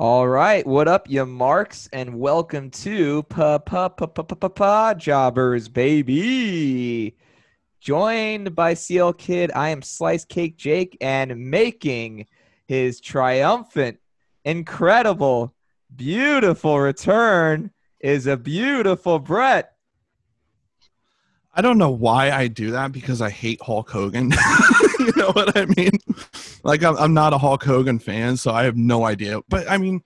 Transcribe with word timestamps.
All 0.00 0.26
right, 0.26 0.66
what 0.66 0.88
up, 0.88 1.10
you 1.10 1.26
marks, 1.26 1.86
and 1.92 2.18
welcome 2.18 2.70
to 2.70 3.22
Pa 3.24 3.58
Pa 3.58 3.90
Pa 3.90 4.06
Pa 4.06 4.22
Pa 4.22 4.34
Pa 4.34 4.48
Pa 4.48 4.94
Jobbers, 4.94 5.68
baby. 5.68 7.18
Joined 7.82 8.54
by 8.54 8.72
CL 8.72 9.12
Kid, 9.12 9.52
I 9.54 9.68
am 9.68 9.82
Slice 9.82 10.24
Cake 10.24 10.56
Jake, 10.56 10.96
and 11.02 11.50
making 11.50 12.28
his 12.66 12.98
triumphant, 12.98 13.98
incredible, 14.42 15.54
beautiful 15.94 16.80
return 16.80 17.70
is 18.00 18.26
a 18.26 18.38
beautiful 18.38 19.18
Brett. 19.18 19.74
I 21.54 21.60
don't 21.60 21.76
know 21.76 21.90
why 21.90 22.30
I 22.30 22.48
do 22.48 22.70
that 22.70 22.92
because 22.92 23.20
I 23.20 23.28
hate 23.28 23.60
Hulk 23.60 23.90
Hogan. 23.90 24.32
you 25.06 25.12
know 25.16 25.30
what 25.32 25.56
I 25.56 25.66
mean? 25.76 25.92
Like 26.62 26.82
I'm, 26.82 26.96
I'm 26.96 27.14
not 27.14 27.32
a 27.32 27.38
Hulk 27.38 27.64
Hogan 27.64 27.98
fan, 27.98 28.36
so 28.36 28.52
I 28.52 28.64
have 28.64 28.76
no 28.76 29.04
idea. 29.04 29.40
But 29.48 29.70
I 29.70 29.78
mean, 29.78 30.02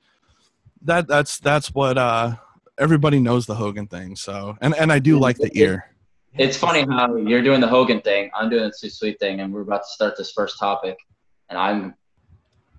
that 0.83 1.09
that's 1.09 1.39
that's 1.39 1.75
what 1.75 1.99
uh, 1.99 2.37
everybody 2.79 3.19
knows 3.21 3.47
the 3.47 3.55
Hogan 3.55 3.87
thing. 3.87 4.17
So 4.17 4.57
and 4.61 4.75
and 4.75 4.93
I 4.93 4.99
do 4.99 5.19
like 5.19 5.37
the 5.37 5.51
ear. 5.59 5.91
It's 6.37 6.57
funny 6.57 6.85
how 6.89 7.15
you're 7.17 7.43
doing 7.43 7.61
the 7.61 7.69
Hogan 7.69 8.01
thing, 8.01 8.31
I'm 8.35 8.51
doing 8.51 8.65
the 8.65 8.75
Too 8.77 8.91
Sweet 8.91 9.21
thing, 9.21 9.41
and 9.41 9.53
we're 9.53 9.61
about 9.61 9.83
to 9.83 9.89
start 9.89 10.17
this 10.17 10.33
first 10.33 10.59
topic, 10.59 10.99
and 11.49 11.57
I'm 11.57 11.95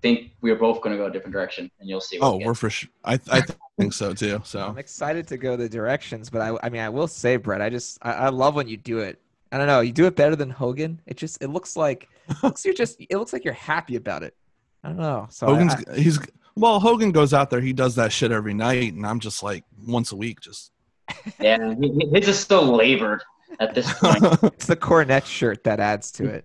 think 0.02 0.32
we're 0.40 0.56
both 0.56 0.80
going 0.80 0.96
to 0.96 1.02
go 1.02 1.06
a 1.06 1.10
different 1.10 1.32
direction, 1.32 1.70
and 1.80 1.88
you'll 1.88 2.00
see. 2.00 2.18
Oh, 2.20 2.36
we 2.36 2.44
are 2.44 2.54
for 2.54 2.70
sure. 2.70 2.90
I 3.04 3.18
I 3.30 3.42
think 3.78 3.92
so 3.92 4.12
too. 4.12 4.40
So 4.44 4.60
I'm 4.60 4.78
excited 4.78 5.26
to 5.28 5.36
go 5.36 5.56
the 5.56 5.68
directions, 5.68 6.30
but 6.30 6.40
I 6.42 6.56
I 6.62 6.68
mean 6.68 6.82
I 6.82 6.88
will 6.88 7.08
say, 7.08 7.36
Brett, 7.36 7.60
I 7.60 7.70
just 7.70 7.98
I, 8.02 8.12
I 8.12 8.28
love 8.28 8.54
when 8.54 8.68
you 8.68 8.76
do 8.76 8.98
it. 8.98 9.20
I 9.52 9.58
don't 9.58 9.66
know, 9.66 9.80
you 9.80 9.92
do 9.92 10.06
it 10.06 10.16
better 10.16 10.36
than 10.36 10.50
Hogan. 10.50 11.00
It 11.06 11.16
just 11.16 11.42
it 11.42 11.48
looks 11.48 11.76
like 11.76 12.08
it 12.28 12.36
looks 12.42 12.64
you're 12.64 12.74
just 12.74 12.98
it 13.00 13.16
looks 13.16 13.32
like 13.32 13.44
you're 13.44 13.54
happy 13.54 13.96
about 13.96 14.22
it. 14.22 14.34
I 14.82 14.88
don't 14.88 14.98
know. 14.98 15.26
So 15.30 15.46
Hogan's 15.46 15.74
I, 15.74 15.92
I, 15.92 15.96
he's 15.96 16.18
well, 16.56 16.80
Hogan 16.80 17.12
goes 17.12 17.34
out 17.34 17.50
there, 17.50 17.60
he 17.60 17.74
does 17.74 17.96
that 17.96 18.12
shit 18.12 18.32
every 18.32 18.54
night, 18.54 18.94
and 18.94 19.06
I'm 19.06 19.20
just 19.20 19.42
like 19.42 19.64
once 19.86 20.12
a 20.12 20.16
week, 20.16 20.40
just. 20.40 20.72
yeah, 21.40 21.74
his 22.12 22.28
is 22.28 22.38
so 22.38 22.62
labored 22.62 23.22
at 23.60 23.74
this 23.74 23.92
point. 23.92 24.22
it's 24.42 24.66
the 24.66 24.74
cornet 24.74 25.26
shirt 25.26 25.62
that 25.64 25.78
adds 25.78 26.10
to 26.12 26.24
it. 26.26 26.44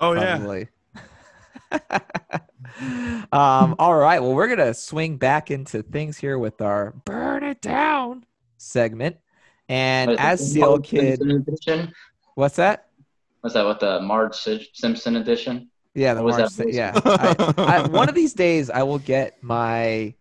Oh 0.00 0.14
probably. 0.14 0.68
yeah. 1.70 1.98
um, 3.32 3.76
all 3.78 3.94
right. 3.94 4.20
Well, 4.20 4.34
we're 4.34 4.48
gonna 4.48 4.74
swing 4.74 5.18
back 5.18 5.50
into 5.50 5.82
things 5.82 6.18
here 6.18 6.38
with 6.38 6.60
our 6.60 6.92
"Burn 7.04 7.44
It 7.44 7.60
Down" 7.60 8.24
segment, 8.56 9.18
and 9.68 10.18
as 10.18 10.52
CL 10.52 10.80
Kid, 10.80 11.20
edition? 11.20 11.92
What's 12.34 12.56
that? 12.56 12.88
Was 13.42 13.54
that? 13.54 13.64
What 13.64 13.80
the 13.80 14.00
Marge 14.00 14.36
Simpson 14.72 15.16
edition? 15.16 15.70
Yeah, 15.94 16.14
the 16.14 16.22
Marge. 16.22 16.52
yeah. 16.68 16.92
I, 17.04 17.54
I, 17.58 17.86
one 17.88 18.08
of 18.08 18.14
these 18.14 18.32
days, 18.32 18.70
I 18.70 18.82
will 18.82 18.98
get 18.98 19.42
my 19.42 20.14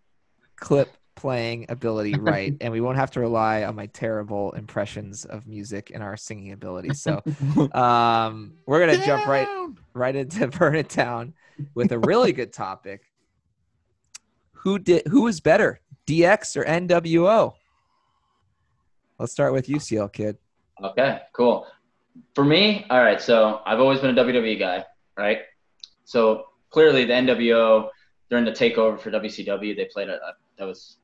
clip 0.55 0.89
playing 1.15 1.67
ability 1.69 2.15
right, 2.15 2.55
and 2.61 2.73
we 2.73 2.81
won't 2.81 2.97
have 2.97 3.11
to 3.11 3.19
rely 3.19 3.63
on 3.63 3.75
my 3.75 3.85
terrible 3.87 4.51
impressions 4.53 5.23
of 5.25 5.47
music 5.47 5.91
and 5.93 6.01
our 6.01 6.17
singing 6.17 6.51
ability. 6.51 6.93
So, 6.93 7.21
um, 7.73 8.53
we're 8.65 8.79
gonna 8.79 8.97
Down. 8.97 9.05
jump 9.05 9.27
right 9.27 9.47
right 9.93 10.15
into 10.15 10.47
Burn 10.59 10.75
It 10.75 10.89
Down 10.89 11.33
with 11.75 11.91
a 11.91 11.99
really 11.99 12.33
good 12.33 12.51
topic. 12.51 13.03
Who 14.53 14.79
did? 14.79 15.07
Who 15.07 15.27
is 15.27 15.39
better, 15.39 15.79
DX 16.07 16.57
or 16.57 16.65
NWO? 16.65 17.53
Let's 19.19 19.31
start 19.31 19.53
with 19.53 19.67
UCL 19.67 20.11
kid. 20.11 20.37
Okay, 20.83 21.19
cool. 21.33 21.67
For 22.35 22.43
me, 22.43 22.85
all 22.89 23.01
right. 23.03 23.21
So 23.21 23.61
I've 23.65 23.79
always 23.79 23.99
been 23.99 24.17
a 24.17 24.23
WWE 24.23 24.59
guy, 24.59 24.85
right? 25.17 25.39
So 26.05 26.47
clearly, 26.69 27.05
the 27.05 27.13
NWO 27.13 27.89
during 28.29 28.45
the 28.45 28.51
takeover 28.51 28.99
for 28.99 29.11
WCW, 29.11 29.75
they 29.75 29.85
played 29.85 30.09
a, 30.09 30.15
a 30.15 30.33
that 30.57 30.65
was 30.65 30.97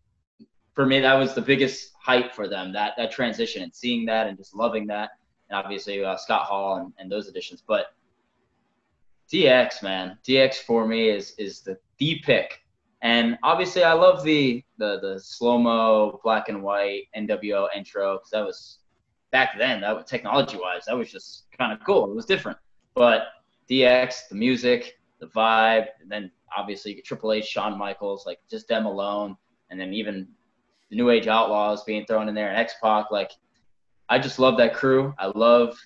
for 0.74 0.86
me 0.86 1.00
that 1.00 1.16
was 1.16 1.34
the 1.34 1.42
biggest 1.42 1.92
hype 2.00 2.34
for 2.34 2.48
them 2.48 2.72
that 2.74 2.94
that 2.98 3.12
transition 3.12 3.64
and 3.64 3.76
seeing 3.76 4.06
that 4.06 4.28
and 4.28 4.38
just 4.38 4.56
loving 4.56 4.86
that 4.88 5.10
and 5.50 5.58
obviously 5.58 6.04
uh, 6.04 6.16
Scott 6.18 6.44
Hall 6.44 6.78
and, 6.78 6.94
and 6.98 7.12
those 7.12 7.28
additions. 7.28 7.64
But 7.66 7.88
DX, 9.32 9.84
man, 9.84 10.18
DX 10.26 10.56
for 10.56 10.88
me 10.88 11.10
is 11.10 11.34
is 11.38 11.62
the 11.62 11.78
the 11.98 12.22
pick. 12.24 12.62
And 13.02 13.38
obviously, 13.44 13.84
I 13.84 13.94
love 13.94 14.24
the 14.24 14.64
the 14.78 15.00
the 15.00 15.20
slow 15.20 15.58
mo 15.58 16.20
black 16.24 16.50
and 16.50 16.64
white 16.64 17.04
NWO 17.16 17.68
intro 17.76 18.16
because 18.16 18.32
that 18.32 18.46
was 18.46 18.80
back 19.32 19.58
then. 19.58 19.82
That 19.82 20.08
technology 20.08 20.58
wise, 20.58 20.86
that 20.88 20.98
was 20.98 21.12
just 21.12 21.46
kind 21.58 21.72
of 21.72 21.80
cool. 21.86 22.10
It 22.10 22.16
was 22.16 22.26
different. 22.26 22.58
But 22.96 23.28
DX, 23.70 24.30
the 24.30 24.36
music, 24.36 25.00
the 25.20 25.28
vibe, 25.28 25.88
and 26.02 26.10
then 26.10 26.32
obviously 26.56 27.02
Triple 27.06 27.34
H, 27.34 27.46
Shawn 27.46 27.78
Michaels, 27.78 28.26
like 28.26 28.40
just 28.50 28.68
them 28.68 28.86
alone, 28.86 29.36
and 29.70 29.80
then 29.80 29.94
even 29.94 30.28
the 30.90 30.96
New 30.96 31.10
Age 31.10 31.28
Outlaws 31.28 31.84
being 31.84 32.06
thrown 32.06 32.30
in 32.30 32.36
there 32.36 32.50
and 32.50 32.58
X 32.58 32.76
Pac. 32.82 33.12
Like, 33.12 33.32
I 34.10 34.20
just 34.20 34.40
love 34.40 34.58
that 34.58 34.74
crew. 34.74 35.14
I 35.20 35.28
love 35.36 35.78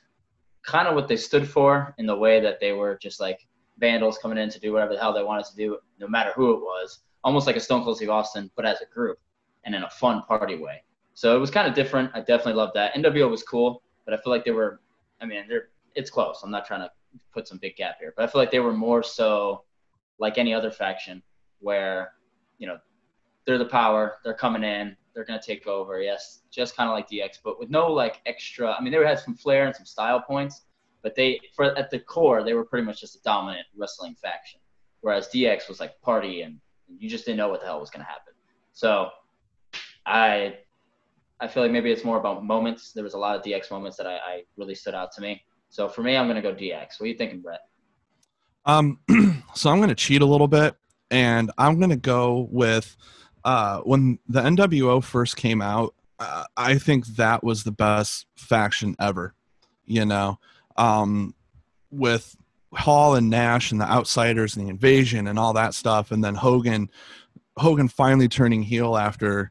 kind 0.64 0.88
of 0.88 0.96
what 0.96 1.08
they 1.08 1.18
stood 1.18 1.50
for 1.50 1.96
in 1.98 2.06
the 2.06 2.16
way 2.16 2.40
that 2.40 2.60
they 2.60 2.72
were 2.72 3.00
just 3.02 3.20
like 3.20 3.40
vandals 3.80 4.20
coming 4.20 4.38
in 4.38 4.50
to 4.50 4.60
do 4.60 4.72
whatever 4.72 4.94
the 4.94 5.00
hell 5.00 5.14
they 5.14 5.24
wanted 5.24 5.46
to 5.46 5.56
do, 5.56 5.78
no 6.00 6.08
matter 6.08 6.32
who 6.36 6.54
it 6.54 6.60
was. 6.60 7.00
Almost 7.24 7.48
like 7.48 7.56
a 7.56 7.60
Stone 7.60 7.84
Cold 7.84 7.98
Steve 7.98 8.10
Austin, 8.10 8.50
but 8.56 8.66
as 8.66 8.82
a 8.82 8.94
group 8.94 9.18
and 9.64 9.74
in 9.76 9.84
a 9.84 9.90
fun 9.90 10.22
party 10.24 10.58
way. 10.58 10.84
So 11.14 11.36
it 11.36 11.40
was 11.40 11.52
kind 11.52 11.68
of 11.68 11.74
different. 11.74 12.12
I 12.14 12.20
definitely 12.20 12.54
loved 12.54 12.74
that. 12.76 12.94
NWO 12.94 13.30
was 13.30 13.44
cool, 13.44 13.84
but 14.06 14.14
I 14.14 14.18
feel 14.18 14.32
like 14.32 14.46
they 14.46 14.52
were. 14.52 14.80
I 15.22 15.26
mean, 15.26 15.46
they're 15.48 15.70
it's 15.96 16.10
close. 16.10 16.42
I'm 16.44 16.52
not 16.52 16.66
trying 16.66 16.82
to 16.82 16.92
put 17.34 17.48
some 17.48 17.58
big 17.58 17.76
gap 17.76 17.98
here, 18.00 18.14
but 18.16 18.24
I 18.24 18.28
feel 18.28 18.42
like 18.42 18.52
they 18.52 18.60
were 18.60 18.74
more 18.74 19.04
so 19.04 19.64
like 20.20 20.38
any 20.38 20.54
other 20.54 20.72
faction, 20.72 21.22
where 21.60 22.14
you 22.58 22.68
know 22.68 22.78
they're 23.46 23.58
the 23.58 23.66
power, 23.66 24.18
they're 24.24 24.34
coming 24.34 24.64
in, 24.64 24.96
they're 25.14 25.26
gonna 25.26 25.42
take 25.42 25.68
over. 25.68 26.02
Yes, 26.02 26.42
just 26.52 26.76
kind 26.76 26.90
of 26.90 26.96
like 26.96 27.10
DX, 27.10 27.40
but 27.44 27.60
with 27.60 27.70
no 27.70 27.92
like 27.92 28.22
extra. 28.26 28.72
I 28.72 28.82
mean, 28.82 28.94
they 28.94 29.06
had 29.06 29.20
some 29.20 29.36
flair 29.36 29.66
and 29.66 29.76
some 29.76 29.86
style 29.86 30.22
points, 30.22 30.64
but 31.02 31.16
they 31.16 31.40
for 31.56 31.78
at 31.78 31.90
the 31.90 32.00
core 32.00 32.44
they 32.44 32.54
were 32.54 32.66
pretty 32.66 32.86
much 32.86 33.02
just 33.02 33.16
a 33.16 33.22
dominant 33.24 33.68
wrestling 33.76 34.16
faction. 34.22 34.60
Whereas 35.02 35.30
DX 35.30 35.68
was 35.68 35.80
like 35.80 36.00
party 36.02 36.44
and 36.44 36.60
you 36.88 37.10
just 37.10 37.26
didn't 37.26 37.38
know 37.38 37.50
what 37.50 37.62
the 37.62 37.66
hell 37.66 37.80
was 37.80 37.90
gonna 37.90 38.06
happen. 38.06 38.34
So 38.74 39.10
I 40.06 40.58
I 41.42 41.48
feel 41.48 41.64
like 41.64 41.72
maybe 41.72 41.92
it's 41.92 42.06
more 42.06 42.20
about 42.20 42.46
moments. 42.46 42.92
There 42.94 43.04
was 43.04 43.16
a 43.16 43.18
lot 43.18 43.36
of 43.36 43.42
DX 43.42 43.72
moments 43.72 43.98
that 43.98 44.06
I, 44.06 44.16
I 44.16 44.44
really 44.58 44.76
stood 44.76 44.94
out 44.94 45.12
to 45.14 45.22
me. 45.22 45.44
So 45.70 45.90
for 45.90 46.04
me, 46.04 46.16
I'm 46.16 46.28
gonna 46.28 46.42
go 46.42 46.54
DX. 46.54 47.00
What 47.00 47.06
are 47.06 47.08
you 47.08 47.18
thinking, 47.18 47.42
Brett? 47.42 47.62
Um, 48.66 49.00
so 49.56 49.72
I'm 49.72 49.80
gonna 49.80 49.96
cheat 49.96 50.22
a 50.22 50.26
little 50.26 50.48
bit, 50.48 50.76
and 51.10 51.52
I'm 51.58 51.80
gonna 51.80 51.96
go 51.96 52.48
with 52.52 52.96
uh, 53.44 53.80
when 53.80 54.20
the 54.28 54.42
NWO 54.42 55.04
first 55.04 55.36
came 55.36 55.62
out, 55.64 55.96
uh, 56.20 56.44
I 56.56 56.78
think 56.78 57.08
that 57.16 57.44
was 57.44 57.64
the 57.64 57.72
best 57.72 58.28
faction 58.36 58.96
ever. 59.00 59.34
You 59.86 60.06
know, 60.06 60.40
um, 60.78 61.34
with 61.90 62.36
Hall 62.74 63.16
and 63.16 63.32
Nash 63.32 63.72
and 63.72 63.82
the 63.82 63.90
Outsiders 63.90 64.56
and 64.56 64.68
the 64.68 64.70
Invasion 64.70 65.28
and 65.28 65.40
all 65.40 65.54
that 65.54 65.74
stuff, 65.74 66.12
and 66.12 66.24
then 66.24 66.36
Hogan, 66.36 66.92
Hogan 67.58 67.88
finally 67.88 68.28
turning 68.28 68.62
heel 68.62 68.96
after, 68.96 69.50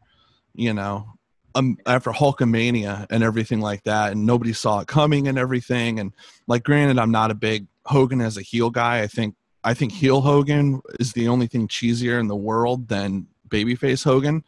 you 0.54 0.72
know, 0.72 1.06
um, 1.54 1.76
after 1.86 2.10
Hulkamania 2.10 3.06
and 3.10 3.22
everything 3.22 3.60
like 3.60 3.82
that, 3.84 4.12
and 4.12 4.26
nobody 4.26 4.52
saw 4.52 4.80
it 4.80 4.88
coming 4.88 5.28
and 5.28 5.38
everything. 5.38 5.98
And 5.98 6.12
like, 6.46 6.64
granted, 6.64 6.98
I'm 6.98 7.10
not 7.10 7.30
a 7.30 7.34
big 7.34 7.66
Hogan 7.86 8.20
as 8.20 8.36
a 8.36 8.42
heel 8.42 8.70
guy. 8.70 9.00
I 9.00 9.06
think 9.06 9.34
I 9.64 9.74
think 9.74 9.92
heel 9.92 10.20
Hogan 10.20 10.80
is 10.98 11.12
the 11.12 11.28
only 11.28 11.46
thing 11.46 11.68
cheesier 11.68 12.18
in 12.18 12.28
the 12.28 12.36
world 12.36 12.88
than 12.88 13.26
babyface 13.48 14.04
Hogan. 14.04 14.44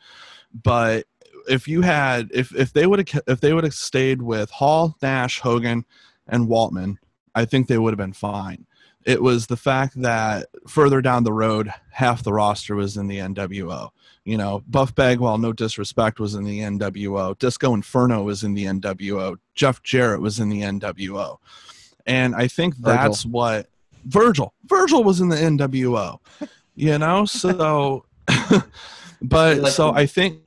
But 0.53 1.07
if 1.49 1.67
you 1.67 1.83
had 1.83 2.31
if 2.33 2.55
if 2.55 2.73
they 2.73 2.87
would 2.87 3.09
have 3.09 3.23
if 3.27 3.41
they 3.41 3.53
would 3.53 3.65
have 3.65 3.75
stayed 3.75 4.23
with 4.23 4.51
Hall, 4.51 4.97
Nash, 5.03 5.41
Hogan, 5.41 5.85
and 6.29 6.49
Waltman, 6.49 6.97
I 7.35 7.45
think 7.45 7.67
they 7.67 7.79
would 7.79 7.93
have 7.93 7.99
been 7.99 8.13
fine. 8.13 8.67
It 9.05 9.23
was 9.23 9.47
the 9.47 9.57
fact 9.57 10.01
that 10.03 10.49
further 10.67 11.03
down 11.03 11.25
the 11.25 11.33
road, 11.33 11.73
half 11.91 12.23
the 12.23 12.33
roster 12.33 12.75
was 12.75 12.97
in 12.97 13.09
the 13.09 13.19
NWO. 13.19 13.91
You 14.25 14.37
know, 14.37 14.63
Buff 14.69 14.95
Bagwell, 14.95 15.39
no 15.39 15.53
disrespect, 15.53 16.21
was 16.21 16.35
in 16.35 16.45
the 16.45 16.61
NWO. 16.61 17.37
Disco 17.39 17.75
Inferno 17.75 18.23
was 18.23 18.45
in 18.45 18.55
the 18.55 18.67
NWO. 18.67 19.37
Jeff 19.55 19.83
Jarrett 19.83 20.21
was 20.21 20.39
in 20.39 20.49
the 20.49 20.63
NWO. 20.63 21.39
And 22.07 22.35
I 22.35 22.47
think 22.47 22.77
that's 22.77 23.25
Virgil. 23.25 23.31
what 23.31 23.67
Virgil. 24.05 24.55
Virgil 24.67 25.03
was 25.03 25.21
in 25.21 25.29
the 25.29 25.37
NWO. 25.37 26.19
You 26.77 26.99
know, 26.99 27.25
so 27.27 28.05
but 29.23 29.67
so 29.69 29.93
I 29.93 30.07
think 30.07 30.41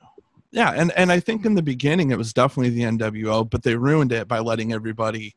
yeah, 0.50 0.70
and 0.70 0.90
and 0.92 1.12
I 1.12 1.20
think 1.20 1.44
in 1.44 1.54
the 1.54 1.62
beginning 1.62 2.10
it 2.10 2.18
was 2.18 2.32
definitely 2.32 2.70
the 2.70 2.82
NWO, 2.82 3.48
but 3.48 3.62
they 3.62 3.76
ruined 3.76 4.12
it 4.12 4.26
by 4.26 4.38
letting 4.38 4.72
everybody 4.72 5.34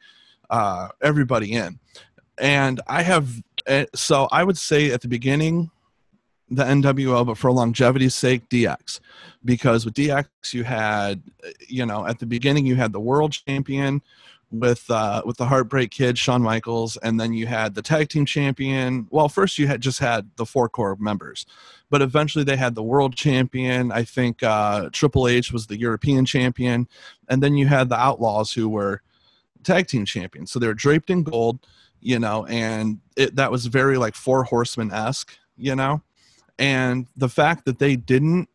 uh, 0.50 0.90
everybody 1.02 1.54
in. 1.54 1.80
And 2.40 2.82
I 2.88 3.04
have 3.04 3.42
eh, 3.68 3.86
so 3.96 4.28
I 4.32 4.44
would 4.44 4.58
say 4.58 4.92
at 4.92 5.02
the 5.02 5.08
beginning 5.08 5.72
the 6.52 6.64
NWO, 6.64 7.28
but 7.28 7.38
for 7.38 7.52
longevity's 7.52 8.16
sake, 8.16 8.50
DX, 8.50 9.00
because 9.46 9.86
with 9.86 9.94
DX 9.94 10.26
you 10.54 10.64
had 10.64 11.22
you 11.68 11.86
know 11.86 12.08
at 12.08 12.20
the 12.20 12.26
beginning 12.26 12.66
you 12.66 12.76
had 12.76 12.92
the 12.92 13.00
world 13.00 13.32
champion 13.34 14.02
with 14.52 14.90
uh, 14.90 15.22
with 15.26 15.38
the 15.38 15.46
Heartbreak 15.46 15.92
Kid, 15.92 16.18
Shawn 16.18 16.42
Michaels, 16.42 16.98
and 16.98 17.20
then 17.20 17.34
you 17.34 17.46
had 17.48 17.76
the 17.76 17.82
tag 17.82 18.10
team 18.10 18.26
champion. 18.26 19.08
Well, 19.12 19.30
first 19.30 19.60
you 19.60 19.68
had 19.68 19.82
just 19.82 20.00
had 20.00 20.30
the 20.38 20.46
four 20.46 20.70
core 20.70 20.98
members, 21.00 21.46
but 21.90 22.02
eventually 22.02 22.44
they 22.44 22.58
had 22.58 22.76
the 22.76 22.84
world 22.84 23.16
champion. 23.16 23.92
I 23.92 24.04
think 24.04 24.42
uh, 24.42 24.90
Triple 24.92 25.28
H 25.28 25.52
was 25.52 25.68
the 25.68 25.80
European 25.80 26.26
champion, 26.26 26.88
and 27.28 27.44
then 27.44 27.56
you 27.56 27.68
had 27.68 27.90
the 27.90 28.00
Outlaws 28.00 28.54
who 28.54 28.68
were 28.68 29.02
tag 29.64 29.88
team 29.88 30.06
champions. 30.06 30.52
So 30.52 30.60
they 30.60 30.68
were 30.68 30.74
draped 30.74 31.10
in 31.10 31.24
gold, 31.24 31.60
you 32.02 32.20
know, 32.20 32.46
and 32.46 33.00
it, 33.16 33.36
that 33.36 33.52
was 33.52 33.66
very 33.66 33.98
like 33.98 34.16
Four 34.16 34.44
Horsemen 34.44 34.92
esque, 34.92 35.38
you 35.58 35.76
know, 35.76 36.02
and 36.58 37.08
the 37.16 37.30
fact 37.30 37.66
that 37.66 37.80
they 37.80 37.96
didn't 37.96 38.50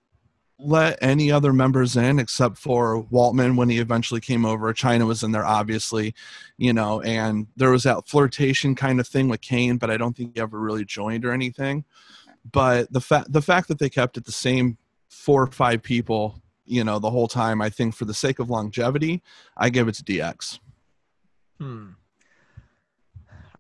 let 0.58 0.98
any 1.02 1.32
other 1.32 1.52
members 1.52 1.96
in 1.96 2.18
except 2.18 2.56
for 2.56 3.04
Waltman 3.12 3.56
when 3.56 3.68
he 3.68 3.78
eventually 3.78 4.20
came 4.20 4.46
over. 4.46 4.72
Chyna 4.72 5.06
was 5.06 5.22
in 5.22 5.32
there, 5.32 5.44
obviously, 5.44 6.14
you 6.56 6.72
know, 6.72 7.00
and 7.02 7.48
there 7.56 7.70
was 7.70 7.82
that 7.82 8.08
flirtation 8.08 8.74
kind 8.74 9.00
of 9.00 9.06
thing 9.06 9.28
with 9.28 9.40
Kane, 9.40 9.78
but 9.78 9.90
I 9.90 9.96
don't 9.96 10.16
think 10.16 10.34
he 10.34 10.40
ever 10.40 10.58
really 10.58 10.84
joined 10.84 11.24
or 11.24 11.32
anything. 11.32 11.84
But 12.50 12.92
the 12.92 13.00
fact 13.00 13.32
the 13.32 13.42
fact 13.42 13.68
that 13.68 13.78
they 13.78 13.88
kept 13.88 14.16
it 14.16 14.24
the 14.24 14.32
same 14.32 14.78
four 15.08 15.42
or 15.42 15.46
five 15.50 15.82
people, 15.82 16.40
you 16.66 16.84
know, 16.84 16.98
the 16.98 17.10
whole 17.10 17.28
time, 17.28 17.60
I 17.62 17.70
think 17.70 17.94
for 17.94 18.04
the 18.04 18.14
sake 18.14 18.38
of 18.38 18.50
longevity, 18.50 19.22
I 19.56 19.70
give 19.70 19.88
it 19.88 19.94
to 19.96 20.04
DX. 20.04 20.58
Hmm. 21.58 21.90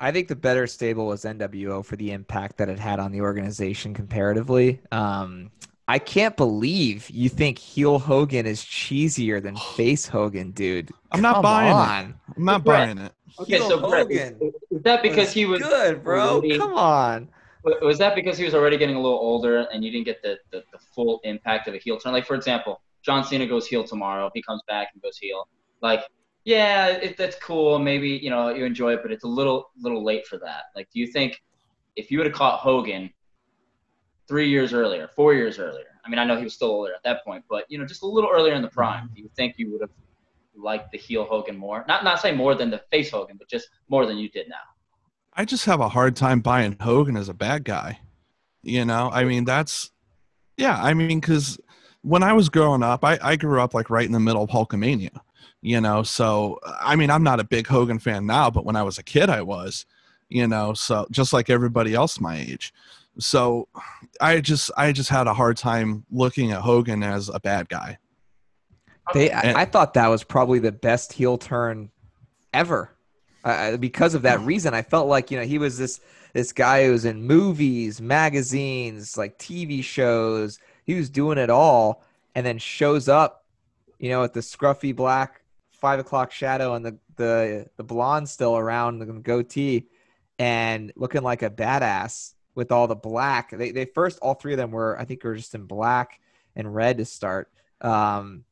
I 0.00 0.10
think 0.12 0.28
the 0.28 0.36
better 0.36 0.66
stable 0.66 1.06
was 1.06 1.24
NWO 1.24 1.84
for 1.84 1.96
the 1.96 2.10
impact 2.12 2.58
that 2.58 2.68
it 2.68 2.78
had 2.78 2.98
on 2.98 3.12
the 3.12 3.20
organization 3.20 3.94
comparatively. 3.94 4.80
Um, 4.92 5.50
I 5.86 5.98
can't 5.98 6.36
believe 6.36 7.08
you 7.10 7.28
think 7.28 7.58
heel 7.58 7.98
Hogan 7.98 8.46
is 8.46 8.60
cheesier 8.62 9.42
than 9.42 9.56
face 9.76 10.06
Hogan, 10.06 10.50
dude. 10.50 10.90
I'm 11.12 11.20
not 11.20 11.34
Come 11.34 11.42
buying 11.42 11.72
on. 11.72 12.04
it. 12.10 12.14
I'm 12.36 12.44
not 12.44 12.64
Brett. 12.64 12.86
buying 12.96 12.98
it. 13.06 13.12
Okay, 13.40 13.56
Heel 13.56 13.68
so 13.68 13.80
Brett, 13.88 14.02
Hogan 14.06 14.36
is, 14.40 14.54
is 14.70 14.82
that 14.82 15.02
because 15.02 15.32
he 15.32 15.44
was 15.44 15.60
good, 15.60 16.02
bro. 16.04 16.36
already- 16.36 16.58
Come 16.58 16.74
on. 16.74 17.28
was 17.82 17.98
that 17.98 18.14
because 18.14 18.36
he 18.38 18.44
was 18.44 18.54
already 18.54 18.76
getting 18.76 18.96
a 18.96 19.00
little 19.00 19.18
older 19.18 19.66
and 19.72 19.84
you 19.84 19.90
didn't 19.90 20.04
get 20.06 20.22
the, 20.22 20.38
the, 20.52 20.62
the 20.72 20.78
full 20.94 21.20
impact 21.24 21.66
of 21.68 21.74
a 21.74 21.78
heel 21.78 21.98
turn? 21.98 22.12
Like 22.12 22.26
for 22.26 22.34
example, 22.34 22.80
John 23.02 23.24
Cena 23.24 23.46
goes 23.46 23.66
heel 23.66 23.84
tomorrow. 23.84 24.30
He 24.34 24.42
comes 24.42 24.62
back 24.68 24.88
and 24.94 25.02
goes 25.02 25.18
heel. 25.18 25.48
Like, 25.82 26.00
yeah, 26.44 26.88
it, 26.88 27.16
that's 27.16 27.36
cool. 27.36 27.78
Maybe 27.78 28.10
you 28.10 28.30
know 28.30 28.50
you 28.50 28.64
enjoy 28.64 28.94
it, 28.94 29.00
but 29.02 29.12
it's 29.12 29.24
a 29.24 29.28
little 29.28 29.70
little 29.78 30.04
late 30.04 30.26
for 30.26 30.38
that. 30.38 30.64
Like, 30.76 30.88
do 30.92 31.00
you 31.00 31.06
think 31.06 31.42
if 31.96 32.10
you 32.10 32.18
would 32.18 32.26
have 32.26 32.34
caught 32.34 32.60
Hogan 32.60 33.10
three 34.28 34.48
years 34.48 34.72
earlier, 34.72 35.08
four 35.08 35.34
years 35.34 35.58
earlier? 35.58 35.86
I 36.04 36.10
mean, 36.10 36.18
I 36.18 36.24
know 36.24 36.36
he 36.36 36.44
was 36.44 36.54
still 36.54 36.68
older 36.68 36.92
at 36.92 37.02
that 37.04 37.24
point, 37.24 37.44
but 37.48 37.64
you 37.68 37.78
know, 37.78 37.86
just 37.86 38.02
a 38.02 38.06
little 38.06 38.30
earlier 38.32 38.54
in 38.54 38.62
the 38.62 38.68
prime. 38.68 39.06
Mm-hmm. 39.06 39.14
Do 39.14 39.22
you 39.22 39.30
think 39.36 39.54
you 39.56 39.72
would 39.72 39.80
have 39.80 39.90
liked 40.54 40.92
the 40.92 40.98
heel 40.98 41.24
Hogan 41.24 41.56
more? 41.56 41.84
Not 41.88 42.04
not 42.04 42.20
say 42.20 42.32
more 42.32 42.54
than 42.54 42.70
the 42.70 42.82
face 42.90 43.10
Hogan, 43.10 43.36
but 43.38 43.48
just 43.48 43.68
more 43.88 44.06
than 44.06 44.18
you 44.18 44.28
did 44.28 44.48
now. 44.48 44.56
I 45.36 45.44
just 45.44 45.64
have 45.64 45.80
a 45.80 45.88
hard 45.88 46.14
time 46.14 46.40
buying 46.40 46.76
Hogan 46.80 47.16
as 47.16 47.28
a 47.28 47.34
bad 47.34 47.64
guy. 47.64 47.98
You 48.62 48.84
know, 48.84 49.10
I 49.12 49.24
mean, 49.24 49.44
that's, 49.44 49.90
yeah, 50.56 50.80
I 50.80 50.94
mean, 50.94 51.20
because 51.20 51.58
when 52.02 52.22
I 52.22 52.32
was 52.32 52.48
growing 52.48 52.82
up, 52.82 53.04
I, 53.04 53.18
I 53.20 53.36
grew 53.36 53.60
up 53.60 53.74
like 53.74 53.90
right 53.90 54.06
in 54.06 54.12
the 54.12 54.20
middle 54.20 54.44
of 54.44 54.50
Hulkamania, 54.50 55.18
you 55.62 55.80
know, 55.80 56.02
so 56.02 56.58
I 56.80 56.96
mean, 56.96 57.10
I'm 57.10 57.22
not 57.22 57.40
a 57.40 57.44
big 57.44 57.66
Hogan 57.66 57.98
fan 57.98 58.26
now, 58.26 58.50
but 58.50 58.64
when 58.64 58.76
I 58.76 58.82
was 58.82 58.98
a 58.98 59.02
kid, 59.02 59.30
I 59.30 59.42
was, 59.42 59.86
you 60.28 60.46
know, 60.46 60.74
so 60.74 61.06
just 61.10 61.32
like 61.32 61.50
everybody 61.50 61.94
else 61.94 62.20
my 62.20 62.36
age. 62.38 62.72
So 63.18 63.68
I 64.20 64.40
just, 64.40 64.70
I 64.76 64.92
just 64.92 65.08
had 65.08 65.26
a 65.26 65.34
hard 65.34 65.56
time 65.56 66.04
looking 66.10 66.50
at 66.50 66.60
Hogan 66.60 67.02
as 67.02 67.28
a 67.28 67.38
bad 67.38 67.68
guy. 67.68 67.98
They, 69.12 69.30
And- 69.30 69.56
I, 69.56 69.64
thought 69.64 69.94
that 69.94 70.08
was 70.08 70.24
probably 70.24 70.58
the 70.58 70.72
best 70.72 71.12
heel 71.12 71.38
turn 71.38 71.90
ever. 72.52 72.90
Uh, 73.44 73.76
because 73.76 74.14
of 74.14 74.22
that 74.22 74.40
reason, 74.40 74.72
I 74.72 74.80
felt 74.80 75.06
like 75.06 75.30
you 75.30 75.38
know 75.38 75.44
he 75.44 75.58
was 75.58 75.76
this 75.76 76.00
this 76.32 76.50
guy 76.50 76.86
who 76.86 76.92
was 76.92 77.04
in 77.04 77.22
movies, 77.22 78.00
magazines, 78.00 79.18
like 79.18 79.38
TV 79.38 79.84
shows. 79.84 80.58
He 80.84 80.94
was 80.94 81.10
doing 81.10 81.36
it 81.36 81.50
all, 81.50 82.02
and 82.34 82.46
then 82.46 82.56
shows 82.56 83.06
up, 83.06 83.43
you 84.04 84.10
know, 84.10 84.20
with 84.20 84.34
the 84.34 84.40
scruffy 84.40 84.94
black 84.94 85.40
five 85.70 85.98
o'clock 85.98 86.30
shadow 86.30 86.74
and 86.74 86.84
the 86.84 86.98
the 87.16 87.70
the 87.78 87.82
blonde 87.82 88.28
still 88.28 88.54
around 88.54 88.98
the 88.98 89.06
goatee, 89.06 89.88
and 90.38 90.92
looking 90.94 91.22
like 91.22 91.40
a 91.40 91.48
badass 91.48 92.34
with 92.54 92.70
all 92.70 92.86
the 92.86 92.94
black. 92.94 93.56
They 93.56 93.70
they 93.70 93.86
first 93.86 94.18
all 94.20 94.34
three 94.34 94.52
of 94.52 94.58
them 94.58 94.72
were 94.72 95.00
I 95.00 95.06
think 95.06 95.24
were 95.24 95.34
just 95.34 95.54
in 95.54 95.64
black 95.64 96.20
and 96.54 96.74
red 96.74 96.98
to 96.98 97.06
start. 97.06 97.50
Um, 97.80 98.44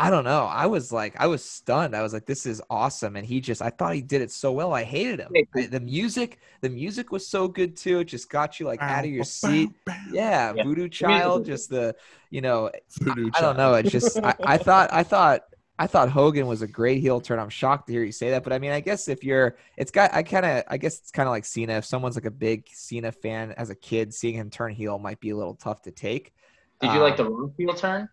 I 0.00 0.10
don't 0.10 0.22
know. 0.22 0.44
I 0.44 0.66
was 0.66 0.92
like, 0.92 1.16
I 1.18 1.26
was 1.26 1.44
stunned. 1.44 1.96
I 1.96 2.02
was 2.02 2.12
like, 2.12 2.24
this 2.24 2.46
is 2.46 2.62
awesome. 2.70 3.16
And 3.16 3.26
he 3.26 3.40
just, 3.40 3.60
I 3.60 3.70
thought 3.70 3.94
he 3.94 4.00
did 4.00 4.22
it 4.22 4.30
so 4.30 4.52
well. 4.52 4.72
I 4.72 4.84
hated 4.84 5.18
him. 5.18 5.32
I- 5.56 5.66
the 5.66 5.80
music, 5.80 6.38
the 6.60 6.70
music 6.70 7.10
was 7.10 7.26
so 7.26 7.48
good 7.48 7.76
too. 7.76 7.98
It 7.98 8.04
just 8.04 8.30
got 8.30 8.60
you 8.60 8.66
like 8.66 8.80
out 8.80 9.04
of 9.04 9.10
your 9.10 9.24
seat. 9.24 9.70
Yeah, 10.12 10.52
Yeah. 10.54 10.62
Voodoo 10.62 10.88
Child, 10.88 11.46
just 11.46 11.68
the, 11.68 11.96
you 12.30 12.40
know, 12.40 12.70
Voodoo 13.00 13.28
I 13.34 13.40
don't 13.40 13.56
know. 13.56 13.74
It's 13.74 13.90
just, 13.90 14.18
I, 14.18 14.34
I 14.44 14.56
thought, 14.56 14.90
I 14.92 15.02
thought, 15.02 15.42
I 15.80 15.86
thought 15.88 16.10
Hogan 16.10 16.46
was 16.46 16.62
a 16.62 16.66
great 16.68 17.00
heel 17.00 17.20
turn. 17.20 17.40
I'm 17.40 17.48
shocked 17.48 17.88
to 17.88 17.92
hear 17.92 18.04
you 18.04 18.12
say 18.12 18.30
that, 18.30 18.44
but 18.44 18.52
I 18.52 18.58
mean, 18.60 18.70
I 18.72 18.78
guess 18.80 19.08
if 19.08 19.24
you're, 19.24 19.56
it's 19.76 19.90
got, 19.90 20.14
I 20.14 20.22
kind 20.22 20.46
of, 20.46 20.62
I 20.68 20.76
guess 20.76 20.98
it's 20.98 21.10
kind 21.10 21.28
of 21.28 21.32
like 21.32 21.44
Cena. 21.44 21.72
If 21.74 21.84
someone's 21.84 22.14
like 22.16 22.24
a 22.24 22.30
big 22.30 22.66
Cena 22.72 23.10
fan 23.10 23.52
as 23.56 23.70
a 23.70 23.74
kid, 23.74 24.14
seeing 24.14 24.34
him 24.34 24.48
turn 24.50 24.72
heel 24.72 24.98
might 25.00 25.18
be 25.18 25.30
a 25.30 25.36
little 25.36 25.54
tough 25.54 25.82
to 25.82 25.90
take. 25.90 26.32
Did 26.80 26.92
you 26.92 27.00
like 27.00 27.18
Um, 27.18 27.26
the 27.26 27.30
Rock 27.32 27.52
heel 27.58 27.74
turn? 27.74 28.08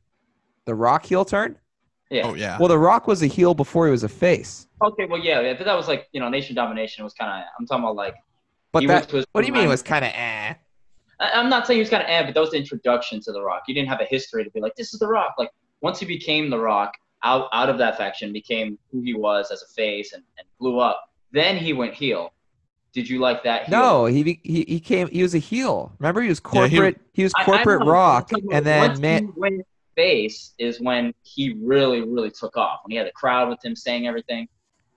The 0.66 0.76
Rock 0.76 1.06
heel 1.06 1.26
turn? 1.26 1.58
Yeah. 2.12 2.28
Oh, 2.28 2.34
yeah. 2.36 2.58
Well, 2.60 2.68
The 2.68 2.78
Rock 2.78 3.08
was 3.08 3.24
a 3.24 3.28
heel 3.28 3.54
before 3.54 3.86
he 3.88 3.92
was 3.92 4.04
a 4.04 4.10
face. 4.10 4.68
Okay, 4.84 5.06
well, 5.06 5.20
yeah, 5.20 5.42
yeah, 5.42 5.54
but 5.54 5.66
that 5.66 5.76
was 5.76 5.88
like 5.88 6.08
you 6.12 6.20
know, 6.20 6.30
nation 6.30 6.56
domination 6.56 7.04
was 7.04 7.14
kind 7.14 7.32
of. 7.32 7.48
I'm 7.60 7.66
talking 7.66 7.84
about 7.84 7.96
like. 7.96 8.16
But 8.72 8.86
that, 8.88 9.06
was- 9.06 9.14
was 9.14 9.26
what 9.32 9.42
do 9.42 9.48
you 9.48 9.54
mean 9.54 9.66
it 9.66 9.70
was 9.70 9.82
kind 9.82 10.04
of 10.06 10.12
eh? 10.14 10.54
I- 11.20 11.32
I'm 11.34 11.50
not 11.50 11.66
saying 11.66 11.78
he 11.78 11.82
was 11.82 11.90
kind 11.90 12.04
of 12.04 12.10
eh, 12.10 12.24
but 12.26 12.34
that 12.34 12.40
was 12.40 12.52
the 12.52 12.58
introduction 12.58 13.22
to 13.22 13.32
The 13.32 13.42
Rock. 13.42 13.64
You 13.68 13.74
didn't 13.74 13.90
have 13.90 14.02
a 14.02 14.06
history 14.06 14.44
to 14.44 14.50
be 14.52 14.60
like, 14.60 14.76
this 14.76 14.94
is 14.94 15.00
The 15.00 15.08
Rock. 15.08 15.36
Like 15.40 15.50
once 15.82 16.00
he 16.00 16.06
became 16.06 16.50
The 16.50 16.60
Rock, 16.60 16.94
out 17.24 17.48
out 17.54 17.70
of 17.70 17.78
that 17.80 17.98
faction, 17.98 18.32
became 18.34 18.78
who 18.92 19.02
he 19.02 19.14
was 19.16 19.50
as 19.52 19.64
a 19.64 19.68
face 19.68 20.14
and, 20.14 20.24
and 20.38 20.48
blew 20.60 20.80
up. 20.80 21.10
Then 21.32 21.58
he 21.58 21.74
went 21.74 21.94
heel. 21.94 22.34
Did 22.94 23.10
you 23.10 23.20
like 23.20 23.44
that? 23.44 23.64
Heel? 23.66 23.78
No, 23.80 24.06
he 24.06 24.40
he 24.44 24.64
he 24.68 24.80
came. 24.80 25.08
He 25.08 25.24
was 25.24 25.34
a 25.36 25.40
heel. 25.40 25.92
Remember, 26.00 26.22
he 26.22 26.30
was 26.30 26.42
Yeah, 26.54 26.68
he- 26.68 26.76
corporate. 26.78 27.02
he, 27.14 27.24
was 27.24 27.34
I- 27.38 27.42
I 27.42 27.46
corporate 27.46 27.86
Rock, 27.88 28.32
and 28.52 28.66
then 28.66 28.90
once 28.90 29.00
man, 29.00 29.26
he 29.26 29.32
went 29.40 29.66
face 29.96 30.54
is 30.58 30.80
when 30.80 31.14
he 31.24 31.58
really, 31.62 32.02
really 32.02 32.32
took 32.32 32.58
off. 32.58 32.82
When 32.84 32.92
he 32.92 32.98
had 32.98 33.08
the 33.08 33.12
crowd 33.12 33.50
with 33.50 33.64
him 33.64 33.76
saying 33.76 34.08
everything. 34.08 34.48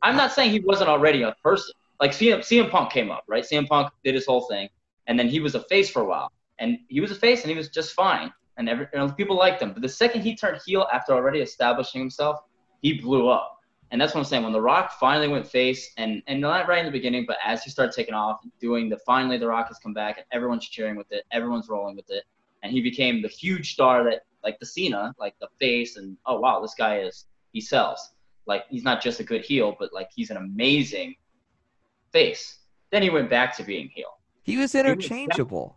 I'm 0.03 0.17
not 0.17 0.33
saying 0.33 0.51
he 0.51 0.61
wasn't 0.61 0.91
already 0.91 1.23
a 1.23 1.35
person. 1.43 1.75
Like 2.01 2.13
CM, 2.13 2.39
CM 2.39 2.71
Punk 2.71 2.93
came 2.93 3.11
up, 3.11 3.25
right? 3.27 3.45
CM 3.45 3.67
Punk 3.67 3.91
did 4.05 4.15
his 4.15 4.27
whole 4.27 4.43
thing, 4.43 4.69
and 5.07 5.19
then 5.19 5.29
he 5.29 5.41
was 5.41 5.55
a 5.55 5.61
face 5.65 5.91
for 5.91 6.03
a 6.03 6.05
while, 6.05 6.31
and 6.61 6.79
he 6.89 7.01
was 7.01 7.11
a 7.11 7.17
face, 7.17 7.43
and 7.43 7.51
he 7.51 7.57
was 7.57 7.69
just 7.69 7.93
fine, 7.93 8.33
and 8.57 8.69
every, 8.69 8.87
you 8.93 8.99
know, 8.99 9.11
people 9.11 9.37
liked 9.37 9.61
him. 9.61 9.73
But 9.73 9.83
the 9.83 9.89
second 9.89 10.23
he 10.23 10.37
turned 10.37 10.61
heel 10.65 10.87
after 10.93 11.13
already 11.13 11.41
establishing 11.41 12.01
himself, 12.01 12.41
he 12.83 13.01
blew 13.01 13.29
up. 13.29 13.57
And 13.91 14.01
that's 14.01 14.15
what 14.15 14.21
I'm 14.21 14.27
saying. 14.27 14.43
When 14.45 14.53
The 14.53 14.61
Rock 14.61 14.93
finally 15.01 15.29
went 15.29 15.47
face, 15.49 15.93
and 15.97 16.23
and 16.27 16.41
not 16.41 16.69
right 16.69 16.79
in 16.79 16.87
the 16.87 16.93
beginning, 16.93 17.25
but 17.27 17.39
as 17.45 17.65
he 17.65 17.71
started 17.71 17.95
taking 17.95 18.15
off, 18.15 18.41
and 18.43 18.53
doing 18.61 18.89
the 18.89 18.99
finally 18.99 19.39
The 19.39 19.49
Rock 19.49 19.69
has 19.69 19.79
come 19.79 19.95
back, 19.95 20.19
and 20.19 20.27
everyone's 20.31 20.69
cheering 20.69 20.95
with 20.95 21.11
it, 21.11 21.25
everyone's 21.33 21.69
rolling 21.69 21.97
with 21.97 22.11
it, 22.11 22.25
and 22.63 22.71
he 22.71 22.81
became 22.81 23.23
the 23.23 23.29
huge 23.29 23.73
star 23.73 24.05
that 24.05 24.23
like 24.49 24.59
the 24.61 24.67
Cena, 24.67 25.15
like 25.19 25.35
the 25.41 25.49
face, 25.61 25.97
and 25.97 26.17
oh 26.27 26.41
wow, 26.41 26.61
this 26.61 26.75
guy 26.75 27.01
is 27.01 27.27
he 27.53 27.61
sells. 27.61 28.01
Like 28.47 28.65
he's 28.71 28.83
not 28.83 29.03
just 29.03 29.21
a 29.21 29.25
good 29.25 29.45
heel, 29.45 29.77
but 29.79 29.93
like 29.93 30.09
he's 30.15 30.31
an 30.31 30.39
amazing 30.39 31.15
face. 32.13 32.61
Then 32.91 33.03
he 33.03 33.11
went 33.11 33.29
back 33.29 33.55
to 33.59 33.63
being 33.63 33.91
heel. 33.95 34.09
he 34.43 34.57
was 34.57 34.75
interchangeable. 34.75 35.77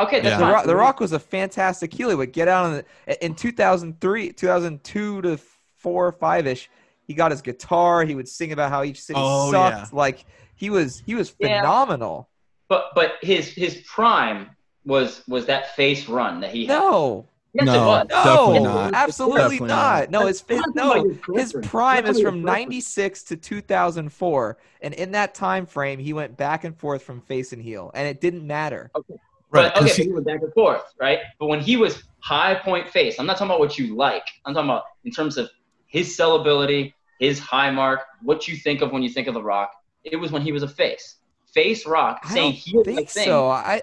Okay, 0.00 0.20
that's 0.20 0.40
Yeah. 0.40 0.46
The. 0.46 0.52
Rock, 0.52 0.64
the 0.66 0.76
Rock 0.76 1.00
was 1.00 1.12
a 1.12 1.18
fantastic 1.18 1.92
heel. 1.92 2.08
He 2.08 2.14
would 2.14 2.32
get 2.32 2.48
out 2.48 2.64
on 2.66 2.72
the, 3.06 3.24
in 3.24 3.34
2003, 3.34 4.32
2002 4.32 5.22
to 5.22 5.38
four 5.76 6.06
or 6.06 6.12
five 6.12 6.46
ish. 6.46 6.70
He 7.06 7.12
got 7.14 7.30
his 7.32 7.42
guitar. 7.42 8.04
He 8.04 8.14
would 8.14 8.28
sing 8.28 8.52
about 8.52 8.70
how 8.70 8.84
each 8.84 9.00
city 9.02 9.18
Oh, 9.22 9.50
sucked. 9.50 9.76
yeah. 9.76 9.86
Like 9.92 10.24
he 10.56 10.70
was 10.70 11.02
he 11.04 11.14
was 11.14 11.34
Yeah. 11.38 11.60
phenomenal. 11.60 12.28
But 12.68 12.86
but 12.94 13.14
his 13.22 13.48
his 13.48 13.82
prime 13.86 14.50
was 14.84 15.22
was 15.28 15.44
that 15.46 15.74
face 15.76 16.08
run 16.08 16.40
that 16.40 16.50
he 16.50 16.64
had. 16.66 16.78
No, 16.78 17.26
Yes, 17.54 17.64
No. 17.66 17.74
it 17.74 17.78
was. 17.78 18.08
no, 18.10 18.62
not. 18.62 18.94
absolutely 18.94 19.38
Definitely 19.40 19.66
not. 19.68 20.00
not. 20.00 20.10
No, 20.10 20.26
his 20.26 20.40
fa- 20.42 20.62
no. 20.74 21.16
His 21.34 21.54
prime 21.62 22.04
is 22.06 22.20
from 22.20 22.40
about 22.40 22.40
your 22.40 22.42
preference. 22.42 22.44
96 22.44 23.22
to 23.24 23.36
2004 23.36 24.58
and 24.82 24.94
in 24.94 25.12
that 25.12 25.34
time 25.34 25.64
frame 25.66 25.98
he 25.98 26.12
went 26.12 26.36
back 26.36 26.64
and 26.64 26.76
forth 26.76 27.02
from 27.02 27.20
face 27.22 27.52
and 27.52 27.62
heel 27.62 27.90
and 27.94 28.06
it 28.06 28.20
didn't 28.20 28.46
matter 28.46 28.90
Okay. 28.96 29.14
Right. 29.50 29.72
But 29.72 29.74
'cause 29.80 29.92
okay, 29.92 30.02
he- 30.02 30.02
but 30.02 30.06
he 30.08 30.12
went 30.12 30.26
back 30.26 30.42
and 30.42 30.52
forth, 30.52 30.92
right? 31.00 31.20
But 31.40 31.46
when 31.46 31.60
he 31.60 31.76
was 31.76 32.02
high 32.20 32.54
point 32.56 32.86
face, 32.90 33.18
I'm 33.18 33.24
not 33.24 33.34
talking 33.38 33.46
about 33.46 33.60
what 33.60 33.78
you 33.78 33.96
like. 33.96 34.24
I'm 34.44 34.52
talking 34.52 34.68
about 34.68 34.84
in 35.04 35.10
terms 35.10 35.38
of 35.38 35.48
his 35.86 36.14
sellability, 36.14 36.92
his 37.18 37.38
high 37.38 37.70
mark, 37.70 38.00
what 38.20 38.46
you 38.46 38.56
think 38.56 38.82
of 38.82 38.92
when 38.92 39.02
you 39.02 39.08
think 39.08 39.26
of 39.26 39.32
The 39.32 39.42
Rock. 39.42 39.72
It 40.04 40.16
was 40.16 40.30
when 40.32 40.42
he 40.42 40.52
was 40.52 40.62
a 40.62 40.68
face. 40.68 41.16
Face 41.54 41.86
Rock 41.86 42.20
i 42.24 42.34
saying 42.34 42.50
don't 42.52 42.58
heel 42.60 42.84
think 42.84 42.96
like 42.98 43.08
thing. 43.08 43.24
so 43.24 43.48
i 43.48 43.80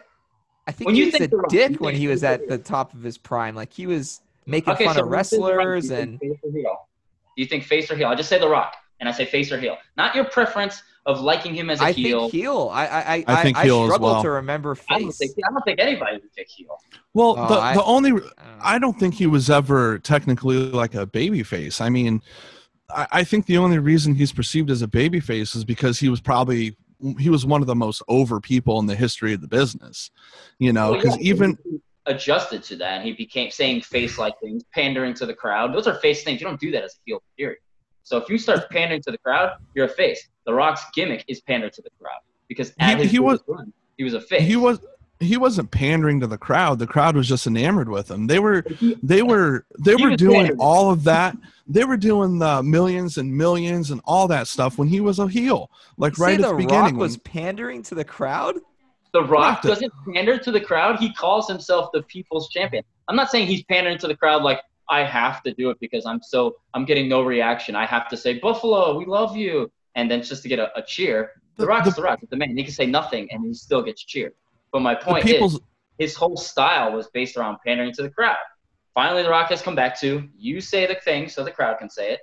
i 0.68 0.72
think 0.72 0.88
When 0.88 0.96
he 0.96 1.02
you 1.02 1.06
was 1.08 1.14
think 1.16 1.24
a 1.26 1.28
The 1.30 1.38
Rock, 1.38 1.50
dick 1.50 1.80
when 1.82 1.96
he 1.96 2.08
was 2.08 2.24
at 2.24 2.48
the 2.48 2.58
top 2.58 2.94
of 2.94 3.02
his 3.04 3.18
prime 3.18 3.56
like 3.56 3.72
he 3.74 3.88
was 3.88 4.22
making 4.46 4.74
Okay, 4.74 4.86
fun 4.86 4.96
so 4.96 5.04
of 5.04 5.10
when 5.10 5.18
you 5.20 5.24
say 5.24 5.38
The 5.38 5.42
Rock, 5.44 5.52
wrestlers 5.58 5.90
and 5.92 6.20
face 6.20 6.38
or 6.44 6.52
heel? 6.52 6.88
Do 7.36 7.42
you 7.44 7.46
think 7.48 7.64
face 7.64 7.92
or 7.92 7.96
heel? 7.96 8.08
I 8.08 8.16
just 8.16 8.30
say 8.30 8.40
The 8.40 8.48
Rock. 8.50 8.76
and 9.00 9.10
I 9.10 9.12
say 9.12 9.26
face 9.26 9.52
or 9.52 9.60
heel, 9.60 9.78
not 9.98 10.16
your 10.16 10.26
preference 10.26 10.82
of 11.06 11.22
liking 11.22 11.54
him 11.54 11.70
as 11.70 11.82
a 11.82 11.86
I 11.86 11.92
heel. 11.92 12.22
think 12.22 12.32
heel. 12.34 12.70
I 12.74 12.88
I 12.88 13.00
I, 13.18 13.24
I 13.28 13.44
think 13.44 13.58
I, 13.58 13.64
heel 13.64 13.82
as 13.84 13.88
struggle 13.90 14.08
well. 14.10 14.22
to 14.24 14.30
remember 14.32 14.76
I 14.90 15.00
don't 15.00 15.08
face. 15.12 15.18
think 15.18 15.32
I 15.48 15.52
don't 15.52 15.62
think 15.64 15.80
anybody 15.80 16.14
would 16.18 16.34
pick 16.34 16.48
heel. 16.50 16.78
Well, 17.14 17.36
Oh, 17.38 17.48
the 17.48 17.56
I- 17.60 17.74
the 17.76 17.84
only 17.84 18.10
I 18.12 18.14
don't. 18.14 18.32
I 18.62 18.80
don't 18.80 19.00
think 19.00 19.14
he 19.14 19.28
was 19.28 19.50
ever 19.50 20.00
technically 20.00 20.58
like 20.72 20.96
a 20.96 21.06
baby 21.06 21.44
face. 21.44 21.80
I 21.82 21.90
mean, 21.90 22.22
I, 22.90 23.08
I 23.12 23.24
think 23.24 23.46
the 23.46 23.58
only 23.58 23.78
reason 23.78 24.16
he's 24.16 24.32
perceived 24.34 24.72
as 24.72 24.82
a 24.82 24.88
baby 24.88 25.20
face 25.20 25.54
is 25.56 25.64
because 25.64 26.00
he 26.00 26.10
was 26.10 26.22
probably 26.22 26.76
he 27.20 27.30
was 27.30 27.46
one 27.46 27.62
of 27.62 27.68
the 27.68 27.76
most 27.76 28.02
over 28.08 28.40
people 28.40 28.80
in 28.80 28.86
the 28.86 28.96
history 28.96 29.34
of 29.34 29.42
the 29.42 29.48
business. 29.48 30.12
You 30.60 30.74
know, 30.74 30.92
Well, 30.92 31.02
because 31.02 31.18
yeah, 31.18 31.34
even 31.34 31.58
adjusted 32.06 32.64
to 32.64 32.76
that, 32.78 32.98
and 32.98 33.04
he 33.06 33.14
became 33.14 33.50
saying 33.52 33.82
face 33.82 34.18
like 34.18 34.34
things, 34.40 34.64
pandering 34.74 35.14
to 35.16 35.26
the 35.26 35.34
crowd. 35.34 35.74
Those 35.74 35.88
are 35.88 35.96
face 35.96 36.24
things. 36.24 36.40
You 36.42 36.48
don't 36.48 36.60
do 36.60 36.72
that 36.72 36.84
as 36.84 36.94
a 36.96 37.00
heel, 37.06 37.24
period. 37.38 37.60
So 38.04 38.18
if 38.18 38.30
you 38.30 38.38
start 38.38 38.70
pandering 38.70 39.02
to 39.04 39.12
the 39.12 39.18
crowd, 39.18 39.54
you're 39.76 39.86
a 39.86 39.90
face. 39.90 40.28
The 40.46 40.54
Rock's 40.54 40.84
gimmick 40.94 41.26
is 41.28 41.42
pander 41.42 41.70
to 41.70 41.82
the 41.82 41.90
crowd 42.00 42.20
because 42.48 42.72
He- 42.80 43.08
he 43.08 43.20
was- 43.20 43.42
run, 43.48 43.74
he 43.98 44.04
was 44.04 44.14
a 44.14 44.22
face. 44.22 44.44
he 44.44 44.56
was 44.56 44.80
he 45.22 45.38
wasn't 45.38 45.72
pandering 45.72 46.20
to 46.20 46.28
the 46.28 46.38
crowd. 46.38 46.78
The 46.78 46.86
crowd 46.86 47.16
was 47.16 47.26
just 47.28 47.48
enamored 47.48 47.88
with 47.90 48.12
him. 48.12 48.28
They 48.28 48.38
were 48.38 48.64
they 49.02 49.22
were 49.24 49.66
they 49.80 49.96
He 49.96 50.04
were 50.06 50.16
doing 50.18 50.36
pandering. 50.42 50.60
all 50.60 50.92
of 50.92 51.06
that. 51.06 51.36
They 51.68 51.84
were 51.84 51.98
doing 51.98 52.38
the 52.40 52.62
millions 52.62 53.18
and 53.18 53.36
millions 53.36 53.90
and 53.92 54.00
all 54.06 54.28
that 54.28 54.48
stuff 54.48 54.78
when 54.78 54.88
he 54.88 55.00
was 55.02 55.18
a 55.20 55.28
heel, 55.28 55.72
like 55.98 56.18
You 56.18 56.24
right 56.24 56.30
say 56.32 56.36
at 56.36 56.42
the 56.42 56.48
the 56.50 56.54
Rock 56.54 56.58
beginning. 56.70 56.98
was 56.98 57.14
when- 57.14 57.20
pandering 57.22 57.84
to 57.84 57.96
the 57.96 58.04
crowd. 58.06 58.56
The 59.14 59.24
Rock 59.24 59.62
Correct. 59.62 59.80
doesn't 59.82 59.94
pander 60.14 60.38
to 60.38 60.52
the 60.52 60.60
crowd. 60.60 61.00
He 61.00 61.12
calls 61.14 61.48
himself 61.48 61.90
the 61.94 62.04
people's 62.04 62.50
champion. 62.50 62.84
I'm 63.08 63.16
not 63.16 63.32
saying 63.32 63.48
he's 63.48 63.64
pandering 63.64 63.98
to 64.00 64.08
the 64.08 64.16
crowd 64.16 64.44
like 64.44 64.60
I 64.90 65.04
have 65.06 65.42
to 65.44 65.54
do 65.54 65.70
it 65.72 65.80
because 65.80 66.06
I'm 66.06 66.22
so 66.22 66.58
I'm 66.74 66.86
getting 66.86 67.08
no 67.10 67.22
reaction. 67.24 67.76
I 67.76 67.86
have 67.86 68.08
to 68.10 68.18
say 68.18 68.38
Buffalo, 68.40 68.98
we 68.98 69.06
love 69.06 69.36
you, 69.38 69.72
and 69.96 70.12
then 70.12 70.22
just 70.22 70.44
to 70.44 70.50
get 70.50 70.60
a, 70.60 70.78
a 70.78 70.84
cheer. 70.84 71.32
The, 71.56 71.62
The- 71.64 71.68
Rock's 71.68 71.90
the- 71.90 71.96
the, 71.96 72.02
Rock. 72.04 72.20
He's 72.20 72.30
the 72.30 72.36
man. 72.36 72.56
He 72.58 72.64
can 72.64 72.74
say 72.74 72.86
nothing 72.86 73.28
and 73.32 73.44
he 73.46 73.54
still 73.54 73.82
gets 73.82 74.04
cheered. 74.04 74.34
But 74.74 74.82
my 74.82 74.94
point 74.94 75.26
is, 75.28 75.60
his 75.98 76.14
whole 76.16 76.36
style 76.36 76.92
was 76.92 77.08
based 77.08 77.38
around 77.38 77.58
pandering 77.66 77.94
to 77.94 78.02
the 78.04 78.10
crowd. 78.10 78.36
Finally, 78.96 79.24
The 79.24 79.30
Rock 79.30 79.50
has 79.50 79.62
come 79.62 79.76
back 79.76 80.00
to 80.00 80.28
you 80.38 80.62
say 80.62 80.88
the 80.88 80.96
thing 80.96 81.28
so 81.28 81.44
the 81.44 81.52
crowd 81.52 81.78
can 81.78 81.90
say 81.90 82.14
it. 82.14 82.22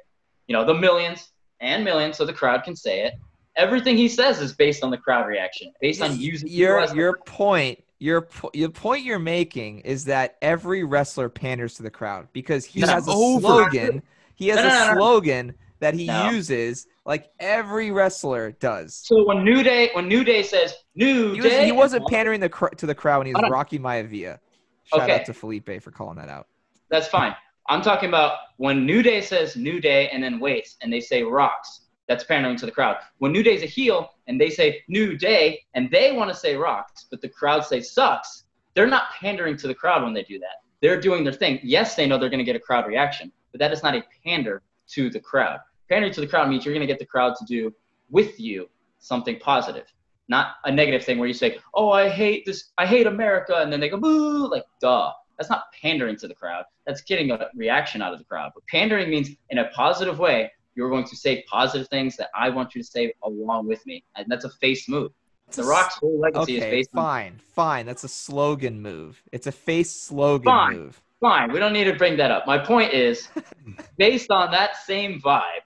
You 0.49 0.57
know, 0.57 0.65
the 0.65 0.75
millions 0.75 1.31
and 1.61 1.85
millions 1.85 2.17
so 2.17 2.25
the 2.25 2.33
crowd 2.33 2.65
can 2.65 2.75
say 2.75 3.03
it. 3.05 3.15
Everything 3.57 3.97
he 3.97 4.09
says 4.09 4.41
is 4.41 4.55
based 4.55 4.83
on 4.83 4.91
the 4.91 4.97
crowd 4.97 5.27
reaction, 5.27 5.71
based 5.83 6.01
on 6.03 6.19
using 6.19 6.49
your 6.49 6.85
your 6.95 7.19
point. 7.27 7.79
Your 7.99 8.27
your 8.55 8.71
point 8.71 9.05
you're 9.05 9.21
making 9.21 9.81
is 9.81 10.07
that 10.07 10.37
every 10.43 10.83
wrestler 10.83 11.29
panders 11.29 11.75
to 11.75 11.83
the 11.85 11.91
crowd 11.91 12.27
because 12.33 12.65
he 12.65 12.81
has 12.81 13.07
a 13.07 13.13
over. 13.13 13.41
slogan. 13.41 14.03
He 14.35 14.49
has 14.49 14.57
No, 14.57 14.69
no, 14.69 14.69
a 14.69 14.95
slogan 14.95 15.55
that 15.79 15.95
he 15.95 16.11
uses 16.31 16.87
like 17.05 17.31
every 17.39 17.91
wrestler 17.93 18.53
does. 18.53 18.97
So 19.05 19.25
when 19.25 19.45
New 19.45 19.63
Day 19.63 19.91
when 19.93 20.09
New 20.09 20.25
Day 20.25 20.43
says 20.43 20.75
New 20.97 21.35
He, 21.35 21.41
was, 21.43 21.51
Day, 21.53 21.65
he 21.67 21.73
wasn't 21.73 22.09
pandering 22.09 22.41
the 22.41 22.49
cr- 22.49 22.69
to 22.69 22.87
the 22.87 22.95
crowd 22.95 23.19
when 23.19 23.27
he 23.29 23.35
was. 23.35 23.45
Rocky 23.51 23.79
Maivia. 23.79 24.39
Shout 24.85 25.03
Okay. 25.03 25.17
out 25.21 25.25
to 25.27 25.35
Felipe 25.35 25.81
for 25.83 25.91
calling 25.93 26.17
that 26.17 26.29
out. 26.29 26.49
That's 26.93 27.09
fine. 27.09 27.35
I'm 27.71 27.81
talking 27.81 28.11
about 28.11 28.37
when 28.59 28.85
New 28.85 29.03
Day 29.03 29.23
says 29.23 29.57
New 29.57 29.81
Day 29.81 30.11
and 30.11 30.23
then 30.23 30.39
waits 30.39 30.77
and 30.83 30.93
they 30.93 31.01
say 31.01 31.23
rocks. 31.23 31.87
That's 32.07 32.23
pandering 32.23 32.59
to 32.59 32.67
the 32.67 32.73
crowd. 32.73 32.99
When 33.17 33.33
New 33.33 33.43
Day's 33.43 33.63
a 33.63 33.67
heel 33.67 34.11
and 34.27 34.39
they 34.39 34.51
say 34.51 34.83
New 34.89 35.17
Day 35.17 35.65
and 35.73 35.91
they 35.91 36.13
want 36.13 36.31
to 36.31 36.37
say 36.37 36.55
rocks, 36.55 37.07
but 37.11 37.23
the 37.23 37.31
crowd 37.31 37.65
say 37.65 37.81
sucks, 37.81 38.45
they're 38.75 38.87
not 38.87 39.05
pandering 39.19 39.57
to 39.57 39.69
the 39.69 39.75
crowd 39.75 40.03
when 40.03 40.13
they 40.13 40.23
do 40.25 40.39
that. 40.41 40.61
They're 40.83 41.01
doing 41.01 41.25
their 41.25 41.33
thing. 41.33 41.61
Yes, 41.63 41.95
they 41.95 42.07
know 42.07 42.19
they're 42.19 42.29
going 42.29 42.39
to 42.39 42.45
get 42.45 42.57
a 42.57 42.61
crowd 42.61 42.87
reaction, 42.87 43.33
but 43.53 43.59
that 43.61 43.73
is 43.73 43.83
not 43.83 43.95
a 43.95 44.05
pander 44.23 44.61
to 44.89 45.09
the 45.09 45.21
crowd. 45.21 45.61
Pandering 45.89 46.13
to 46.13 46.21
the 46.21 46.27
crowd 46.27 46.51
means 46.51 46.67
you're 46.67 46.75
going 46.75 46.87
to 46.87 46.93
get 46.93 46.99
the 46.99 47.07
crowd 47.07 47.37
to 47.39 47.45
do 47.47 47.75
with 48.11 48.39
you 48.39 48.69
something 48.99 49.39
positive, 49.39 49.87
not 50.29 50.57
a 50.65 50.71
negative 50.71 51.05
thing 51.07 51.19
where 51.19 51.29
you 51.29 51.35
say, 51.35 51.59
"Oh, 51.73 51.91
I 51.91 52.11
hate 52.11 52.45
this. 52.45 52.73
I 52.77 52.85
hate 52.85 53.07
America," 53.07 53.55
and 53.57 53.73
then 53.73 53.81
they 53.81 53.89
go 53.89 53.97
boo, 53.97 54.47
like 54.51 54.65
duh. 54.79 55.13
That's 55.39 55.51
not 55.51 55.65
pandering 55.81 56.17
to 56.17 56.29
the 56.29 56.35
crowd. 56.35 56.65
That's 56.87 57.03
getting 57.03 57.31
a 57.31 57.49
reaction 57.55 58.03
out 58.03 58.13
of 58.13 58.19
the 58.19 58.25
crowd. 58.25 58.53
But 58.55 58.67
pandering 58.69 59.11
means 59.11 59.31
in 59.51 59.59
a 59.59 59.69
positive 59.69 60.19
way, 60.19 60.51
you're 60.75 60.91
going 60.91 61.05
to 61.05 61.17
say 61.17 61.45
positive 61.51 61.89
things 61.89 62.17
that 62.17 62.29
I 62.35 62.49
want 62.49 62.75
you 62.75 62.83
to 62.83 62.87
say 62.87 63.13
along 63.23 63.67
with 63.67 63.85
me. 63.87 64.05
And 64.17 64.27
that's 64.29 64.45
a 64.45 64.51
face 64.51 64.89
move. 64.89 65.13
The 65.51 65.65
Rock's 65.65 65.97
whole 65.97 66.19
legacy 66.19 66.57
is 66.57 66.63
Okay, 66.63 66.71
based 66.71 66.91
on 66.95 67.03
fine, 67.03 67.41
fine. 67.55 67.87
That's 67.87 68.05
a 68.05 68.09
slogan 68.09 68.81
move. 68.81 69.23
It's 69.33 69.47
a 69.47 69.53
face 69.53 69.91
slogan 69.91 70.45
Fine. 70.45 70.77
move. 70.77 71.03
fine. 71.21 71.53
We 71.53 71.59
don't 71.59 71.75
need 71.75 71.85
to 71.85 71.95
bring 71.95 72.17
that 72.17 72.31
up. 72.31 72.47
My 72.47 72.59
point 72.59 72.95
is, 72.95 73.29
based 73.99 74.31
on 74.31 74.51
that 74.53 74.77
same 74.77 75.21
vibe, 75.21 75.65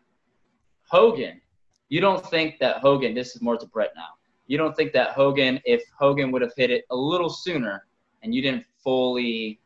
Hogan, 0.88 1.40
you 1.88 2.00
don't 2.00 2.24
think 2.26 2.58
that 2.58 2.78
Hogan, 2.78 3.14
this 3.14 3.36
is 3.36 3.42
more 3.42 3.56
to 3.56 3.66
Brett 3.66 3.92
now, 3.94 4.08
you 4.48 4.58
don't 4.58 4.76
think 4.76 4.92
that 4.92 5.10
Hogan, 5.10 5.60
if 5.64 5.82
Hogan 5.98 6.32
would 6.32 6.42
have 6.42 6.52
hit 6.56 6.70
it 6.70 6.84
a 6.90 6.96
little 6.96 7.30
sooner 7.30 7.86
and 8.22 8.34
you 8.34 8.42
didn't 8.42 8.64
fully, 8.82 9.60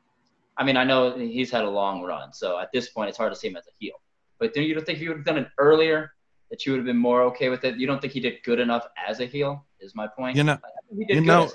I 0.56 0.64
mean, 0.64 0.76
I 0.76 0.84
know 0.84 1.16
he's 1.16 1.50
had 1.50 1.64
a 1.64 1.70
long 1.70 2.02
run, 2.02 2.32
so 2.32 2.58
at 2.58 2.70
this 2.72 2.88
point 2.90 3.08
it's 3.08 3.18
hard 3.18 3.32
to 3.32 3.38
see 3.38 3.48
him 3.48 3.56
as 3.56 3.66
a 3.66 3.70
heel. 3.78 3.94
But 4.38 4.54
do 4.54 4.62
you 4.62 4.74
don't 4.74 4.84
think 4.84 4.96
if 4.98 5.02
you 5.02 5.10
would 5.10 5.18
have 5.18 5.26
done 5.26 5.38
it 5.38 5.48
earlier, 5.58 6.12
that 6.50 6.64
you 6.66 6.72
would 6.72 6.78
have 6.78 6.86
been 6.86 6.96
more 6.96 7.22
okay 7.24 7.48
with 7.48 7.64
it? 7.64 7.76
You 7.76 7.86
don't 7.86 8.00
think 8.00 8.12
he 8.12 8.20
did 8.20 8.42
good 8.42 8.58
enough 8.58 8.86
as 9.08 9.20
a 9.20 9.26
heel, 9.26 9.64
is 9.80 9.94
my 9.94 10.06
point? 10.06 10.36
You 10.36 10.44
know- 10.44 10.58
he 10.96 11.04
did 11.04 11.16
you 11.16 11.20
good 11.22 11.26
know- 11.26 11.50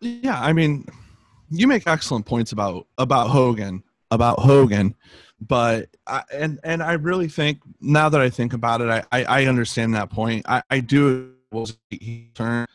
Yeah, 0.00 0.40
I 0.40 0.52
mean, 0.52 0.86
you 1.50 1.66
make 1.66 1.86
excellent 1.86 2.26
points 2.26 2.52
about 2.52 2.86
about 2.98 3.28
Hogan, 3.28 3.82
about 4.10 4.38
Hogan, 4.40 4.94
but 5.40 5.88
I, 6.06 6.22
and 6.32 6.60
and 6.62 6.82
I 6.82 6.92
really 6.94 7.28
think 7.28 7.60
now 7.80 8.08
that 8.08 8.20
I 8.20 8.28
think 8.30 8.52
about 8.52 8.80
it, 8.80 8.88
I 8.88 9.02
I, 9.12 9.24
I 9.24 9.44
understand 9.46 9.94
that 9.94 10.10
point. 10.10 10.44
I 10.48 10.62
I 10.70 10.80
do 10.80 11.32
was 11.50 11.76
he 11.90 12.30
turn 12.34 12.66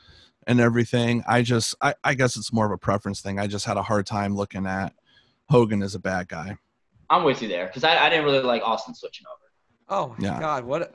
and 0.49 0.59
everything. 0.59 1.23
I 1.27 1.41
just 1.43 1.75
I 1.81 1.93
I 2.03 2.13
guess 2.15 2.35
it's 2.35 2.51
more 2.51 2.65
of 2.65 2.71
a 2.71 2.77
preference 2.77 3.21
thing. 3.21 3.39
I 3.39 3.47
just 3.47 3.65
had 3.65 3.77
a 3.77 3.83
hard 3.83 4.05
time 4.05 4.35
looking 4.35 4.65
at 4.65 4.93
Hogan 5.49 5.81
as 5.83 5.95
a 5.95 5.99
bad 5.99 6.27
guy. 6.27 6.57
I'm 7.09 7.23
with 7.23 7.41
you 7.41 7.47
there 7.47 7.67
because 7.67 7.83
I, 7.83 7.97
I 8.05 8.09
didn't 8.09 8.25
really 8.25 8.41
like 8.41 8.61
Austin 8.63 8.93
switching 8.95 9.25
over. 9.27 9.45
Oh 10.03 10.15
my 10.17 10.27
Yeah. 10.27 10.39
god, 10.39 10.65
what 10.65 10.93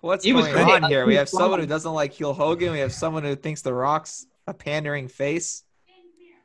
what's 0.00 0.24
He 0.24 0.32
was 0.32 0.46
going 0.48 0.66
great. 0.66 0.82
on 0.82 0.90
here? 0.90 1.06
We 1.06 1.14
have 1.14 1.28
someone 1.28 1.60
who 1.60 1.66
doesn't 1.74 1.92
like 1.92 2.12
heel 2.12 2.32
Hogan. 2.34 2.72
We 2.72 2.80
have 2.80 2.92
someone 2.92 3.22
who 3.22 3.34
thinks 3.36 3.62
the 3.62 3.72
Rock's 3.72 4.26
a 4.46 4.54
pandering 4.54 5.08
face. 5.08 5.64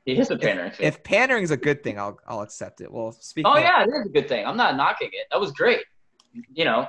He 0.06 0.18
is 0.20 0.30
a 0.30 0.38
pandering 0.38 0.70
face. 0.72 0.80
If 0.88 1.04
pandering 1.04 1.44
is 1.44 1.50
a 1.52 1.58
good 1.58 1.84
thing, 1.84 2.00
I'll 2.00 2.20
I'll 2.28 2.42
accept 2.42 2.82
it. 2.82 2.92
Well, 2.92 3.12
speaking 3.14 3.52
Oh 3.52 3.56
of, 3.56 3.62
yeah, 3.64 3.84
it 3.84 3.88
is 3.90 4.06
a 4.06 4.10
good 4.10 4.28
thing. 4.28 4.46
I'm 4.46 4.58
not 4.58 4.76
knocking 4.78 5.10
it. 5.12 5.26
That 5.32 5.40
was 5.40 5.52
great. 5.52 5.82
You 6.54 6.66
know, 6.66 6.88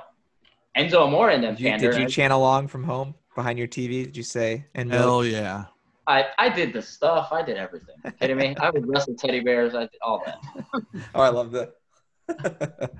Enzo 0.77 1.01
Amore 1.01 1.31
and 1.31 1.43
them 1.43 1.55
did 1.55 1.63
you, 1.63 1.69
pander. 1.69 1.91
did 1.91 2.01
you 2.01 2.07
chant 2.07 2.31
along 2.33 2.67
from 2.67 2.83
home 2.83 3.15
behind 3.37 3.57
your 3.57 3.67
TV? 3.69 4.03
Did 4.03 4.17
you 4.17 4.23
say 4.23 4.65
and 4.75 4.91
Hell 4.91 5.23
yeah. 5.23 5.65
I, 6.07 6.25
I 6.37 6.49
did 6.49 6.73
the 6.73 6.81
stuff. 6.81 7.29
I 7.31 7.41
did 7.43 7.55
everything. 7.57 7.95
You 8.03 8.11
kidding 8.11 8.37
me? 8.37 8.55
I 8.59 8.69
would 8.71 8.87
wrestle 8.87 9.13
teddy 9.15 9.39
bears. 9.41 9.75
I 9.75 9.81
did 9.81 9.89
all 10.01 10.21
that. 10.25 10.39
Oh, 11.15 11.21
I 11.21 11.29
love 11.29 11.51
that. 11.51 11.73
that 12.27 12.91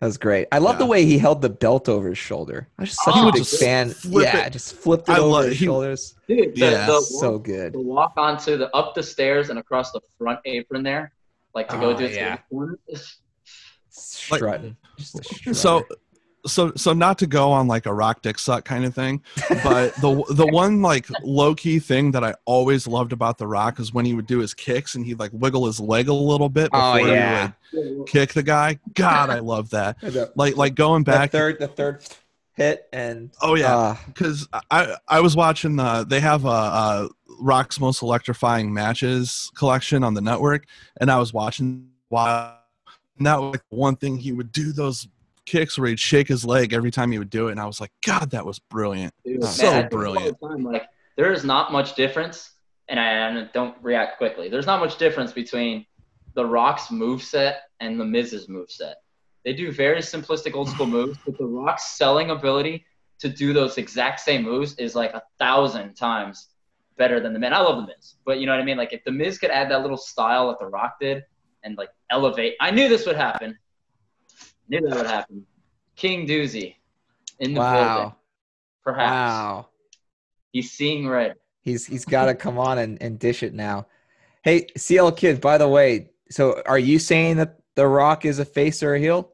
was 0.00 0.18
great. 0.18 0.48
I 0.52 0.58
love 0.58 0.78
the 0.78 0.86
way 0.86 1.04
he 1.04 1.18
held 1.18 1.42
the 1.42 1.48
belt 1.50 1.88
over 1.88 2.08
his 2.08 2.18
shoulder. 2.18 2.68
I 2.78 2.82
was 2.82 2.90
just 2.90 3.04
such 3.04 3.14
He 3.14 3.20
a 3.20 3.24
big 3.32 3.34
just 3.44 3.60
fan. 3.60 3.94
Yeah, 4.04 4.46
it. 4.46 4.50
just 4.52 4.74
flipped 4.74 5.08
it 5.08 5.12
I 5.12 5.18
over 5.18 5.28
love- 5.28 5.44
his 5.46 5.58
he- 5.58 5.64
shoulders. 5.66 6.14
Dude, 6.28 6.54
the, 6.54 6.60
Yeah, 6.60 6.86
the, 6.86 7.00
So 7.00 7.32
walk, 7.32 7.42
good. 7.44 7.72
the 7.74 7.80
walk 7.80 8.12
onto 8.16 8.56
the 8.56 8.74
up 8.74 8.94
the 8.94 9.02
stairs 9.02 9.50
and 9.50 9.58
across 9.58 9.92
the 9.92 10.00
front 10.18 10.38
apron 10.44 10.82
there, 10.82 11.12
like 11.54 11.68
to 11.68 11.76
Oh, 11.76 11.80
go 11.80 11.96
do 11.96 12.04
it 12.04 12.08
to 12.10 12.14
yeah. 12.14 12.36
the 12.36 12.42
corner. 12.50 12.78
Like- 12.88 13.00
Strutting. 13.90 14.76
Just 14.98 15.18
a 15.20 15.24
strutter. 15.24 15.54
So 15.54 15.84
so 16.46 16.72
so 16.76 16.92
not 16.92 17.18
to 17.18 17.26
go 17.26 17.50
on 17.52 17.66
like 17.68 17.86
a 17.86 17.94
rock 17.94 18.22
dick 18.22 18.38
suck 18.38 18.64
kind 18.64 18.84
of 18.84 18.94
thing, 18.94 19.22
but 19.62 19.94
the 19.96 20.22
the 20.30 20.46
one 20.52 20.82
like 20.82 21.06
low 21.22 21.54
key 21.54 21.78
thing 21.78 22.10
that 22.12 22.22
I 22.24 22.34
always 22.44 22.86
loved 22.86 23.12
about 23.12 23.38
the 23.38 23.46
Rock 23.46 23.80
is 23.80 23.92
when 23.94 24.04
he 24.04 24.14
would 24.14 24.26
do 24.26 24.38
his 24.40 24.54
kicks 24.54 24.94
and 24.94 25.04
he'd 25.06 25.18
like 25.18 25.30
wiggle 25.32 25.66
his 25.66 25.80
leg 25.80 26.08
a 26.08 26.14
little 26.14 26.48
bit 26.48 26.70
Oh, 26.72 26.94
before 26.94 27.08
yeah. 27.08 27.52
he 27.70 27.78
would 27.94 28.08
kick 28.08 28.32
the 28.34 28.42
guy. 28.42 28.78
God, 28.94 29.30
I 29.30 29.38
love 29.38 29.70
that. 29.70 29.96
Like 30.36 30.56
like 30.56 30.74
going 30.74 31.04
the 31.04 31.12
back. 31.12 31.30
third, 31.32 31.58
the 31.58 31.68
third 31.68 32.04
hit, 32.54 32.88
and 32.92 33.30
Oh 33.42 33.54
yeah, 33.54 33.76
uh, 33.76 33.96
because 34.06 34.46
I 34.70 34.96
I 35.08 35.20
was 35.20 35.36
watching 35.36 35.76
the 35.76 36.04
they 36.08 36.20
have 36.20 36.44
a, 36.44 36.48
a 36.48 37.08
Rock's 37.40 37.80
most 37.80 38.02
electrifying 38.02 38.72
matches 38.72 39.50
collection 39.56 40.04
on 40.04 40.14
the 40.14 40.20
network, 40.20 40.66
and 41.00 41.10
I 41.10 41.18
was 41.18 41.32
watching 41.32 41.88
while 42.08 42.58
and 43.16 43.26
that 43.26 43.40
was 43.40 43.52
like 43.52 43.62
one 43.70 43.96
thing 43.96 44.18
he 44.18 44.32
would 44.32 44.50
do 44.52 44.72
those 44.72 45.06
kicks 45.46 45.78
where 45.78 45.88
he'd 45.88 46.00
shake 46.00 46.28
his 46.28 46.44
leg 46.44 46.72
every 46.72 46.90
time 46.90 47.12
he 47.12 47.18
would 47.18 47.30
do 47.30 47.48
it, 47.48 47.52
and 47.52 47.60
I 47.60 47.66
was 47.66 47.80
like, 47.80 47.92
God, 48.04 48.30
that 48.30 48.44
was 48.44 48.58
brilliant. 48.58 49.12
So 49.42 49.84
brilliant. 49.84 50.38
the 50.40 50.48
time, 50.48 50.64
like 50.64 50.86
there 51.16 51.32
is 51.32 51.44
not 51.44 51.72
much 51.72 51.94
difference, 51.94 52.52
and 52.88 52.98
I 52.98 53.06
and 53.06 53.50
don't 53.52 53.76
react 53.82 54.18
quickly. 54.18 54.48
There's 54.48 54.66
not 54.66 54.80
much 54.80 54.98
difference 54.98 55.32
between 55.32 55.86
the 56.34 56.44
Rock's 56.44 56.90
move 56.90 57.22
set 57.22 57.62
and 57.80 57.98
the 57.98 58.04
Miz's 58.04 58.48
move 58.48 58.70
set. 58.70 58.96
They 59.44 59.52
do 59.52 59.70
very 59.72 60.00
simplistic 60.00 60.54
old 60.54 60.68
school 60.68 60.86
moves, 60.98 61.18
but 61.24 61.38
the 61.38 61.46
Rock's 61.46 61.96
selling 61.96 62.30
ability 62.30 62.84
to 63.20 63.28
do 63.28 63.52
those 63.52 63.78
exact 63.78 64.20
same 64.20 64.42
moves 64.42 64.74
is 64.76 64.94
like 64.94 65.14
a 65.14 65.22
thousand 65.38 65.94
times 65.94 66.48
better 66.96 67.20
than 67.20 67.32
the 67.32 67.38
Miz. 67.38 67.52
I 67.52 67.60
love 67.60 67.76
the 67.76 67.86
Miz, 67.86 68.14
but 68.24 68.38
you 68.38 68.46
know 68.46 68.52
what 68.52 68.60
I 68.60 68.64
mean. 68.64 68.76
Like 68.76 68.92
if 68.92 69.04
the 69.04 69.12
Miz 69.12 69.38
could 69.38 69.50
add 69.50 69.70
that 69.70 69.82
little 69.82 69.96
style 69.96 70.48
that 70.48 70.58
the 70.58 70.66
Rock 70.66 70.96
did 71.00 71.24
and 71.62 71.76
like 71.76 71.90
elevate, 72.10 72.54
I 72.60 72.70
knew 72.70 72.88
this 72.88 73.06
would 73.06 73.16
happen. 73.16 73.56
Knew 74.68 74.80
that 74.88 74.96
would 74.96 75.06
happen. 75.06 75.46
King 75.96 76.26
Doozy. 76.26 76.76
in 77.40 77.54
the 77.54 77.60
building. 77.60 77.78
Wow. 77.80 78.16
Perhaps 78.82 79.10
Wow. 79.10 79.68
he's 80.52 80.70
seeing 80.72 81.08
red. 81.08 81.36
He's 81.62 81.86
he's 81.86 82.04
got 82.04 82.26
to 82.26 82.34
come 82.34 82.58
on 82.58 82.78
and, 82.78 83.00
and 83.02 83.18
dish 83.18 83.42
it 83.42 83.54
now. 83.54 83.86
Hey, 84.42 84.66
CL 84.76 85.12
Kid, 85.12 85.40
by 85.40 85.56
the 85.58 85.68
way, 85.68 86.10
so 86.30 86.62
are 86.66 86.78
you 86.78 86.98
saying 86.98 87.38
that 87.38 87.58
The 87.76 87.86
Rock 87.86 88.24
is 88.26 88.38
a 88.38 88.44
face 88.44 88.82
or 88.82 88.94
a 88.94 89.00
heel? 89.00 89.32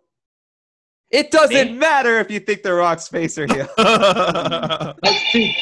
It 1.11 1.33
doesn't 1.33 1.73
Me? 1.73 1.77
matter 1.77 2.21
if 2.21 2.31
you 2.31 2.39
think 2.39 2.63
The 2.63 2.73
Rock's 2.73 3.09
face 3.09 3.37
or 3.37 3.47
heel. 3.47 3.67
Let's 5.03 5.33
see. 5.33 5.57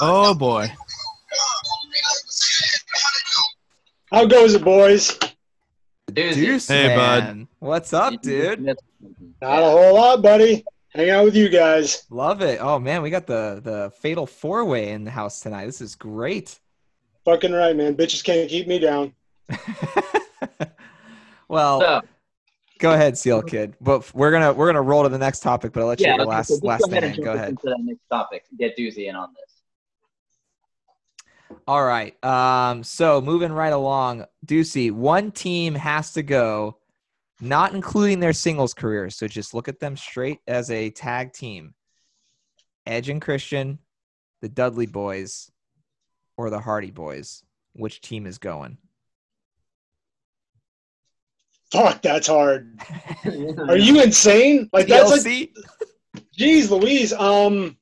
Oh 0.00 0.34
boy. 0.34 0.70
How 4.10 4.24
goes 4.26 4.54
it, 4.54 4.64
boys? 4.64 5.18
Doozy. 6.10 6.34
Deuce, 6.34 6.68
Hey, 6.68 6.94
bud. 6.96 7.46
What's 7.58 7.92
up, 7.92 8.20
dude? 8.22 8.60
Not 8.62 8.76
a 9.42 9.70
whole 9.70 9.94
lot, 9.94 10.22
buddy. 10.22 10.64
Hang 10.94 11.10
out 11.10 11.24
with 11.26 11.36
you 11.36 11.48
guys. 11.50 12.04
Love 12.10 12.40
it. 12.40 12.58
Oh 12.60 12.78
man, 12.78 13.02
we 13.02 13.10
got 13.10 13.26
the 13.26 13.60
the 13.62 13.92
fatal 14.00 14.26
four 14.26 14.64
way 14.64 14.90
in 14.90 15.04
the 15.04 15.10
house 15.10 15.40
tonight. 15.40 15.66
This 15.66 15.80
is 15.82 15.94
great. 15.94 16.58
Fucking 17.26 17.52
right, 17.52 17.76
man. 17.76 17.94
Bitches 17.94 18.24
can't 18.24 18.48
keep 18.48 18.66
me 18.66 18.78
down. 18.78 19.12
well, 21.48 21.80
So, 21.80 22.00
go 22.78 22.92
ahead, 22.94 23.18
Seal 23.18 23.42
Kid. 23.42 23.74
But 23.82 24.12
we're 24.14 24.30
gonna 24.30 24.54
we're 24.54 24.66
gonna 24.66 24.80
roll 24.82 25.02
to 25.02 25.10
the 25.10 25.18
next 25.18 25.40
topic. 25.40 25.72
But 25.74 25.82
I'll 25.82 25.86
let 25.88 26.00
you 26.00 26.06
yeah, 26.06 26.12
get 26.12 26.16
your 26.20 26.26
okay, 26.28 26.36
last 26.36 26.48
so 26.48 26.66
last 26.66 26.80
go 26.80 26.90
ahead 26.90 27.02
thing. 27.02 27.10
and 27.10 27.18
in. 27.18 27.24
Go 27.24 27.32
ahead. 27.34 27.48
into 27.50 27.66
that 27.66 27.80
next 27.80 28.08
topic. 28.10 28.44
Get 28.58 28.76
Doozy 28.78 29.08
in 29.08 29.14
on 29.14 29.28
this. 29.34 29.47
All 31.68 31.84
right. 31.84 32.14
Um, 32.24 32.82
so 32.82 33.20
moving 33.20 33.52
right 33.52 33.74
along, 33.74 34.24
Ducey, 34.46 34.90
one 34.90 35.30
team 35.30 35.74
has 35.74 36.14
to 36.14 36.22
go, 36.22 36.78
not 37.42 37.74
including 37.74 38.20
their 38.20 38.32
singles 38.32 38.72
careers. 38.72 39.16
So 39.16 39.28
just 39.28 39.52
look 39.52 39.68
at 39.68 39.78
them 39.78 39.94
straight 39.94 40.38
as 40.46 40.70
a 40.70 40.88
tag 40.88 41.34
team. 41.34 41.74
Edge 42.86 43.10
and 43.10 43.20
Christian, 43.20 43.80
the 44.40 44.48
Dudley 44.48 44.86
boys, 44.86 45.50
or 46.38 46.48
the 46.48 46.58
Hardy 46.58 46.90
boys. 46.90 47.44
Which 47.74 48.00
team 48.00 48.26
is 48.26 48.38
going? 48.38 48.78
Fuck, 51.70 52.00
that's 52.00 52.28
hard. 52.28 52.80
Are 53.68 53.76
you 53.76 54.00
insane? 54.00 54.70
Like 54.72 54.86
that's 54.86 55.22
like, 55.26 55.50
geez, 56.32 56.70
Louise. 56.70 57.12
Um, 57.12 57.76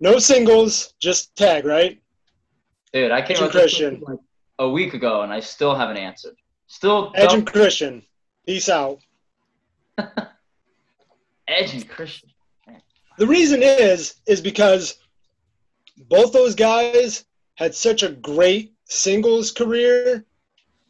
no 0.00 0.18
singles, 0.18 0.94
just 0.98 1.36
tag, 1.36 1.64
right? 1.64 2.00
Dude, 2.92 3.10
I 3.10 3.22
came 3.22 3.36
Edge 3.36 3.42
up 3.42 3.50
Christian. 3.52 4.02
like 4.06 4.18
a 4.58 4.68
week 4.68 4.94
ago 4.94 5.22
and 5.22 5.32
I 5.32 5.40
still 5.40 5.74
haven't 5.74 5.98
answered. 5.98 6.36
Still 6.66 7.12
Edge 7.14 7.32
and 7.32 7.46
Christian. 7.46 8.02
Peace 8.46 8.68
out. 8.68 8.98
Edge 11.48 11.74
and 11.74 11.88
Christian. 11.88 12.30
The 13.18 13.26
reason 13.26 13.62
is 13.62 14.14
is 14.26 14.40
because 14.40 14.98
both 16.08 16.32
those 16.32 16.54
guys 16.54 17.24
had 17.56 17.74
such 17.74 18.02
a 18.02 18.10
great 18.10 18.72
singles 18.84 19.52
career 19.52 20.24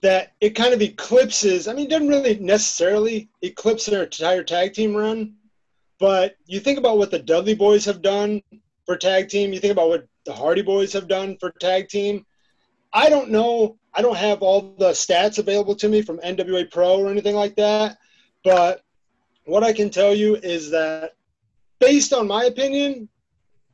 that 0.01 0.33
it 0.41 0.51
kind 0.51 0.73
of 0.73 0.81
eclipses. 0.81 1.67
I 1.69 1.75
mean, 1.75 1.87
it 1.87 1.91
doesn't 1.91 2.09
really 2.09 2.39
necessarily 2.39 3.29
eclipse 3.43 3.87
their 3.87 4.05
entire 4.05 4.45
tag 4.45 4.73
team 4.73 4.95
run, 4.95 5.35
but 5.99 6.37
you 6.47 6.61
think 6.61 6.79
about 6.79 6.97
what 6.99 7.11
the 7.11 7.19
Dudley 7.19 7.55
Boys 7.55 7.85
have 7.85 8.01
done 8.01 8.43
for 8.91 8.97
tag 8.97 9.29
team. 9.29 9.53
You 9.53 9.61
think 9.61 9.71
about 9.71 9.89
what 9.89 10.09
the 10.25 10.33
Hardy 10.33 10.63
Boys 10.63 10.93
have 10.95 11.07
done 11.07 11.37
for 11.39 11.53
tag 11.61 11.89
team. 11.89 12.27
I 12.93 13.09
don't 13.09 13.31
know. 13.31 13.79
I 13.95 14.03
don't 14.03 14.17
have 14.17 14.43
all 14.43 14.75
the 14.81 14.91
stats 14.91 15.39
available 15.39 15.77
to 15.77 15.89
me 15.89 16.03
from 16.03 16.19
NWA 16.19 16.69
Pro 16.73 16.99
or 16.99 17.09
anything 17.09 17.37
like 17.37 17.55
that, 17.55 17.99
but 18.43 18.83
what 19.45 19.63
I 19.63 19.73
can 19.73 19.91
tell 19.91 20.13
you 20.13 20.35
is 20.35 20.73
that 20.73 21.13
based 21.79 22.13
on 22.13 22.27
my 22.27 22.47
opinion, 22.47 23.09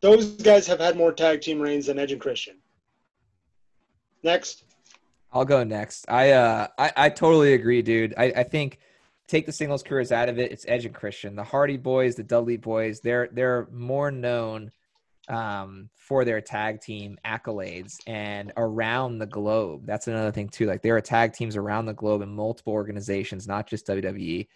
those 0.02 0.32
guys 0.32 0.66
have 0.66 0.80
had 0.80 0.98
more 0.98 1.12
tag 1.12 1.40
team 1.40 1.62
reigns 1.62 1.86
than 1.86 1.98
Edge 1.98 2.12
and 2.12 2.20
Christian. 2.20 2.58
Next. 4.22 4.64
I'll 5.32 5.46
go 5.46 5.64
next. 5.64 6.04
I 6.10 6.32
uh 6.32 6.66
I, 6.76 6.92
I 6.94 7.08
totally 7.08 7.54
agree, 7.54 7.80
dude. 7.80 8.12
I, 8.18 8.24
I 8.36 8.42
think 8.42 8.80
take 9.28 9.46
the 9.46 9.52
singles 9.52 9.82
careers 9.82 10.12
out 10.12 10.28
of 10.28 10.38
it, 10.38 10.52
it's 10.52 10.66
Edge 10.68 10.84
and 10.84 10.94
Christian. 10.94 11.36
The 11.36 11.44
Hardy 11.44 11.78
boys, 11.78 12.16
the 12.16 12.22
Dudley 12.22 12.58
boys, 12.58 13.00
they're 13.00 13.30
they're 13.32 13.66
more 13.72 14.10
known 14.10 14.72
um 15.28 15.90
for 15.96 16.24
their 16.24 16.40
tag 16.40 16.80
team 16.80 17.18
accolades 17.24 17.96
and 18.06 18.52
around 18.56 19.18
the 19.18 19.26
globe. 19.26 19.82
That's 19.84 20.06
another 20.06 20.30
thing 20.30 20.48
too. 20.48 20.66
Like 20.66 20.82
there 20.82 20.96
are 20.96 21.00
tag 21.00 21.32
teams 21.32 21.56
around 21.56 21.86
the 21.86 21.94
globe 21.94 22.22
in 22.22 22.28
multiple 22.28 22.72
organizations, 22.72 23.48
not 23.48 23.66
just 23.66 23.86
WWE. 23.86 24.46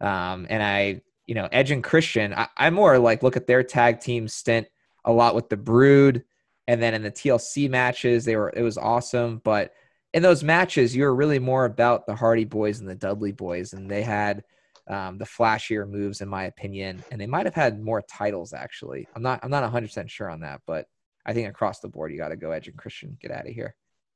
Um 0.00 0.46
and 0.50 0.62
I, 0.62 1.02
you 1.26 1.34
know, 1.34 1.48
Edge 1.52 1.70
and 1.70 1.84
Christian, 1.84 2.34
I, 2.34 2.48
I 2.56 2.70
more 2.70 2.98
like 2.98 3.22
look 3.22 3.36
at 3.36 3.46
their 3.46 3.62
tag 3.62 4.00
team 4.00 4.28
stint 4.28 4.66
a 5.04 5.12
lot 5.12 5.34
with 5.34 5.48
the 5.48 5.56
Brood 5.56 6.24
and 6.66 6.82
then 6.82 6.94
in 6.94 7.02
the 7.02 7.10
TLC 7.10 7.70
matches, 7.70 8.24
they 8.24 8.36
were 8.36 8.52
it 8.54 8.62
was 8.62 8.78
awesome, 8.78 9.40
but 9.44 9.72
in 10.12 10.22
those 10.22 10.42
matches, 10.42 10.96
you 10.96 11.02
were 11.04 11.14
really 11.14 11.38
more 11.38 11.66
about 11.66 12.06
the 12.06 12.14
Hardy 12.14 12.44
Boys 12.44 12.80
and 12.80 12.88
the 12.88 12.94
Dudley 12.94 13.32
Boys, 13.32 13.74
and 13.74 13.90
they 13.90 14.02
had 14.02 14.44
um, 14.88 15.18
the 15.18 15.24
flashier 15.24 15.88
moves, 15.88 16.20
in 16.20 16.28
my 16.28 16.44
opinion, 16.44 17.02
and 17.10 17.20
they 17.20 17.26
might 17.26 17.46
have 17.46 17.54
had 17.54 17.82
more 17.82 18.02
titles. 18.02 18.52
Actually, 18.52 19.08
I'm 19.14 19.22
not 19.22 19.40
I'm 19.42 19.50
not 19.50 19.62
100 19.62 19.86
percent 19.86 20.10
sure 20.10 20.30
on 20.30 20.40
that, 20.40 20.60
but 20.66 20.86
I 21.24 21.32
think 21.32 21.48
across 21.48 21.80
the 21.80 21.88
board, 21.88 22.12
you 22.12 22.18
got 22.18 22.28
to 22.28 22.36
go 22.36 22.52
Edge 22.52 22.68
and 22.68 22.76
Christian. 22.76 23.16
Get 23.20 23.30
out 23.32 23.48
of 23.48 23.52
here, 23.52 23.74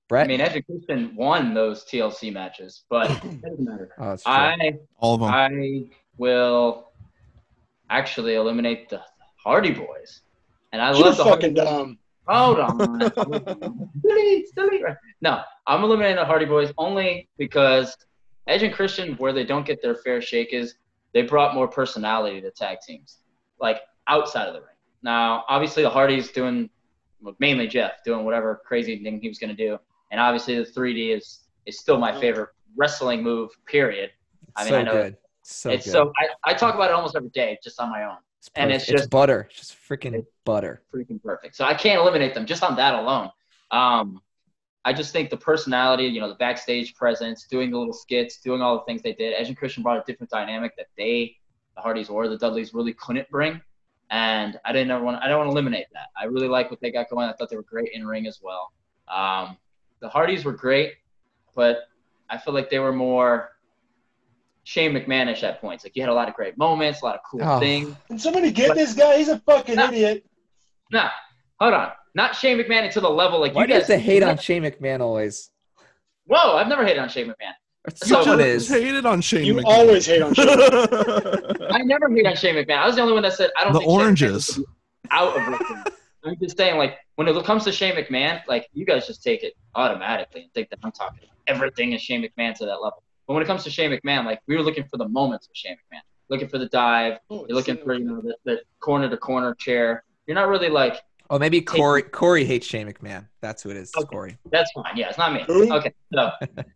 Brett. 0.09 0.27
I 0.27 0.29
mean, 0.29 0.41
Edge 0.41 0.57
and 0.57 0.67
Christian 0.67 1.17
won 1.17 1.55
those 1.55 1.85
TLC 1.85 2.33
matches, 2.33 2.85
but 2.89 3.11
it 3.11 3.43
doesn't 3.43 3.65
matter. 3.65 3.91
oh. 3.99 4.17
I 4.27 4.75
All 4.99 5.15
of 5.15 5.21
them. 5.21 5.31
I 5.31 5.91
will 6.17 6.93
actually 7.89 8.35
eliminate 8.35 8.89
the 8.89 9.03
Hardy 9.43 9.73
Boys, 9.73 10.21
and 10.73 10.81
I 10.81 10.93
You're 10.93 11.07
love 11.07 11.17
the 11.17 11.25
Hardy 11.25 11.49
fucking 11.49 11.55
Boys. 11.55 11.65
dumb. 11.65 11.99
Hold 12.29 12.61
on. 12.61 12.99
delete, 14.03 14.55
delete. 14.55 14.83
No, 15.21 15.43
I'm 15.67 15.83
eliminating 15.83 16.17
the 16.17 16.25
Hardy 16.25 16.45
Boys 16.45 16.73
only 16.79 17.29
because 17.39 17.97
Edge 18.51 18.65
and 18.65 18.75
Christian, 18.75 19.15
where 19.15 19.33
they 19.33 19.45
don't 19.45 19.65
get 19.65 19.81
their 19.81 19.95
fair 19.95 20.21
shake, 20.21 20.53
is 20.53 20.75
they 21.15 21.23
brought 21.23 21.55
more 21.55 21.69
personality 21.69 22.41
to 22.41 22.51
tag 22.51 22.79
teams, 22.85 23.19
like 23.61 23.81
outside 24.09 24.49
of 24.49 24.55
the 24.55 24.61
ring. 24.61 24.69
Now, 25.03 25.45
obviously, 25.49 25.85
the 25.85 25.91
Hardys 25.91 26.31
doing 26.33 26.69
mainly 27.39 27.69
Jeff 27.69 28.03
doing 28.05 28.25
whatever 28.25 28.61
crazy 28.67 29.03
thing 29.03 29.21
he 29.21 29.29
was 29.29 29.39
going 29.39 29.55
to 29.55 29.57
do, 29.57 29.79
and 30.11 30.21
obviously 30.21 30.57
the 30.57 30.65
3D 30.65 31.17
is 31.17 31.45
is 31.67 31.79
still 31.79 31.99
my 31.99 32.19
favorite 32.21 32.51
wrestling 32.77 33.23
move. 33.23 33.51
Period. 33.67 34.11
I 34.57 34.65
mean, 34.65 34.71
so 34.71 34.79
I 34.79 34.83
know 34.83 34.93
good, 34.93 35.17
so 35.43 35.71
it's 35.71 35.85
good. 35.85 35.93
so 35.93 36.13
I, 36.19 36.51
I 36.51 36.55
talk 36.55 36.75
about 36.75 36.91
it 36.91 36.95
almost 36.95 37.15
every 37.15 37.31
day, 37.31 37.57
just 37.63 37.81
on 37.81 37.89
my 37.91 38.05
own. 38.05 38.17
it's 38.39 38.51
and 38.57 38.73
it's 38.73 38.87
just- 38.87 39.11
butter, 39.11 39.47
it's 39.49 39.61
just 39.61 39.77
freaking 39.89 40.25
butter. 40.45 40.83
freaking 40.93 41.23
perfect. 41.23 41.55
So 41.55 41.65
I 41.65 41.75
can't 41.75 42.01
eliminate 42.01 42.35
them 42.35 42.47
just 42.47 42.65
on 42.65 42.75
that 42.77 42.95
alone. 42.95 43.31
Um, 43.71 44.21
I 44.85 44.93
just 44.93 45.13
think 45.13 45.29
the 45.31 45.37
personality, 45.37 46.05
you 46.05 46.21
know, 46.21 46.29
the 46.29 46.37
backstage 46.37 46.95
presence, 46.95 47.47
doing 47.51 47.71
the 47.71 47.79
little 47.79 47.93
skits, 47.93 48.39
doing 48.39 48.63
all 48.63 48.77
the 48.79 48.85
things 48.85 49.03
they 49.03 49.13
did. 49.13 49.35
Edge 49.37 49.49
and 49.49 49.57
Christian 49.57 49.83
brought 49.83 49.99
a 49.99 50.05
different 50.07 50.31
dynamic 50.31 50.75
that 50.77 50.87
they, 50.97 51.37
the 51.77 51.83
Hardys 51.83 52.09
or 52.09 52.29
the 52.29 52.39
Dudleys, 52.39 52.73
really 52.73 52.95
couldn't 52.95 53.29
bring. 53.31 53.61
And 54.11 54.59
I 54.65 54.73
didn't 54.73 54.91
ever 54.91 55.05
want. 55.05 55.23
I 55.23 55.29
don't 55.29 55.39
want 55.39 55.49
to 55.49 55.53
eliminate 55.53 55.87
that. 55.93 56.07
I 56.21 56.25
really 56.25 56.49
like 56.49 56.71
what 56.71 56.81
they 56.81 56.91
got 56.91 57.11
going. 57.11 57.29
I 57.29 57.33
thought 57.35 57.51
they 57.51 57.57
were 57.57 57.63
great 57.63 57.91
in 57.93 58.07
ring 58.07 58.27
as 58.27 58.41
well. 58.43 58.73
Um, 59.07 59.57
the 60.01 60.09
Hardys 60.09 60.45
were 60.45 60.53
great, 60.53 60.95
but 61.55 61.81
I 62.31 62.39
feel 62.39 62.55
like 62.55 62.71
they 62.71 62.79
were 62.79 62.93
more 62.93 63.51
Shane 64.65 64.93
McMahonish 64.95 65.43
at 65.43 65.61
points. 65.61 65.85
Like 65.85 65.95
you 65.95 66.03
had 66.03 66.09
a 66.09 66.15
lot 66.15 66.29
of 66.29 66.35
great 66.35 66.57
moments, 66.59 67.03
a 67.03 67.05
lot 67.05 67.15
of 67.17 67.21
cool 67.31 67.43
Oh. 67.45 67.61
things. 67.61 67.95
Can 68.09 68.19
somebody 68.19 68.51
get 68.51 68.75
this 68.75 68.95
guy? 68.95 69.19
He's 69.19 69.29
a 69.29 69.39
fucking 69.41 69.77
No. 69.77 69.89
idiot. 69.89 70.25
Nah, 70.91 71.11
hold 71.61 71.75
on. 71.75 71.93
Not 72.15 72.35
Shane 72.35 72.59
McMahon 72.59 72.91
to 72.93 73.01
the 73.01 73.11
level 73.11 73.41
like 73.41 73.55
Why 73.55 73.63
you 73.63 73.67
do 73.69 73.75
you 73.75 73.81
guys 73.81 73.89
have 73.89 73.99
to 73.99 74.03
hate 74.05 74.23
on 74.23 74.37
Shane 74.39 74.63
McMahon 74.65 75.01
always? 75.01 75.51
Whoa, 76.27 76.57
I've 76.57 76.69
never 76.69 76.85
hated 76.85 77.01
on 77.01 77.09
Shane 77.09 77.27
McMahon. 77.27 77.93
Someone 77.95 78.25
So- 78.25 78.39
is. 78.39 78.69
hated 78.69 79.07
on 79.07 79.21
Shane. 79.21 79.45
You 79.45 79.55
McMahon. 79.55 79.65
always 79.65 80.07
hate 80.07 80.23
on 80.23 80.35
Shane. 80.35 80.49
I 81.71 81.83
never 81.83 82.09
hate 82.11 82.27
on 82.27 82.37
Shane 82.37 82.55
McMahon. 82.57 82.79
I 82.79 82.87
was 82.87 82.97
the 82.97 83.03
only 83.03 83.15
one 83.15 83.23
that 83.23 83.33
said 83.35 83.51
I 83.59 83.65
don't 83.65 83.73
The 83.73 83.79
think 83.81 83.91
Shane 83.91 83.99
McMahon 83.99 84.03
oranges. 84.03 84.47
should 84.47 84.65
out 85.11 85.37
of 85.37 85.47
wrestling. 85.49 85.85
I'm 86.23 86.37
just 86.39 86.57
saying, 86.59 86.77
like, 86.77 86.99
when 87.17 87.27
it 87.29 87.45
comes 87.45 87.65
to 87.65 87.73
Shane 87.73 87.95
McMahon, 87.95 88.43
like, 88.47 88.69
you 88.75 88.85
guys 88.85 89.07
just 89.07 89.23
take 89.23 89.43
it 89.43 89.55
automatically 89.75 90.43
and 90.43 90.53
think 90.53 90.69
that 90.71 90.79
I'm 90.85 90.93
talking 90.93 91.29
everything 91.49 91.93
is 91.95 92.03
Shane 92.03 92.23
McMahon 92.23 92.55
to 92.59 92.67
that 92.67 92.81
level. 92.83 93.03
But 93.27 93.35
when 93.35 93.43
it 93.43 93.47
comes 93.47 93.65
to 93.65 93.71
Shane 93.71 93.91
McMahon, 93.91 94.25
like, 94.27 94.41
we 94.47 94.57
were 94.57 94.63
looking 94.63 94.85
for 94.85 94.99
the 94.99 95.09
moments 95.09 95.47
of 95.49 95.53
Shane 95.57 95.75
McMahon, 95.77 96.01
looking 96.29 96.47
for 96.49 96.59
the 96.59 96.67
dive, 96.67 97.19
Oh, 97.31 97.45
you're 97.49 97.57
looking 97.57 97.77
for, 97.79 97.95
you 97.95 98.05
know, 98.05 98.21
the, 98.21 98.37
the 98.45 98.61
corner 98.81 99.09
to 99.09 99.17
corner 99.17 99.55
chair. 99.55 100.05
You're 100.27 100.35
not 100.37 100.49
really 100.49 100.69
like, 100.69 101.01
Oh, 101.31 101.39
maybe 101.39 101.61
Corey. 101.63 102.03
Corey 102.03 102.45
hates 102.45 102.67
Shane 102.67 102.93
McMahon. 102.93 103.27
That's 103.41 103.63
who 103.63 103.71
it 103.71 103.77
is. 103.77 103.91
It's 103.91 103.99
Okay. 103.99 104.07
Corey. 104.07 104.39
That's 104.51 104.71
fine. 104.73 104.97
Yeah, 104.97 105.09
it's 105.09 105.19
not 105.19 105.33
me. 105.33 105.45
Okay. 105.49 105.95
So, 106.13 106.31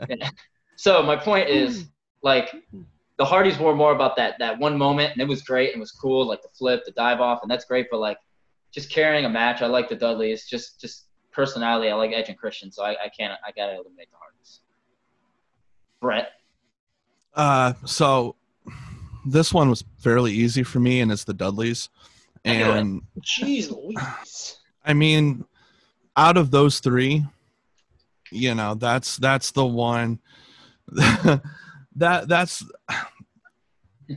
yeah. 0.08 0.30
so 0.76 1.02
my 1.02 1.16
point 1.16 1.48
is, 1.48 1.86
like, 2.22 2.54
the 3.16 3.24
Hardys 3.24 3.58
were 3.58 3.74
more 3.74 3.92
about 3.92 4.16
that 4.16 4.38
that 4.38 4.58
one 4.58 4.76
moment, 4.76 5.12
and 5.12 5.20
it 5.20 5.28
was 5.28 5.42
great 5.42 5.70
and 5.72 5.76
it 5.76 5.80
was 5.80 5.92
cool, 5.92 6.26
like 6.26 6.42
the 6.42 6.48
flip, 6.48 6.84
the 6.84 6.92
dive 6.92 7.20
off, 7.20 7.40
and 7.42 7.50
that's 7.50 7.64
great. 7.64 7.86
But 7.90 7.98
like 8.00 8.18
just 8.72 8.90
carrying 8.90 9.24
a 9.24 9.28
match, 9.28 9.62
I 9.62 9.66
like 9.66 9.88
the 9.88 9.96
Dudleys. 9.96 10.46
Just 10.46 10.80
just 10.80 11.06
personality, 11.30 11.90
I 11.90 11.94
like 11.94 12.12
Edge 12.12 12.28
and 12.28 12.38
Christian, 12.38 12.72
so 12.72 12.84
I, 12.84 12.90
I 12.90 13.08
can't 13.16 13.32
I 13.46 13.50
gotta 13.52 13.74
eliminate 13.74 14.10
the 14.10 14.16
Hardys. 14.18 14.60
Brett. 16.00 16.32
Uh, 17.34 17.72
so 17.84 18.36
this 19.26 19.52
one 19.52 19.68
was 19.68 19.84
fairly 19.98 20.32
easy 20.32 20.62
for 20.62 20.80
me, 20.80 21.00
and 21.00 21.10
it's 21.12 21.24
the 21.24 21.34
Dudleys. 21.34 21.88
I 22.44 22.56
knew 22.56 22.70
it. 22.70 22.78
And 22.78 23.02
Jeez 23.20 23.70
Louise. 23.70 24.58
I 24.84 24.92
mean, 24.92 25.44
out 26.16 26.36
of 26.36 26.50
those 26.50 26.80
three, 26.80 27.24
you 28.30 28.54
know, 28.54 28.74
that's 28.74 29.16
that's 29.16 29.50
the 29.52 29.66
one 29.66 30.20
that 30.88 32.28
that's 32.28 32.64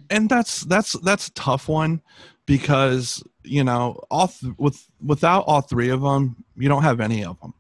and 0.10 0.30
that's 0.30 0.62
that's 0.62 0.94
that's 1.00 1.28
a 1.28 1.34
tough 1.34 1.68
one 1.70 2.02
because 2.46 3.24
you 3.44 3.64
know 3.64 4.00
all 4.10 4.28
th- 4.28 4.54
with 4.58 4.88
without 5.06 5.44
all 5.48 5.62
three 5.62 5.90
of 5.90 6.02
them 6.02 6.44
you 6.56 6.68
don't 6.68 6.84
have 6.84 7.00
any 7.00 7.24
of 7.24 7.40
them 7.40 7.54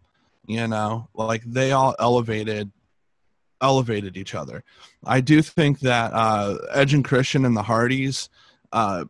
you 0.47 0.67
know 0.67 1.07
like 1.13 1.43
they 1.43 1.71
all 1.71 1.95
elevated 1.99 2.71
elevated 3.61 4.17
each 4.17 4.35
other 4.35 4.63
i 5.05 5.19
do 5.21 5.41
think 5.41 5.79
that 5.79 6.11
uh 6.13 6.57
edge 6.73 6.93
and 6.93 7.05
christian 7.05 7.45
and 7.45 7.55
the 7.55 7.61
hardys 7.61 8.29
uh 8.71 9.03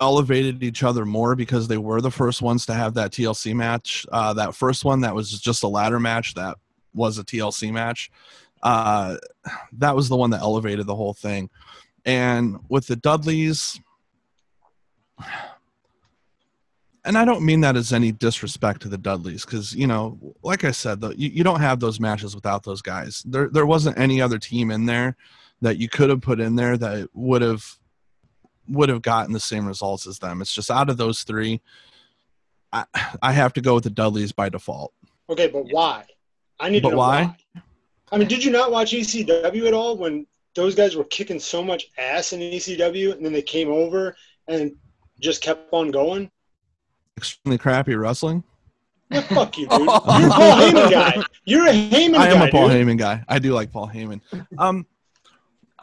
elevated 0.00 0.62
each 0.62 0.82
other 0.82 1.04
more 1.04 1.34
because 1.34 1.68
they 1.68 1.78
were 1.78 2.00
the 2.00 2.10
first 2.10 2.42
ones 2.42 2.66
to 2.66 2.74
have 2.74 2.94
that 2.94 3.12
tlc 3.12 3.54
match 3.54 4.04
uh 4.12 4.32
that 4.34 4.54
first 4.54 4.84
one 4.84 5.00
that 5.00 5.14
was 5.14 5.40
just 5.40 5.62
a 5.62 5.68
ladder 5.68 6.00
match 6.00 6.34
that 6.34 6.56
was 6.94 7.18
a 7.18 7.24
tlc 7.24 7.72
match 7.72 8.10
uh 8.62 9.16
that 9.72 9.94
was 9.94 10.08
the 10.08 10.16
one 10.16 10.30
that 10.30 10.40
elevated 10.40 10.86
the 10.86 10.94
whole 10.94 11.14
thing 11.14 11.48
and 12.04 12.58
with 12.68 12.86
the 12.86 12.96
dudleys 12.96 13.80
and 17.04 17.18
I 17.18 17.24
don't 17.24 17.44
mean 17.44 17.60
that 17.60 17.76
as 17.76 17.92
any 17.92 18.12
disrespect 18.12 18.82
to 18.82 18.88
the 18.88 18.96
Dudleys, 18.96 19.44
because 19.44 19.74
you 19.74 19.86
know, 19.86 20.18
like 20.42 20.64
I 20.64 20.70
said, 20.70 21.00
the, 21.00 21.10
you, 21.10 21.28
you 21.28 21.44
don't 21.44 21.60
have 21.60 21.78
those 21.78 22.00
matches 22.00 22.34
without 22.34 22.62
those 22.62 22.80
guys. 22.80 23.22
There, 23.26 23.48
there 23.50 23.66
wasn't 23.66 23.98
any 23.98 24.22
other 24.22 24.38
team 24.38 24.70
in 24.70 24.86
there 24.86 25.16
that 25.60 25.78
you 25.78 25.88
could 25.88 26.08
have 26.08 26.22
put 26.22 26.40
in 26.40 26.56
there 26.56 26.76
that 26.78 27.08
would 27.12 27.42
have 27.42 27.78
would 28.68 28.88
have 28.88 29.02
gotten 29.02 29.32
the 29.32 29.40
same 29.40 29.66
results 29.66 30.06
as 30.06 30.18
them. 30.18 30.40
It's 30.40 30.54
just 30.54 30.70
out 30.70 30.88
of 30.90 30.96
those 30.96 31.22
three, 31.22 31.60
I, 32.72 32.84
I 33.22 33.32
have 33.32 33.52
to 33.54 33.60
go 33.60 33.74
with 33.74 33.84
the 33.84 33.90
Dudleys 33.90 34.32
by 34.32 34.48
default. 34.48 34.92
Okay, 35.28 35.48
but 35.48 35.64
why? 35.70 36.04
I 36.60 36.70
need 36.70 36.82
to 36.82 36.90
know 36.90 36.96
why? 36.96 37.36
why. 37.54 37.62
I 38.12 38.18
mean, 38.18 38.28
did 38.28 38.44
you 38.44 38.50
not 38.50 38.70
watch 38.70 38.92
ECW 38.92 39.66
at 39.66 39.74
all 39.74 39.96
when 39.96 40.26
those 40.54 40.74
guys 40.74 40.94
were 40.96 41.04
kicking 41.04 41.40
so 41.40 41.62
much 41.64 41.86
ass 41.98 42.32
in 42.32 42.40
ECW 42.40 43.12
and 43.12 43.24
then 43.24 43.32
they 43.32 43.42
came 43.42 43.70
over 43.70 44.14
and 44.48 44.72
just 45.20 45.42
kept 45.42 45.72
on 45.72 45.90
going? 45.90 46.30
Extremely 47.16 47.58
crappy 47.58 47.94
wrestling. 47.94 48.44
Yeah, 49.10 49.20
fuck 49.22 49.56
you, 49.58 49.66
dude. 49.68 49.80
You're 49.80 49.88
a 49.88 50.30
Paul 50.30 50.56
Heyman 50.56 50.90
guy. 50.90 51.22
You're 51.44 51.66
a 51.68 51.72
Heyman 51.72 52.16
I 52.16 52.28
am 52.28 52.38
guy, 52.38 52.48
a 52.48 52.50
Paul 52.50 52.68
dude. 52.68 52.86
Heyman 52.86 52.98
guy. 52.98 53.24
I 53.28 53.38
do 53.38 53.52
like 53.52 53.70
Paul 53.72 53.88
Heyman. 53.88 54.20
Um, 54.58 54.86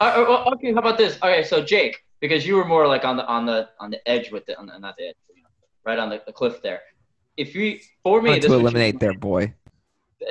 Uh, 0.00 0.04
uh, 0.04 0.24
well, 0.28 0.52
okay, 0.54 0.72
how 0.72 0.78
about 0.80 0.98
this? 0.98 1.16
Okay, 1.22 1.42
so 1.44 1.62
Jake, 1.62 2.04
because 2.22 2.46
you 2.46 2.54
were 2.54 2.64
more 2.64 2.86
like 2.86 3.04
on 3.04 3.16
the 3.18 3.26
on 3.26 3.44
the 3.44 3.68
on 3.80 3.90
the 3.90 4.08
edge 4.08 4.30
with 4.30 4.46
the 4.46 4.58
on 4.58 4.66
the, 4.66 4.78
not 4.78 4.96
the 4.96 5.08
edge, 5.08 5.16
you 5.36 5.42
know, 5.42 5.48
right 5.84 5.98
on 5.98 6.08
the, 6.08 6.22
the 6.24 6.32
cliff 6.32 6.62
there. 6.62 6.80
If 7.36 7.54
you 7.54 7.78
for 8.02 8.22
me, 8.22 8.36
this 8.36 8.46
to 8.46 8.54
eliminate 8.54 8.98
their 9.00 9.12
boy. 9.12 9.52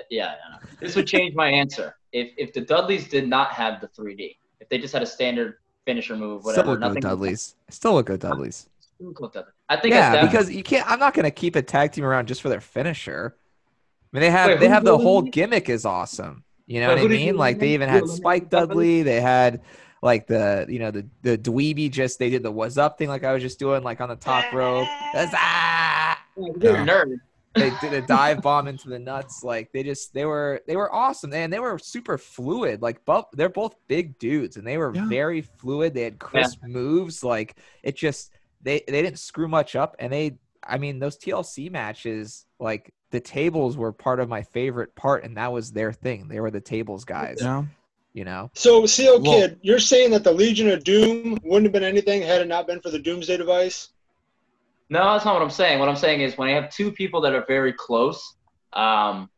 Yeah, 0.10 0.36
I 0.48 0.52
know. 0.54 0.58
this 0.80 0.96
would 0.96 1.06
change 1.06 1.36
my 1.36 1.50
answer. 1.50 1.98
If 2.14 2.30
if 2.38 2.54
the 2.54 2.62
Dudleys 2.62 3.08
did 3.10 3.28
not 3.28 3.52
have 3.52 3.82
the 3.82 3.90
3D, 3.90 4.38
if 4.62 4.70
they 4.70 4.78
just 4.78 4.94
had 4.94 5.04
a 5.04 5.06
standard 5.06 5.56
finisher 5.86 6.16
move, 6.16 6.42
Still 6.42 6.54
whatever, 6.54 6.78
go 6.78 6.88
nothing. 6.88 7.02
Dudleys. 7.02 7.56
Still 7.70 7.96
would 7.96 8.06
go 8.06 8.16
Dudleys. 8.16 8.70
Still 8.80 9.12
go. 9.12 9.30
I 9.68 9.76
think 9.76 9.94
Yeah, 9.94 10.26
because 10.26 10.50
you 10.50 10.64
can't. 10.64 10.90
I'm 10.90 11.00
not 11.00 11.14
gonna 11.14 11.30
keep 11.30 11.58
a 11.58 11.62
tag 11.62 11.92
team 11.92 12.06
around 12.06 12.30
just 12.30 12.42
for 12.42 12.48
their 12.50 12.62
finisher. 12.62 13.36
I 13.36 14.18
mean, 14.18 14.22
they 14.22 14.32
have 14.32 14.48
Wait, 14.48 14.60
they 14.62 14.70
have 14.70 14.86
the 14.86 14.98
who- 14.98 15.04
whole 15.04 15.22
gimmick 15.24 15.68
is 15.68 15.86
awesome. 15.86 16.46
You 16.68 16.80
know 16.80 16.88
Wait, 16.88 16.94
what 16.94 17.00
I 17.00 17.02
who 17.02 17.08
did 17.10 17.20
you 17.20 17.26
mean? 17.28 17.38
Like 17.38 17.60
they 17.60 17.74
even 17.74 17.90
had 17.90 18.08
Spike? 18.08 18.50
Dudley. 18.50 19.04
They 19.04 19.20
had 19.20 19.62
like 20.02 20.28
the 20.28 20.66
you 20.70 20.80
know 20.80 20.92
the 20.92 21.06
the 21.22 21.38
dweeby 21.38 21.92
just 21.92 22.20
they 22.20 22.30
did 22.30 22.44
the 22.44 22.52
was 22.52 22.78
up 22.78 22.98
thing 22.98 23.08
like 23.10 23.24
I 23.24 23.34
was 23.34 23.42
just 23.42 23.60
doing 23.60 23.84
like 23.84 24.02
on 24.02 24.10
the 24.10 24.16
top 24.16 24.52
rope. 24.54 24.88
That's, 25.14 25.32
ah! 25.36 26.20
you're 26.38 26.76
Yeah. 26.76 26.84
a 26.84 26.86
nerd. 26.86 27.18
they 27.54 27.72
did 27.82 27.94
a 27.94 28.02
dive 28.08 28.42
bomb 28.42 28.68
into 28.68 28.88
the 28.90 28.98
nuts. 28.98 29.44
Like 29.44 29.72
they 29.74 29.84
just 29.84 30.14
they 30.14 30.26
were 30.26 30.62
they 30.68 30.76
were 30.78 30.94
awesome 30.94 31.34
and 31.34 31.52
they 31.52 31.60
were 31.60 31.78
super 31.78 32.18
fluid. 32.18 32.82
Like 32.82 33.04
both 33.06 33.26
they're 33.34 33.50
both 33.50 33.76
big 33.88 34.18
dudes 34.20 34.56
and 34.58 34.66
they 34.66 34.78
were 34.78 34.94
Yeah. 34.96 35.06
very 35.08 35.42
fluid. 35.42 35.94
They 35.94 36.04
had 36.04 36.18
crisp 36.18 36.64
moves. 36.64 37.24
Like 37.24 37.58
it 37.84 37.96
just 37.96 38.32
they 38.62 38.82
they 38.88 39.02
didn't 39.02 39.20
screw 39.20 39.48
much 39.50 39.76
up 39.76 39.96
and 40.00 40.12
they 40.14 40.38
I 40.64 40.78
mean 40.78 41.00
those 41.00 41.18
TLC 41.18 41.70
matches 41.72 42.46
like 42.60 42.94
the 43.10 43.20
tables 43.20 43.76
were 43.76 43.92
part 43.92 44.22
of 44.22 44.30
my 44.30 44.42
favorite 44.44 44.96
part 44.96 45.26
and 45.26 45.36
that 45.36 45.52
was 45.52 45.74
their 45.74 45.92
thing. 45.92 46.28
They 46.30 46.40
were 46.40 46.52
the 46.52 46.62
tables 46.62 47.04
guys. 47.04 47.40
yeah. 47.42 47.66
You 48.14 48.26
know. 48.26 48.52
So, 48.54 48.86
CO 48.88 49.20
Well- 49.20 49.24
Kid, 49.24 49.60
you're 49.62 49.80
saying 49.80 50.12
that 50.12 50.24
the 50.24 50.32
Legion 50.32 50.70
of 50.70 50.84
Doom 50.84 51.38
wouldn't 51.44 51.66
have 51.66 51.74
been 51.74 51.84
anything 51.84 52.22
had 52.22 52.42
it 52.42 52.48
not 52.48 52.68
been 52.68 52.82
for 52.82 52.90
the 52.90 53.00
Doomsday 53.00 53.38
device? 53.38 53.90
No, 54.90 55.14
that's 55.14 55.24
not 55.24 55.34
what 55.34 55.42
I'm 55.42 55.50
saying. 55.50 55.80
What 55.80 55.88
I'm 55.88 55.96
saying 55.96 56.20
is 56.20 56.38
when 56.38 56.50
I 56.50 56.52
have 56.52 56.70
two 56.70 56.92
people 56.92 57.22
that 57.22 57.34
are 57.34 57.46
very 57.48 57.72
close, 57.72 58.36
um, 58.74 59.30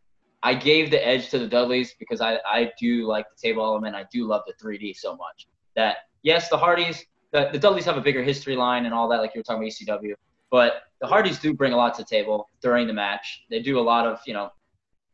I 0.42 0.56
gave 0.56 0.90
the 0.90 1.06
edge 1.08 1.30
to 1.30 1.40
the 1.40 1.48
Dudleys 1.48 1.94
because 2.00 2.20
I, 2.20 2.40
I 2.46 2.72
do 2.80 3.06
like 3.06 3.28
the 3.30 3.48
table 3.48 3.64
element. 3.64 3.96
I 3.96 4.06
do 4.12 4.26
love 4.26 4.42
the 4.48 4.54
3D 4.54 4.98
so 4.98 5.16
much 5.16 5.48
that 5.76 5.98
yes, 6.24 6.50
the 6.50 6.58
Hardys, 6.58 7.06
the, 7.32 7.50
the 7.52 7.60
Dudleys 7.60 7.86
have 7.86 7.98
a 7.98 8.02
bigger 8.02 8.24
history 8.24 8.56
line 8.56 8.86
and 8.86 8.94
all 8.94 9.08
that, 9.10 9.22
like 9.22 9.36
you 9.36 9.40
were 9.40 9.44
talking 9.44 9.64
about 9.64 10.02
ECW. 10.02 10.14
But 10.50 10.84
the 11.00 11.08
Hardys 11.08 11.40
do 11.40 11.54
bring 11.54 11.74
a 11.74 11.78
lot 11.78 11.96
to 11.96 12.02
the 12.02 12.08
table 12.08 12.50
during 12.62 12.88
the 12.88 12.94
match. 12.94 13.44
They 13.50 13.62
do 13.62 13.80
a 13.80 13.82
lot 13.82 14.08
of 14.08 14.20
you 14.26 14.34
know 14.34 14.52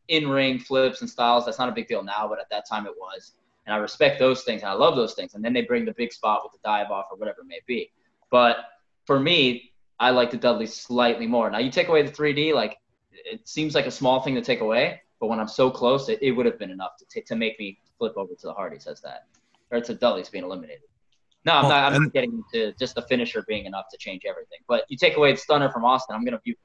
in-ring 0.08 0.58
flips 0.58 1.00
and 1.00 1.08
styles. 1.08 1.44
That's 1.44 1.58
not 1.58 1.68
a 1.68 1.72
big 1.72 1.86
deal 1.86 2.02
now, 2.02 2.26
but 2.28 2.40
at 2.40 2.50
that 2.50 2.68
time 2.68 2.86
it 2.86 2.92
was. 2.98 3.32
And 3.70 3.76
I 3.76 3.80
respect 3.80 4.18
those 4.18 4.42
things 4.42 4.62
and 4.62 4.68
I 4.68 4.74
love 4.74 4.96
those 4.96 5.14
things. 5.14 5.34
And 5.34 5.44
then 5.44 5.52
they 5.52 5.62
bring 5.62 5.84
the 5.84 5.92
big 5.92 6.12
spot 6.12 6.40
with 6.42 6.50
the 6.50 6.58
dive 6.64 6.90
off 6.90 7.04
or 7.12 7.16
whatever 7.16 7.42
it 7.42 7.46
may 7.46 7.60
be. 7.68 7.92
But 8.28 8.56
for 9.06 9.20
me, 9.20 9.70
I 10.00 10.10
like 10.10 10.32
the 10.32 10.38
Dudley 10.38 10.66
slightly 10.66 11.28
more. 11.28 11.48
Now 11.48 11.58
you 11.58 11.70
take 11.70 11.86
away 11.86 12.02
the 12.02 12.10
3D, 12.10 12.52
like 12.52 12.78
it 13.12 13.48
seems 13.48 13.76
like 13.76 13.86
a 13.86 13.90
small 13.92 14.22
thing 14.22 14.34
to 14.34 14.42
take 14.42 14.60
away, 14.60 15.00
but 15.20 15.28
when 15.28 15.38
I'm 15.38 15.46
so 15.46 15.70
close, 15.70 16.08
it, 16.08 16.18
it 16.20 16.32
would 16.32 16.46
have 16.46 16.58
been 16.58 16.72
enough 16.72 16.96
to 16.98 17.04
t- 17.08 17.22
to 17.22 17.36
make 17.36 17.60
me 17.60 17.78
flip 17.96 18.14
over 18.16 18.34
to 18.34 18.46
the 18.48 18.52
Hardys 18.54 18.88
as 18.88 19.00
that, 19.02 19.26
or 19.70 19.80
to 19.80 19.94
Dudleys 19.94 20.30
being 20.30 20.42
eliminated. 20.42 20.82
No, 21.44 21.52
I'm 21.52 21.62
Well, 21.66 21.70
not. 21.70 21.92
I'm 21.92 22.02
and- 22.02 22.12
getting 22.12 22.42
to 22.52 22.72
just 22.72 22.96
the 22.96 23.02
finisher 23.02 23.44
being 23.46 23.66
enough 23.66 23.84
to 23.92 23.98
change 23.98 24.22
everything. 24.28 24.58
But 24.66 24.84
you 24.88 24.96
take 24.96 25.16
away 25.16 25.30
the 25.30 25.38
stunner 25.38 25.70
from 25.70 25.84
Austin, 25.84 26.16
I'm 26.16 26.24
gonna 26.24 26.40
view 26.44 26.56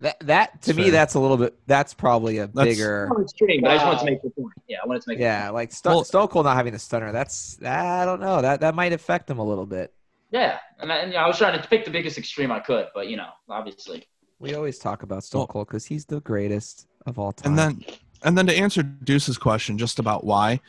That 0.00 0.18
that 0.26 0.62
to 0.62 0.74
That's 0.74 0.76
me 0.78 0.90
that's 0.90 1.14
a 1.14 1.20
little 1.20 1.38
bit 1.38 1.54
that's 1.66 1.94
probably 1.94 2.36
a 2.38 2.46
That's- 2.48 2.76
bigger 2.76 3.08
it's 3.18 3.32
extreme, 3.32 3.62
but 3.62 3.70
I 3.70 3.74
just 3.76 3.86
wanted 3.86 3.98
to 4.00 4.04
make 4.04 4.22
the 4.22 4.30
point. 4.30 4.52
Yeah, 4.68 4.78
I 4.84 4.86
wanted 4.86 5.02
to 5.02 5.08
make. 5.10 5.18
yeah, 5.18 5.48
like 5.50 5.72
Sto- 5.72 5.90
Well- 5.90 6.04
Stone 6.04 6.28
Cold 6.28 6.44
not 6.44 6.54
having 6.56 6.74
a 6.74 6.78
stunner. 6.78 7.12
That's 7.12 7.58
I 7.64 8.04
don't 8.04 8.20
know. 8.20 8.42
That 8.42 8.60
that 8.60 8.74
might 8.74 8.92
affect 8.92 9.30
him 9.30 9.38
a 9.38 9.44
little 9.44 9.64
bit. 9.64 9.94
Yeah, 10.30 10.58
and 10.80 10.92
I, 10.92 10.96
and 10.96 11.14
I 11.14 11.26
was 11.26 11.38
trying 11.38 11.58
to 11.60 11.66
pick 11.66 11.84
the 11.86 11.90
biggest 11.90 12.18
extreme 12.18 12.50
I 12.52 12.60
could, 12.60 12.88
but 12.94 13.08
you 13.08 13.16
know, 13.16 13.28
obviously. 13.48 14.06
We 14.38 14.54
always 14.54 14.78
talk 14.78 15.02
about 15.02 15.24
Stone 15.24 15.46
Cold 15.46 15.68
because 15.68 15.86
he's 15.86 16.04
the 16.04 16.20
greatest 16.20 16.86
of 17.06 17.18
all 17.18 17.32
time. 17.32 17.52
And 17.52 17.58
then, 17.58 17.84
and 18.22 18.36
then 18.36 18.46
to 18.48 18.54
answer 18.54 18.82
Deuce's 18.82 19.38
question, 19.38 19.78
just 19.78 19.98
about 19.98 20.24
why, 20.24 20.60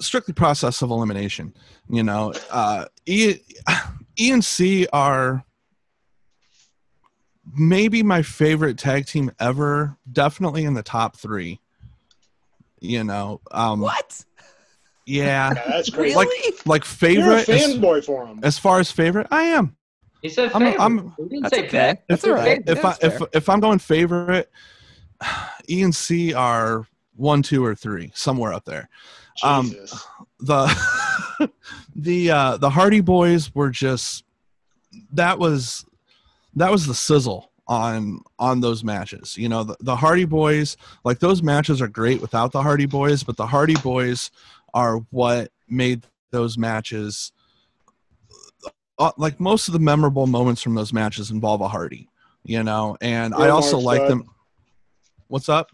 strictly 0.00 0.34
process 0.34 0.82
of 0.82 0.90
elimination. 0.90 1.54
You 1.88 2.02
know, 2.02 2.34
uh, 2.50 2.86
E, 3.06 3.36
E 4.18 4.30
and 4.32 4.44
C 4.44 4.86
are 4.92 5.44
maybe 7.56 8.02
my 8.02 8.22
favorite 8.22 8.78
tag 8.78 9.06
team 9.06 9.30
ever. 9.40 9.96
Definitely 10.10 10.64
in 10.64 10.74
the 10.74 10.82
top 10.82 11.16
three. 11.16 11.60
You 12.80 13.04
know, 13.04 13.40
um, 13.50 13.80
what? 13.80 14.24
yeah, 15.06 15.52
Yeah, 15.54 15.54
that's 15.68 15.90
crazy. 15.90 16.16
Really? 16.16 16.54
like 16.66 16.82
You're 16.84 17.34
a 17.34 17.40
favorite. 17.44 17.48
As, 17.48 17.76
fanboy 17.76 18.04
for 18.04 18.26
him. 18.26 18.40
as 18.42 18.58
far 18.58 18.80
as 18.80 18.90
favorite, 18.90 19.26
I 19.30 19.42
am. 19.44 19.76
He 20.22 20.28
said 20.28 20.50
I'm- 20.52 20.62
favorite. 20.62 20.80
I'm- 20.80 21.14
he 21.18 21.22
didn't 21.24 21.42
That's 21.42 21.54
say 21.56 21.66
okay. 21.66 21.70
best. 21.78 21.98
That's 22.08 22.24
He 22.24 22.30
all 22.30 22.36
said 22.38 22.42
right. 22.46 22.66
favorite. 22.66 22.78
if 22.78 22.84
I, 22.84 22.96
if 23.06 23.22
if 23.34 23.48
I'm 23.48 23.60
going 23.60 23.78
favorite, 23.78 24.50
E 25.68 25.82
and 25.82 25.94
C 25.94 26.32
are 26.34 26.86
one, 27.16 27.42
two, 27.42 27.62
or 27.64 27.74
three, 27.74 28.10
somewhere 28.14 28.52
up 28.54 28.64
there. 28.64 28.88
um, 29.42 29.74
the 30.40 31.50
the 31.96 32.30
uh 32.30 32.56
the 32.56 32.70
Hardy 32.70 33.00
Boys 33.00 33.54
were 33.54 33.70
just 33.70 34.24
that 35.12 35.38
was 35.38 35.84
that 36.56 36.70
was 36.70 36.86
the 36.86 36.94
sizzle 36.94 37.50
on 37.66 38.20
on 38.38 38.60
those 38.60 38.82
matches. 38.82 39.36
You 39.36 39.48
know, 39.48 39.64
the, 39.64 39.76
the 39.80 39.96
Hardy 39.96 40.24
Boys, 40.24 40.76
like 41.04 41.18
those 41.20 41.42
matches 41.42 41.80
are 41.80 41.88
great 41.88 42.20
without 42.20 42.52
the 42.52 42.62
Hardy 42.62 42.86
Boys, 42.86 43.22
but 43.22 43.36
the 43.36 43.46
Hardy 43.46 43.76
Boys 43.76 44.30
are 44.74 44.98
what 45.10 45.50
made 45.68 46.04
those 46.30 46.56
matches 46.58 47.32
uh, 49.00 49.10
like 49.16 49.40
most 49.40 49.66
of 49.66 49.72
the 49.72 49.80
memorable 49.80 50.26
moments 50.26 50.62
from 50.62 50.74
those 50.74 50.92
matches 50.92 51.30
involve 51.30 51.62
a 51.62 51.68
Hardy, 51.68 52.06
you 52.44 52.62
know, 52.62 52.98
and 53.00 53.34
I 53.34 53.48
also 53.48 53.78
like 53.78 54.02
bud. 54.02 54.10
them. 54.10 54.30
What's 55.28 55.48
up? 55.48 55.70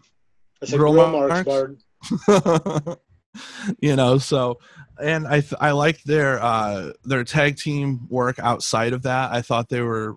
I 0.63 0.65
said 0.65 0.79
grill 0.79 0.93
marks? 0.93 1.45
marks. 1.45 2.97
you 3.79 3.95
know, 3.95 4.17
so 4.17 4.59
and 4.99 5.27
I 5.27 5.43
I 5.59 5.71
liked 5.71 6.05
their 6.05 6.41
uh, 6.41 6.91
their 7.03 7.23
tag 7.23 7.57
team 7.57 8.07
work 8.09 8.39
outside 8.39 8.93
of 8.93 9.03
that. 9.03 9.31
I 9.31 9.41
thought 9.41 9.69
they 9.69 9.81
were 9.81 10.15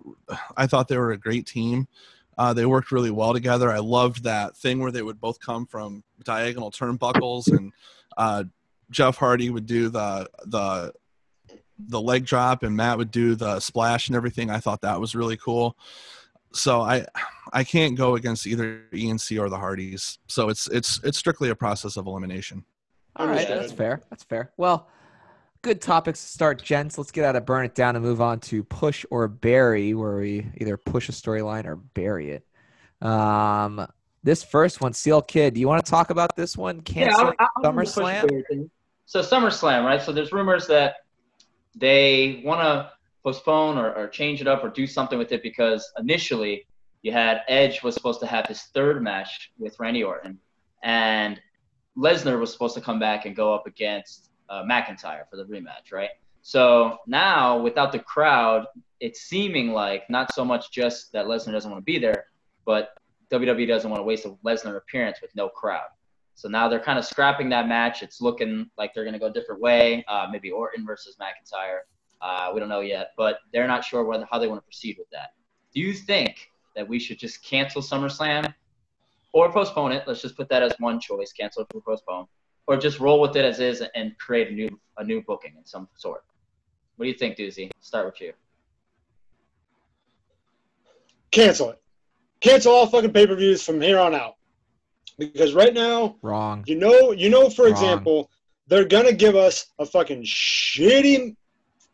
I 0.57 0.67
thought 0.67 0.87
they 0.87 0.97
were 0.97 1.11
a 1.11 1.17
great 1.17 1.45
team. 1.45 1.87
Uh, 2.37 2.53
they 2.53 2.65
worked 2.65 2.91
really 2.91 3.11
well 3.11 3.33
together. 3.33 3.69
I 3.69 3.79
loved 3.79 4.23
that 4.23 4.57
thing 4.57 4.79
where 4.79 4.91
they 4.91 5.01
would 5.01 5.19
both 5.19 5.39
come 5.39 5.65
from 5.65 6.03
diagonal 6.23 6.71
turnbuckles, 6.71 7.47
and 7.55 7.71
uh, 8.17 8.45
Jeff 8.89 9.17
Hardy 9.17 9.49
would 9.49 9.65
do 9.65 9.89
the 9.89 10.29
the 10.45 10.93
the 11.79 12.01
leg 12.01 12.25
drop, 12.25 12.63
and 12.63 12.75
Matt 12.75 12.97
would 12.97 13.11
do 13.11 13.35
the 13.35 13.59
splash 13.59 14.07
and 14.07 14.15
everything. 14.15 14.49
I 14.49 14.59
thought 14.59 14.81
that 14.81 14.99
was 14.99 15.15
really 15.15 15.37
cool. 15.37 15.77
So 16.53 16.81
I 16.81 17.05
I 17.53 17.63
can't 17.63 17.95
go 17.95 18.15
against 18.15 18.47
either 18.47 18.83
ENC 18.93 19.39
or 19.39 19.49
the 19.49 19.57
Hardys. 19.57 20.19
So 20.27 20.49
it's 20.49 20.67
it's 20.67 20.99
it's 21.03 21.17
strictly 21.17 21.49
a 21.49 21.55
process 21.55 21.97
of 21.97 22.07
elimination. 22.07 22.65
All 23.15 23.27
right, 23.27 23.47
that's 23.47 23.71
fair. 23.71 24.01
That's 24.09 24.23
fair. 24.23 24.51
Well, 24.57 24.89
good 25.61 25.81
topics 25.81 26.21
to 26.21 26.27
start, 26.27 26.61
gents. 26.61 26.97
Let's 26.97 27.11
get 27.11 27.25
out 27.25 27.35
of 27.35 27.45
burn 27.45 27.65
it 27.65 27.75
down 27.75 27.95
and 27.95 28.03
move 28.03 28.21
on 28.21 28.39
to 28.41 28.63
push 28.63 29.05
or 29.11 29.27
bury, 29.27 29.93
where 29.93 30.17
we 30.17 30.47
either 30.57 30.77
push 30.77 31.09
a 31.09 31.11
storyline 31.11 31.65
or 31.65 31.75
bury 31.75 32.31
it. 32.31 32.45
Um, 33.05 33.85
this 34.23 34.43
first 34.43 34.81
one, 34.81 34.93
Seal 34.93 35.21
Kid. 35.21 35.55
Do 35.55 35.59
you 35.59 35.67
want 35.67 35.83
to 35.83 35.89
talk 35.89 36.09
about 36.09 36.35
this 36.35 36.55
one? 36.55 36.81
Cancel 36.81 37.33
yeah, 37.39 37.47
SummerSlam. 37.63 38.69
So 39.05 39.21
SummerSlam, 39.21 39.83
right? 39.83 40.01
So 40.01 40.11
there's 40.11 40.31
rumors 40.31 40.67
that 40.67 40.95
they 41.75 42.41
want 42.45 42.61
to 42.61 42.91
postpone 43.23 43.77
or, 43.77 43.93
or 43.93 44.07
change 44.07 44.41
it 44.41 44.47
up 44.47 44.63
or 44.63 44.69
do 44.69 44.87
something 44.87 45.17
with 45.17 45.31
it 45.31 45.43
because 45.43 45.91
initially 45.99 46.65
you 47.01 47.11
had 47.11 47.41
Edge 47.47 47.83
was 47.83 47.95
supposed 47.95 48.19
to 48.21 48.27
have 48.27 48.45
his 48.47 48.61
third 48.73 49.01
match 49.01 49.51
with 49.57 49.79
Randy 49.79 50.03
Orton, 50.03 50.39
and 50.83 51.41
Lesnar 51.97 52.39
was 52.39 52.51
supposed 52.51 52.75
to 52.75 52.81
come 52.81 52.99
back 52.99 53.25
and 53.25 53.35
go 53.35 53.53
up 53.53 53.67
against 53.67 54.29
uh, 54.49 54.63
McIntyre 54.63 55.29
for 55.29 55.37
the 55.37 55.45
rematch, 55.45 55.91
right? 55.91 56.09
So 56.41 56.97
now, 57.07 57.59
without 57.59 57.91
the 57.91 57.99
crowd, 57.99 58.65
it's 58.99 59.21
seeming 59.21 59.71
like 59.71 60.09
not 60.09 60.33
so 60.33 60.43
much 60.43 60.71
just 60.71 61.11
that 61.13 61.25
Lesnar 61.25 61.51
doesn't 61.51 61.69
want 61.69 61.81
to 61.81 61.85
be 61.85 61.99
there, 61.99 62.25
but 62.65 62.97
WWE 63.31 63.67
doesn't 63.67 63.89
want 63.89 63.99
to 63.99 64.03
waste 64.03 64.25
a 64.25 64.29
Lesnar 64.45 64.77
appearance 64.77 65.21
with 65.21 65.31
no 65.35 65.49
crowd. 65.49 65.87
So 66.35 66.49
now 66.49 66.67
they're 66.67 66.79
kind 66.79 66.97
of 66.97 67.05
scrapping 67.05 67.49
that 67.49 67.67
match. 67.67 68.01
It's 68.01 68.21
looking 68.21 68.69
like 68.77 68.93
they're 68.93 69.03
going 69.03 69.13
to 69.13 69.19
go 69.19 69.27
a 69.27 69.31
different 69.31 69.61
way. 69.61 70.03
Uh, 70.07 70.27
maybe 70.31 70.49
Orton 70.49 70.85
versus 70.85 71.15
McIntyre. 71.21 71.79
Uh, 72.21 72.51
we 72.53 72.59
don't 72.59 72.69
know 72.69 72.81
yet, 72.81 73.11
but 73.17 73.39
they're 73.51 73.67
not 73.67 73.83
sure 73.83 74.03
whether 74.03 74.27
how 74.29 74.39
they 74.39 74.47
want 74.47 74.59
to 74.59 74.65
proceed 74.65 74.95
with 74.97 75.09
that. 75.11 75.33
Do 75.73 75.81
you 75.81 75.93
think 75.93 76.51
that 76.75 76.87
we 76.87 76.99
should 76.99 77.19
just 77.19 77.43
cancel 77.43 77.81
SummerSlam 77.81 78.53
or 79.33 79.51
postpone 79.51 79.91
it. 79.91 80.03
Let's 80.07 80.21
just 80.21 80.35
put 80.35 80.49
that 80.49 80.63
as 80.63 80.73
one 80.79 80.99
choice: 80.99 81.31
cancel 81.31 81.67
or 81.73 81.81
postpone, 81.81 82.25
or 82.67 82.77
just 82.77 82.99
roll 82.99 83.19
with 83.21 83.35
it 83.35 83.45
as 83.45 83.59
is 83.59 83.83
and 83.95 84.17
create 84.17 84.49
a 84.49 84.51
new 84.51 84.79
a 84.97 85.03
new 85.03 85.21
booking 85.21 85.53
in 85.57 85.65
some 85.65 85.87
sort. 85.95 86.23
What 86.95 87.05
do 87.05 87.09
you 87.09 87.17
think, 87.17 87.37
Doozy? 87.37 87.71
Start 87.79 88.05
with 88.05 88.21
you. 88.21 88.33
Cancel 91.31 91.71
it. 91.71 91.81
Cancel 92.41 92.73
all 92.73 92.87
fucking 92.87 93.13
pay 93.13 93.25
per 93.25 93.35
views 93.35 93.63
from 93.63 93.79
here 93.79 93.99
on 93.99 94.13
out. 94.13 94.35
Because 95.17 95.53
right 95.53 95.73
now, 95.73 96.17
wrong. 96.21 96.63
You 96.67 96.75
know, 96.75 97.11
you 97.11 97.29
know. 97.29 97.49
For 97.49 97.63
Wrong. 97.63 97.71
example, 97.71 98.29
they're 98.67 98.85
gonna 98.85 99.13
give 99.13 99.35
us 99.35 99.67
a 99.79 99.85
fucking 99.85 100.23
shitty, 100.23 101.35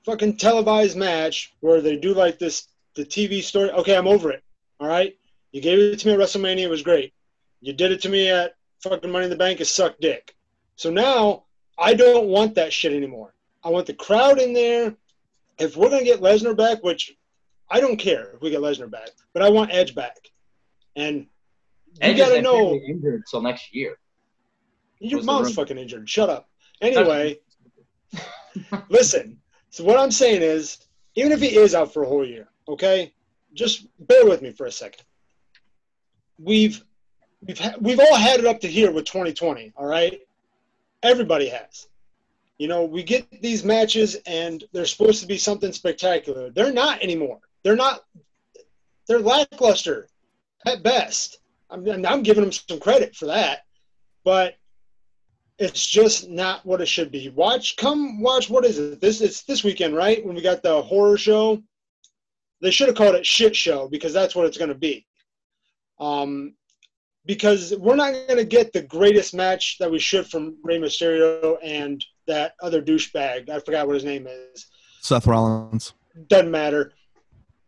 fucking 0.06 0.38
televised 0.38 0.98
match 0.98 1.54
where 1.60 1.82
they 1.82 1.98
do 1.98 2.14
like 2.14 2.40
this 2.40 2.68
the 2.96 3.04
TV 3.04 3.42
story. 3.44 3.70
Okay, 3.72 3.96
I'm 3.96 4.08
over 4.08 4.32
it. 4.32 4.44
All 4.80 4.88
right, 4.88 5.18
you 5.52 5.62
gave 5.62 5.80
it 5.80 6.00
to 6.00 6.08
me 6.08 6.14
at 6.14 6.20
WrestleMania. 6.20 6.64
It 6.64 6.70
was 6.70 6.84
great. 6.84 7.14
You 7.62 7.74
did 7.74 7.92
it 7.92 8.02
to 8.02 8.10
me 8.10 8.30
at 8.30 8.56
fucking 8.82 9.12
Money 9.12 9.26
in 9.26 9.30
the 9.30 9.38
Bank. 9.38 9.60
It 9.62 9.66
sucked 9.66 10.02
dick. 10.02 10.36
So 10.76 10.90
now 10.90 11.44
I 11.78 11.94
don't 11.94 12.28
want 12.28 12.56
that 12.56 12.74
shit 12.74 12.94
anymore. 12.94 13.34
I 13.64 13.70
want 13.70 13.88
the 13.88 13.94
crowd 13.94 14.40
in 14.40 14.54
there. 14.54 14.96
If 15.60 15.76
we're 15.76 15.90
gonna 15.90 16.04
get 16.04 16.22
Lesnar 16.22 16.56
back, 16.56 16.84
which 16.84 17.16
I 17.70 17.82
don't 17.82 17.98
care 17.98 18.32
if 18.36 18.42
we 18.42 18.50
get 18.50 18.62
Lesnar 18.62 18.90
back, 18.90 19.10
but 19.34 19.42
I 19.42 19.50
want 19.50 19.74
Edge 19.74 19.96
back. 19.96 20.18
And 20.96 21.28
you 22.02 22.16
gotta 22.16 22.42
know 22.42 22.76
injured 22.76 23.24
until 23.26 23.42
next 23.42 23.74
year. 23.74 23.98
Your 25.00 25.24
mom's 25.24 25.54
fucking 25.54 25.78
injured. 25.78 26.10
Shut 26.10 26.30
up. 26.30 26.50
Anyway, 26.82 27.40
listen. 28.90 29.38
So 29.70 29.84
what 29.84 30.00
I'm 30.00 30.12
saying 30.12 30.42
is, 30.42 30.78
even 31.16 31.32
if 31.32 31.42
he 31.42 31.56
is 31.56 31.76
out 31.76 31.94
for 31.94 32.04
a 32.04 32.08
whole 32.08 32.26
year, 32.26 32.48
okay, 32.68 33.14
just 33.54 33.88
bear 34.00 34.26
with 34.26 34.42
me 34.42 34.52
for 34.52 34.66
a 34.66 34.72
second. 34.72 35.04
We've 36.40 36.84
we've 37.46 37.60
ha- 37.60 37.76
we've 37.80 38.00
all 38.00 38.16
had 38.16 38.40
it 38.40 38.46
up 38.46 38.60
to 38.62 38.68
here 38.68 38.92
with 38.92 39.06
2020. 39.06 39.74
All 39.76 39.86
right, 39.86 40.20
everybody 41.04 41.50
has. 41.50 41.88
You 42.58 42.68
know, 42.68 42.86
we 42.86 43.04
get 43.04 43.30
these 43.42 43.64
matches 43.64 44.16
and 44.26 44.64
they're 44.74 44.86
supposed 44.86 45.22
to 45.22 45.28
be 45.28 45.38
something 45.38 45.72
spectacular. 45.72 46.50
They're 46.50 46.74
not 46.74 47.02
anymore. 47.02 47.40
They're 47.64 47.76
not. 47.76 48.04
They're 49.08 49.20
lackluster 49.20 50.08
at 50.66 50.84
best. 50.84 51.40
I'm, 51.70 51.88
I'm 52.06 52.24
giving 52.24 52.44
them 52.44 52.52
some 52.52 52.80
credit 52.80 53.16
for 53.16 53.28
that, 53.28 53.66
but 54.24 54.56
it's 55.60 55.86
just 55.86 56.30
not 56.30 56.66
what 56.66 56.82
it 56.82 56.88
should 56.88 57.12
be. 57.12 57.30
Watch, 57.30 57.78
come 57.78 58.22
watch. 58.22 58.50
What 58.50 58.66
is 58.66 58.78
it? 58.80 59.02
This 59.02 59.22
it's 59.22 59.44
this 59.44 59.64
weekend, 59.64 59.96
right? 59.96 60.26
When 60.26 60.36
we 60.36 60.42
got 60.42 60.64
the 60.64 60.82
horror 60.82 61.18
show. 61.18 61.62
They 62.60 62.72
should 62.72 62.88
have 62.88 62.98
called 62.98 63.14
it 63.14 63.26
shit 63.26 63.56
show 63.56 63.88
because 63.88 64.14
that's 64.14 64.36
what 64.36 64.48
it's 64.48 64.58
going 64.58 64.70
to 64.70 64.76
be. 64.76 65.06
Um, 66.00 66.56
because 67.28 67.76
we're 67.78 67.98
not 67.98 68.14
going 68.14 68.38
to 68.38 68.46
get 68.46 68.72
the 68.72 68.82
greatest 68.82 69.36
match 69.36 69.78
that 69.80 69.92
we 69.92 70.00
should 70.00 70.26
from 70.26 70.56
Rey 70.64 70.80
Mysterio 70.80 71.58
and 71.62 72.04
that 72.26 72.56
other 72.64 72.82
douchebag. 72.82 73.50
I 73.50 73.60
forgot 73.60 73.86
what 73.86 73.94
his 73.94 74.06
name 74.06 74.28
is. 74.28 74.68
Seth 75.02 75.28
Rollins. 75.28 75.94
Doesn't 76.28 76.50
matter. 76.50 76.94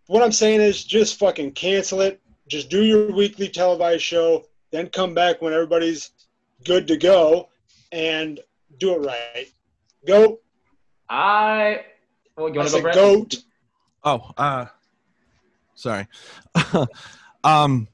What 0.08 0.24
I'm 0.24 0.32
saying 0.32 0.62
is 0.62 0.84
just 0.84 1.20
fucking 1.20 1.52
cancel 1.52 2.02
it. 2.02 2.22
Just 2.48 2.70
do 2.70 2.84
your 2.84 3.12
weekly 3.12 3.50
televised 3.50 4.02
show, 4.02 4.46
then 4.72 4.88
come 4.88 5.14
back 5.14 5.42
when 5.42 5.54
everybody's 5.54 6.12
good 6.64 6.88
to 6.88 6.98
go 6.98 7.50
and 7.92 8.40
do 8.80 8.96
it 8.96 9.06
right. 9.06 9.48
Go. 10.08 10.40
I. 11.10 11.82
Well, 12.36 12.50
you 12.50 12.60
want 12.60 12.72
to 12.72 12.82
go, 12.82 12.92
Goat. 12.92 13.36
Oh, 14.04 14.32
uh, 14.38 14.66
sorry. 15.76 16.08
um, 17.44 17.88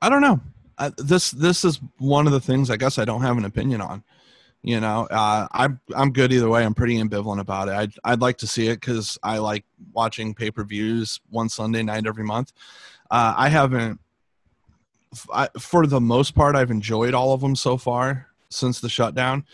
I 0.00 0.08
don't 0.08 0.20
know. 0.20 0.40
I, 0.78 0.92
this 0.96 1.30
this 1.32 1.64
is 1.64 1.80
one 1.98 2.26
of 2.26 2.32
the 2.32 2.40
things 2.40 2.70
I 2.70 2.76
guess 2.76 2.98
I 2.98 3.04
don't 3.04 3.22
have 3.22 3.36
an 3.36 3.44
opinion 3.44 3.80
on. 3.80 4.04
You 4.62 4.80
know, 4.80 5.06
uh, 5.10 5.46
I'm 5.52 5.80
I'm 5.94 6.12
good 6.12 6.32
either 6.32 6.48
way. 6.48 6.64
I'm 6.64 6.74
pretty 6.74 6.98
ambivalent 6.98 7.40
about 7.40 7.68
it. 7.68 7.74
I'd 7.74 7.92
I'd 8.04 8.20
like 8.20 8.38
to 8.38 8.46
see 8.46 8.68
it 8.68 8.80
because 8.80 9.18
I 9.22 9.38
like 9.38 9.64
watching 9.92 10.34
pay 10.34 10.50
per 10.50 10.64
views 10.64 11.20
one 11.30 11.48
Sunday 11.48 11.82
night 11.82 12.06
every 12.06 12.24
month. 12.24 12.52
Uh, 13.10 13.34
I 13.36 13.48
haven't, 13.48 14.00
I, 15.32 15.48
for 15.58 15.86
the 15.86 16.00
most 16.00 16.34
part, 16.34 16.56
I've 16.56 16.70
enjoyed 16.70 17.14
all 17.14 17.32
of 17.32 17.40
them 17.40 17.56
so 17.56 17.76
far 17.76 18.26
since 18.50 18.80
the 18.80 18.88
shutdown. 18.88 19.44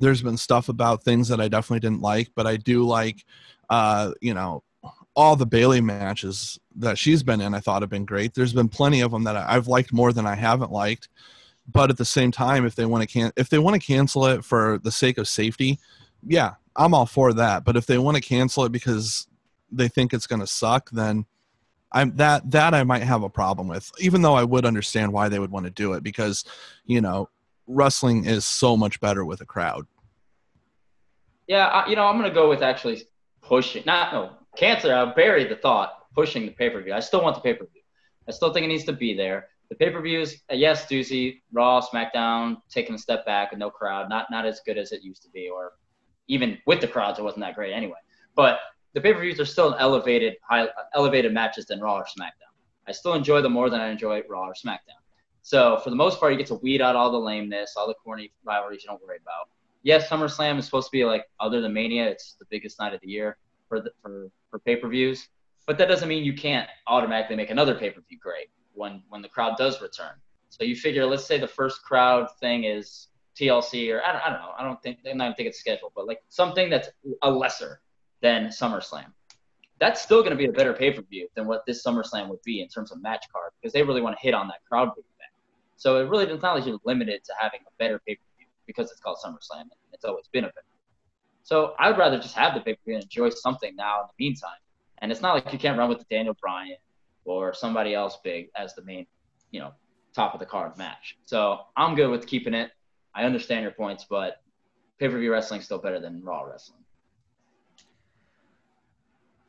There's 0.00 0.22
been 0.22 0.36
stuff 0.36 0.68
about 0.68 1.04
things 1.04 1.28
that 1.28 1.40
I 1.40 1.48
definitely 1.48 1.80
didn't 1.80 2.02
like, 2.02 2.30
but 2.34 2.46
I 2.46 2.56
do 2.56 2.84
like, 2.84 3.24
uh, 3.70 4.12
you 4.20 4.34
know, 4.34 4.62
all 5.16 5.36
the 5.36 5.46
Bayley 5.46 5.80
matches 5.80 6.58
that 6.76 6.98
she's 6.98 7.22
been 7.22 7.40
in, 7.40 7.54
I 7.54 7.60
thought 7.60 7.82
have 7.82 7.90
been 7.90 8.04
great. 8.04 8.34
There's 8.34 8.52
been 8.52 8.68
plenty 8.68 9.00
of 9.00 9.12
them 9.12 9.24
that 9.24 9.36
I've 9.36 9.68
liked 9.68 9.92
more 9.92 10.12
than 10.12 10.26
I 10.26 10.34
haven't 10.34 10.72
liked. 10.72 11.08
But 11.66 11.90
at 11.90 11.96
the 11.96 12.04
same 12.04 12.30
time, 12.30 12.66
if 12.66 12.74
they 12.74 12.84
want 12.84 13.02
to 13.02 13.06
can 13.06 13.32
if 13.36 13.48
they 13.48 13.58
want 13.58 13.80
to 13.80 13.86
cancel 13.86 14.26
it 14.26 14.44
for 14.44 14.78
the 14.82 14.92
sake 14.92 15.16
of 15.16 15.26
safety, 15.28 15.78
yeah, 16.26 16.54
I'm 16.76 16.92
all 16.92 17.06
for 17.06 17.32
that. 17.32 17.64
But 17.64 17.76
if 17.76 17.86
they 17.86 17.96
want 17.96 18.16
to 18.16 18.22
cancel 18.22 18.64
it 18.64 18.72
because 18.72 19.26
they 19.72 19.88
think 19.88 20.12
it's 20.12 20.26
going 20.26 20.40
to 20.40 20.46
suck, 20.46 20.90
then 20.90 21.24
I'm 21.92 22.14
that 22.16 22.50
that 22.50 22.74
I 22.74 22.84
might 22.84 23.02
have 23.02 23.22
a 23.22 23.30
problem 23.30 23.68
with. 23.68 23.90
Even 23.98 24.20
though 24.20 24.34
I 24.34 24.44
would 24.44 24.66
understand 24.66 25.12
why 25.12 25.30
they 25.30 25.38
would 25.38 25.50
want 25.50 25.64
to 25.64 25.70
do 25.70 25.94
it 25.94 26.02
because, 26.02 26.44
you 26.84 27.00
know, 27.00 27.30
wrestling 27.66 28.26
is 28.26 28.44
so 28.44 28.76
much 28.76 29.00
better 29.00 29.24
with 29.24 29.40
a 29.40 29.46
crowd. 29.46 29.86
Yeah, 31.46 31.66
I, 31.66 31.88
you 31.88 31.96
know, 31.96 32.06
I'm 32.06 32.18
going 32.18 32.28
to 32.28 32.34
go 32.34 32.48
with 32.48 32.62
actually 32.62 33.04
pushing. 33.40 33.84
Not 33.86 34.12
no 34.12 34.32
cancel. 34.56 34.92
I'll 34.92 35.14
bury 35.14 35.44
the 35.44 35.56
thought 35.56 36.12
pushing 36.14 36.46
the 36.46 36.52
pay 36.52 36.70
per 36.70 36.82
view. 36.82 36.94
I 36.94 37.00
still 37.00 37.22
want 37.22 37.34
the 37.34 37.42
pay 37.42 37.54
per 37.54 37.66
view. 37.66 37.82
I 38.28 38.32
still 38.32 38.52
think 38.52 38.64
it 38.64 38.68
needs 38.68 38.84
to 38.84 38.92
be 38.92 39.14
there. 39.14 39.48
The 39.70 39.74
pay 39.76 39.90
per 39.90 40.00
views, 40.00 40.42
uh, 40.50 40.54
yes, 40.54 40.86
Doozy, 40.86 41.40
Raw, 41.52 41.80
SmackDown, 41.80 42.58
taking 42.68 42.94
a 42.94 42.98
step 42.98 43.24
back 43.26 43.56
no 43.56 43.70
crowd, 43.70 44.08
not 44.08 44.26
not 44.30 44.46
as 44.46 44.60
good 44.64 44.78
as 44.78 44.92
it 44.92 45.02
used 45.02 45.22
to 45.22 45.30
be, 45.30 45.48
or 45.48 45.72
even 46.28 46.58
with 46.66 46.80
the 46.80 46.88
crowds, 46.88 47.18
it 47.18 47.22
wasn't 47.22 47.42
that 47.42 47.54
great 47.54 47.72
anyway. 47.72 47.98
But 48.34 48.58
the 48.94 49.00
pay 49.00 49.12
per 49.12 49.20
views 49.20 49.40
are 49.40 49.44
still 49.44 49.74
elevated, 49.78 50.36
high, 50.48 50.68
elevated 50.94 51.32
matches 51.32 51.66
than 51.66 51.80
Raw 51.80 51.96
or 51.96 52.04
SmackDown. 52.04 52.52
I 52.86 52.92
still 52.92 53.14
enjoy 53.14 53.40
them 53.40 53.52
more 53.52 53.70
than 53.70 53.80
I 53.80 53.88
enjoy 53.88 54.22
Raw 54.28 54.46
or 54.46 54.54
SmackDown. 54.54 55.00
So 55.42 55.78
for 55.82 55.90
the 55.90 55.96
most 55.96 56.20
part, 56.20 56.32
you 56.32 56.38
get 56.38 56.46
to 56.48 56.54
weed 56.54 56.80
out 56.80 56.96
all 56.96 57.10
the 57.10 57.18
lameness, 57.18 57.74
all 57.76 57.86
the 57.86 57.94
corny 57.94 58.32
rivalries 58.44 58.82
you 58.82 58.88
don't 58.88 59.02
worry 59.06 59.18
about. 59.20 59.48
Yes, 59.82 60.08
SummerSlam 60.08 60.58
is 60.58 60.64
supposed 60.64 60.86
to 60.86 60.92
be 60.92 61.04
like 61.04 61.26
other 61.40 61.60
than 61.60 61.74
Mania, 61.74 62.08
it's 62.08 62.36
the 62.38 62.46
biggest 62.48 62.78
night 62.80 62.94
of 62.94 63.00
the 63.02 63.08
year 63.08 63.36
for 63.68 63.80
the, 63.80 63.90
for 64.00 64.30
for 64.54 64.60
pay 64.60 64.76
per 64.76 64.88
views. 64.88 65.28
But 65.66 65.78
that 65.78 65.88
doesn't 65.88 66.08
mean 66.08 66.22
you 66.22 66.34
can't 66.34 66.68
automatically 66.86 67.34
make 67.34 67.50
another 67.50 67.74
pay 67.74 67.90
per 67.90 68.00
view 68.08 68.18
great 68.22 68.48
when 68.74 69.02
when 69.08 69.20
the 69.20 69.28
crowd 69.28 69.56
does 69.56 69.82
return. 69.82 70.14
So 70.50 70.62
you 70.62 70.76
figure, 70.76 71.04
let's 71.04 71.24
say 71.24 71.38
the 71.38 71.48
first 71.48 71.82
crowd 71.82 72.28
thing 72.38 72.62
is 72.62 73.08
TLC 73.36 73.92
or 73.92 74.00
I 74.04 74.12
don't, 74.12 74.22
I 74.22 74.30
don't 74.30 74.38
know. 74.38 74.52
I 74.56 74.62
don't 74.62 74.80
think 74.80 74.98
I 75.04 75.16
don't 75.16 75.36
think 75.36 75.48
it's 75.48 75.58
scheduled, 75.58 75.92
but 75.96 76.06
like 76.06 76.22
something 76.28 76.70
that's 76.70 76.88
a 77.22 77.30
lesser 77.30 77.80
than 78.22 78.46
SummerSlam. 78.46 79.06
That's 79.80 80.00
still 80.00 80.20
going 80.20 80.30
to 80.30 80.36
be 80.36 80.46
a 80.46 80.52
better 80.52 80.72
pay 80.72 80.92
per 80.92 81.02
view 81.02 81.26
than 81.34 81.46
what 81.46 81.66
this 81.66 81.84
SummerSlam 81.84 82.28
would 82.28 82.42
be 82.42 82.62
in 82.62 82.68
terms 82.68 82.92
of 82.92 83.02
match 83.02 83.26
card 83.32 83.50
because 83.60 83.72
they 83.72 83.82
really 83.82 84.02
want 84.02 84.16
to 84.16 84.22
hit 84.22 84.34
on 84.34 84.46
that 84.48 84.60
crowd 84.68 84.90
big 84.94 85.04
event. 85.16 85.32
So 85.76 85.98
it 86.00 86.08
really 86.08 86.26
does 86.26 86.42
not 86.42 86.54
like 86.54 86.64
you're 86.64 86.78
limited 86.84 87.24
to 87.24 87.32
having 87.40 87.60
a 87.66 87.72
better 87.78 88.00
pay 88.06 88.14
per 88.14 88.22
view 88.38 88.46
because 88.68 88.92
it's 88.92 89.00
called 89.00 89.18
SummerSlam 89.24 89.62
and 89.62 89.70
it's 89.92 90.04
always 90.04 90.28
been 90.28 90.44
a 90.44 90.48
better. 90.48 90.73
So 91.44 91.74
I 91.78 91.90
would 91.90 91.98
rather 91.98 92.18
just 92.18 92.34
have 92.34 92.54
the 92.54 92.60
pay 92.60 92.74
per 92.74 92.80
view 92.86 92.94
and 92.94 93.04
enjoy 93.04 93.28
something 93.28 93.76
now 93.76 94.00
in 94.00 94.06
the 94.08 94.24
meantime. 94.24 94.58
And 94.98 95.12
it's 95.12 95.20
not 95.20 95.34
like 95.34 95.52
you 95.52 95.58
can't 95.58 95.78
run 95.78 95.90
with 95.90 96.08
Daniel 96.08 96.34
Bryan 96.40 96.76
or 97.26 97.52
somebody 97.52 97.94
else 97.94 98.18
big 98.24 98.48
as 98.56 98.74
the 98.74 98.82
main, 98.82 99.06
you 99.50 99.60
know, 99.60 99.72
top 100.14 100.32
of 100.32 100.40
the 100.40 100.46
card 100.46 100.76
match. 100.78 101.18
So 101.26 101.60
I'm 101.76 101.94
good 101.94 102.10
with 102.10 102.26
keeping 102.26 102.54
it. 102.54 102.70
I 103.14 103.24
understand 103.24 103.62
your 103.62 103.72
points, 103.72 104.06
but 104.08 104.40
pay 104.98 105.08
per 105.08 105.18
view 105.18 105.30
wrestling 105.30 105.60
is 105.60 105.66
still 105.66 105.78
better 105.78 106.00
than 106.00 106.22
Raw 106.22 106.42
wrestling. 106.42 106.80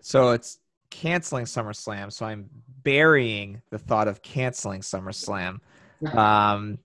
So 0.01 0.31
it's 0.31 0.59
canceling 0.89 1.45
SummerSlam. 1.45 2.11
So 2.11 2.25
I'm 2.25 2.49
burying 2.83 3.61
the 3.69 3.79
thought 3.79 4.07
of 4.07 4.21
canceling 4.21 4.81
SummerSlam. 4.81 5.59
Um, 6.13 6.77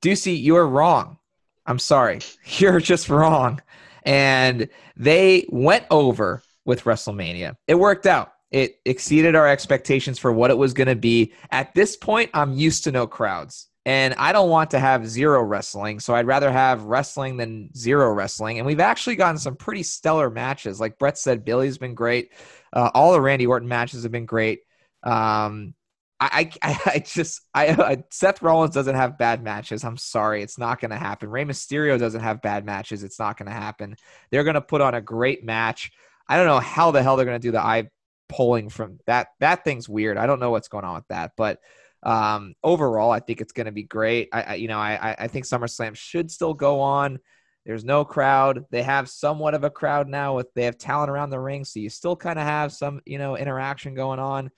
Deucey, 0.00 0.40
you 0.40 0.56
are 0.56 0.68
wrong. 0.68 1.18
I'm 1.66 1.78
sorry. 1.78 2.20
You're 2.44 2.80
just 2.80 3.08
wrong. 3.08 3.60
And 4.04 4.68
they 4.96 5.46
went 5.48 5.84
over 5.90 6.42
with 6.64 6.84
WrestleMania. 6.84 7.56
It 7.66 7.74
worked 7.74 8.06
out. 8.06 8.32
It 8.50 8.76
exceeded 8.84 9.34
our 9.34 9.48
expectations 9.48 10.18
for 10.18 10.30
what 10.30 10.50
it 10.50 10.58
was 10.58 10.74
going 10.74 10.88
to 10.88 10.96
be. 10.96 11.32
At 11.50 11.74
this 11.74 11.96
point, 11.96 12.30
I'm 12.34 12.52
used 12.52 12.84
to 12.84 12.92
no 12.92 13.06
crowds. 13.06 13.68
And 13.84 14.14
I 14.14 14.30
don't 14.30 14.50
want 14.50 14.70
to 14.72 14.78
have 14.78 15.08
zero 15.08 15.42
wrestling, 15.42 15.98
so 15.98 16.14
I'd 16.14 16.26
rather 16.26 16.52
have 16.52 16.84
wrestling 16.84 17.36
than 17.36 17.74
zero 17.74 18.12
wrestling. 18.12 18.58
And 18.58 18.66
we've 18.66 18.78
actually 18.78 19.16
gotten 19.16 19.38
some 19.38 19.56
pretty 19.56 19.82
stellar 19.82 20.30
matches. 20.30 20.78
Like 20.78 20.98
Brett 20.98 21.18
said, 21.18 21.44
Billy's 21.44 21.78
been 21.78 21.94
great. 21.94 22.32
Uh, 22.72 22.90
all 22.94 23.12
the 23.12 23.20
Randy 23.20 23.46
Orton 23.46 23.68
matches 23.68 24.04
have 24.04 24.12
been 24.12 24.26
great. 24.26 24.60
Um, 25.02 25.74
I, 26.22 26.50
I, 26.62 26.80
I 26.94 26.98
just, 27.00 27.42
I, 27.54 27.68
uh, 27.68 27.96
Seth 28.10 28.42
Rollins 28.42 28.74
doesn't 28.74 28.94
have 28.94 29.18
bad 29.18 29.42
matches. 29.42 29.84
I'm 29.84 29.96
sorry, 29.96 30.42
it's 30.42 30.58
not 30.58 30.80
going 30.80 30.90
to 30.90 30.96
happen. 30.96 31.28
Rey 31.28 31.44
Mysterio 31.44 31.98
doesn't 31.98 32.20
have 32.20 32.42
bad 32.42 32.64
matches. 32.64 33.02
It's 33.02 33.18
not 33.18 33.36
going 33.36 33.48
to 33.48 33.52
happen. 33.52 33.96
They're 34.30 34.44
going 34.44 34.54
to 34.54 34.60
put 34.60 34.80
on 34.80 34.94
a 34.94 35.00
great 35.00 35.44
match. 35.44 35.90
I 36.28 36.36
don't 36.36 36.46
know 36.46 36.60
how 36.60 36.90
the 36.92 37.02
hell 37.02 37.16
they're 37.16 37.26
going 37.26 37.40
to 37.40 37.46
do 37.46 37.52
the 37.52 37.60
eye 37.60 37.90
pulling 38.28 38.68
from 38.68 38.98
that. 39.06 39.28
That 39.40 39.64
thing's 39.64 39.88
weird. 39.88 40.16
I 40.16 40.26
don't 40.26 40.40
know 40.40 40.50
what's 40.50 40.68
going 40.68 40.84
on 40.84 40.94
with 40.94 41.08
that, 41.08 41.32
but 41.36 41.58
um, 42.02 42.54
overall, 42.62 43.10
I 43.10 43.20
think 43.20 43.40
it's 43.40 43.52
going 43.52 43.66
to 43.66 43.72
be 43.72 43.84
great. 43.84 44.28
I, 44.32 44.42
I 44.42 44.54
you 44.54 44.68
know, 44.68 44.78
I, 44.78 45.14
I 45.18 45.28
think 45.28 45.46
SummerSlam 45.46 45.96
should 45.96 46.30
still 46.30 46.54
go 46.54 46.80
on. 46.80 47.18
There's 47.64 47.84
no 47.84 48.04
crowd. 48.04 48.64
They 48.70 48.82
have 48.82 49.08
somewhat 49.08 49.54
of 49.54 49.62
a 49.62 49.70
crowd 49.70 50.08
now 50.08 50.34
with 50.34 50.52
they 50.54 50.64
have 50.64 50.78
talent 50.78 51.10
around 51.10 51.30
the 51.30 51.38
ring, 51.38 51.64
so 51.64 51.78
you 51.78 51.90
still 51.90 52.16
kind 52.16 52.38
of 52.38 52.44
have 52.44 52.72
some 52.72 53.00
you 53.06 53.18
know 53.18 53.36
interaction 53.36 53.94
going 53.94 54.18
on. 54.18 54.50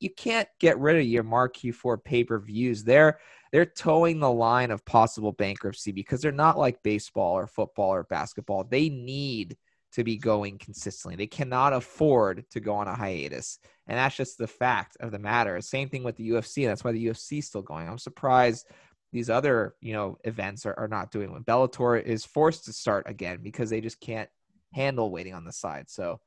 You 0.00 0.10
can't 0.10 0.48
get 0.60 0.78
rid 0.78 0.96
of 0.96 1.04
your 1.04 1.22
marquee 1.22 1.70
for 1.70 1.98
pay 1.98 2.24
per 2.24 2.38
views. 2.38 2.84
They're 2.84 3.18
they're 3.52 3.66
towing 3.66 4.18
the 4.18 4.30
line 4.30 4.70
of 4.70 4.84
possible 4.84 5.32
bankruptcy 5.32 5.92
because 5.92 6.20
they're 6.20 6.32
not 6.32 6.58
like 6.58 6.82
baseball 6.82 7.34
or 7.34 7.46
football 7.46 7.90
or 7.90 8.04
basketball. 8.04 8.64
They 8.64 8.88
need 8.88 9.56
to 9.92 10.02
be 10.02 10.16
going 10.16 10.58
consistently. 10.58 11.14
They 11.14 11.28
cannot 11.28 11.72
afford 11.72 12.44
to 12.50 12.58
go 12.58 12.74
on 12.74 12.88
a 12.88 12.96
hiatus. 12.96 13.60
And 13.86 13.96
that's 13.96 14.16
just 14.16 14.38
the 14.38 14.48
fact 14.48 14.96
of 14.98 15.12
the 15.12 15.20
matter. 15.20 15.60
Same 15.60 15.88
thing 15.88 16.02
with 16.02 16.16
the 16.16 16.30
UFC. 16.30 16.66
That's 16.66 16.82
why 16.82 16.90
the 16.90 17.06
UFC 17.06 17.38
is 17.38 17.46
still 17.46 17.62
going. 17.62 17.88
I'm 17.88 17.98
surprised 17.98 18.66
these 19.12 19.30
other, 19.30 19.76
you 19.80 19.92
know, 19.92 20.18
events 20.24 20.66
are, 20.66 20.76
are 20.76 20.88
not 20.88 21.12
doing 21.12 21.30
when 21.30 21.44
Bellator 21.44 22.02
is 22.02 22.24
forced 22.24 22.64
to 22.64 22.72
start 22.72 23.08
again 23.08 23.38
because 23.40 23.70
they 23.70 23.80
just 23.80 24.00
can't 24.00 24.28
handle 24.72 25.12
waiting 25.12 25.34
on 25.34 25.44
the 25.44 25.52
side. 25.52 25.88
So 25.88 26.20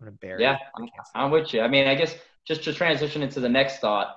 I'm 0.00 0.06
gonna 0.06 0.16
bury 0.20 0.42
Yeah, 0.42 0.58
I'm, 0.76 0.88
I'm 1.14 1.30
with 1.30 1.52
you. 1.52 1.60
I 1.60 1.68
mean, 1.68 1.86
I 1.86 1.94
guess 1.94 2.14
just 2.46 2.64
to 2.64 2.72
transition 2.72 3.22
into 3.22 3.40
the 3.40 3.48
next 3.48 3.78
thought, 3.78 4.16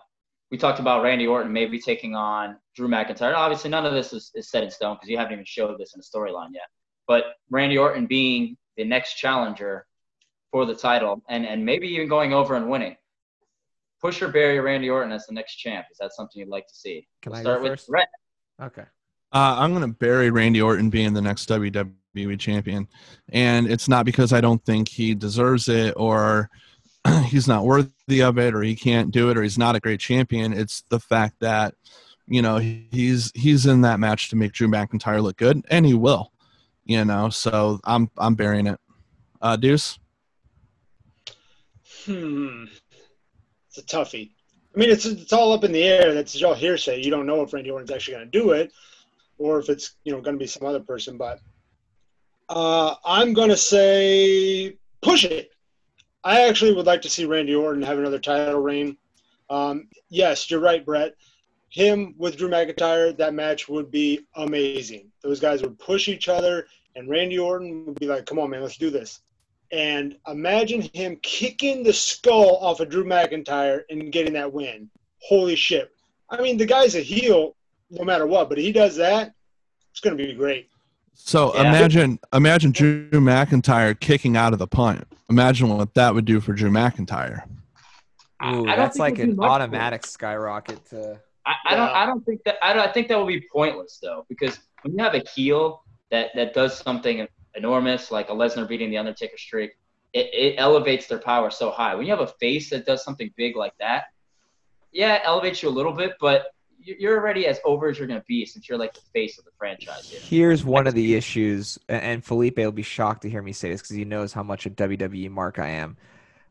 we 0.52 0.58
talked 0.58 0.80
about 0.80 1.04
Randy 1.04 1.28
Orton 1.28 1.52
maybe 1.52 1.80
taking 1.80 2.15
on 2.15 2.58
Drew 2.76 2.88
McIntyre. 2.88 3.36
Obviously, 3.36 3.69
none 3.69 3.86
of 3.86 3.93
this 3.93 4.13
is, 4.13 4.32
is 4.36 4.50
set 4.50 4.63
in 4.63 4.72
stone 4.72 4.96
because 4.96 5.10
you 5.10 5.17
haven't 5.17 5.34
even 5.34 5.46
showed 5.46 5.78
this 5.80 5.93
in 5.93 6.00
the 6.00 6.19
storyline 6.19 6.50
yet 6.54 6.69
but 7.08 7.36
Randy 7.50 7.78
Orton 7.78 8.06
being 8.06 8.58
the 8.78 8.84
next 8.84 9.15
challenger 9.15 9.86
for 10.52 10.65
the 10.65 10.76
title 10.76 11.22
and, 11.30 11.46
and 11.46 11.65
maybe 11.65 11.88
even 11.88 12.08
going 12.08 12.34
over 12.34 12.56
and 12.56 12.69
winning. 12.69 12.96
Push 14.02 14.22
or 14.22 14.28
bury 14.28 14.60
Randy 14.60 14.89
Orton 14.89 15.12
as 15.12 15.26
the 15.28 15.34
next 15.34 15.56
champ. 15.56 15.86
Is 15.91 15.98
that 16.00 16.13
something 16.13 16.39
you'd 16.39 16.50
like 16.50 16.67
to 16.67 16.76
see? 16.76 17.08
Can 17.22 17.32
we'll 17.32 17.39
I 17.39 17.43
start 17.43 17.60
go 17.60 17.63
with 17.63 17.72
first? 17.80 17.88
Brett. 17.88 18.10
Okay. 18.62 18.84
Uh, 19.32 19.56
I'm 19.60 19.72
going 19.72 19.82
to 19.89 19.98
bury 19.98 20.30
Randy 20.30 20.62
Orton 20.62 20.89
being 20.89 21.13
the 21.13 21.22
next 21.22 21.48
WWE 21.50 21.93
champion. 22.38 22.88
And 23.30 23.67
it's 23.67 23.89
not 23.89 24.06
because 24.06 24.34
I 24.34 24.41
don't 24.41 24.63
think 24.65 24.88
he 24.88 25.13
deserves 25.13 25.67
it 25.67 25.93
or 25.97 26.49
he's 27.26 27.47
not 27.47 27.65
worthy 27.65 28.21
of 28.21 28.38
it 28.38 28.54
or 28.54 28.62
he 28.62 28.76
can't 28.76 29.12
do 29.12 29.30
it 29.30 29.38
or 29.38 29.43
he's 29.43 29.58
not 29.58 29.76
a 29.76 29.80
great 29.80 29.99
champion. 29.99 30.54
It's 30.54 30.84
the 30.89 30.99
fact 30.99 31.36
that, 31.39 31.76
you 32.28 32.41
know, 32.41 32.58
he's 32.58 33.32
he's 33.36 33.65
in 33.65 33.82
that 33.82 33.99
match 33.99 34.30
to 34.30 34.36
make 34.36 34.54
Drew 34.54 34.67
McIntyre 34.67 35.21
look 35.21 35.38
good, 35.38 35.62
and 35.69 35.86
he 35.86 35.93
will. 35.93 36.32
You 36.86 37.04
know, 37.04 37.30
so 37.30 37.80
I'm 37.84 38.10
I'm 38.17 38.36
burying 38.36 38.67
it. 38.67 38.80
Uh, 39.41 39.58
Deuce. 39.58 39.99
Hmm. 42.06 42.65
It's 43.67 43.78
a 43.78 43.84
toughie. 43.84 44.32
I 44.76 44.80
mean, 44.80 44.89
it's 44.89 45.06
it's 45.06 45.34
all 45.34 45.54
up 45.54 45.63
in 45.63 45.71
the 45.71 45.84
air. 45.84 46.13
That's 46.13 46.41
all 46.43 46.54
hearsay. 46.54 47.02
You 47.02 47.12
don't 47.12 47.26
know 47.26 47.41
if 47.41 47.54
Randy 47.54 47.71
Orton's 47.71 47.91
actually 47.91 48.15
going 48.15 48.32
to 48.32 48.39
do 48.39 48.52
it, 48.52 48.71
or 49.38 49.60
if 49.60 49.69
it's 49.69 49.95
you 50.04 50.12
know 50.12 50.21
going 50.21 50.36
to 50.36 50.39
be 50.39 50.47
some 50.47 50.67
other 50.67 50.80
person. 50.80 51.17
But 51.17 51.39
uh, 52.49 52.95
I'm 53.06 53.34
going 53.34 53.49
to 53.49 53.58
say 53.58 54.77
push 55.01 55.23
it. 55.25 55.51
I 56.23 56.41
actually 56.41 56.73
would 56.73 56.86
like 56.86 57.01
to 57.01 57.10
see 57.10 57.25
Randy 57.25 57.56
Orton 57.56 57.82
have 57.82 57.99
another 57.99 58.19
title 58.19 58.62
reign. 58.62 58.97
Um, 59.49 59.88
yes, 60.10 60.49
you're 60.49 60.60
right, 60.60 60.86
Brett. 60.86 61.15
Him 61.69 62.15
with 62.17 62.38
Drew 62.38 62.49
McIntyre, 62.49 63.17
that 63.17 63.34
match 63.34 63.67
would 63.67 63.91
be 63.91 64.21
amazing. 64.36 65.12
Those 65.21 65.39
guys 65.39 65.62
would 65.62 65.79
push 65.79 66.08
each 66.08 66.29
other, 66.29 66.67
and 66.95 67.10
Randy 67.10 67.39
Orton 67.39 67.86
would 67.88 67.99
be 67.99 68.06
like, 68.06 68.25
"Come 68.25 68.39
on, 68.39 68.51
man, 68.51 68.62
let's 68.62 68.77
do 68.77 68.89
this." 68.89 69.21
And 69.71 70.17
imagine 70.27 70.88
him 70.93 71.17
kicking 71.23 71.82
the 71.82 71.93
skull 71.93 72.58
off 72.58 72.79
of 72.79 72.89
Drew 72.89 73.03
McIntyre 73.03 73.82
and 73.89 74.12
getting 74.12 74.34
that 74.34 74.53
win. 74.53 74.89
Holy 75.19 75.56
shit! 75.56 75.91
I 76.29 76.41
mean, 76.41 76.58
the 76.58 76.65
guy's 76.65 76.95
a 76.95 77.01
heel 77.01 77.56
no 77.93 78.03
matter 78.03 78.25
what, 78.25 78.49
but 78.49 78.58
he 78.58 78.71
does 78.71 78.95
that, 78.97 79.34
it's 79.91 79.99
going 79.99 80.17
to 80.17 80.23
be 80.23 80.34
great. 80.34 80.69
So 81.13 81.54
Yeah. 81.56 81.62
imagine 81.69 82.19
imagine 82.34 82.71
Drew 82.71 83.10
McIntyre 83.12 83.97
kicking 83.99 84.36
out 84.38 84.54
of 84.54 84.60
the 84.60 84.67
punt. 84.67 85.08
Imagine 85.30 85.69
what 85.69 85.93
that 85.93 86.13
would 86.13 86.26
do 86.26 86.39
for 86.39 86.54
Drew 86.54 86.69
McIntyre. 86.69 87.43
I- 88.39 88.54
Ooh, 88.54 88.65
don't 88.65 88.76
that's 88.78 88.97
think 88.97 88.99
like 88.99 89.19
it'd 89.19 89.38
an 89.38 89.39
automatic 89.39 90.06
skyrocket 90.06 90.86
to. 90.89 91.19
I, 91.45 91.54
I 91.67 91.76
don't 91.76 91.89
I 91.89 92.06
don't 92.06 92.26
think 92.26 92.41
that 92.45 92.56
I, 92.62 92.73
don't, 92.73 92.88
I 92.88 92.91
think 92.91 93.08
that 93.10 93.17
would 93.17 93.28
be 93.28 93.45
pointless 93.52 93.99
though 94.02 94.26
because 94.30 94.60
when 94.82 94.93
you 94.97 95.04
have 95.04 95.13
a 95.13 95.23
heel 95.36 95.84
that 96.12 96.32
that 96.36 96.54
does 96.54 96.78
something 96.78 97.28
enormous 97.56 98.12
like 98.12 98.30
a 98.30 98.34
Lesnar 98.34 98.67
beating 98.67 98.89
the 98.89 98.97
Undertaker 98.97 99.38
streak, 99.38 99.71
it, 100.13 100.30
it 100.34 100.56
elevates 100.58 101.08
their 101.08 101.19
power 101.19 101.49
so 101.49 101.69
high. 101.69 101.95
When 101.95 102.06
you 102.06 102.12
have 102.12 102.21
a 102.21 102.32
face 102.39 102.69
that 102.71 102.86
does 102.86 103.04
something 103.04 103.32
big 103.38 103.56
like 103.56 103.73
that, 103.80 104.06
yeah, 104.91 105.15
it 105.15 105.21
elevates 105.26 105.62
you 105.63 105.69
a 105.69 105.71
little 105.71 105.93
bit, 105.93 106.13
but 106.19 106.38
you- 106.38 106.47
you're 106.84 107.17
already 107.19 107.48
as 107.48 107.60
over 107.65 107.88
as 107.89 107.98
you're 107.98 108.08
gonna 108.08 108.24
be 108.28 108.46
since 108.46 108.67
you're 108.67 108.78
like 108.78 108.93
the 108.93 109.02
face 109.13 109.38
of 109.39 109.46
the 109.46 109.52
franchise. 109.58 110.10
Here. 110.10 110.19
Here's 110.22 110.63
one 110.63 110.88
of 110.88 110.93
the 110.93 111.15
issues, 111.15 111.78
and 111.89 112.24
Felipe 112.24 112.58
will 112.58 112.72
be 112.72 112.84
shocked 112.84 113.22
to 113.24 113.30
hear 113.30 113.41
me 113.41 113.54
say 113.54 113.69
this 113.72 113.82
because 113.82 113.96
he 113.96 114.06
knows 114.06 114.34
how 114.34 114.43
much 114.43 114.65
a 114.65 114.69
WWE 114.69 115.30
mark 115.30 115.60
I 115.60 115.69
am. 115.69 115.98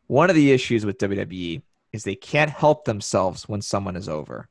One 0.07 0.31
of 0.31 0.37
the 0.37 0.53
issues 0.53 0.85
with 0.85 0.99
WWE 0.99 1.63
is 1.93 2.05
they 2.05 2.15
can't 2.15 2.51
help 2.51 2.85
themselves 2.85 3.49
when 3.49 3.63
someone 3.63 3.97
is 3.97 4.09
over. 4.09 4.49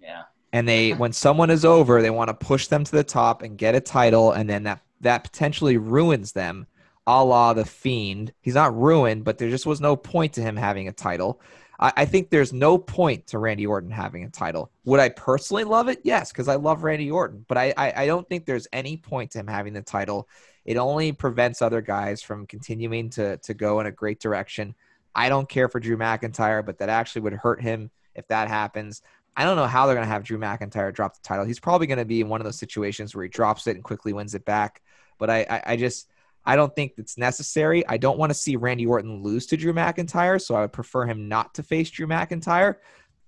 Yeah. 0.00 0.24
and 0.52 0.68
they 0.68 0.92
when 0.92 1.12
someone 1.14 1.48
is 1.48 1.64
over 1.64 2.02
they 2.02 2.10
want 2.10 2.28
to 2.28 2.34
push 2.34 2.66
them 2.66 2.84
to 2.84 2.92
the 2.92 3.02
top 3.02 3.40
and 3.42 3.56
get 3.56 3.74
a 3.74 3.80
title 3.80 4.32
and 4.32 4.48
then 4.48 4.64
that 4.64 4.82
that 5.00 5.24
potentially 5.24 5.78
ruins 5.78 6.32
them 6.32 6.66
a 7.06 7.24
la 7.24 7.54
the 7.54 7.64
fiend 7.64 8.32
he's 8.42 8.54
not 8.54 8.76
ruined 8.76 9.24
but 9.24 9.38
there 9.38 9.48
just 9.48 9.64
was 9.64 9.80
no 9.80 9.96
point 9.96 10.34
to 10.34 10.42
him 10.42 10.56
having 10.56 10.86
a 10.88 10.92
title 10.92 11.40
I, 11.84 11.92
I 11.98 12.04
think 12.06 12.30
there's 12.30 12.52
no 12.52 12.78
point 12.78 13.26
to 13.28 13.38
randy 13.38 13.66
orton 13.66 13.90
having 13.90 14.24
a 14.24 14.30
title 14.30 14.70
would 14.84 15.00
i 15.00 15.10
personally 15.10 15.64
love 15.64 15.88
it 15.88 16.00
yes 16.02 16.32
because 16.32 16.48
i 16.48 16.56
love 16.56 16.82
randy 16.82 17.10
orton 17.10 17.44
but 17.46 17.58
I, 17.58 17.74
I 17.76 17.92
i 18.02 18.06
don't 18.06 18.26
think 18.28 18.46
there's 18.46 18.66
any 18.72 18.96
point 18.96 19.32
to 19.32 19.38
him 19.38 19.46
having 19.46 19.74
the 19.74 19.82
title 19.82 20.28
it 20.64 20.78
only 20.78 21.12
prevents 21.12 21.60
other 21.60 21.82
guys 21.82 22.22
from 22.22 22.46
continuing 22.46 23.10
to 23.10 23.36
to 23.36 23.54
go 23.54 23.80
in 23.80 23.86
a 23.86 23.92
great 23.92 24.18
direction 24.18 24.74
i 25.14 25.28
don't 25.28 25.48
care 25.48 25.68
for 25.68 25.78
drew 25.78 25.98
mcintyre 25.98 26.64
but 26.64 26.78
that 26.78 26.88
actually 26.88 27.22
would 27.22 27.34
hurt 27.34 27.60
him 27.60 27.90
if 28.14 28.26
that 28.28 28.48
happens 28.48 29.02
I 29.36 29.42
don't 29.42 29.56
know 29.56 29.66
how 29.66 29.86
they're 29.86 29.96
going 29.96 30.06
to 30.06 30.12
have 30.12 30.22
Drew 30.22 30.38
McIntyre 30.38 30.94
drop 30.94 31.14
the 31.14 31.22
title. 31.22 31.44
He's 31.44 31.58
probably 31.58 31.88
going 31.88 31.98
to 31.98 32.04
be 32.04 32.20
in 32.20 32.28
one 32.28 32.40
of 32.40 32.44
those 32.44 32.58
situations 32.58 33.14
where 33.16 33.24
he 33.24 33.28
drops 33.28 33.66
it 33.66 33.74
and 33.74 33.82
quickly 33.82 34.12
wins 34.12 34.36
it 34.36 34.44
back. 34.44 34.80
But 35.18 35.28
I, 35.28 35.46
I, 35.50 35.62
I 35.72 35.76
just, 35.76 36.08
I 36.46 36.56
don't 36.56 36.74
think 36.74 36.92
it's 36.98 37.16
necessary. 37.16 37.86
I 37.86 37.96
don't 37.96 38.18
want 38.18 38.30
to 38.30 38.34
see 38.34 38.56
Randy 38.56 38.86
Orton 38.86 39.22
lose 39.22 39.46
to 39.46 39.56
Drew 39.56 39.72
McIntyre, 39.72 40.40
so 40.40 40.54
I 40.54 40.62
would 40.62 40.72
prefer 40.72 41.06
him 41.06 41.28
not 41.28 41.54
to 41.54 41.62
face 41.62 41.90
Drew 41.90 42.06
McIntyre. 42.06 42.76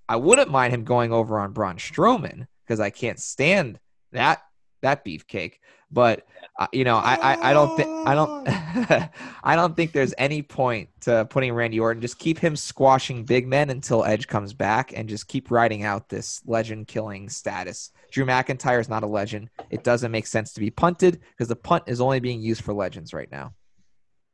I 0.08 0.16
wouldn't 0.16 0.50
mind 0.50 0.74
him 0.74 0.84
going 0.84 1.12
over 1.12 1.38
on 1.38 1.52
Braun 1.52 1.76
Strowman 1.76 2.46
because 2.64 2.80
I 2.80 2.90
can't 2.90 3.18
stand 3.18 3.80
that 4.12 4.42
that 4.82 5.04
beefcake. 5.04 5.54
But 5.90 6.26
uh, 6.58 6.66
you 6.72 6.84
know, 6.84 6.96
I, 6.96 7.14
I, 7.14 7.50
I 7.50 7.52
don't 7.52 7.76
think 7.76 7.88
I 7.88 8.14
don't 8.14 8.48
I 9.44 9.54
don't 9.56 9.76
think 9.76 9.92
there's 9.92 10.14
any 10.18 10.42
point 10.42 10.88
to 11.02 11.26
putting 11.30 11.52
Randy 11.52 11.78
Orton. 11.78 12.00
Just 12.00 12.18
keep 12.18 12.38
him 12.38 12.56
squashing 12.56 13.24
big 13.24 13.46
men 13.46 13.70
until 13.70 14.04
Edge 14.04 14.26
comes 14.26 14.52
back, 14.52 14.92
and 14.96 15.08
just 15.08 15.28
keep 15.28 15.50
riding 15.50 15.84
out 15.84 16.08
this 16.08 16.42
legend 16.46 16.88
killing 16.88 17.28
status. 17.28 17.92
Drew 18.10 18.24
McIntyre 18.24 18.80
is 18.80 18.88
not 18.88 19.04
a 19.04 19.06
legend. 19.06 19.48
It 19.70 19.84
doesn't 19.84 20.10
make 20.10 20.26
sense 20.26 20.52
to 20.54 20.60
be 20.60 20.70
punted 20.70 21.20
because 21.30 21.48
the 21.48 21.56
punt 21.56 21.84
is 21.86 22.00
only 22.00 22.20
being 22.20 22.40
used 22.40 22.62
for 22.62 22.72
legends 22.72 23.14
right 23.14 23.30
now. 23.30 23.54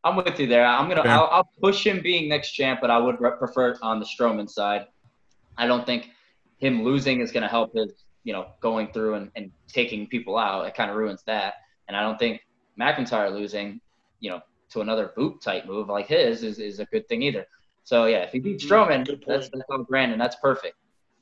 I'm 0.04 0.16
with 0.16 0.38
you 0.40 0.46
there. 0.46 0.64
I'm 0.64 0.88
gonna. 0.88 1.02
I'll, 1.02 1.28
I'll 1.30 1.50
push 1.60 1.86
him 1.86 2.00
being 2.02 2.28
next 2.28 2.52
champ, 2.52 2.80
but 2.80 2.90
I 2.90 2.98
would 2.98 3.20
re- 3.20 3.36
prefer 3.38 3.70
it 3.70 3.78
on 3.82 4.00
the 4.00 4.06
Strowman 4.06 4.48
side. 4.48 4.86
I 5.56 5.66
don't 5.66 5.86
think 5.86 6.10
him 6.58 6.82
losing 6.82 7.20
is 7.20 7.30
gonna 7.30 7.48
help 7.48 7.74
his, 7.74 7.92
you 8.24 8.32
know, 8.32 8.46
going 8.60 8.92
through 8.92 9.14
and, 9.14 9.30
and 9.36 9.50
taking 9.68 10.06
people 10.06 10.38
out. 10.38 10.66
It 10.66 10.74
kind 10.74 10.90
of 10.90 10.96
ruins 10.96 11.22
that. 11.26 11.54
And 11.88 11.96
I 11.96 12.02
don't 12.02 12.18
think 12.18 12.40
McIntyre 12.80 13.32
losing, 13.32 13.80
you 14.20 14.30
know, 14.30 14.40
to 14.70 14.80
another 14.80 15.12
boot 15.16 15.40
type 15.42 15.66
move 15.66 15.88
like 15.88 16.06
his 16.08 16.42
is, 16.42 16.58
is 16.58 16.78
a 16.80 16.84
good 16.86 17.08
thing 17.08 17.22
either. 17.22 17.46
So 17.84 18.06
yeah, 18.06 18.18
if 18.18 18.32
he 18.32 18.38
beats 18.38 18.64
Strowman, 18.64 19.06
Good 19.06 19.24
that's 19.26 19.48
that's 19.48 19.64
all 19.70 19.82
grand 19.82 20.12
and 20.12 20.20
that's 20.20 20.36
perfect. 20.36 20.76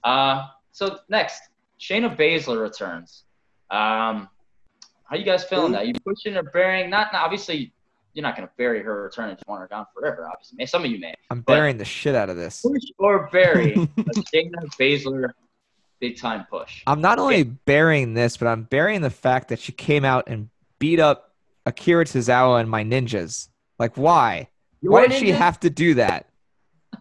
Uh, 0.05 0.48
so 0.72 0.98
next, 1.09 1.42
Shayna 1.80 2.14
Baszler 2.16 2.61
returns. 2.61 3.24
Um, 3.70 4.28
how 5.05 5.16
you 5.16 5.24
guys 5.24 5.42
feeling? 5.44 5.72
Ooh. 5.72 5.76
That 5.76 5.86
you 5.88 5.94
pushing 6.05 6.36
or 6.36 6.42
burying? 6.42 6.90
Not, 6.90 7.12
not 7.12 7.22
obviously. 7.22 7.72
You're 8.12 8.24
not 8.24 8.36
going 8.36 8.46
to 8.48 8.53
bury 8.59 8.82
her 8.82 9.05
return 9.05 9.28
and 9.28 9.38
just 9.38 9.46
want 9.46 9.61
her 9.61 9.68
gone 9.68 9.86
forever. 9.94 10.28
Obviously, 10.30 10.66
some 10.66 10.84
of 10.84 10.90
you 10.90 10.98
may 10.98 11.14
I'm 11.30 11.42
But- 11.42 11.55
burying 11.55 11.78
the 11.78 11.84
shit 11.84 12.14
out 12.16 12.28
of 12.28 12.36
this. 12.36 12.61
push 12.61 12.82
or 12.98 13.28
bury 13.30 13.72
a 13.74 13.76
Shayna 14.34 14.66
Baszler 14.78 15.30
big 16.01 16.18
time 16.18 16.46
push. 16.51 16.82
I'm 16.86 17.01
not 17.01 17.18
only 17.18 17.42
burying 17.44 18.14
this, 18.14 18.36
but 18.36 18.48
I'm 18.48 18.64
burying 18.64 19.03
the 19.03 19.11
fact 19.11 19.48
that 19.48 19.59
she 19.59 19.72
came 19.72 20.05
out 20.05 20.24
and 20.28 20.48
beat 20.78 20.98
up 20.98 21.34
Akira 21.66 22.05
Tozawa 22.05 22.61
and 22.61 22.70
my 22.70 22.82
ninjas. 22.82 23.48
Like, 23.78 23.96
why? 23.96 24.48
Why 24.80 25.01
Your 25.03 25.09
did 25.09 25.18
she 25.18 25.30
have 25.30 25.61
to 25.61 25.70
do 25.70 25.94
that? 25.94 26.26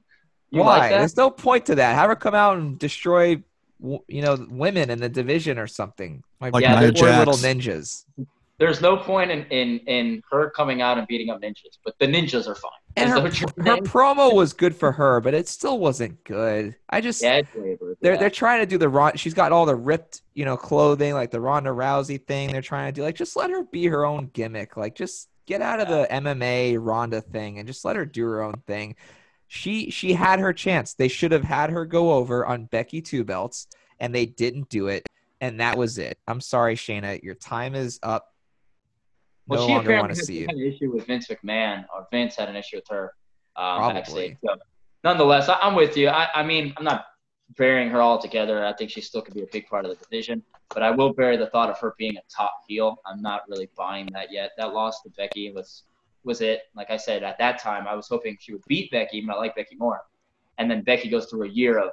You 0.51 0.61
why? 0.61 0.79
like 0.79 0.89
that? 0.89 0.97
There's 0.97 1.15
no 1.15 1.29
point 1.29 1.67
to 1.67 1.75
that. 1.75 1.93
Have 1.93 2.09
her 2.09 2.15
come 2.15 2.33
out 2.33 2.57
and 2.57 2.79
destroy, 2.79 3.43
you 3.79 4.21
know, 4.23 4.47
women 4.49 4.89
in 4.89 4.97
the 4.99 5.07
division 5.07 5.59
or 5.59 5.67
something. 5.67 6.23
My 6.41 6.49
Like 6.49 6.63
Yeah, 6.63 6.79
poor 6.79 7.11
little 7.11 7.35
ninjas. 7.35 8.03
There's 8.57 8.81
no 8.81 8.97
point 8.97 9.29
in, 9.29 9.45
in, 9.51 9.77
in 9.85 10.23
her 10.31 10.49
coming 10.49 10.81
out 10.81 10.97
and 10.97 11.05
beating 11.05 11.29
up 11.29 11.39
ninjas, 11.39 11.77
but 11.85 11.93
the 11.99 12.07
ninjas 12.07 12.47
are 12.47 12.55
fine. 12.55 12.71
And 12.95 13.09
her, 13.09 13.15
that 13.15 13.23
what 13.23 13.39
you're 13.39 13.75
her 13.75 13.81
promo 13.81 14.33
was 14.33 14.53
good 14.53 14.75
for 14.75 14.91
her, 14.91 15.21
but 15.21 15.33
it 15.33 15.47
still 15.47 15.79
wasn't 15.79 16.23
good. 16.23 16.75
I 16.89 17.01
just 17.01 17.21
yeah, 17.21 17.41
labor. 17.55 17.95
they're 18.01 18.13
yeah. 18.13 18.19
they're 18.19 18.29
trying 18.29 18.61
to 18.61 18.65
do 18.65 18.77
the 18.77 18.89
Ron. 18.89 19.15
She's 19.15 19.33
got 19.33 19.51
all 19.51 19.65
the 19.65 19.75
ripped, 19.75 20.21
you 20.33 20.45
know, 20.45 20.57
clothing 20.57 21.13
like 21.13 21.31
the 21.31 21.39
Ronda 21.39 21.69
Rousey 21.69 22.25
thing. 22.25 22.51
They're 22.51 22.61
trying 22.61 22.91
to 22.91 22.99
do 22.99 23.03
like 23.03 23.15
just 23.15 23.35
let 23.35 23.51
her 23.51 23.63
be 23.63 23.85
her 23.87 24.05
own 24.05 24.31
gimmick. 24.33 24.75
Like 24.75 24.95
just 24.95 25.29
get 25.45 25.61
out 25.61 25.79
of 25.79 25.87
the 25.87 26.07
MMA 26.11 26.77
Ronda 26.79 27.21
thing 27.21 27.57
and 27.57 27.67
just 27.67 27.83
let 27.83 27.95
her 27.95 28.05
do 28.05 28.23
her 28.25 28.41
own 28.41 28.61
thing. 28.67 28.95
She 29.47 29.89
she 29.89 30.13
had 30.13 30.39
her 30.39 30.53
chance. 30.53 30.93
They 30.93 31.07
should 31.07 31.31
have 31.31 31.43
had 31.43 31.71
her 31.71 31.85
go 31.85 32.13
over 32.13 32.45
on 32.45 32.65
Becky 32.65 33.01
Two 33.01 33.23
Belts, 33.23 33.67
and 33.99 34.13
they 34.13 34.25
didn't 34.25 34.69
do 34.69 34.87
it. 34.87 35.07
And 35.41 35.59
that 35.59 35.77
was 35.77 35.97
it. 35.97 36.19
I'm 36.27 36.41
sorry, 36.41 36.75
Shayna. 36.75 37.23
Your 37.23 37.35
time 37.35 37.73
is 37.73 37.99
up. 38.03 38.33
Well, 39.49 39.61
No 39.61 39.67
she 39.67 39.73
longer 39.73 39.95
want 39.97 40.11
apparently 40.11 40.13
to 40.13 40.19
had 40.19 40.25
see 40.25 40.33
you. 40.33 40.45
some 40.45 40.55
kind 40.55 40.61
of 40.67 40.73
issue 40.73 40.91
with 40.91 41.07
Vince 41.07 41.27
McMahon, 41.27 41.85
or 41.93 42.07
Vince 42.11 42.35
had 42.35 42.49
an 42.49 42.55
issue 42.55 42.77
with 42.77 42.87
her 42.89 43.13
um, 43.55 43.93
backstage. 43.93 44.37
So, 44.45 44.55
nonetheless, 45.03 45.49
I, 45.49 45.57
I'm 45.61 45.75
with 45.75 45.97
you. 45.97 46.09
I, 46.09 46.27
I 46.33 46.43
mean, 46.43 46.73
I'm 46.77 46.83
not 46.83 47.05
burying 47.57 47.89
her 47.89 48.01
altogether. 48.01 48.63
I 48.63 48.73
think 48.73 48.91
she 48.91 49.01
still 49.01 49.21
could 49.21 49.33
be 49.33 49.41
a 49.41 49.47
big 49.51 49.67
part 49.67 49.85
of 49.85 49.91
the 49.91 50.03
division, 50.03 50.43
but 50.73 50.83
I 50.83 50.91
will 50.91 51.13
bury 51.13 51.35
the 51.35 51.47
thought 51.47 51.69
of 51.69 51.79
her 51.79 51.95
being 51.97 52.15
a 52.17 52.21
top 52.33 52.53
heel. 52.67 52.97
I'm 53.05 53.21
not 53.21 53.41
really 53.49 53.69
buying 53.75 54.07
that 54.13 54.31
yet. 54.31 54.51
That 54.57 54.73
loss 54.73 55.01
to 55.01 55.09
Becky 55.17 55.51
was 55.51 55.83
was 56.23 56.41
it. 56.41 56.63
Like 56.75 56.91
I 56.91 56.97
said, 56.97 57.23
at 57.23 57.37
that 57.39 57.59
time, 57.59 57.87
I 57.87 57.95
was 57.95 58.07
hoping 58.07 58.37
she 58.39 58.53
would 58.53 58.63
beat 58.67 58.91
Becky, 58.91 59.25
though 59.25 59.33
I 59.33 59.37
like 59.37 59.55
Becky 59.55 59.75
more. 59.77 60.01
And 60.57 60.69
then 60.69 60.83
Becky 60.83 61.09
goes 61.09 61.25
through 61.25 61.45
a 61.45 61.49
year 61.49 61.79
of, 61.79 61.91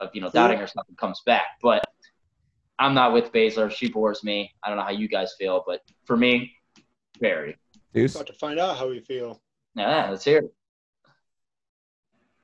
of 0.00 0.10
you 0.14 0.20
know 0.20 0.30
doubting 0.30 0.58
herself 0.58 0.86
and 0.88 0.96
comes 0.96 1.20
back. 1.26 1.46
But 1.60 1.82
I'm 2.78 2.94
not 2.94 3.12
with 3.12 3.32
Baszler. 3.32 3.70
She 3.70 3.88
bores 3.88 4.22
me. 4.22 4.52
I 4.62 4.68
don't 4.68 4.76
know 4.76 4.84
how 4.84 4.90
you 4.90 5.08
guys 5.08 5.34
feel, 5.38 5.64
but 5.66 5.80
for 6.04 6.16
me, 6.16 6.52
bury. 7.22 7.56
Deuce. 7.94 8.14
About 8.14 8.26
to 8.26 8.32
find 8.34 8.58
out 8.60 8.76
how 8.76 8.88
we 8.88 9.00
feel. 9.00 9.40
Yeah, 9.74 10.10
let's 10.10 10.24
hear 10.24 10.38
it. 10.38 10.54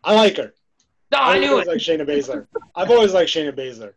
I 0.05 0.15
like 0.15 0.37
her. 0.39 0.55
No, 1.13 1.19
I 1.19 1.35
I've 1.35 1.41
knew 1.41 1.51
always 1.51 1.67
it. 1.67 1.71
Like 1.71 1.79
Shayna 1.79 2.09
Baszler. 2.09 2.47
I've 2.75 2.91
always 2.91 3.13
liked 3.13 3.31
Shayna 3.31 3.53
Baszler. 3.53 3.93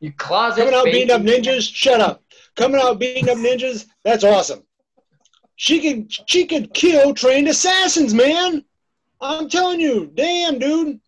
You 0.00 0.12
closet. 0.12 0.60
Coming 0.60 0.74
out 0.74 0.84
baby. 0.84 1.00
beating 1.00 1.14
up 1.14 1.22
ninjas, 1.22 1.68
shut 1.72 2.00
up. 2.00 2.22
Coming 2.56 2.80
out 2.80 2.98
beating 2.98 3.28
up 3.28 3.38
ninjas, 3.38 3.86
that's 4.04 4.24
awesome. 4.24 4.62
She 5.56 5.80
can 5.80 6.08
she 6.08 6.46
can 6.46 6.66
kill 6.68 7.12
trained 7.14 7.48
assassins, 7.48 8.14
man. 8.14 8.64
I'm 9.20 9.48
telling 9.48 9.80
you, 9.80 10.10
damn 10.14 10.58
dude. 10.58 11.00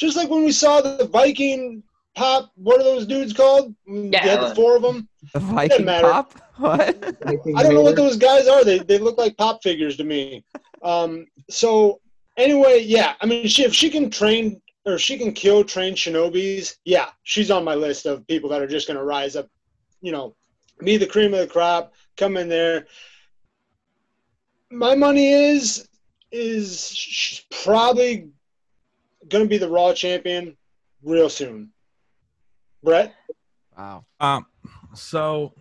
Just 0.00 0.16
like 0.16 0.30
when 0.30 0.44
we 0.44 0.52
saw 0.52 0.80
the 0.80 1.06
Viking 1.06 1.82
pop, 2.18 2.50
what 2.56 2.80
are 2.80 2.84
those 2.84 3.06
dudes 3.06 3.32
called? 3.32 3.74
Mm, 3.88 4.12
Yeah, 4.12 4.24
they 4.24 4.30
had 4.30 4.40
the 4.50 4.54
four 4.54 4.76
of 4.76 4.82
them. 4.82 5.08
The 5.32 5.40
Viking 5.40 5.86
pop? 5.86 6.34
What? 6.58 6.80
I 7.24 7.62
don't 7.62 7.74
know 7.74 7.82
what 7.82 7.94
those 7.94 8.16
guys 8.16 8.48
are. 8.48 8.64
They 8.64 8.80
they 8.80 8.98
look 8.98 9.16
like 9.16 9.36
pop 9.36 9.62
figures 9.62 9.96
to 9.98 10.04
me. 10.04 10.44
Um, 10.82 11.26
so 11.48 12.00
anyway, 12.36 12.82
yeah. 12.84 13.14
I 13.20 13.26
mean, 13.26 13.46
she 13.46 13.62
if 13.64 13.72
she 13.72 13.88
can 13.88 14.10
train 14.10 14.60
or 14.84 14.94
if 14.94 15.00
she 15.00 15.16
can 15.18 15.32
kill 15.32 15.62
trained 15.62 15.96
shinobis, 15.96 16.74
yeah, 16.84 17.10
she's 17.22 17.52
on 17.52 17.62
my 17.62 17.76
list 17.76 18.06
of 18.06 18.26
people 18.26 18.50
that 18.50 18.60
are 18.60 18.66
just 18.66 18.88
going 18.88 18.96
to 18.98 19.04
rise 19.04 19.36
up. 19.36 19.46
You 20.00 20.10
know, 20.10 20.34
be 20.80 20.96
the 20.96 21.06
cream 21.06 21.32
of 21.32 21.38
the 21.40 21.46
crop, 21.46 21.92
come 22.16 22.36
in 22.36 22.48
there. 22.48 22.88
My 24.72 24.96
money 24.96 25.30
is 25.30 25.88
is 26.32 26.88
she's 26.90 27.44
probably 27.62 28.30
going 29.28 29.44
to 29.44 29.48
be 29.48 29.58
the 29.58 29.68
Raw 29.68 29.92
champion 29.94 30.56
real 31.04 31.28
soon. 31.30 31.70
Brett, 32.82 33.14
Wow. 33.76 34.04
Um, 34.20 34.46
so, 34.94 35.52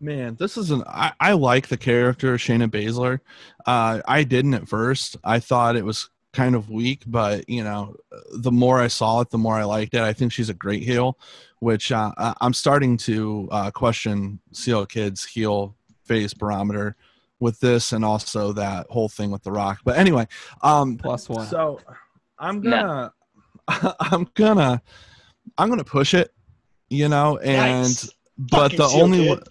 man, 0.00 0.36
this 0.38 0.56
is 0.56 0.70
an. 0.70 0.82
I, 0.86 1.12
I 1.18 1.32
like 1.32 1.68
the 1.68 1.76
character 1.76 2.34
of 2.34 2.40
Shayna 2.40 2.68
Baszler. 2.70 3.20
Uh, 3.66 4.00
I 4.06 4.22
didn't 4.24 4.54
at 4.54 4.68
first. 4.68 5.16
I 5.24 5.40
thought 5.40 5.76
it 5.76 5.84
was 5.84 6.10
kind 6.32 6.54
of 6.54 6.70
weak, 6.70 7.02
but 7.06 7.48
you 7.48 7.62
know, 7.64 7.96
the 8.32 8.52
more 8.52 8.80
I 8.80 8.86
saw 8.88 9.20
it, 9.20 9.30
the 9.30 9.38
more 9.38 9.56
I 9.56 9.64
liked 9.64 9.94
it. 9.94 10.00
I 10.00 10.12
think 10.12 10.32
she's 10.32 10.48
a 10.48 10.54
great 10.54 10.82
heel, 10.82 11.18
which 11.58 11.90
uh, 11.92 12.12
I- 12.16 12.34
I'm 12.40 12.54
starting 12.54 12.96
to 12.98 13.48
uh, 13.50 13.70
question 13.70 14.38
CL 14.52 14.86
Kids 14.86 15.24
heel 15.24 15.74
face 16.04 16.34
barometer 16.34 16.96
with 17.40 17.58
this, 17.58 17.92
and 17.92 18.04
also 18.04 18.52
that 18.52 18.86
whole 18.90 19.08
thing 19.08 19.30
with 19.32 19.42
The 19.42 19.50
Rock. 19.50 19.80
But 19.84 19.96
anyway, 19.98 20.28
um, 20.62 20.96
Plus 20.98 21.28
one. 21.28 21.46
so 21.48 21.80
I'm 22.38 22.60
gonna, 22.60 23.12
I'm 23.68 24.28
gonna, 24.34 24.80
I'm 25.58 25.68
gonna 25.68 25.84
push 25.84 26.14
it, 26.14 26.32
you 26.90 27.08
know, 27.08 27.38
and 27.38 27.82
nice. 27.82 28.10
but 28.38 28.72
Fucking 28.72 28.78
the 28.78 28.84
only 29.02 29.26
kid. 29.28 29.42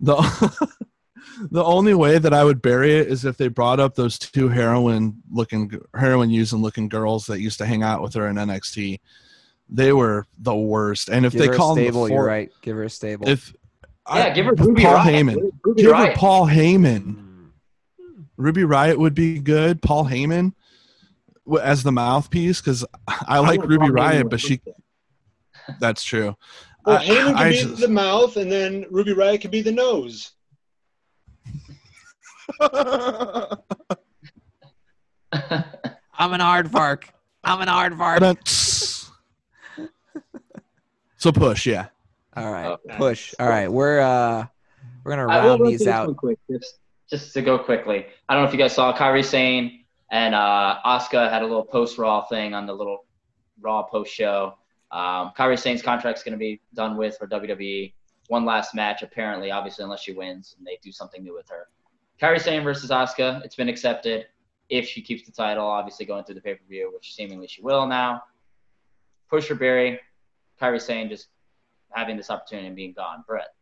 the 0.00 0.68
the 1.50 1.64
only 1.64 1.94
way 1.94 2.18
that 2.18 2.32
I 2.34 2.44
would 2.44 2.60
bury 2.62 2.96
it 2.96 3.08
is 3.08 3.24
if 3.24 3.36
they 3.36 3.48
brought 3.48 3.80
up 3.80 3.94
those 3.94 4.18
two 4.18 4.48
heroin 4.48 5.22
looking 5.30 5.70
heroin 5.96 6.30
using 6.30 6.60
looking 6.60 6.88
girls 6.88 7.26
that 7.26 7.40
used 7.40 7.58
to 7.58 7.66
hang 7.66 7.82
out 7.82 8.02
with 8.02 8.14
her 8.14 8.26
in 8.28 8.36
NXT. 8.36 9.00
They 9.72 9.92
were 9.92 10.26
the 10.38 10.54
worst, 10.54 11.08
and 11.08 11.24
if 11.24 11.32
Give 11.32 11.42
they 11.42 11.46
her 11.46 11.52
a 11.52 11.56
call 11.56 11.74
them 11.76 11.84
stable, 11.84 12.04
the 12.04 12.10
you're 12.10 12.18
four, 12.22 12.26
right. 12.26 12.50
Give 12.60 12.76
her 12.76 12.82
a 12.84 12.90
stable. 12.90 13.28
if 13.28 13.54
Yeah, 14.12 14.24
I- 14.24 14.30
give 14.30 14.46
her 14.46 14.54
Ruby 14.54 14.82
Paul 14.82 14.94
Riot. 14.94 15.14
Heyman, 15.26 15.50
Ruby 15.64 15.82
give 15.82 15.92
Riot. 15.92 16.08
her 16.10 16.16
Paul 16.16 16.46
Heyman. 16.48 17.26
Ruby 18.36 18.62
Riott 18.62 18.96
would 18.96 19.14
be 19.14 19.38
good. 19.38 19.80
Paul 19.82 20.06
Heyman 20.06 20.54
as 21.62 21.82
the 21.84 21.92
mouthpiece 21.92 22.60
because 22.60 22.84
I 23.06 23.38
like 23.38 23.58
want 23.60 23.70
Ruby 23.70 23.84
Paul 23.86 23.90
Riot, 23.92 24.30
but 24.30 24.40
she 24.40 24.60
Ruby. 24.66 24.72
That's 25.80 26.02
true. 26.02 26.36
Well, 26.86 26.98
I- 26.98 27.04
Heyman 27.04 27.26
could 27.26 27.36
I 27.36 27.50
be 27.50 27.56
just- 27.56 27.80
the 27.80 27.88
mouth, 27.88 28.36
and 28.36 28.50
then 28.50 28.86
Ruby 28.90 29.12
Riott 29.14 29.40
could 29.42 29.50
be 29.50 29.62
the 29.62 29.72
nose. 29.72 30.32
I'm 35.32 36.32
an 36.34 36.40
aardvark. 36.40 37.04
I'm 37.44 37.60
an 37.60 37.68
aardvark. 37.68 38.38
so 41.16 41.32
push, 41.32 41.66
yeah. 41.66 41.86
All 42.36 42.52
right, 42.52 42.66
Okay. 42.66 42.96
push. 42.96 43.34
All 43.38 43.48
right, 43.48 43.70
we're 43.70 44.00
uh, 44.00 44.46
we're 45.04 45.16
gonna 45.16 45.28
I 45.32 45.46
round 45.46 45.66
these 45.66 45.80
this 45.80 45.88
out. 45.88 46.16
quick, 46.16 46.38
just, 46.50 46.78
just 47.08 47.32
to 47.34 47.42
go 47.42 47.58
quickly. 47.58 48.06
I 48.28 48.34
don't 48.34 48.42
know 48.44 48.48
if 48.48 48.54
you 48.54 48.58
guys 48.58 48.74
saw 48.74 48.96
Kairi 48.96 49.24
Sane 49.24 49.84
and 50.10 50.34
uh, 50.34 50.76
Asuka 50.84 51.30
had 51.30 51.42
a 51.42 51.46
little 51.46 51.64
post 51.64 51.98
Raw 51.98 52.22
thing 52.26 52.54
on 52.54 52.66
the 52.66 52.72
little 52.74 53.04
Raw 53.60 53.82
post 53.82 54.12
show. 54.12 54.54
Um, 54.92 55.32
Kairi 55.38 55.58
Sane's 55.58 55.82
contract's 55.82 56.22
going 56.22 56.32
to 56.32 56.38
be 56.38 56.60
done 56.74 56.96
with 56.96 57.16
for 57.16 57.26
WWE. 57.26 57.92
One 58.28 58.44
last 58.44 58.74
match, 58.74 59.02
apparently, 59.02 59.50
obviously, 59.50 59.84
unless 59.84 60.00
she 60.00 60.12
wins 60.12 60.54
and 60.58 60.66
they 60.66 60.78
do 60.82 60.92
something 60.92 61.22
new 61.22 61.34
with 61.34 61.48
her. 61.48 61.68
Kairi 62.20 62.40
Sane 62.40 62.62
versus 62.62 62.90
Asuka. 62.90 63.44
It's 63.44 63.56
been 63.56 63.68
accepted. 63.68 64.26
If 64.68 64.86
she 64.86 65.02
keeps 65.02 65.24
the 65.24 65.32
title, 65.32 65.66
obviously 65.66 66.06
going 66.06 66.24
through 66.24 66.36
the 66.36 66.40
pay 66.40 66.54
per 66.54 66.64
view, 66.68 66.90
which 66.94 67.14
seemingly 67.14 67.48
she 67.48 67.62
will 67.62 67.86
now. 67.86 68.22
push 69.28 69.50
or 69.50 69.54
bury 69.54 69.98
Kairi 70.60 70.80
Sane 70.80 71.08
just 71.08 71.28
having 71.90 72.16
this 72.16 72.30
opportunity 72.30 72.66
and 72.66 72.76
being 72.76 72.92
gone? 72.92 73.24
Brett. 73.26 73.54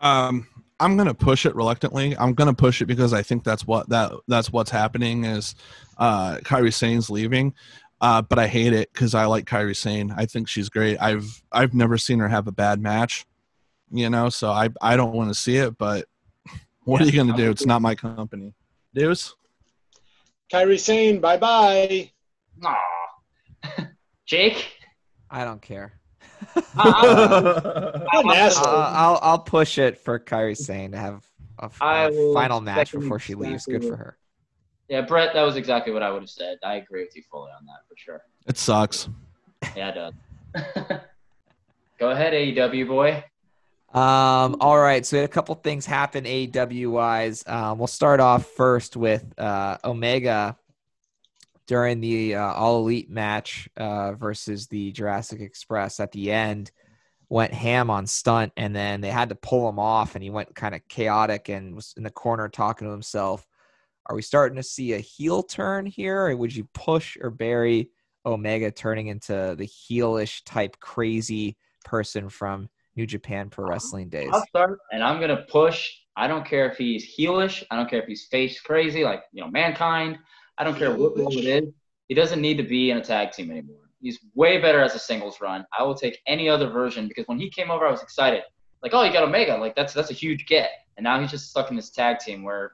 Um, 0.00 0.46
I'm 0.78 0.96
gonna 0.96 1.14
push 1.14 1.44
it 1.44 1.54
reluctantly. 1.54 2.16
I'm 2.18 2.34
gonna 2.34 2.54
push 2.54 2.80
it 2.80 2.86
because 2.86 3.12
I 3.12 3.22
think 3.22 3.44
that's 3.44 3.66
what 3.66 3.88
that 3.90 4.12
that's 4.28 4.50
what's 4.50 4.70
happening 4.70 5.24
is 5.24 5.54
uh, 5.98 6.38
Kairi 6.38 6.72
Sane's 6.72 7.10
leaving. 7.10 7.54
Uh, 8.00 8.22
but 8.22 8.38
I 8.38 8.46
hate 8.46 8.72
it 8.72 8.90
because 8.92 9.14
I 9.14 9.26
like 9.26 9.44
Kairi 9.44 9.76
Sane. 9.76 10.12
I 10.16 10.24
think 10.26 10.48
she's 10.48 10.68
great. 10.68 10.96
I've 11.00 11.42
I've 11.52 11.74
never 11.74 11.98
seen 11.98 12.18
her 12.20 12.28
have 12.28 12.46
a 12.46 12.52
bad 12.52 12.80
match, 12.80 13.26
you 13.90 14.08
know. 14.08 14.30
So 14.30 14.50
I 14.50 14.70
I 14.80 14.96
don't 14.96 15.12
want 15.12 15.28
to 15.28 15.34
see 15.34 15.56
it. 15.56 15.76
But 15.76 16.06
what 16.84 17.00
Yeah, 17.00 17.06
are 17.06 17.10
you 17.10 17.16
gonna 17.16 17.36
do? 17.36 17.50
It's 17.50 17.66
not 17.66 17.82
my 17.82 17.94
company. 17.94 18.54
Deuce. 18.94 19.34
Kairi 20.52 20.80
Sane, 20.80 21.20
bye 21.20 21.36
bye. 21.36 22.10
Aw. 22.64 22.76
Jake. 24.26 24.72
I 25.30 25.44
don't 25.44 25.62
care. 25.62 25.92
Uh, 26.76 28.00
What 28.12 28.24
an 28.24 28.30
asshole. 28.32 28.66
Uh, 28.66 28.92
I'll 28.94 29.18
I'll 29.22 29.38
push 29.38 29.78
it 29.78 29.98
for 29.98 30.18
Kairi 30.18 30.56
Sane 30.56 30.92
to 30.92 30.98
have 30.98 31.24
a, 31.58 31.70
will 32.10 32.34
final 32.34 32.60
match 32.60 32.92
before 32.92 33.18
she 33.18 33.34
leaves. 33.34 33.66
Good 33.66 33.84
for 33.84 33.96
her. 33.96 34.16
Yeah, 34.90 35.02
Brett, 35.02 35.34
that 35.34 35.42
was 35.42 35.54
exactly 35.54 35.92
what 35.92 36.02
I 36.02 36.10
would 36.10 36.22
have 36.22 36.28
said. 36.28 36.58
I 36.64 36.74
agree 36.74 37.04
with 37.04 37.14
you 37.14 37.22
fully 37.30 37.52
on 37.52 37.64
that 37.66 37.86
for 37.88 37.96
sure. 37.96 38.22
It 38.48 38.58
sucks. 38.58 39.08
Yeah, 39.76 39.90
it 39.90 39.94
does. 39.94 40.74
Go 42.00 42.10
ahead, 42.10 42.32
AEW 42.32 42.88
boy. 42.88 43.24
Um, 43.96 44.56
all 44.60 44.80
right, 44.80 45.06
so 45.06 45.16
we 45.16 45.20
had 45.20 45.30
a 45.30 45.32
couple 45.32 45.54
things 45.54 45.86
happen 45.86 46.24
AEW 46.24 46.90
wise. 46.90 47.44
Um, 47.46 47.78
we'll 47.78 47.86
start 47.86 48.18
off 48.18 48.46
first 48.46 48.96
with 48.96 49.32
uh, 49.38 49.78
Omega 49.84 50.56
during 51.68 52.00
the 52.00 52.34
uh, 52.34 52.52
All 52.54 52.80
Elite 52.80 53.10
match 53.10 53.68
uh, 53.76 54.14
versus 54.14 54.66
the 54.66 54.90
Jurassic 54.90 55.40
Express 55.40 56.00
at 56.00 56.10
the 56.10 56.32
end. 56.32 56.72
Went 57.28 57.54
ham 57.54 57.90
on 57.90 58.08
stunt, 58.08 58.52
and 58.56 58.74
then 58.74 59.00
they 59.00 59.10
had 59.10 59.28
to 59.28 59.36
pull 59.36 59.68
him 59.68 59.78
off, 59.78 60.16
and 60.16 60.24
he 60.24 60.30
went 60.30 60.52
kind 60.56 60.74
of 60.74 60.80
chaotic 60.88 61.48
and 61.48 61.76
was 61.76 61.94
in 61.96 62.02
the 62.02 62.10
corner 62.10 62.48
talking 62.48 62.88
to 62.88 62.92
himself. 62.92 63.46
Are 64.10 64.16
we 64.16 64.22
starting 64.22 64.56
to 64.56 64.62
see 64.64 64.94
a 64.94 64.98
heel 64.98 65.40
turn 65.40 65.86
here, 65.86 66.26
or 66.26 66.36
would 66.36 66.52
you 66.54 66.64
push 66.74 67.16
or 67.20 67.30
bury 67.30 67.90
Omega 68.26 68.72
turning 68.72 69.06
into 69.06 69.54
the 69.56 69.68
heelish 69.68 70.42
type 70.44 70.80
crazy 70.80 71.56
person 71.84 72.28
from 72.28 72.68
New 72.96 73.06
Japan 73.06 73.50
Pro 73.50 73.68
Wrestling 73.68 74.08
days? 74.08 74.30
I'll 74.32 74.44
start, 74.48 74.80
and 74.90 75.04
I'm 75.04 75.20
gonna 75.20 75.44
push. 75.48 75.92
I 76.16 76.26
don't 76.26 76.44
care 76.44 76.68
if 76.68 76.76
he's 76.76 77.16
heelish. 77.16 77.62
I 77.70 77.76
don't 77.76 77.88
care 77.88 78.02
if 78.02 78.08
he's 78.08 78.26
face 78.26 78.60
crazy, 78.60 79.04
like 79.04 79.22
you 79.32 79.44
know, 79.44 79.48
mankind. 79.48 80.18
I 80.58 80.64
don't 80.64 80.76
care 80.76 80.90
what 80.90 81.16
role 81.16 81.38
it 81.38 81.44
is. 81.44 81.72
He 82.08 82.14
doesn't 82.16 82.40
need 82.40 82.56
to 82.56 82.64
be 82.64 82.90
in 82.90 82.96
a 82.96 83.04
tag 83.04 83.30
team 83.30 83.52
anymore. 83.52 83.90
He's 84.02 84.18
way 84.34 84.60
better 84.60 84.80
as 84.80 84.96
a 84.96 84.98
singles 84.98 85.40
run. 85.40 85.64
I 85.78 85.84
will 85.84 85.94
take 85.94 86.18
any 86.26 86.48
other 86.48 86.68
version 86.68 87.06
because 87.06 87.28
when 87.28 87.38
he 87.38 87.48
came 87.48 87.70
over, 87.70 87.86
I 87.86 87.92
was 87.92 88.02
excited. 88.02 88.42
Like, 88.82 88.92
oh, 88.92 89.04
you 89.04 89.12
got 89.12 89.22
Omega. 89.22 89.56
Like 89.56 89.76
that's 89.76 89.94
that's 89.94 90.10
a 90.10 90.14
huge 90.14 90.46
get. 90.46 90.70
And 90.96 91.04
now 91.04 91.20
he's 91.20 91.30
just 91.30 91.48
stuck 91.48 91.70
in 91.70 91.76
this 91.76 91.90
tag 91.90 92.18
team 92.18 92.42
where, 92.42 92.72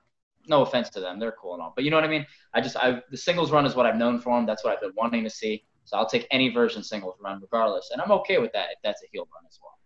no 0.48 0.62
offense 0.62 0.88
to 0.90 1.00
them, 1.00 1.18
they're 1.18 1.34
cool 1.40 1.54
and 1.54 1.62
all, 1.62 1.72
but 1.74 1.84
you 1.84 1.90
know 1.90 1.96
what 1.96 2.04
I 2.04 2.08
mean. 2.08 2.26
I 2.54 2.60
just 2.60 2.76
I 2.76 3.02
the 3.10 3.16
singles 3.16 3.50
run 3.50 3.66
is 3.66 3.74
what 3.74 3.86
I've 3.86 3.96
known 3.96 4.20
for 4.20 4.38
him. 4.38 4.46
That's 4.46 4.64
what 4.64 4.72
I've 4.72 4.80
been 4.80 4.92
wanting 4.96 5.24
to 5.24 5.30
see. 5.30 5.64
So 5.84 5.96
I'll 5.96 6.08
take 6.08 6.26
any 6.30 6.48
version 6.48 6.82
singles 6.82 7.16
run 7.20 7.40
regardless, 7.40 7.90
and 7.92 8.00
I'm 8.02 8.10
okay 8.12 8.38
with 8.38 8.52
that 8.52 8.70
if 8.72 8.78
that's 8.82 9.02
a 9.02 9.06
heel 9.12 9.28
run 9.34 9.44
as 9.48 9.58
well. 9.62 9.76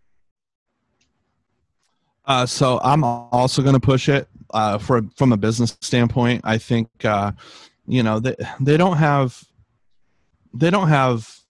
Uh, 2.25 2.45
so 2.45 2.79
I'm 2.83 3.03
also 3.03 3.61
going 3.61 3.73
to 3.73 3.79
push 3.79 4.07
it 4.09 4.27
uh, 4.53 4.77
for 4.77 5.01
from 5.15 5.33
a 5.33 5.37
business 5.37 5.77
standpoint. 5.81 6.41
I 6.43 6.57
think 6.57 6.89
uh, 7.03 7.31
you 7.87 8.03
know 8.03 8.19
they 8.19 8.35
they 8.59 8.77
don't 8.77 8.97
have 8.97 9.43
they 10.53 10.69
don't 10.69 10.87
have 10.87 11.41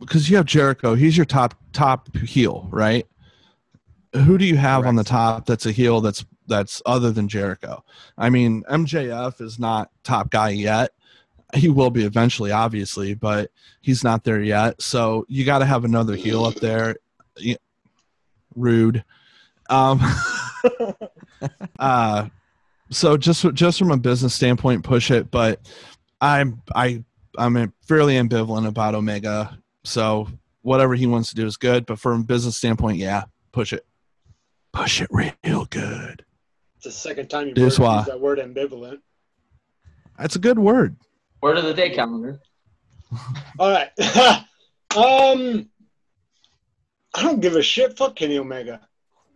because 0.00 0.28
you 0.28 0.36
have 0.36 0.46
Jericho. 0.46 0.94
He's 0.94 1.16
your 1.16 1.26
top 1.26 1.54
top 1.72 2.14
heel, 2.16 2.68
right? 2.70 3.06
Who 4.14 4.38
do 4.38 4.44
you 4.44 4.56
have 4.56 4.86
on 4.86 4.96
the 4.96 5.04
top 5.04 5.46
that's 5.46 5.66
a 5.66 5.72
heel 5.72 6.00
that's 6.00 6.24
that's 6.46 6.82
other 6.86 7.10
than 7.10 7.28
Jericho? 7.28 7.84
I 8.16 8.30
mean, 8.30 8.62
MJF 8.70 9.40
is 9.40 9.58
not 9.58 9.90
top 10.04 10.30
guy 10.30 10.50
yet. 10.50 10.90
He 11.54 11.68
will 11.68 11.90
be 11.90 12.04
eventually, 12.04 12.50
obviously, 12.50 13.14
but 13.14 13.50
he's 13.80 14.02
not 14.02 14.24
there 14.24 14.42
yet. 14.42 14.82
So 14.82 15.24
you 15.28 15.44
got 15.44 15.60
to 15.60 15.64
have 15.64 15.84
another 15.84 16.16
heel 16.16 16.44
up 16.44 16.54
there. 16.54 16.96
Rude. 18.54 19.04
Um, 19.68 20.00
uh, 21.78 22.28
so 22.90 23.16
just 23.16 23.52
just 23.54 23.78
from 23.78 23.90
a 23.90 23.96
business 23.96 24.34
standpoint, 24.34 24.84
push 24.84 25.10
it. 25.10 25.30
But 25.30 25.60
I'm 26.20 26.62
I 26.74 27.04
I'm 27.38 27.72
fairly 27.82 28.14
ambivalent 28.14 28.66
about 28.66 28.94
Omega. 28.94 29.58
So 29.84 30.28
whatever 30.62 30.94
he 30.94 31.06
wants 31.06 31.30
to 31.30 31.36
do 31.36 31.46
is 31.46 31.56
good. 31.56 31.86
But 31.86 31.98
from 31.98 32.22
a 32.22 32.24
business 32.24 32.56
standpoint, 32.56 32.98
yeah, 32.98 33.24
push 33.52 33.72
it. 33.72 33.86
Push 34.72 35.00
it 35.00 35.08
real 35.10 35.64
good. 35.66 36.25
It's 36.86 36.94
the 36.94 37.08
second 37.08 37.28
time 37.28 37.48
you've 37.48 37.56
This 37.56 37.80
why. 37.80 37.98
use 37.98 38.06
that 38.06 38.20
word 38.20 38.38
ambivalent. 38.38 38.98
That's 40.18 40.36
a 40.36 40.38
good 40.38 40.56
word. 40.58 40.96
Word 41.42 41.58
of 41.58 41.64
the 41.64 41.74
day 41.74 41.90
calendar. 41.90 42.40
All 43.58 43.70
right. 43.72 43.90
um, 44.96 45.68
I 47.14 47.22
don't 47.22 47.40
give 47.40 47.56
a 47.56 47.62
shit. 47.62 47.96
Fuck 47.98 48.14
Kenny 48.14 48.38
Omega. 48.38 48.80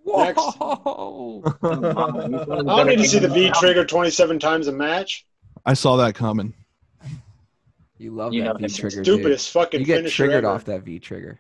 Next. 0.07 0.39
Whoa! 0.39 1.43
I 1.63 1.69
don't 1.73 2.87
need 2.87 2.99
to 2.99 3.05
see 3.09 3.19
the 3.19 3.29
V 3.29 3.51
trigger 3.55 3.85
27 3.85 4.39
times 4.39 4.69
a 4.69 4.73
match. 4.73 5.27
I 5.67 5.75
saw 5.75 5.97
that 5.97 6.15
coming. 6.15 6.55
You 7.99 8.13
love 8.13 8.33
You 8.33 8.45
know 8.45 8.53
that 8.53 8.59
V 8.59 8.65
him. 8.65 8.71
trigger, 8.71 9.03
dude. 9.03 9.15
Stupidest 9.17 9.51
fucking 9.51 9.81
You 9.81 9.87
get 9.87 9.97
finisher 9.99 10.17
triggered 10.25 10.45
ever. 10.45 10.55
off 10.55 10.65
that 10.67 10.83
V 10.85 10.99
trigger. 11.01 11.39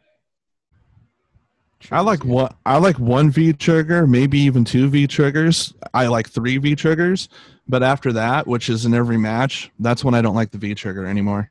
I 1.90 2.00
like 2.00 2.24
one. 2.24 2.54
I 2.66 2.76
like 2.78 2.98
one 2.98 3.30
V 3.30 3.52
trigger, 3.52 4.06
maybe 4.06 4.38
even 4.40 4.64
two 4.64 4.88
V 4.88 5.06
triggers. 5.06 5.72
I 5.94 6.06
like 6.08 6.28
three 6.28 6.58
V 6.58 6.74
triggers, 6.76 7.28
but 7.68 7.82
after 7.82 8.12
that, 8.12 8.46
which 8.46 8.68
is 8.68 8.84
in 8.86 8.94
every 8.94 9.16
match, 9.16 9.70
that's 9.78 10.04
when 10.04 10.14
I 10.14 10.20
don't 10.22 10.34
like 10.34 10.50
the 10.50 10.58
V 10.58 10.74
trigger 10.74 11.06
anymore. 11.06 11.50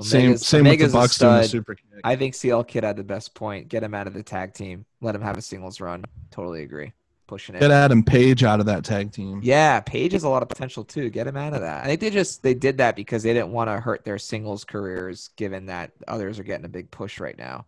same 0.00 0.20
Omega's- 0.30 0.46
same 0.46 0.60
with 0.64 0.68
Omega's 0.70 0.92
the 0.92 0.98
Bucks 0.98 1.18
doing 1.18 1.36
the 1.36 1.44
super 1.48 1.74
kick. 1.74 1.84
I 2.04 2.16
think 2.16 2.34
CL 2.34 2.64
Kid 2.64 2.84
had 2.84 2.96
the 2.96 3.04
best 3.04 3.34
point. 3.34 3.68
Get 3.68 3.82
him 3.82 3.94
out 3.94 4.06
of 4.06 4.14
the 4.14 4.22
tag 4.22 4.54
team. 4.54 4.86
Let 5.02 5.14
him 5.14 5.20
have 5.20 5.36
a 5.36 5.42
singles 5.42 5.80
run. 5.80 6.04
Totally 6.30 6.62
agree. 6.62 6.92
Pushing 7.26 7.54
it. 7.54 7.60
Get 7.60 7.70
Adam 7.70 8.02
Page 8.02 8.42
out 8.42 8.58
of 8.60 8.66
that 8.66 8.82
tag 8.84 9.12
team. 9.12 9.40
Yeah, 9.42 9.80
Page 9.80 10.12
has 10.12 10.24
a 10.24 10.28
lot 10.28 10.42
of 10.42 10.48
potential 10.48 10.82
too. 10.84 11.10
Get 11.10 11.26
him 11.26 11.36
out 11.36 11.52
of 11.52 11.60
that. 11.60 11.84
I 11.84 11.86
think 11.86 12.00
they 12.00 12.10
just 12.10 12.42
they 12.42 12.54
did 12.54 12.78
that 12.78 12.96
because 12.96 13.22
they 13.22 13.34
didn't 13.34 13.52
want 13.52 13.68
to 13.68 13.78
hurt 13.78 14.04
their 14.04 14.18
singles 14.18 14.64
careers, 14.64 15.28
given 15.36 15.66
that 15.66 15.92
others 16.08 16.38
are 16.38 16.42
getting 16.44 16.64
a 16.64 16.68
big 16.70 16.90
push 16.90 17.20
right 17.20 17.36
now. 17.36 17.66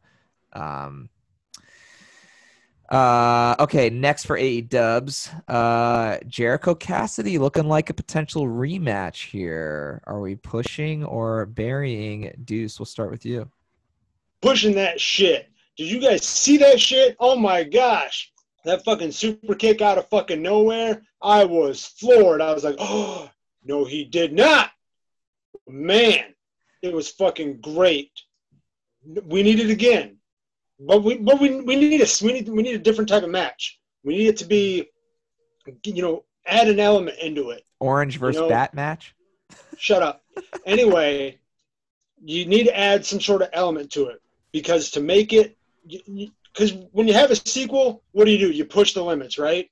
Um. 0.52 1.08
Uh. 2.90 3.56
Okay. 3.60 3.90
Next 3.90 4.26
for 4.26 4.36
AE 4.36 4.62
Dubs, 4.62 5.30
uh, 5.48 6.18
Jericho 6.26 6.74
Cassidy 6.74 7.38
looking 7.38 7.68
like 7.68 7.90
a 7.90 7.94
potential 7.94 8.46
rematch 8.46 9.30
here. 9.30 10.02
Are 10.06 10.20
we 10.20 10.34
pushing 10.36 11.04
or 11.04 11.46
burying? 11.46 12.32
Deuce, 12.44 12.78
we'll 12.78 12.86
start 12.86 13.10
with 13.10 13.24
you. 13.24 13.48
Pushing 14.40 14.74
that 14.74 15.00
shit. 15.00 15.48
Did 15.76 15.90
you 15.90 16.00
guys 16.00 16.26
see 16.26 16.58
that 16.58 16.80
shit? 16.80 17.16
Oh 17.18 17.36
my 17.36 17.64
gosh. 17.64 18.30
That 18.64 18.84
fucking 18.84 19.12
super 19.12 19.54
kick 19.54 19.80
out 19.80 19.98
of 19.98 20.08
fucking 20.08 20.40
nowhere. 20.40 21.02
I 21.20 21.44
was 21.44 21.84
floored. 21.84 22.40
I 22.40 22.52
was 22.52 22.62
like, 22.62 22.76
oh, 22.78 23.28
no, 23.64 23.84
he 23.84 24.04
did 24.04 24.32
not. 24.32 24.70
Man, 25.66 26.34
it 26.82 26.92
was 26.92 27.10
fucking 27.10 27.60
great. 27.60 28.12
We 29.24 29.42
need 29.42 29.58
it 29.58 29.70
again. 29.70 30.18
But 30.86 31.02
we 31.04 31.18
but 31.18 31.40
we, 31.40 31.60
we 31.60 31.76
need 31.76 32.00
a 32.00 32.06
we 32.22 32.32
need 32.32 32.48
we 32.48 32.62
need 32.62 32.74
a 32.74 32.78
different 32.78 33.08
type 33.08 33.22
of 33.22 33.30
match. 33.30 33.78
We 34.04 34.16
need 34.16 34.28
it 34.28 34.36
to 34.38 34.44
be 34.44 34.90
you 35.84 36.02
know, 36.02 36.24
add 36.46 36.68
an 36.68 36.80
element 36.80 37.18
into 37.20 37.50
it. 37.50 37.64
Orange 37.80 38.18
versus 38.18 38.40
know- 38.40 38.48
Bat 38.48 38.74
match. 38.74 39.14
Shut 39.78 40.02
up. 40.02 40.22
Anyway, 40.64 41.38
you 42.24 42.46
need 42.46 42.64
to 42.64 42.78
add 42.78 43.04
some 43.04 43.20
sort 43.20 43.42
of 43.42 43.48
element 43.52 43.90
to 43.90 44.06
it 44.06 44.22
because 44.52 44.90
to 44.92 45.00
make 45.00 45.32
it, 45.32 45.56
because 45.84 46.72
when 46.92 47.08
you 47.08 47.14
have 47.14 47.30
a 47.32 47.36
sequel, 47.36 48.02
what 48.12 48.26
do 48.26 48.30
you 48.30 48.38
do? 48.38 48.50
You 48.50 48.64
push 48.64 48.94
the 48.94 49.02
limits, 49.02 49.38
right? 49.38 49.68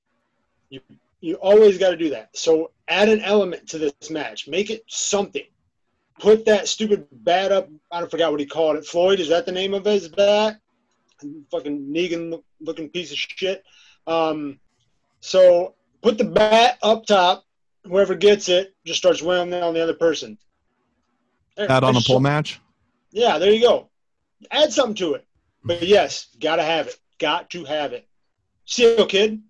You 0.68 0.80
you 1.20 1.36
always 1.36 1.78
got 1.78 1.90
to 1.90 1.96
do 1.96 2.10
that. 2.10 2.36
So 2.36 2.72
add 2.88 3.08
an 3.08 3.20
element 3.20 3.68
to 3.68 3.78
this 3.78 4.10
match. 4.10 4.48
Make 4.48 4.70
it 4.70 4.82
something. 4.88 5.44
Put 6.18 6.44
that 6.46 6.66
stupid 6.66 7.06
bat 7.12 7.52
up. 7.52 7.68
I 7.92 8.00
don't 8.00 8.10
forgot 8.10 8.32
what 8.32 8.40
he 8.40 8.46
called 8.46 8.76
it. 8.76 8.84
Floyd 8.84 9.20
is 9.20 9.28
that 9.28 9.46
the 9.46 9.52
name 9.52 9.74
of 9.74 9.84
his 9.84 10.08
bat? 10.08 10.60
Fucking 11.50 11.92
Negan 11.92 12.42
looking 12.60 12.88
piece 12.88 13.12
of 13.12 13.18
shit. 13.18 13.62
Um, 14.06 14.58
so 15.20 15.74
put 16.02 16.18
the 16.18 16.24
bat 16.24 16.78
up 16.82 17.06
top 17.06 17.44
whoever 17.84 18.14
gets 18.14 18.48
it 18.48 18.74
just 18.84 18.98
starts 18.98 19.22
wailing 19.22 19.54
on 19.54 19.74
the 19.74 19.82
other 19.82 19.94
person. 19.94 20.38
That 21.56 21.84
on 21.84 21.90
a 21.90 21.92
There's 21.92 22.06
pole 22.06 22.20
match. 22.20 22.60
Yeah, 23.10 23.38
there 23.38 23.52
you 23.52 23.60
go. 23.60 23.90
Add 24.50 24.72
something 24.72 24.94
to 24.96 25.14
it. 25.14 25.26
But 25.64 25.82
yes, 25.82 26.28
gotta 26.40 26.62
have 26.62 26.88
it. 26.88 26.96
Got 27.18 27.50
to 27.50 27.64
have 27.64 27.92
it. 27.92 28.08
Seal 28.64 29.06
kid. 29.06 29.42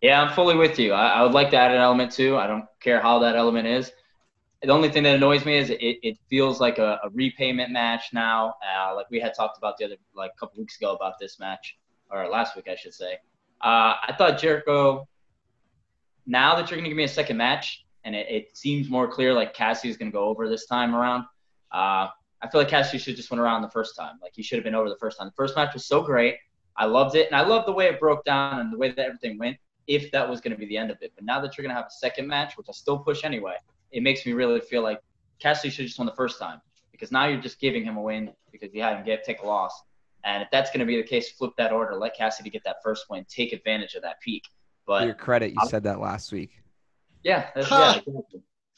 Yeah, 0.00 0.20
I'm 0.20 0.34
fully 0.34 0.56
with 0.56 0.78
you. 0.78 0.92
I, 0.92 1.08
I 1.08 1.22
would 1.22 1.32
like 1.32 1.50
to 1.50 1.56
add 1.56 1.72
an 1.72 1.80
element 1.80 2.12
too. 2.12 2.36
I 2.36 2.46
don't 2.46 2.66
care 2.80 3.00
how 3.00 3.20
that 3.20 3.36
element 3.36 3.66
is. 3.66 3.90
The 4.62 4.72
only 4.72 4.88
thing 4.90 5.02
that 5.02 5.16
annoys 5.16 5.44
me 5.44 5.56
is 5.58 5.70
it, 5.70 5.80
it 5.80 6.18
feels 6.30 6.60
like 6.60 6.78
a, 6.78 7.00
a 7.02 7.10
repayment 7.10 7.72
match 7.72 8.10
now. 8.12 8.54
Uh, 8.62 8.94
like 8.94 9.10
we 9.10 9.18
had 9.18 9.34
talked 9.34 9.58
about 9.58 9.76
the 9.76 9.84
other 9.84 9.96
like 10.14 10.30
a 10.36 10.38
couple 10.38 10.58
weeks 10.60 10.76
ago 10.76 10.94
about 10.94 11.14
this 11.20 11.38
match 11.40 11.78
or 12.10 12.28
last 12.28 12.54
week 12.54 12.68
I 12.68 12.76
should 12.76 12.94
say. 12.94 13.14
Uh, 13.60 13.94
I 14.08 14.14
thought 14.16 14.38
Jericho. 14.38 15.08
Now 16.24 16.54
that 16.54 16.70
you're 16.70 16.76
going 16.76 16.84
to 16.84 16.90
give 16.90 16.96
me 16.96 17.02
a 17.04 17.08
second 17.08 17.36
match, 17.36 17.84
and 18.04 18.14
it, 18.14 18.26
it 18.28 18.56
seems 18.56 18.88
more 18.88 19.08
clear 19.08 19.34
like 19.34 19.54
Cassidy 19.54 19.90
is 19.90 19.96
going 19.96 20.10
to 20.10 20.14
go 20.14 20.24
over 20.24 20.48
this 20.48 20.66
time 20.66 20.94
around. 20.94 21.24
Uh, 21.72 22.08
I 22.40 22.48
feel 22.50 22.60
like 22.60 22.68
Cassie 22.68 22.98
should 22.98 23.16
just 23.16 23.30
went 23.30 23.40
around 23.40 23.62
the 23.62 23.70
first 23.70 23.96
time. 23.96 24.18
Like 24.22 24.32
he 24.34 24.42
should 24.42 24.56
have 24.56 24.64
been 24.64 24.74
over 24.74 24.88
the 24.88 24.98
first 24.98 25.18
time. 25.18 25.28
The 25.28 25.34
first 25.36 25.56
match 25.56 25.74
was 25.74 25.86
so 25.86 26.02
great. 26.02 26.36
I 26.76 26.86
loved 26.86 27.16
it, 27.16 27.26
and 27.26 27.36
I 27.36 27.46
loved 27.46 27.68
the 27.68 27.72
way 27.72 27.86
it 27.86 28.00
broke 28.00 28.24
down 28.24 28.60
and 28.60 28.72
the 28.72 28.78
way 28.78 28.90
that 28.90 28.98
everything 28.98 29.38
went. 29.38 29.56
If 29.86 30.12
that 30.12 30.28
was 30.28 30.40
going 30.40 30.52
to 30.52 30.56
be 30.56 30.66
the 30.66 30.76
end 30.76 30.90
of 30.90 30.98
it, 31.00 31.12
but 31.14 31.24
now 31.24 31.40
that 31.40 31.56
you're 31.56 31.62
going 31.62 31.74
to 31.74 31.80
have 31.80 31.86
a 31.86 31.98
second 31.98 32.28
match, 32.28 32.56
which 32.56 32.68
I 32.68 32.72
still 32.72 32.98
push 32.98 33.24
anyway, 33.24 33.56
it 33.92 34.02
makes 34.02 34.26
me 34.26 34.32
really 34.32 34.60
feel 34.60 34.82
like 34.82 35.00
Cassidy 35.38 35.70
should 35.70 35.82
have 35.82 35.88
just 35.88 35.98
won 35.98 36.06
the 36.06 36.14
first 36.14 36.38
time 36.38 36.60
because 36.90 37.12
now 37.12 37.26
you're 37.26 37.40
just 37.40 37.60
giving 37.60 37.84
him 37.84 37.96
a 37.96 38.02
win 38.02 38.32
because 38.50 38.72
you 38.72 38.82
had 38.82 38.96
him 38.96 39.04
get 39.04 39.24
take 39.24 39.42
a 39.42 39.46
loss. 39.46 39.82
And 40.24 40.42
if 40.42 40.48
that's 40.52 40.70
going 40.70 40.80
to 40.80 40.86
be 40.86 40.96
the 40.96 41.06
case, 41.06 41.32
flip 41.32 41.52
that 41.58 41.72
order, 41.72 41.96
let 41.96 42.16
Cassidy 42.16 42.48
get 42.48 42.62
that 42.64 42.76
first 42.82 43.06
win, 43.10 43.26
take 43.28 43.52
advantage 43.52 43.94
of 43.94 44.02
that 44.02 44.20
peak. 44.20 44.44
But 44.86 45.00
to 45.00 45.06
your 45.06 45.14
credit, 45.14 45.52
you 45.52 45.68
said 45.68 45.82
that 45.84 46.00
last 46.00 46.32
week. 46.32 46.62
Yeah, 47.24 47.48
yeah. 47.56 48.00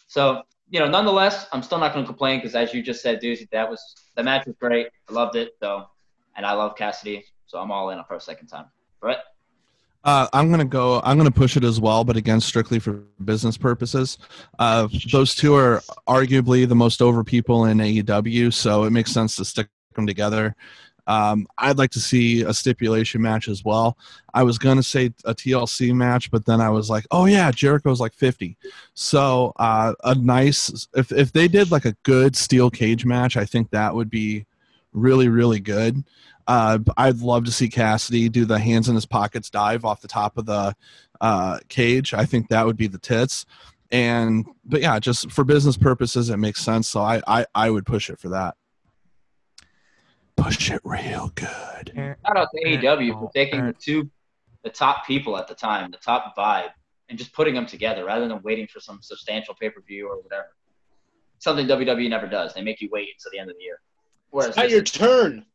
So 0.06 0.42
you 0.70 0.80
know, 0.80 0.88
nonetheless, 0.88 1.46
I'm 1.52 1.62
still 1.62 1.78
not 1.78 1.92
going 1.92 2.04
to 2.04 2.08
complain 2.08 2.38
because, 2.38 2.54
as 2.54 2.72
you 2.72 2.82
just 2.82 3.02
said, 3.02 3.20
Deucey, 3.20 3.48
that 3.50 3.68
was 3.68 3.94
the 4.16 4.22
match 4.22 4.46
was 4.46 4.56
great. 4.58 4.88
I 5.08 5.12
loved 5.12 5.36
it. 5.36 5.52
So, 5.60 5.86
and 6.36 6.46
I 6.46 6.52
love 6.52 6.76
Cassidy, 6.76 7.24
so 7.46 7.58
I'm 7.58 7.70
all 7.70 7.90
in 7.90 8.02
for 8.08 8.14
a 8.14 8.20
second 8.20 8.48
time. 8.48 8.66
Brett. 9.00 9.18
Uh, 10.04 10.28
I'm 10.32 10.50
gonna 10.50 10.64
go. 10.64 11.00
I'm 11.02 11.16
gonna 11.16 11.30
push 11.30 11.56
it 11.56 11.64
as 11.64 11.80
well, 11.80 12.04
but 12.04 12.16
again, 12.16 12.40
strictly 12.40 12.78
for 12.78 13.02
business 13.24 13.56
purposes. 13.56 14.18
Uh, 14.58 14.88
those 15.10 15.34
two 15.34 15.54
are 15.54 15.82
arguably 16.06 16.68
the 16.68 16.74
most 16.74 17.00
over 17.00 17.24
people 17.24 17.64
in 17.64 17.78
AEW, 17.78 18.52
so 18.52 18.84
it 18.84 18.90
makes 18.90 19.10
sense 19.10 19.34
to 19.36 19.44
stick 19.44 19.68
them 19.94 20.06
together. 20.06 20.54
Um, 21.06 21.46
I'd 21.58 21.78
like 21.78 21.90
to 21.90 22.00
see 22.00 22.42
a 22.42 22.54
stipulation 22.54 23.20
match 23.20 23.48
as 23.48 23.64
well. 23.64 23.98
I 24.32 24.42
was 24.42 24.58
to 24.58 24.82
say 24.82 25.06
a 25.24 25.34
TLC 25.34 25.94
match, 25.94 26.30
but 26.30 26.46
then 26.46 26.60
I 26.60 26.70
was 26.70 26.88
like, 26.88 27.06
oh, 27.10 27.26
yeah, 27.26 27.50
Jericho's 27.50 28.00
like 28.00 28.14
50. 28.14 28.56
So 28.94 29.52
uh, 29.56 29.94
a 30.04 30.14
nice, 30.14 30.88
if, 30.94 31.12
if 31.12 31.32
they 31.32 31.48
did 31.48 31.70
like 31.70 31.84
a 31.84 31.96
good 32.04 32.34
steel 32.36 32.70
cage 32.70 33.04
match, 33.04 33.36
I 33.36 33.44
think 33.44 33.70
that 33.70 33.94
would 33.94 34.10
be 34.10 34.46
really, 34.94 35.28
really 35.28 35.60
good. 35.60 36.04
Uh, 36.46 36.78
I'd 36.96 37.20
love 37.20 37.44
to 37.44 37.52
see 37.52 37.68
Cassidy 37.68 38.28
do 38.28 38.44
the 38.44 38.58
hands 38.58 38.88
in 38.88 38.94
his 38.94 39.06
pockets 39.06 39.50
dive 39.50 39.84
off 39.84 40.00
the 40.00 40.08
top 40.08 40.36
of 40.38 40.46
the 40.46 40.74
uh, 41.20 41.58
cage. 41.68 42.14
I 42.14 42.24
think 42.24 42.48
that 42.48 42.64
would 42.66 42.76
be 42.76 42.86
the 42.86 42.98
tits. 42.98 43.46
And, 43.90 44.46
but 44.64 44.80
yeah, 44.80 44.98
just 44.98 45.30
for 45.30 45.44
business 45.44 45.76
purposes, 45.76 46.30
it 46.30 46.36
makes 46.38 46.62
sense. 46.62 46.88
So 46.88 47.00
I, 47.00 47.22
I, 47.26 47.46
I 47.54 47.70
would 47.70 47.86
push 47.86 48.10
it 48.10 48.18
for 48.18 48.30
that 48.30 48.56
push 50.36 50.70
it 50.70 50.80
real 50.84 51.32
good. 51.34 51.92
Shout 51.94 52.36
out 52.36 52.48
to 52.54 52.64
AEW 52.64 53.12
for 53.12 53.30
taking 53.34 53.66
the 53.66 53.72
two, 53.72 54.10
the 54.62 54.70
top 54.70 55.06
people 55.06 55.36
at 55.36 55.48
the 55.48 55.54
time, 55.54 55.90
the 55.90 55.98
top 55.98 56.34
vibe, 56.36 56.70
and 57.08 57.18
just 57.18 57.32
putting 57.32 57.54
them 57.54 57.66
together 57.66 58.04
rather 58.04 58.26
than 58.28 58.42
waiting 58.42 58.66
for 58.66 58.80
some 58.80 59.00
substantial 59.02 59.54
pay 59.60 59.70
per 59.70 59.80
view 59.82 60.08
or 60.08 60.20
whatever. 60.22 60.54
Something 61.38 61.66
WWE 61.66 62.08
never 62.08 62.26
does. 62.26 62.54
They 62.54 62.62
make 62.62 62.80
you 62.80 62.88
wait 62.90 63.08
until 63.14 63.30
the 63.32 63.38
end 63.38 63.50
of 63.50 63.56
the 63.56 63.62
year. 63.62 63.80
Whereas 64.34 64.56
it's 64.58 64.72
your 64.72 64.82
turn. 64.82 65.46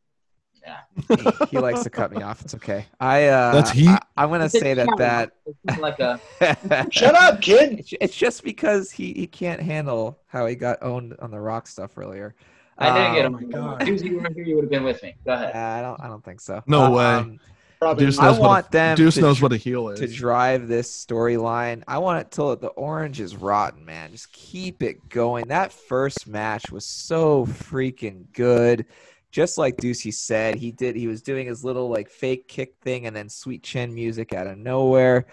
Yeah, 0.62 0.78
he, 1.08 1.46
he, 1.50 1.58
likes 1.58 1.82
to 1.82 1.90
cut 1.90 2.12
me 2.12 2.22
off. 2.22 2.40
It's 2.40 2.54
okay. 2.54 2.86
I 2.98 3.26
uh, 3.26 3.52
that's 3.52 3.70
he. 3.70 3.88
I, 3.88 4.00
am 4.16 4.30
gonna 4.30 4.48
say 4.48 4.72
that 4.72 4.88
that 4.96 5.32
like 5.78 6.00
a 6.00 6.18
shut 6.90 7.14
up, 7.14 7.42
kid. 7.42 7.86
It's 8.00 8.16
just 8.16 8.42
because 8.42 8.90
he 8.90 9.12
he 9.12 9.26
can't 9.26 9.60
handle 9.60 10.18
how 10.28 10.46
he 10.46 10.54
got 10.54 10.82
owned 10.82 11.14
on 11.20 11.30
the 11.30 11.38
Rock 11.38 11.66
stuff 11.66 11.98
earlier. 11.98 12.34
I 12.78 13.12
didn't 13.12 13.14
get 13.14 13.24
him. 13.26 13.62
Oh 13.62 13.84
Deuce, 13.84 14.02
you 14.02 14.18
were 14.18 14.30
here, 14.34 14.44
you 14.44 14.54
would 14.54 14.64
have 14.64 14.70
been 14.70 14.84
with 14.84 15.02
me. 15.02 15.14
Go 15.26 15.34
ahead. 15.34 15.54
I 15.54 15.82
don't. 15.82 16.00
I 16.00 16.08
don't 16.08 16.24
think 16.24 16.40
so. 16.40 16.62
No 16.66 16.98
um, 16.98 17.32
way. 17.32 17.38
Probably. 17.80 18.06
Deuce 18.06 18.18
I 18.18 18.38
want 18.38 18.66
a, 18.66 18.70
them. 18.70 18.96
Deuce 18.96 19.14
to, 19.14 19.22
knows 19.22 19.40
what 19.40 19.52
a 19.52 19.56
heel 19.56 19.88
is. 19.88 20.00
To 20.00 20.06
drive 20.06 20.68
this 20.68 21.04
storyline, 21.04 21.82
I 21.88 21.98
want 21.98 22.20
it 22.20 22.30
till 22.30 22.54
the 22.56 22.68
orange 22.68 23.20
is 23.20 23.36
rotten, 23.36 23.84
man. 23.84 24.12
Just 24.12 24.32
keep 24.32 24.82
it 24.82 25.08
going. 25.08 25.48
That 25.48 25.72
first 25.72 26.26
match 26.26 26.70
was 26.70 26.84
so 26.84 27.46
freaking 27.46 28.24
good. 28.32 28.86
Just 29.30 29.58
like 29.58 29.76
Deucey 29.76 30.12
said, 30.12 30.56
he 30.56 30.72
did. 30.72 30.96
He 30.96 31.06
was 31.06 31.22
doing 31.22 31.46
his 31.46 31.64
little 31.64 31.88
like 31.88 32.10
fake 32.10 32.48
kick 32.48 32.74
thing, 32.82 33.06
and 33.06 33.16
then 33.16 33.28
sweet 33.28 33.62
chin 33.62 33.94
music 33.94 34.34
out 34.34 34.46
of 34.46 34.58
nowhere, 34.58 35.26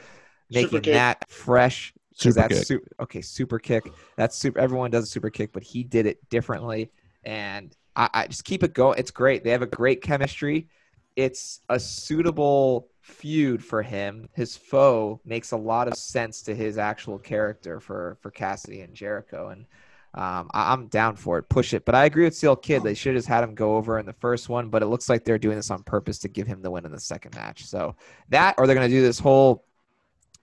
making 0.49 0.83
that 0.83 1.29
fresh. 1.29 1.93
Super 2.13 2.33
that's 2.33 2.53
kick. 2.53 2.67
Super, 2.67 2.87
okay, 3.01 3.21
super 3.21 3.59
kick. 3.59 3.91
That's 4.15 4.37
super. 4.37 4.59
Everyone 4.59 4.89
does 4.89 5.03
a 5.03 5.07
super 5.07 5.29
kick, 5.29 5.51
but 5.51 5.63
he 5.63 5.83
did 5.83 6.05
it 6.05 6.27
differently 6.29 6.91
and 7.27 7.75
I, 7.95 8.09
I 8.13 8.27
just 8.27 8.45
keep 8.45 8.63
it 8.63 8.73
going. 8.73 8.97
It's 8.97 9.11
great. 9.11 9.43
They 9.43 9.51
have 9.51 9.61
a 9.61 9.67
great 9.67 10.01
chemistry. 10.01 10.69
It's 11.17 11.59
a 11.67 11.77
suitable 11.77 12.87
feud 13.01 13.61
for 13.61 13.81
him. 13.81 14.29
His 14.33 14.55
foe 14.55 15.19
makes 15.25 15.51
a 15.51 15.57
lot 15.57 15.89
of 15.89 15.95
sense 15.95 16.41
to 16.43 16.55
his 16.55 16.77
actual 16.77 17.17
character 17.17 17.81
for 17.81 18.17
for 18.21 18.31
Cassidy 18.31 18.81
and 18.81 18.93
Jericho, 18.93 19.49
and 19.49 19.65
um, 20.13 20.49
I, 20.53 20.71
am 20.71 20.87
down 20.87 21.17
for 21.17 21.37
it. 21.37 21.49
Push 21.49 21.73
it. 21.73 21.83
But 21.83 21.95
I 21.95 22.05
agree 22.05 22.23
with 22.23 22.35
Steel 22.35 22.55
Kid. 22.55 22.83
They 22.83 22.93
should 22.93 23.13
have 23.13 23.19
just 23.19 23.27
had 23.27 23.43
him 23.43 23.55
go 23.55 23.75
over 23.75 23.99
in 23.99 24.05
the 24.05 24.13
first 24.13 24.47
one, 24.47 24.69
but 24.69 24.81
it 24.81 24.87
looks 24.87 25.09
like 25.09 25.25
they're 25.25 25.37
doing 25.37 25.57
this 25.57 25.69
on 25.69 25.83
purpose 25.83 26.19
to 26.19 26.29
give 26.29 26.47
him 26.47 26.61
the 26.61 26.71
win 26.71 26.85
in 26.85 26.91
the 26.91 26.99
second 26.99 27.35
match. 27.35 27.65
So 27.65 27.95
that, 28.29 28.55
or 28.57 28.65
they're 28.65 28.75
going 28.75 28.89
to 28.89 28.95
do 28.95 29.01
this 29.01 29.19
whole 29.19 29.65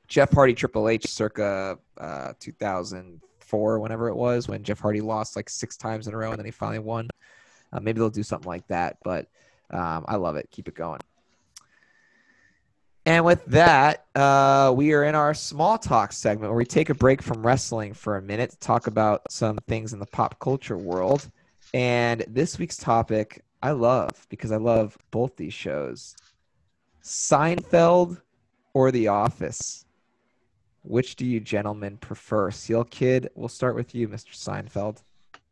Jeff 0.07 0.33
Hardy 0.33 0.55
Triple 0.55 0.89
H 0.89 1.07
circa 1.07 1.79
uh, 1.99 2.35
2000 2.41 3.21
four, 3.55 3.79
whenever 3.79 4.09
it 4.09 4.17
was, 4.17 4.49
when 4.49 4.65
Jeff 4.65 4.81
Hardy 4.81 5.01
lost 5.01 5.37
like 5.37 5.49
six 5.49 5.77
times 5.77 6.09
in 6.09 6.15
a 6.15 6.17
row 6.17 6.31
and 6.31 6.39
then 6.39 6.45
he 6.45 6.51
finally 6.51 6.81
won. 6.81 7.09
Uh, 7.73 7.81
maybe 7.81 7.99
they'll 8.01 8.11
do 8.11 8.23
something 8.23 8.49
like 8.49 8.67
that, 8.67 8.97
but 9.05 9.29
um, 9.71 10.05
I 10.07 10.17
love 10.17 10.37
it. 10.37 10.49
Keep 10.51 10.69
it 10.69 10.75
going. 10.75 11.01
And 13.07 13.25
with 13.25 13.45
that, 13.47 14.07
uh, 14.15 14.73
we 14.75 14.95
are 14.95 15.05
in 15.05 15.15
our 15.15 15.35
small 15.35 15.77
talk 15.77 16.13
segment 16.13 16.51
where 16.51 16.57
we 16.57 16.65
take 16.65 16.89
a 16.89 16.95
break 16.95 17.21
from 17.21 17.47
wrestling 17.47 17.93
for 17.93 18.17
a 18.17 18.23
minute 18.23 18.51
to 18.51 18.59
talk 18.59 18.87
about 18.87 19.31
some 19.31 19.59
things 19.69 19.93
in 19.93 19.99
the 19.99 20.07
pop 20.07 20.39
culture 20.39 20.79
world. 20.79 21.31
And 21.75 22.25
this 22.29 22.59
week's 22.59 22.79
topic 22.79 23.45
I 23.63 23.73
love 23.73 24.27
because 24.31 24.53
I 24.53 24.57
love 24.57 24.97
both 25.11 25.37
these 25.37 25.55
shows 25.55 26.17
Seinfeld 27.03 28.21
or 28.73 28.91
The 28.91 29.09
Office. 29.09 29.85
Which 30.83 31.17
do 31.17 31.25
you 31.25 31.41
gentlemen 31.41 31.97
prefer? 31.97 32.51
Seal 32.51 32.85
Kid, 32.85 33.31
we'll 33.35 33.49
start 33.49 33.75
with 33.75 33.95
you, 33.95 34.07
Mr. 34.09 34.35
Seinfeld. 34.35 35.03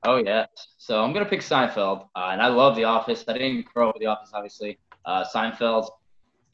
Oh, 0.05 0.16
yeah. 0.16 0.46
So 0.78 1.03
I'm 1.03 1.12
to 1.14 1.24
pick 1.24 1.40
Seinfeld. 1.40 2.09
Uh, 2.16 2.30
and 2.32 2.42
I 2.42 2.48
love 2.48 2.74
The 2.76 2.84
Office. 2.84 3.24
I 3.28 3.34
didn't 3.34 3.66
grow 3.72 3.88
up 3.88 3.94
with 3.94 4.00
The 4.00 4.07
Office, 4.07 4.30
obviously. 4.34 4.78
Uh, 5.05 5.24
Seinfeld, 5.24 5.88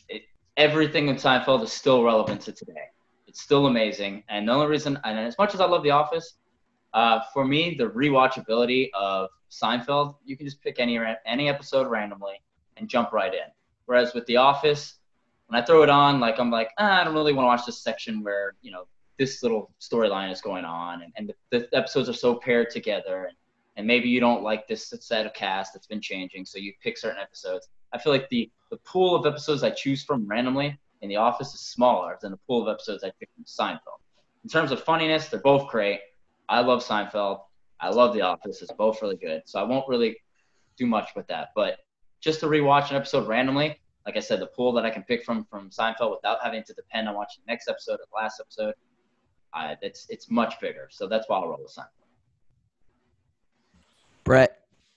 it, 0.09 0.23
everything 0.57 1.09
in 1.09 1.17
Seinfeld 1.17 1.63
is 1.63 1.73
still 1.73 2.03
relevant 2.03 2.43
to 2.43 2.53
today. 2.53 2.89
It's 3.27 3.43
still 3.43 3.67
amazing. 3.67 4.25
And 4.29 4.49
the 4.49 4.53
only 4.53 4.67
reason, 4.67 4.99
and 5.05 5.19
as 5.19 5.37
much 5.39 5.55
as 5.55 5.61
I 5.61 5.67
love 5.67 5.83
The 5.83 5.91
Office, 5.91 6.35
uh, 6.93 7.21
for 7.33 7.45
me, 7.45 7.75
the 7.79 7.89
rewatchability 7.89 8.89
of 8.95 9.31
Seinfeld, 9.51 10.17
you 10.25 10.37
can 10.37 10.47
just 10.47 10.63
pick 10.63 10.79
any 10.79 10.99
any 11.27 11.49
episode 11.49 11.87
randomly 11.87 12.43
and 12.77 12.89
jump 12.89 13.13
right 13.13 13.33
in. 13.33 13.51
Whereas 13.87 14.15
with 14.15 14.27
The 14.27 14.37
Office, 14.37 14.97
when 15.47 15.61
I 15.61 15.65
throw 15.65 15.83
it 15.83 15.91
on, 15.91 16.21
like 16.21 16.39
I'm 16.39 16.51
like, 16.51 16.71
ah, 16.79 17.01
I 17.01 17.05
don't 17.05 17.15
really 17.15 17.33
want 17.33 17.45
to 17.45 17.49
watch 17.49 17.67
this 17.67 17.83
section 17.83 18.23
where 18.23 18.55
you 18.63 18.71
know 18.71 18.87
this 19.19 19.43
little 19.43 19.71
storyline 19.81 20.33
is 20.33 20.41
going 20.41 20.65
on, 20.65 21.03
and, 21.03 21.13
and 21.17 21.33
the, 21.51 21.59
the, 21.59 21.77
episodes 21.77 22.09
are 22.09 22.15
so 22.15 22.37
paired 22.37 22.71
together, 22.71 23.25
and, 23.25 23.37
and 23.77 23.87
maybe 23.87 24.09
you 24.09 24.21
don't 24.21 24.43
like 24.43 24.67
this 24.69 24.95
set 25.01 25.27
of 25.27 25.35
cast 25.35 25.73
that's 25.75 25.87
been 25.87 26.01
changing, 26.01 26.45
so 26.45 26.59
you 26.59 26.73
pick 26.83 26.97
certain 26.97 27.21
episodes. 27.21 27.69
I 27.93 27.99
feel 27.99 28.13
like 28.13 28.29
the 28.29 28.51
the 28.71 28.77
pool 28.79 29.15
of 29.15 29.27
episodes 29.27 29.63
I 29.63 29.71
choose 29.71 30.05
from 30.05 30.27
randomly 30.27 30.79
in 31.01 31.09
The 31.09 31.17
Office 31.17 31.55
is 31.55 31.61
smaller 31.61 32.19
than 32.21 32.33
the 32.33 32.39
pool 32.47 32.63
of 32.63 32.75
episodes 32.75 33.03
I 33.03 33.11
pick 33.19 33.31
from 33.35 33.45
Seinfeld. 33.45 34.01
In 34.45 34.51
terms 34.51 34.73
of 34.73 34.83
funniness, 34.83 35.29
they're 35.29 35.41
both 35.41 35.69
great. 35.69 36.01
I 36.49 36.61
love 36.61 36.85
Seinfeld. 36.85 37.41
I 37.81 37.91
love 37.91 38.13
The 38.13 38.23
Office. 38.23 38.63
It's 38.63 38.73
both 38.73 39.01
really 39.01 39.17
good. 39.17 39.43
So 39.47 39.59
I 39.59 39.63
won't 39.63 39.89
really 39.89 40.17
do 40.77 40.87
much 40.87 41.11
with 41.17 41.27
that. 41.29 41.49
But 41.55 41.79
just 42.21 42.41
to 42.41 42.47
rewatch 42.47 42.91
an 42.91 42.97
episode 42.97 43.27
randomly, 43.27 43.81
like 44.05 44.17
I 44.17 44.21
said, 44.21 44.41
the 44.41 44.47
pool 44.47 44.73
that 44.73 44.85
I 44.85 44.91
can 44.91 45.03
pick 45.03 45.25
from 45.25 45.45
from 45.51 45.71
Seinfeld 45.71 46.11
without 46.11 46.39
having 46.43 46.63
to 46.65 46.73
depend 46.73 47.09
on 47.09 47.15
watching 47.15 47.43
the 47.47 47.53
next 47.53 47.69
episode 47.69 47.95
or 47.95 48.07
the 48.11 48.17
last 48.17 48.41
episode, 48.41 48.75
uh, 49.53 49.75
it's 49.83 50.07
it's 50.09 50.31
much 50.31 50.61
bigger. 50.61 50.89
So 50.91 51.07
that's 51.07 51.29
why 51.29 51.39
I'll 51.39 51.49
roll 51.49 51.59
with 51.63 51.75
Seinfeld. 51.75 52.07
Brett. 54.25 54.55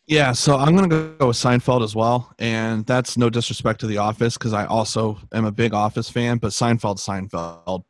Yeah, 0.08 0.34
so 0.34 0.58
I'm 0.58 0.76
gonna 0.76 0.88
go 0.88 1.28
with 1.28 1.38
Seinfeld 1.38 1.84
as 1.84 1.96
well, 1.96 2.34
and 2.38 2.86
that's 2.86 3.18
no 3.18 3.30
disrespect 3.30 3.80
to 3.82 3.88
The 3.88 3.98
Office 3.98 4.38
because 4.38 4.52
I 4.52 4.66
also 4.66 5.20
am 5.32 5.46
a 5.46 5.52
big 5.52 5.74
Office 5.74 6.10
fan, 6.10 6.38
but 6.38 6.52
Seinfeld, 6.52 6.98
Seinfeld. 6.98 7.84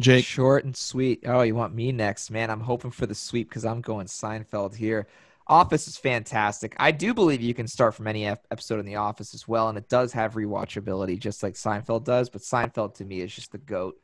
Jake, 0.00 0.24
short 0.24 0.64
and 0.64 0.76
sweet. 0.76 1.22
Oh, 1.26 1.42
you 1.42 1.54
want 1.54 1.74
me 1.74 1.92
next, 1.92 2.30
man? 2.30 2.50
I'm 2.50 2.60
hoping 2.60 2.90
for 2.90 3.06
the 3.06 3.14
sweep 3.14 3.48
because 3.48 3.64
I'm 3.64 3.80
going 3.80 4.06
Seinfeld 4.06 4.74
here. 4.74 5.06
Office 5.48 5.86
is 5.86 5.96
fantastic. 5.96 6.74
I 6.78 6.90
do 6.90 7.14
believe 7.14 7.40
you 7.40 7.54
can 7.54 7.68
start 7.68 7.94
from 7.94 8.08
any 8.08 8.26
episode 8.26 8.80
in 8.80 8.86
The 8.86 8.96
Office 8.96 9.32
as 9.32 9.46
well, 9.46 9.68
and 9.68 9.78
it 9.78 9.88
does 9.88 10.12
have 10.12 10.34
rewatchability, 10.34 11.18
just 11.18 11.42
like 11.42 11.54
Seinfeld 11.54 12.04
does. 12.04 12.28
But 12.28 12.42
Seinfeld 12.42 12.94
to 12.96 13.04
me 13.04 13.20
is 13.20 13.32
just 13.32 13.52
the 13.52 13.58
goat 13.58 13.96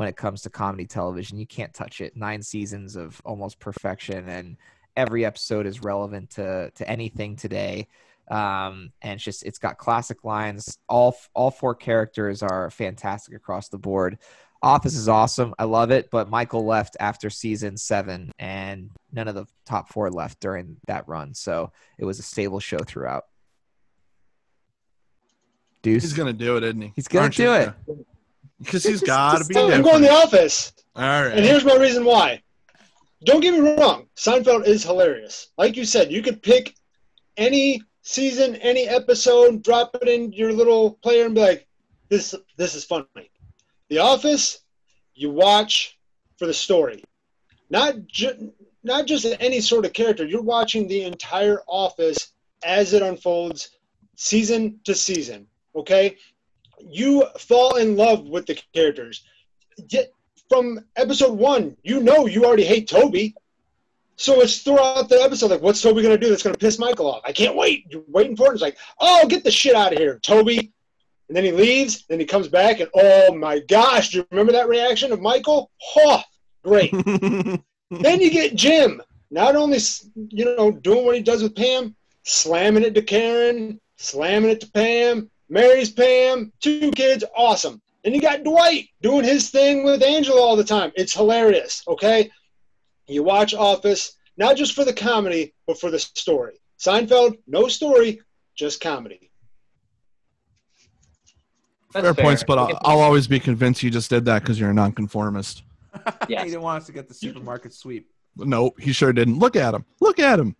when 0.00 0.08
it 0.08 0.16
comes 0.16 0.40
to 0.40 0.48
comedy 0.48 0.86
television. 0.86 1.36
You 1.36 1.46
can't 1.46 1.74
touch 1.74 2.00
it. 2.00 2.16
Nine 2.16 2.40
seasons 2.40 2.96
of 2.96 3.20
almost 3.22 3.60
perfection, 3.60 4.30
and 4.30 4.56
every 4.96 5.26
episode 5.26 5.66
is 5.66 5.82
relevant 5.82 6.30
to 6.30 6.70
to 6.70 6.88
anything 6.88 7.36
today. 7.36 7.86
Um, 8.30 8.92
and 9.02 9.16
it's 9.16 9.22
just 9.22 9.42
it's 9.42 9.58
got 9.58 9.76
classic 9.76 10.24
lines. 10.24 10.78
All 10.88 11.14
all 11.34 11.50
four 11.50 11.74
characters 11.74 12.42
are 12.42 12.70
fantastic 12.70 13.34
across 13.34 13.68
the 13.68 13.76
board. 13.76 14.16
Office 14.62 14.96
is 14.96 15.06
awesome. 15.06 15.54
I 15.58 15.64
love 15.64 15.90
it, 15.90 16.08
but 16.10 16.30
Michael 16.30 16.64
left 16.64 16.96
after 16.98 17.28
season 17.28 17.76
seven, 17.76 18.32
and 18.38 18.88
none 19.12 19.28
of 19.28 19.34
the 19.34 19.44
top 19.66 19.92
four 19.92 20.10
left 20.10 20.40
during 20.40 20.78
that 20.86 21.06
run. 21.08 21.34
So 21.34 21.72
it 21.98 22.06
was 22.06 22.18
a 22.18 22.22
stable 22.22 22.58
show 22.58 22.78
throughout. 22.78 23.24
Deuce. 25.82 26.04
He's 26.04 26.14
gonna 26.14 26.32
do 26.32 26.56
it, 26.56 26.64
isn't 26.64 26.80
he? 26.80 26.92
He's 26.96 27.06
gonna 27.06 27.24
Aren't 27.24 27.36
do 27.36 27.42
you? 27.42 27.52
it. 27.52 27.74
Because 28.62 28.84
he's 28.84 29.00
got 29.02 29.38
to 29.38 29.44
be 29.44 29.54
there. 29.54 29.62
I'm 29.64 29.68
different. 29.68 29.86
going 29.86 30.02
The 30.02 30.10
Office, 30.10 30.72
All 30.96 31.02
right. 31.02 31.32
and 31.32 31.44
here's 31.44 31.64
my 31.64 31.76
reason 31.76 32.04
why. 32.04 32.42
Don't 33.24 33.40
get 33.40 33.52
me 33.52 33.60
wrong, 33.60 34.06
Seinfeld 34.16 34.66
is 34.66 34.82
hilarious. 34.82 35.50
Like 35.58 35.76
you 35.76 35.84
said, 35.84 36.10
you 36.10 36.22
could 36.22 36.42
pick 36.42 36.74
any 37.36 37.82
season, 38.02 38.56
any 38.56 38.88
episode, 38.88 39.62
drop 39.62 39.94
it 40.00 40.08
in 40.08 40.32
your 40.32 40.52
little 40.52 40.92
player, 41.02 41.26
and 41.26 41.34
be 41.34 41.40
like, 41.42 41.66
"This, 42.08 42.34
this 42.56 42.74
is 42.74 42.84
funny." 42.84 43.06
The 43.88 43.98
Office, 43.98 44.60
you 45.14 45.30
watch 45.30 45.98
for 46.38 46.46
the 46.46 46.54
story, 46.54 47.04
not 47.68 48.06
ju- 48.06 48.52
not 48.82 49.06
just 49.06 49.26
any 49.38 49.60
sort 49.60 49.84
of 49.84 49.92
character. 49.92 50.24
You're 50.24 50.40
watching 50.42 50.88
the 50.88 51.02
entire 51.02 51.60
Office 51.66 52.32
as 52.64 52.94
it 52.94 53.02
unfolds, 53.02 53.70
season 54.16 54.80
to 54.84 54.94
season. 54.94 55.46
Okay, 55.76 56.16
you 56.88 57.26
fall 57.38 57.76
in 57.76 57.96
love 57.96 58.26
with 58.26 58.46
the 58.46 58.60
characters. 58.74 59.24
From 60.48 60.84
episode 60.96 61.38
one, 61.38 61.76
you 61.82 62.00
know 62.00 62.26
you 62.26 62.44
already 62.44 62.64
hate 62.64 62.88
Toby. 62.88 63.34
So 64.16 64.42
it's 64.42 64.58
throughout 64.58 65.08
the 65.08 65.22
episode, 65.22 65.50
like, 65.50 65.62
what's 65.62 65.80
Toby 65.80 66.02
gonna 66.02 66.18
do 66.18 66.28
that's 66.28 66.42
gonna 66.42 66.58
piss 66.58 66.78
Michael 66.78 67.10
off? 67.10 67.22
I 67.24 67.32
can't 67.32 67.56
wait. 67.56 67.86
You're 67.88 68.02
waiting 68.08 68.36
for 68.36 68.48
it. 68.48 68.52
It's 68.52 68.62
like, 68.62 68.76
oh, 69.00 69.26
get 69.26 69.44
the 69.44 69.50
shit 69.50 69.74
out 69.74 69.92
of 69.92 69.98
here, 69.98 70.18
Toby. 70.18 70.72
And 71.28 71.36
then 71.36 71.44
he 71.44 71.52
leaves, 71.52 72.04
then 72.08 72.18
he 72.18 72.26
comes 72.26 72.48
back, 72.48 72.80
and 72.80 72.90
oh 72.94 73.32
my 73.34 73.60
gosh, 73.60 74.10
do 74.10 74.18
you 74.18 74.26
remember 74.32 74.52
that 74.52 74.68
reaction 74.68 75.12
of 75.12 75.20
Michael? 75.20 75.70
Oh, 75.96 76.20
great. 76.64 76.90
then 77.90 78.20
you 78.20 78.30
get 78.30 78.56
Jim, 78.56 79.00
not 79.30 79.54
only 79.54 79.78
you 80.16 80.44
know 80.44 80.72
doing 80.72 81.06
what 81.06 81.16
he 81.16 81.22
does 81.22 81.42
with 81.42 81.54
Pam, 81.54 81.94
slamming 82.24 82.82
it 82.82 82.94
to 82.96 83.02
Karen, 83.02 83.80
slamming 83.96 84.50
it 84.50 84.60
to 84.60 84.70
Pam, 84.72 85.30
marries 85.50 85.90
Pam, 85.90 86.52
two 86.60 86.90
kids, 86.92 87.24
awesome. 87.36 87.82
And 88.04 88.14
you 88.14 88.20
got 88.22 88.44
Dwight 88.44 88.88
doing 89.02 89.24
his 89.24 89.50
thing 89.50 89.84
with 89.84 90.02
Angela 90.02 90.40
all 90.40 90.56
the 90.56 90.64
time. 90.64 90.90
It's 90.96 91.12
hilarious, 91.12 91.82
okay? 91.86 92.30
You 93.06 93.22
watch 93.22 93.52
Office, 93.52 94.16
not 94.38 94.56
just 94.56 94.74
for 94.74 94.84
the 94.84 94.92
comedy, 94.92 95.52
but 95.66 95.78
for 95.78 95.90
the 95.90 95.98
story. 95.98 96.54
Seinfeld, 96.78 97.36
no 97.46 97.68
story, 97.68 98.20
just 98.54 98.80
comedy. 98.80 99.30
That's 101.92 102.04
Fair, 102.04 102.14
points, 102.14 102.44
but 102.46 102.56
I 102.56 102.62
I'll, 102.62 102.78
I'll 102.84 103.00
always 103.00 103.26
be 103.26 103.40
convinced 103.40 103.82
you 103.82 103.90
just 103.90 104.08
did 104.08 104.24
that 104.26 104.42
because 104.42 104.58
you're 104.58 104.70
a 104.70 104.74
nonconformist. 104.74 105.64
Yes. 106.28 106.44
he 106.44 106.50
didn't 106.50 106.62
want 106.62 106.80
us 106.80 106.86
to 106.86 106.92
get 106.92 107.08
the 107.08 107.14
supermarket 107.14 107.74
sweep. 107.74 108.08
No, 108.36 108.70
he 108.78 108.92
sure 108.92 109.12
didn't. 109.12 109.40
Look 109.40 109.56
at 109.56 109.74
him. 109.74 109.84
Look 110.00 110.20
at 110.20 110.38
him. 110.38 110.54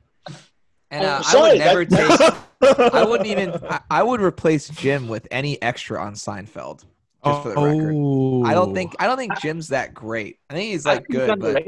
And 0.90 1.04
Oh, 1.04 1.08
uh, 1.08 1.22
I 1.26 1.40
would 1.50 1.58
never 1.58 1.84
that- 1.84 2.18
take. 2.62 2.92
I 2.94 3.04
wouldn't 3.04 3.28
even. 3.28 3.52
I, 3.68 3.80
I 3.90 4.02
would 4.02 4.20
replace 4.20 4.68
Jim 4.68 5.08
with 5.08 5.26
any 5.30 5.60
extra 5.62 6.00
on 6.02 6.14
Seinfeld. 6.14 6.84
Just 7.24 7.42
for 7.42 7.54
the 7.54 7.60
record. 7.60 7.94
Oh. 7.96 8.44
I 8.44 8.54
don't 8.54 8.74
think. 8.74 8.94
I 8.98 9.06
don't 9.06 9.16
think 9.16 9.38
Jim's 9.40 9.68
that 9.68 9.94
great. 9.94 10.38
I 10.50 10.54
think 10.54 10.70
he's 10.70 10.84
like 10.84 11.06
think 11.06 11.20
he's 11.20 11.26
good, 11.26 11.40
but. 11.40 11.64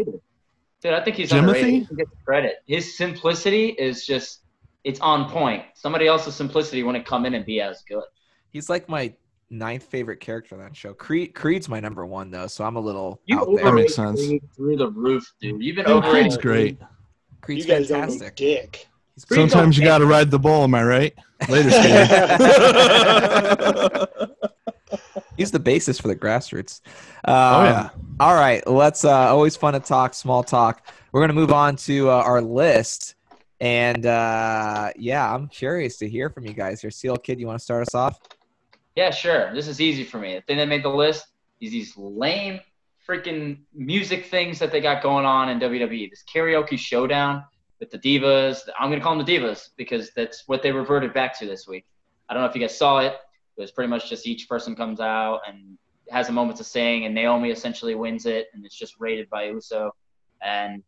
Dude, 0.83 0.93
I 0.95 1.03
think 1.05 1.17
he's 1.17 1.31
Jimothy? 1.31 1.39
underrated. 1.39 1.71
He 1.73 1.81
doesn't 1.81 1.97
get 1.97 2.11
the 2.11 2.17
credit. 2.25 2.55
His 2.67 2.97
simplicity 2.97 3.69
is 3.69 4.05
just 4.05 4.41
it's 4.85 4.99
on 5.01 5.31
point. 5.31 5.63
Somebody 5.75 6.07
else's 6.09 6.35
simplicity 6.35 6.83
wouldn't 6.83 7.07
come 7.07 7.25
in 7.25 7.35
and 7.35 7.47
be 7.47 7.61
as 7.61 7.83
good. 7.89 8.03
he's 8.51 8.69
like 8.69 8.89
my 8.89 9.15
ninth 9.49 9.85
favorite 9.85 10.19
character 10.21 10.57
on 10.57 10.63
that 10.63 10.75
show. 10.77 10.93
Creed. 10.93 11.35
Creed's 11.35 11.69
my 11.69 11.79
number 11.81 12.05
one 12.05 12.31
though, 12.31 12.47
so 12.49 12.65
I'm 12.65 12.77
a 12.77 12.81
little 12.81 13.21
You 13.27 13.39
out 13.39 13.47
That 13.47 13.57
there. 13.57 13.67
overrate 13.69 13.83
makes 13.85 13.95
sense. 13.95 14.27
Creed 14.27 14.43
through 14.57 14.77
the 14.77 14.89
roof, 14.91 15.33
dude. 15.41 15.63
You've 15.63 15.77
been 15.77 15.85
Dude, 15.87 15.97
overrated. 16.05 16.23
Creed's 16.23 16.37
great. 16.39 16.79
Creed's 17.43 17.67
you 17.67 17.73
guys 17.75 17.89
don't 17.89 18.01
fantastic. 18.01 18.37
dick. 18.37 18.89
He's 19.15 19.27
Sometimes 19.29 19.77
you 19.77 19.85
got 19.85 19.99
to 19.99 20.07
ride 20.07 20.31
the 20.31 20.39
bull. 20.39 20.65
Am 20.65 20.75
I 20.75 20.83
right? 20.85 21.15
Later, 21.49 21.71
Steve. 21.71 22.09
He's 25.37 25.51
the 25.51 25.59
basis 25.59 25.99
for 25.99 26.09
the 26.09 26.17
grassroots. 26.17 26.81
Um, 27.25 27.35
oh 27.35 27.65
yeah. 27.65 27.91
All 28.21 28.35
right, 28.35 28.67
let's. 28.67 29.05
Uh, 29.05 29.11
always 29.11 29.57
fun 29.57 29.75
to 29.75 29.81
talk 29.81 30.15
small 30.15 30.43
talk. 30.43 30.87
We're 31.13 31.21
gonna 31.21 31.33
move 31.33 31.53
on 31.53 31.77
to 31.77 32.11
uh, 32.11 32.15
our 32.15 32.41
list, 32.41 33.17
and 33.61 34.07
uh, 34.07 34.93
yeah, 34.97 35.35
I'm 35.35 35.49
curious 35.49 35.99
to 35.99 36.09
hear 36.09 36.31
from 36.31 36.47
you 36.47 36.53
guys 36.53 36.81
here. 36.81 36.91
Seal 36.91 37.17
Kid, 37.17 37.41
you 37.41 37.47
want 37.47 37.59
to 37.59 37.65
start 37.65 37.83
us 37.83 37.95
off? 37.95 38.19
Yeah, 38.95 39.11
sure. 39.11 39.55
This 39.55 39.69
is 39.69 39.81
easy 39.81 40.05
for 40.05 40.19
me. 40.19 40.35
The 40.35 40.43
thing 40.43 40.59
that 40.59 40.69
made 40.69 40.83
the 40.83 40.91
list 40.91 41.27
is 41.61 41.71
these 41.71 41.97
lame 41.97 42.61
freaking 43.09 43.59
music 43.75 44.27
things 44.27 44.59
that 44.59 44.71
they 44.71 44.81
got 44.81 45.03
going 45.03 45.25
on 45.25 45.49
in 45.49 45.59
WWE. 45.59 46.11
This 46.11 46.23
karaoke 46.33 46.79
showdown 46.79 47.45
with 47.83 47.91
the 47.91 47.99
divas. 47.99 48.61
I'm 48.79 48.91
gonna 48.91 49.03
call 49.03 49.17
them 49.17 49.27
the 49.27 49.37
divas 49.37 49.71
because 49.77 50.13
that's 50.15 50.45
what 50.47 50.63
they 50.63 50.71
reverted 50.71 51.13
back 51.13 51.37
to 51.41 51.47
this 51.47 51.67
week. 51.67 51.85
I 52.29 52.33
don't 52.33 52.45
know 52.45 52.49
if 52.49 52.55
you 52.55 52.61
guys 52.61 52.79
saw 52.79 53.01
it. 53.01 53.15
It 53.57 53.61
was 53.61 53.73
pretty 53.73 53.91
much 53.91 54.09
just 54.09 54.25
each 54.25 54.49
person 54.49 54.77
comes 54.77 55.01
out 55.01 55.41
and 55.49 55.77
has 56.09 56.29
a 56.29 56.33
moment 56.33 56.59
to 56.59 56.65
sing, 56.65 57.07
and 57.07 57.15
Naomi 57.15 57.51
essentially 57.51 57.97
wins 57.97 58.25
it, 58.25 58.47
and 58.55 58.65
it's 58.65 58.77
just 58.77 58.95
rated 59.01 59.29
by 59.31 59.47
Uso. 59.47 59.91
And 60.43 60.85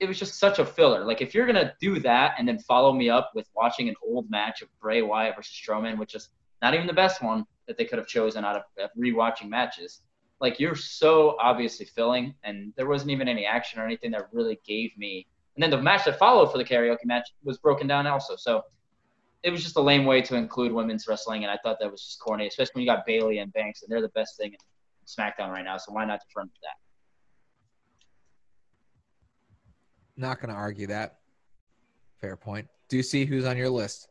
it 0.00 0.06
was 0.06 0.18
just 0.18 0.38
such 0.38 0.58
a 0.58 0.64
filler. 0.64 1.04
Like 1.04 1.20
if 1.20 1.34
you're 1.34 1.46
gonna 1.46 1.74
do 1.78 2.00
that 2.00 2.36
and 2.38 2.48
then 2.48 2.58
follow 2.58 2.94
me 2.94 3.10
up 3.10 3.32
with 3.34 3.46
watching 3.54 3.90
an 3.90 3.94
old 4.02 4.30
match 4.30 4.62
of 4.62 4.68
Bray 4.80 5.02
Wyatt 5.02 5.36
versus 5.36 5.52
Strowman, 5.54 5.98
which 5.98 6.14
is 6.14 6.30
not 6.62 6.72
even 6.72 6.86
the 6.86 6.94
best 6.94 7.22
one 7.22 7.44
that 7.68 7.76
they 7.76 7.84
could 7.84 7.98
have 7.98 8.08
chosen 8.08 8.46
out 8.46 8.56
of, 8.56 8.62
of 8.82 8.90
rewatching 8.98 9.50
matches. 9.50 10.00
Like 10.40 10.58
you're 10.58 10.74
so 10.74 11.36
obviously 11.38 11.84
filling, 11.84 12.34
and 12.44 12.72
there 12.78 12.86
wasn't 12.86 13.10
even 13.10 13.28
any 13.28 13.44
action 13.44 13.78
or 13.78 13.84
anything 13.84 14.10
that 14.12 14.28
really 14.32 14.58
gave 14.66 14.96
me. 14.96 15.26
And 15.60 15.70
then 15.70 15.78
the 15.78 15.84
match 15.84 16.06
that 16.06 16.18
followed 16.18 16.50
for 16.50 16.56
the 16.56 16.64
karaoke 16.64 17.04
match 17.04 17.28
was 17.44 17.58
broken 17.58 17.86
down 17.86 18.06
also. 18.06 18.34
So 18.34 18.62
it 19.42 19.50
was 19.50 19.62
just 19.62 19.76
a 19.76 19.80
lame 19.82 20.06
way 20.06 20.22
to 20.22 20.34
include 20.34 20.72
women's 20.72 21.06
wrestling, 21.06 21.44
and 21.44 21.50
I 21.50 21.58
thought 21.62 21.76
that 21.80 21.90
was 21.90 22.02
just 22.02 22.18
corny, 22.18 22.46
especially 22.46 22.70
when 22.76 22.84
you 22.84 22.90
got 22.90 23.04
Bayley 23.04 23.40
and 23.40 23.52
Banks, 23.52 23.82
and 23.82 23.92
they're 23.92 24.00
the 24.00 24.08
best 24.14 24.38
thing 24.38 24.54
in 24.54 24.58
SmackDown 25.06 25.50
right 25.50 25.62
now. 25.62 25.76
So 25.76 25.92
why 25.92 26.06
not 26.06 26.20
defer 26.26 26.44
to 26.44 26.50
that? 26.62 26.76
Not 30.16 30.40
gonna 30.40 30.54
argue 30.54 30.86
that. 30.86 31.18
Fair 32.22 32.36
point. 32.36 32.66
Do 32.88 32.96
you 32.96 33.02
see 33.02 33.26
who's 33.26 33.44
on 33.44 33.58
your 33.58 33.68
list? 33.68 34.08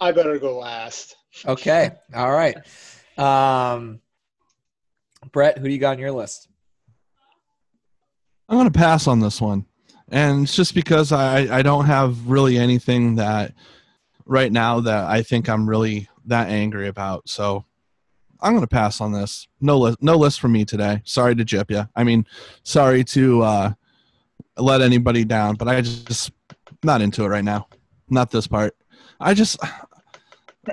I 0.00 0.10
better 0.10 0.40
go 0.40 0.58
last. 0.58 1.14
Okay. 1.46 1.92
All 2.12 2.32
right. 2.32 2.56
Um, 3.16 4.00
Brett, 5.30 5.58
who 5.58 5.68
do 5.68 5.72
you 5.72 5.78
got 5.78 5.92
on 5.92 5.98
your 6.00 6.10
list? 6.10 6.48
I'm 8.48 8.56
going 8.56 8.70
to 8.70 8.76
pass 8.76 9.06
on 9.06 9.20
this 9.20 9.40
one. 9.40 9.66
And 10.14 10.44
it's 10.44 10.54
just 10.54 10.76
because 10.76 11.10
I, 11.10 11.58
I 11.58 11.62
don't 11.62 11.86
have 11.86 12.28
really 12.28 12.56
anything 12.56 13.16
that 13.16 13.52
right 14.24 14.52
now 14.52 14.78
that 14.78 15.06
I 15.06 15.22
think 15.22 15.48
I'm 15.48 15.68
really 15.68 16.08
that 16.26 16.50
angry 16.50 16.86
about. 16.86 17.28
So 17.28 17.64
I'm 18.40 18.52
going 18.52 18.62
to 18.62 18.68
pass 18.68 19.00
on 19.00 19.10
this. 19.10 19.48
No 19.60 19.76
list, 19.76 20.00
no 20.00 20.14
list 20.14 20.38
for 20.38 20.46
me 20.46 20.64
today. 20.64 21.02
Sorry 21.04 21.34
to 21.34 21.44
jip 21.44 21.68
you. 21.68 21.88
I 21.96 22.04
mean, 22.04 22.26
sorry 22.62 23.02
to 23.06 23.42
uh, 23.42 23.72
let 24.56 24.82
anybody 24.82 25.24
down, 25.24 25.56
but 25.56 25.66
I 25.66 25.80
just, 25.80 26.30
not 26.84 27.02
into 27.02 27.24
it 27.24 27.28
right 27.28 27.44
now. 27.44 27.66
Not 28.08 28.30
this 28.30 28.46
part. 28.46 28.76
I 29.18 29.34
just 29.34 29.58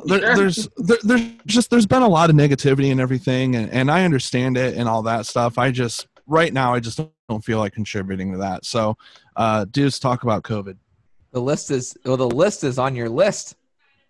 there, 0.05 0.35
there's 0.35 0.69
there, 0.77 0.97
there's 1.01 1.23
just 1.47 1.71
there's 1.71 1.87
been 1.87 2.03
a 2.03 2.07
lot 2.07 2.29
of 2.29 2.35
negativity 2.35 2.91
and 2.91 3.01
everything, 3.01 3.55
and, 3.55 3.71
and 3.71 3.89
I 3.89 4.05
understand 4.05 4.55
it 4.55 4.77
and 4.77 4.87
all 4.87 5.01
that 5.03 5.25
stuff. 5.25 5.57
I 5.57 5.71
just 5.71 6.07
right 6.27 6.53
now 6.53 6.73
I 6.73 6.79
just 6.79 6.99
don't 7.29 7.43
feel 7.43 7.59
like 7.59 7.73
contributing 7.73 8.31
to 8.33 8.37
that. 8.39 8.65
So, 8.65 8.97
uh, 9.35 9.65
dudes, 9.65 9.99
talk 9.99 10.23
about 10.23 10.43
COVID. 10.43 10.77
The 11.31 11.41
list 11.41 11.71
is 11.71 11.95
well. 12.05 12.17
The 12.17 12.27
list 12.27 12.63
is 12.63 12.77
on 12.77 12.95
your 12.95 13.09
list. 13.09 13.55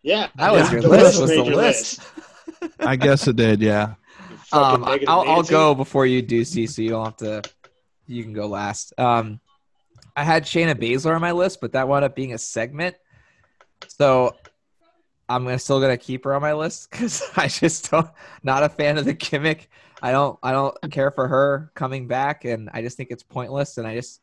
Yeah, 0.04 0.30
That 0.36 0.52
was 0.52 0.62
Yeah. 0.68 0.72
your 0.74 0.82
The 0.82 0.90
list. 0.90 1.04
list 1.04 1.22
Was 1.22 1.30
the 1.30 1.38
made 1.38 1.46
your 1.48 1.56
list? 1.56 2.02
I 2.80 2.96
guess 2.96 3.28
it 3.28 3.36
did, 3.36 3.62
yeah. 3.62 3.94
Um, 4.52 4.84
I'll, 4.84 5.22
I'll 5.30 5.44
go 5.44 5.76
before 5.76 6.06
you 6.08 6.22
do, 6.24 6.44
see, 6.44 6.66
so 6.68 6.82
you 6.82 6.90
don't 6.90 7.06
have 7.06 7.18
to. 7.18 7.42
You 8.08 8.24
can 8.24 8.34
go 8.34 8.48
last. 8.48 8.94
Um, 9.00 9.40
I 10.18 10.24
had 10.24 10.44
Shayna 10.44 10.74
Baszler 10.76 11.16
on 11.16 11.22
my 11.22 11.32
list, 11.32 11.62
but 11.62 11.72
that 11.74 11.88
wound 11.88 12.04
up 12.04 12.16
being 12.16 12.34
a 12.34 12.38
segment, 12.38 12.96
so 13.88 14.36
I'm 15.30 15.44
gonna 15.46 15.60
still 15.60 15.80
gonna 15.80 15.98
keep 15.98 16.24
her 16.26 16.34
on 16.34 16.42
my 16.42 16.54
list 16.54 16.90
because 16.92 17.22
I 17.38 17.48
just 17.48 17.90
don't 17.92 18.10
not 18.44 18.64
a 18.64 18.70
fan 18.70 18.98
of 18.98 19.06
the 19.06 19.14
gimmick. 19.14 19.70
I 20.02 20.12
don't 20.12 20.38
I 20.44 20.52
don't 20.52 20.76
care 20.92 21.12
for 21.12 21.28
her 21.28 21.72
coming 21.76 22.08
back, 22.08 22.44
and 22.44 22.70
I 22.74 22.82
just 22.82 22.98
think 22.98 23.12
it's 23.12 23.24
pointless. 23.24 23.78
And 23.78 23.88
I 23.88 23.96
just 23.96 24.20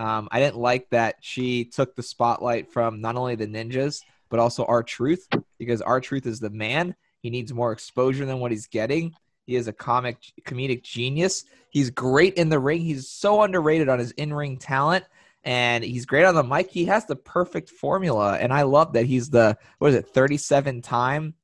um, 0.00 0.28
I 0.30 0.40
didn't 0.40 0.56
like 0.56 0.88
that 0.90 1.16
she 1.20 1.66
took 1.66 1.94
the 1.94 2.02
spotlight 2.02 2.72
from 2.72 3.02
not 3.02 3.16
only 3.16 3.34
the 3.34 3.46
ninjas 3.46 4.00
but 4.30 4.40
also 4.40 4.64
R-Truth 4.64 5.28
because 5.58 5.82
R-Truth 5.82 6.24
is 6.24 6.40
the 6.40 6.48
man. 6.48 6.94
He 7.20 7.28
needs 7.28 7.52
more 7.52 7.72
exposure 7.72 8.24
than 8.24 8.38
what 8.38 8.50
he's 8.50 8.66
getting. 8.66 9.12
He 9.44 9.56
is 9.56 9.68
a 9.68 9.72
comic 9.74 10.16
comedic 10.46 10.84
genius. 10.84 11.44
He's 11.68 11.90
great 11.90 12.34
in 12.34 12.48
the 12.48 12.58
ring. 12.58 12.80
He's 12.80 13.10
so 13.10 13.42
underrated 13.42 13.90
on 13.90 13.98
his 13.98 14.12
in-ring 14.12 14.56
talent 14.56 15.04
and 15.44 15.84
he's 15.84 16.06
great 16.06 16.24
on 16.24 16.34
the 16.34 16.44
mic. 16.44 16.70
He 16.70 16.86
has 16.86 17.04
the 17.04 17.16
perfect 17.16 17.68
formula 17.68 18.38
and 18.38 18.54
I 18.54 18.62
love 18.62 18.94
that 18.94 19.04
he's 19.04 19.28
the 19.28 19.58
what 19.80 19.88
is 19.88 19.96
it 19.96 20.08
37 20.08 20.80
time 20.80 21.34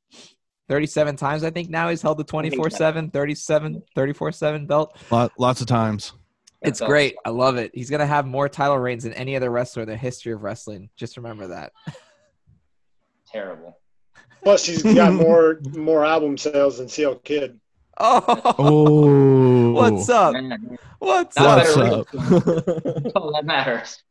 37 0.69 1.17
times 1.17 1.45
I 1.45 1.51
think 1.51 1.69
now 1.69 1.91
he's 1.91 2.01
held 2.01 2.17
the 2.17 2.25
24/7 2.25 3.13
37 3.13 3.83
34/7 3.95 4.67
belt. 4.67 4.97
Lot, 5.11 5.33
lots 5.39 5.61
of 5.61 5.67
times. 5.67 6.15
It's 6.67 6.81
That's 6.81 6.89
great. 6.89 7.17
I 7.25 7.31
love 7.31 7.57
it. 7.57 7.71
He's 7.75 7.91
going 7.91 8.01
to 8.01 8.07
have 8.07 8.27
more 8.27 8.49
title 8.49 8.77
reigns 8.79 9.05
than 9.05 9.13
any 9.13 9.37
other 9.37 9.51
wrestler 9.51 9.83
in 9.85 9.89
the 9.89 9.97
history 9.97 10.33
of 10.33 10.43
wrestling. 10.43 10.91
Just 10.97 11.17
remember 11.17 11.47
that. 11.49 11.73
Terrible. 13.33 13.79
Plus, 14.43 14.65
he's 14.67 14.83
got 14.83 15.13
more 15.13 15.61
more 15.75 16.05
album 16.05 16.37
sales 16.37 16.79
than 16.79 16.89
CL 16.89 17.17
Kid. 17.17 17.61
Oh, 17.99 18.55
Oh, 18.59 19.73
what's 19.73 20.09
up? 20.09 20.35
Man, 20.35 20.79
What's 20.99 21.37
Not 21.37 21.67
up? 21.67 22.07
What's 22.13 22.37
up? 22.37 22.65
That's 22.85 23.13
all 23.15 23.33
that 23.33 23.45
matters. 23.45 24.03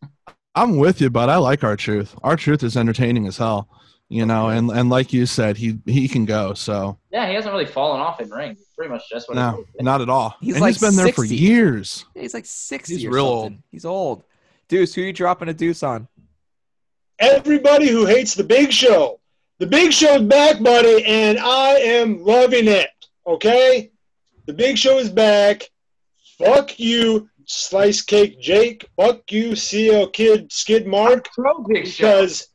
I'm 0.56 0.78
with 0.78 1.02
you, 1.02 1.10
but 1.10 1.30
I 1.30 1.36
like 1.38 1.64
R-Truth. 1.64 2.16
Our 2.24 2.36
truth 2.36 2.64
is 2.64 2.78
entertaining 2.78 3.28
as 3.28 3.38
hell, 3.38 3.68
you 4.10 4.26
know. 4.26 4.50
And 4.50 4.70
and 4.70 4.90
like 4.90 5.14
you 5.14 5.26
said, 5.26 5.58
he 5.58 5.80
he 5.86 6.08
can 6.08 6.26
go. 6.26 6.54
So 6.54 6.98
Yeah, 7.12 7.28
he 7.28 7.34
hasn't 7.34 7.54
really 7.54 7.66
fallen 7.66 8.02
off 8.02 8.20
in 8.20 8.30
ring. 8.30 8.58
Pretty 8.76 8.92
much 8.92 9.10
just 9.10 9.30
what 9.30 9.36
no, 9.36 9.66
he's 9.74 9.84
not 9.84 10.02
at 10.02 10.10
all. 10.10 10.36
He's 10.42 10.56
and 10.56 10.62
like 10.62 10.74
he's 10.76 10.82
been 10.82 10.96
there 10.96 11.14
for 11.14 11.22
60. 11.22 11.36
years. 11.36 12.06
He's 12.14 12.34
like 12.34 12.46
60 12.46 12.94
He's 12.94 13.08
real 13.08 13.44
something. 13.44 13.64
He's 13.72 13.86
old. 13.86 14.24
Deuce, 14.68 14.94
who 14.94 15.02
you 15.02 15.14
dropping 15.14 15.50
a 15.50 15.54
deuce 15.54 15.84
on? 15.84 16.08
Everybody 17.20 17.88
who 17.88 18.06
hates 18.06 18.34
the 18.34 18.44
Big 18.44 18.72
Show, 18.74 19.20
the 19.60 19.68
Big 19.68 19.94
Show's 19.94 20.24
back, 20.24 20.62
buddy, 20.62 21.06
and 21.06 21.40
I 21.40 21.76
am 21.76 22.24
loving 22.24 22.68
it. 22.68 22.90
Okay, 23.26 23.92
the 24.48 24.54
Big 24.54 24.78
Show 24.78 24.98
is 24.98 25.10
back. 25.10 25.64
Fuck 26.38 26.80
you, 26.80 27.30
Slice 27.46 28.02
Cake 28.02 28.42
Jake. 28.42 28.86
Fuck 28.98 29.32
you, 29.32 29.56
CL 29.56 30.10
Kid 30.10 30.52
Skid 30.52 30.88
Mark. 30.88 31.30
Pro 31.34 31.60
Big 31.64 31.88
Show. 31.88 32.22
Because 32.22 32.48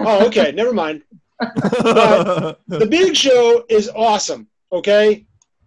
oh, 0.00 0.26
okay, 0.26 0.52
never 0.52 0.72
mind. 0.72 1.02
The 1.40 2.86
Big 2.90 3.16
Show 3.16 3.64
is 3.68 3.90
awesome. 3.94 4.48
Okay, 4.72 5.26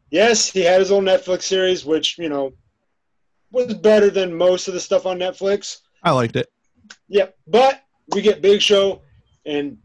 yes, 0.10 0.50
he 0.52 0.62
had 0.62 0.80
his 0.80 0.92
own 0.92 1.06
Netflix 1.06 1.44
series, 1.44 1.86
which 1.86 2.18
you 2.18 2.30
know 2.30 2.54
was 3.52 3.74
better 3.74 4.10
than 4.10 4.34
most 4.34 4.68
of 4.68 4.74
the 4.74 4.80
stuff 4.80 5.06
on 5.06 5.18
Netflix. 5.20 5.80
I 6.04 6.12
liked 6.12 6.36
it. 6.36 6.52
Yep, 7.08 7.38
but 7.48 7.84
we 8.14 8.22
get 8.22 8.42
Big 8.42 8.62
Show, 8.62 9.02
and 9.46 9.78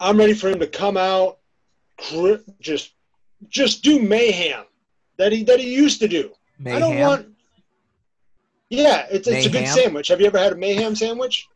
I'm 0.00 0.16
ready 0.18 0.34
for 0.34 0.48
him 0.48 0.58
to 0.60 0.66
come 0.66 0.96
out, 0.96 1.38
just 2.60 2.92
just 3.48 3.82
do 3.82 4.00
mayhem 4.00 4.64
that 5.16 5.32
he 5.32 5.44
that 5.44 5.60
he 5.60 5.74
used 5.74 6.00
to 6.00 6.08
do. 6.08 6.32
Mayhem. 6.58 6.76
I 6.76 6.80
don't 6.80 6.98
want. 6.98 7.26
Yeah, 8.68 9.06
it's 9.10 9.26
it's 9.26 9.46
a 9.46 9.50
good 9.50 9.66
sandwich. 9.68 10.08
Have 10.08 10.20
you 10.20 10.26
ever 10.26 10.38
had 10.38 10.52
a 10.52 10.56
mayhem 10.56 10.94
sandwich? 10.94 11.48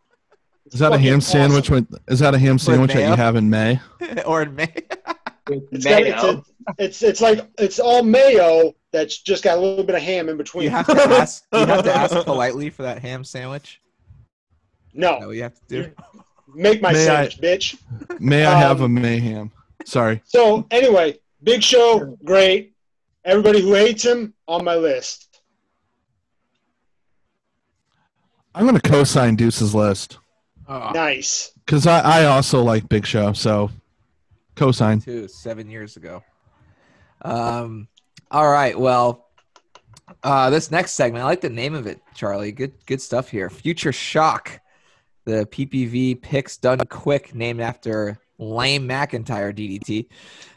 Is 0.72 0.80
that 0.80 0.88
a 0.88 0.90
Fucking 0.92 1.04
ham 1.06 1.20
sandwich? 1.20 1.70
awesome. 1.70 1.86
With, 1.90 2.00
is 2.08 2.18
that 2.20 2.34
a 2.34 2.38
ham 2.38 2.58
sandwich 2.58 2.92
that 2.94 3.08
you 3.08 3.14
have 3.16 3.36
in 3.36 3.50
May? 3.50 3.80
or 4.26 4.42
in 4.42 4.54
May. 4.54 4.72
It's, 5.70 5.84
got, 5.84 6.02
Mayo. 6.02 6.14
it's, 6.14 6.24
a, 6.24 6.42
it's 6.78 7.02
it's 7.02 7.20
like 7.20 7.46
it's 7.58 7.78
all 7.78 8.02
mayo 8.02 8.72
that's 8.92 9.18
just 9.18 9.44
got 9.44 9.58
a 9.58 9.60
little 9.60 9.84
bit 9.84 9.94
of 9.94 10.00
ham 10.00 10.30
in 10.30 10.38
between. 10.38 10.64
you 10.64 10.70
have 10.70 10.86
to 10.86 10.92
ask. 11.02 11.44
You 11.52 11.66
have 11.66 11.84
to 11.84 11.94
ask 11.94 12.14
politely 12.24 12.70
for 12.70 12.82
that 12.84 13.00
ham 13.00 13.24
sandwich. 13.24 13.78
no, 14.94 15.18
No, 15.18 15.30
you 15.32 15.42
have 15.42 15.52
to 15.54 15.60
do. 15.68 15.92
make 16.54 16.80
my 16.80 16.92
May 16.94 17.02
I- 17.02 17.28
sandwich, 17.28 17.40
bitch. 17.42 17.78
May 18.20 18.46
I 18.46 18.58
have 18.58 18.80
a 18.80 18.84
Um, 18.84 18.94
mayhem? 18.94 19.52
Sorry. 19.84 20.22
So 20.24 20.66
anyway, 20.70 21.18
Big 21.42 21.62
Show, 21.62 22.16
great. 22.24 22.72
Everybody 23.26 23.60
who 23.60 23.74
hates 23.74 24.02
him 24.02 24.32
on 24.48 24.64
my 24.64 24.76
list. 24.76 25.42
I'm 28.54 28.66
going 28.66 28.78
to 28.80 28.90
co-sign 28.90 29.36
Deuce's 29.36 29.74
list 29.74 30.16
Oh, 30.68 30.90
Nice. 30.94 31.52
because 31.64 31.86
I, 31.86 32.00
I 32.00 32.24
also 32.26 32.62
like 32.62 32.88
Big 32.88 33.06
Show. 33.06 33.32
So 33.32 33.70
co-sign. 34.56 35.00
two 35.00 35.28
seven 35.28 35.68
years 35.70 35.96
ago. 35.96 36.22
Um. 37.22 37.88
All 38.30 38.50
right. 38.50 38.78
Well, 38.78 39.28
uh, 40.22 40.50
this 40.50 40.70
next 40.70 40.92
segment, 40.92 41.22
I 41.22 41.26
like 41.26 41.40
the 41.40 41.48
name 41.50 41.74
of 41.74 41.86
it, 41.86 42.00
Charlie. 42.14 42.50
Good, 42.52 42.72
good 42.86 43.00
stuff 43.00 43.28
here. 43.28 43.48
Future 43.48 43.92
Shock, 43.92 44.60
the 45.24 45.46
PPV 45.46 46.20
picks 46.20 46.56
done 46.56 46.78
quick, 46.88 47.34
named 47.34 47.60
after 47.60 48.18
lame 48.38 48.88
McIntyre 48.88 49.54
DDT. 49.54 50.06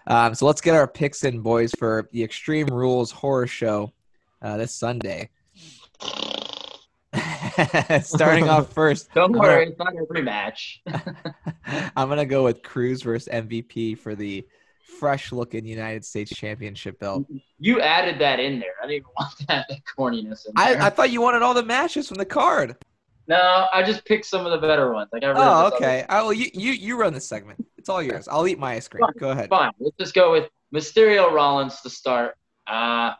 Um, 0.07 0.33
so 0.33 0.47
let's 0.47 0.61
get 0.61 0.73
our 0.73 0.87
picks 0.87 1.23
in, 1.23 1.41
boys, 1.41 1.71
for 1.77 2.09
the 2.11 2.23
Extreme 2.23 2.67
Rules 2.67 3.11
Horror 3.11 3.45
Show 3.47 3.93
uh, 4.41 4.57
this 4.57 4.73
Sunday. 4.73 5.29
Starting 8.03 8.49
off 8.49 8.71
first, 8.73 9.13
Don't 9.13 9.35
I'm 9.35 9.41
worry, 9.41 9.67
it's 9.67 9.79
not 9.79 9.93
a 9.93 10.05
rematch. 10.13 10.77
I'm 11.95 12.09
gonna 12.09 12.25
go 12.25 12.43
with 12.43 12.61
Crews 12.63 13.01
versus 13.01 13.27
MVP 13.31 13.97
for 13.97 14.15
the 14.15 14.45
fresh-looking 14.99 15.65
United 15.65 16.03
States 16.05 16.31
Championship 16.33 16.99
belt. 16.99 17.25
You 17.59 17.81
added 17.81 18.19
that 18.19 18.39
in 18.39 18.59
there. 18.59 18.71
I 18.81 18.85
didn't 18.87 18.95
even 18.97 19.07
want 19.19 19.33
that, 19.47 19.65
that 19.69 19.79
corniness 19.97 20.45
in 20.47 20.53
there. 20.55 20.81
I, 20.81 20.87
I 20.87 20.89
thought 20.89 21.11
you 21.11 21.21
wanted 21.21 21.41
all 21.41 21.53
the 21.53 21.63
matches 21.63 22.07
from 22.07 22.17
the 22.17 22.25
card. 22.25 22.75
no, 23.27 23.67
I 23.73 23.83
just 23.83 24.05
picked 24.05 24.25
some 24.25 24.45
of 24.45 24.51
the 24.59 24.65
better 24.67 24.91
ones. 24.93 25.09
I 25.13 25.19
got 25.19 25.29
rid 25.29 25.37
Oh, 25.37 25.41
other- 25.41 25.75
okay. 25.75 26.05
I 26.09 26.21
will. 26.23 26.33
You, 26.33 26.49
you 26.53 26.71
you 26.71 26.97
run 26.97 27.13
this 27.13 27.27
segment. 27.27 27.63
It's 27.77 27.89
all 27.89 28.01
yours. 28.01 28.27
I'll 28.27 28.47
eat 28.47 28.59
my 28.59 28.73
ice 28.73 28.87
cream. 28.87 29.03
Go 29.19 29.29
ahead. 29.31 29.49
Fine. 29.49 29.71
Let's 29.79 29.95
just 29.97 30.13
go 30.13 30.31
with 30.31 30.49
Mysterio 30.73 31.31
Rollins 31.31 31.81
to 31.81 31.89
start. 31.89 32.35
Uh, 32.65 33.13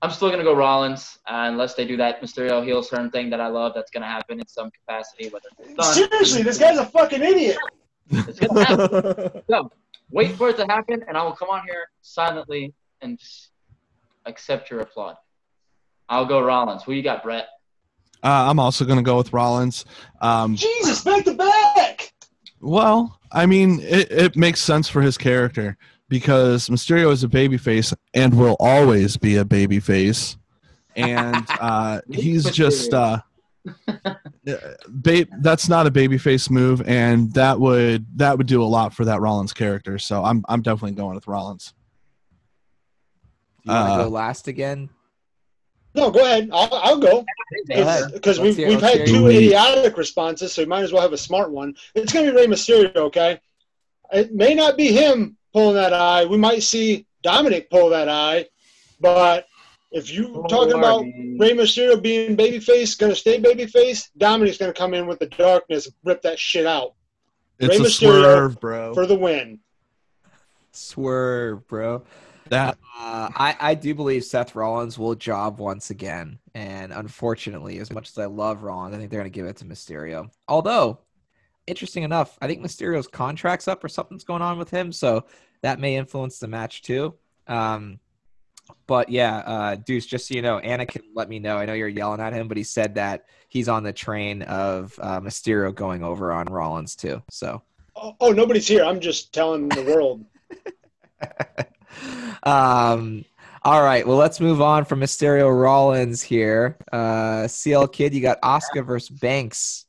I'm 0.00 0.10
still 0.10 0.30
gonna 0.30 0.44
go 0.44 0.54
Rollins 0.54 1.18
uh, 1.26 1.46
unless 1.48 1.74
they 1.74 1.84
do 1.86 1.96
that 1.96 2.22
Mysterio 2.22 2.64
heel 2.64 2.82
turn 2.82 3.10
thing 3.10 3.30
that 3.30 3.40
I 3.40 3.48
love. 3.48 3.72
That's 3.74 3.90
gonna 3.90 4.06
happen 4.06 4.38
in 4.38 4.46
some 4.46 4.70
capacity, 4.70 5.28
whether 5.28 5.48
it's 5.58 5.74
done. 5.74 5.94
Seriously, 5.94 6.42
this 6.42 6.58
guy's 6.58 6.78
a 6.78 6.86
fucking 6.86 7.22
idiot. 7.22 7.56
It's 8.10 8.38
gonna 8.38 8.64
happen. 8.64 9.42
So 9.50 9.70
wait 10.10 10.36
for 10.36 10.50
it 10.50 10.56
to 10.58 10.66
happen, 10.66 11.04
and 11.08 11.16
I 11.16 11.22
will 11.24 11.32
come 11.32 11.50
on 11.50 11.62
here 11.66 11.88
silently 12.00 12.72
and 13.00 13.18
just 13.18 13.50
accept 14.26 14.70
your 14.70 14.80
applaud. 14.80 15.16
I'll 16.08 16.26
go 16.26 16.40
Rollins. 16.40 16.82
Who 16.84 16.92
you 16.92 17.02
got, 17.02 17.22
Brett? 17.22 17.48
Uh, 18.22 18.46
I'm 18.48 18.58
also 18.58 18.84
going 18.84 18.98
to 18.98 19.02
go 19.02 19.16
with 19.16 19.32
Rollins. 19.32 19.84
Um, 20.20 20.56
Jesus, 20.56 21.04
back 21.04 21.24
to 21.24 21.34
back. 21.34 22.12
well, 22.60 23.20
I 23.30 23.46
mean, 23.46 23.80
it, 23.80 24.10
it 24.10 24.36
makes 24.36 24.60
sense 24.60 24.88
for 24.88 25.02
his 25.02 25.18
character 25.18 25.76
because 26.08 26.68
Mysterio 26.68 27.10
is 27.12 27.24
a 27.24 27.28
babyface 27.28 27.94
and 28.14 28.34
will 28.38 28.56
always 28.60 29.16
be 29.16 29.36
a 29.36 29.44
babyface, 29.44 30.36
and 30.96 31.44
uh, 31.60 32.00
he's 32.10 32.50
just 32.50 32.92
uh, 32.94 33.20
ba- 34.88 35.26
that's 35.40 35.68
not 35.68 35.86
a 35.86 35.90
babyface 35.90 36.50
move, 36.50 36.82
and 36.86 37.32
that 37.34 37.58
would 37.60 38.06
that 38.16 38.36
would 38.38 38.46
do 38.46 38.62
a 38.62 38.64
lot 38.64 38.94
for 38.94 39.04
that 39.04 39.20
Rollins 39.20 39.52
character. 39.52 39.98
So 39.98 40.24
I'm 40.24 40.44
I'm 40.48 40.62
definitely 40.62 40.92
going 40.96 41.14
with 41.14 41.26
Rollins. 41.26 41.74
Do 43.64 43.72
you 43.72 43.78
want 43.78 43.88
to 43.88 43.92
Uh, 43.94 44.04
go 44.04 44.08
last 44.10 44.48
again? 44.48 44.88
No, 45.94 46.10
go 46.10 46.20
ahead. 46.24 46.50
I'll, 46.52 46.68
I'll 46.74 46.98
go 46.98 47.24
because 48.12 48.38
we've, 48.38 48.56
we've 48.56 48.80
had 48.80 49.06
two 49.06 49.22
you. 49.22 49.26
idiotic 49.28 49.96
responses, 49.96 50.52
so 50.52 50.60
you 50.60 50.66
might 50.68 50.82
as 50.82 50.92
well 50.92 51.02
have 51.02 51.14
a 51.14 51.18
smart 51.18 51.50
one. 51.50 51.74
It's 51.94 52.12
going 52.12 52.26
to 52.26 52.32
be 52.32 52.36
Rey 52.38 52.46
Mysterio, 52.46 52.94
okay? 52.96 53.40
It 54.12 54.32
may 54.32 54.54
not 54.54 54.76
be 54.76 54.92
him 54.92 55.37
pulling 55.58 55.74
that 55.74 55.92
eye. 55.92 56.24
We 56.24 56.36
might 56.36 56.62
see 56.62 57.06
Dominic 57.22 57.68
pull 57.68 57.90
that 57.90 58.08
eye, 58.08 58.46
but 59.00 59.46
if 59.90 60.12
you 60.12 60.44
talking 60.48 60.78
about 60.78 61.00
Rey 61.00 61.52
Mysterio 61.52 62.00
being 62.00 62.36
babyface, 62.36 62.96
going 62.98 63.10
to 63.10 63.16
stay 63.16 63.40
babyface, 63.40 64.08
Dominic's 64.16 64.58
going 64.58 64.72
to 64.72 64.78
come 64.78 64.94
in 64.94 65.06
with 65.06 65.18
the 65.18 65.26
darkness, 65.26 65.86
and 65.86 65.94
rip 66.04 66.22
that 66.22 66.38
shit 66.38 66.66
out 66.66 66.94
It's 67.58 67.70
Rey 67.70 67.84
a 67.84 67.88
Mysterio 67.88 68.22
swerve, 68.22 68.60
bro. 68.60 68.94
for 68.94 69.06
the 69.06 69.16
win. 69.16 69.58
Swerve, 70.70 71.66
bro. 71.66 72.04
that 72.50 72.78
Uh, 72.96 73.30
I, 73.34 73.56
I 73.58 73.74
do 73.74 73.94
believe 73.94 74.24
Seth 74.24 74.54
Rollins 74.54 74.98
will 74.98 75.14
job 75.14 75.58
once 75.58 75.90
again. 75.90 76.38
And 76.54 76.92
unfortunately, 76.92 77.78
as 77.78 77.90
much 77.90 78.10
as 78.10 78.18
I 78.18 78.26
love 78.26 78.62
Rollins, 78.62 78.94
I 78.94 78.98
think 78.98 79.10
they're 79.10 79.20
going 79.20 79.32
to 79.32 79.36
give 79.36 79.46
it 79.46 79.56
to 79.56 79.64
Mysterio. 79.64 80.30
Although, 80.46 81.00
interesting 81.66 82.02
enough, 82.02 82.38
I 82.40 82.46
think 82.46 82.60
Mysterio's 82.60 83.08
contract's 83.08 83.68
up 83.68 83.82
or 83.82 83.88
something's 83.88 84.24
going 84.24 84.42
on 84.42 84.58
with 84.58 84.70
him. 84.70 84.92
So 84.92 85.24
that 85.62 85.80
may 85.80 85.96
influence 85.96 86.38
the 86.38 86.48
match 86.48 86.82
too. 86.82 87.14
Um, 87.46 88.00
but 88.86 89.08
yeah, 89.08 89.38
uh, 89.38 89.74
Deuce, 89.76 90.06
just 90.06 90.28
so 90.28 90.34
you 90.34 90.42
know, 90.42 90.60
Anakin 90.60 91.02
let 91.14 91.28
me 91.28 91.38
know. 91.38 91.56
I 91.56 91.66
know 91.66 91.72
you're 91.72 91.88
yelling 91.88 92.20
at 92.20 92.32
him, 92.32 92.48
but 92.48 92.56
he 92.56 92.62
said 92.62 92.94
that 92.96 93.24
he's 93.48 93.68
on 93.68 93.82
the 93.82 93.92
train 93.92 94.42
of 94.42 94.98
uh, 95.00 95.20
Mysterio 95.20 95.74
going 95.74 96.02
over 96.02 96.32
on 96.32 96.46
Rollins 96.46 96.94
too. 96.94 97.22
So. 97.30 97.62
Oh, 97.96 98.14
oh, 98.20 98.30
nobody's 98.30 98.68
here. 98.68 98.84
I'm 98.84 99.00
just 99.00 99.32
telling 99.32 99.68
the 99.68 99.82
world. 99.82 100.24
um 102.44 103.24
all 103.64 103.82
right 103.82 104.06
well 104.06 104.16
let's 104.16 104.38
move 104.38 104.62
on 104.62 104.84
from 104.84 105.00
mysterio 105.00 105.50
rollins 105.50 106.22
here 106.22 106.76
uh 106.92 107.48
cl 107.48 107.88
kid 107.88 108.14
you 108.14 108.20
got 108.20 108.40
asuka 108.40 108.86
versus 108.86 109.08
banks 109.08 109.86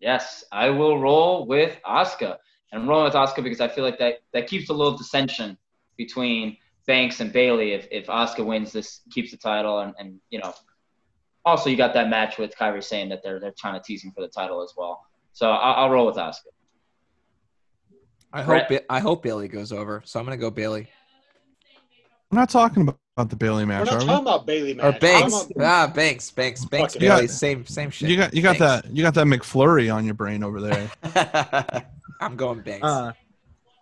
Yes, 0.00 0.44
I 0.52 0.70
will 0.70 0.98
roll 0.98 1.46
with 1.46 1.78
Asuka. 1.86 2.36
And 2.72 2.82
I'm 2.82 2.88
rolling 2.88 3.04
with 3.04 3.14
Asuka 3.14 3.42
because 3.42 3.60
I 3.60 3.68
feel 3.68 3.84
like 3.84 3.98
that, 3.98 4.16
that 4.32 4.46
keeps 4.46 4.70
a 4.70 4.72
little 4.72 4.96
dissension 4.96 5.56
between 5.96 6.56
Banks 6.86 7.20
and 7.20 7.32
Bayley 7.32 7.72
if 7.72 7.88
if 7.90 8.06
Asuka 8.06 8.44
wins 8.46 8.72
this, 8.72 9.00
keeps 9.10 9.32
the 9.32 9.36
title, 9.36 9.80
and 9.80 9.92
and 9.98 10.20
you 10.30 10.38
know, 10.38 10.54
also 11.44 11.68
you 11.68 11.76
got 11.76 11.94
that 11.94 12.08
match 12.08 12.38
with 12.38 12.56
Kairi 12.56 12.82
Sane 12.82 13.08
that 13.08 13.22
they're 13.24 13.40
they're 13.40 13.54
trying 13.58 13.74
to 13.74 13.80
teasing 13.84 14.12
for 14.12 14.20
the 14.20 14.28
title 14.28 14.62
as 14.62 14.72
well. 14.76 15.04
So 15.32 15.50
I'll, 15.50 15.84
I'll 15.84 15.90
roll 15.90 16.06
with 16.06 16.16
Asuka. 16.16 16.52
I 18.32 18.42
Brett. 18.44 18.70
hope 18.70 18.82
I 18.88 19.00
hope 19.00 19.22
Bayley 19.22 19.48
goes 19.48 19.72
over. 19.72 20.02
So 20.04 20.20
I'm 20.20 20.26
gonna 20.26 20.36
go 20.36 20.50
Bayley 20.50 20.88
I'm 22.30 22.38
not 22.38 22.50
talking 22.50 22.82
about, 22.82 22.98
about 23.16 23.30
the 23.30 23.36
Bayley 23.36 23.64
We're 23.64 23.68
match, 23.68 23.86
not 23.86 23.94
are 23.94 24.00
talking 24.00 24.14
we? 24.14 24.20
about 24.30 24.46
Bayley 24.46 24.74
match. 24.74 24.96
or. 24.96 24.98
Banks. 24.98 25.46
We're 25.54 25.64
Ah, 25.64 25.86
Banks, 25.86 26.30
Banks, 26.30 26.64
Banks, 26.66 26.92
Fuck. 26.94 27.00
Bayley. 27.00 27.14
You 27.22 27.26
got- 27.28 27.30
same 27.30 27.64
same 27.66 27.90
shit. 27.90 28.10
You 28.10 28.16
got 28.18 28.34
you 28.34 28.42
got 28.42 28.58
Banks. 28.58 28.86
that 28.88 28.94
you 28.94 29.02
got 29.02 29.14
that 29.14 29.26
McFlurry 29.26 29.92
on 29.94 30.04
your 30.04 30.14
brain 30.14 30.44
over 30.44 30.60
there. 30.60 30.90
I'm 32.20 32.36
going 32.36 32.60
Banks. 32.60 32.84
Uh, 32.86 33.12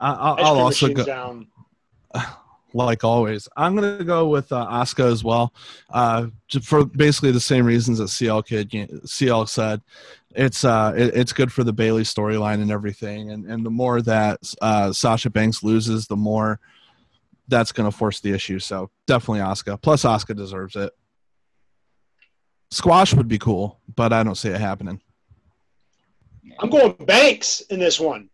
I, 0.01 0.13
I'll, 0.13 0.37
I'll 0.39 0.59
also 0.59 0.89
go 0.93 1.05
down. 1.05 1.49
like 2.75 3.03
always. 3.03 3.49
I'm 3.57 3.75
gonna 3.75 4.05
go 4.05 4.29
with 4.29 4.53
uh, 4.53 4.67
Asuka 4.71 5.11
as 5.11 5.25
well, 5.25 5.53
uh, 5.91 6.27
for 6.63 6.85
basically 6.85 7.33
the 7.33 7.41
same 7.41 7.65
reasons 7.67 7.99
that 7.99 8.09
CL 8.09 8.43
kid 8.45 9.01
CL 9.05 9.47
said. 9.49 9.81
It's 10.37 10.65
uh, 10.65 10.93
it, 10.97 11.15
it's 11.17 11.33
good 11.33 11.53
for 11.53 11.65
the 11.65 11.73
Bayley 11.73 12.03
storyline 12.03 12.63
and 12.63 12.71
everything, 12.71 13.31
and 13.33 13.47
and 13.47 13.67
the 13.67 13.71
more 13.71 14.01
that 14.03 14.39
uh, 14.63 14.93
Sasha 14.93 15.31
Banks 15.31 15.63
loses, 15.65 16.07
the 16.07 16.17
more 16.17 16.61
that's 17.49 17.73
gonna 17.73 17.91
force 17.91 18.21
the 18.21 18.33
issue. 18.33 18.59
So 18.59 18.91
definitely 19.07 19.41
Asuka. 19.41 19.81
Plus, 19.81 20.05
Asuka 20.05 20.37
deserves 20.37 20.77
it. 20.77 20.93
Squash 22.71 23.15
would 23.15 23.29
be 23.29 23.39
cool, 23.39 23.81
but 23.95 24.13
I 24.13 24.23
don't 24.23 24.35
see 24.35 24.49
it 24.49 24.61
happening. 24.61 25.01
I'm 26.59 26.71
going 26.71 26.93
Banks 27.07 27.61
in 27.63 27.79
this 27.79 27.99
one 27.99 28.29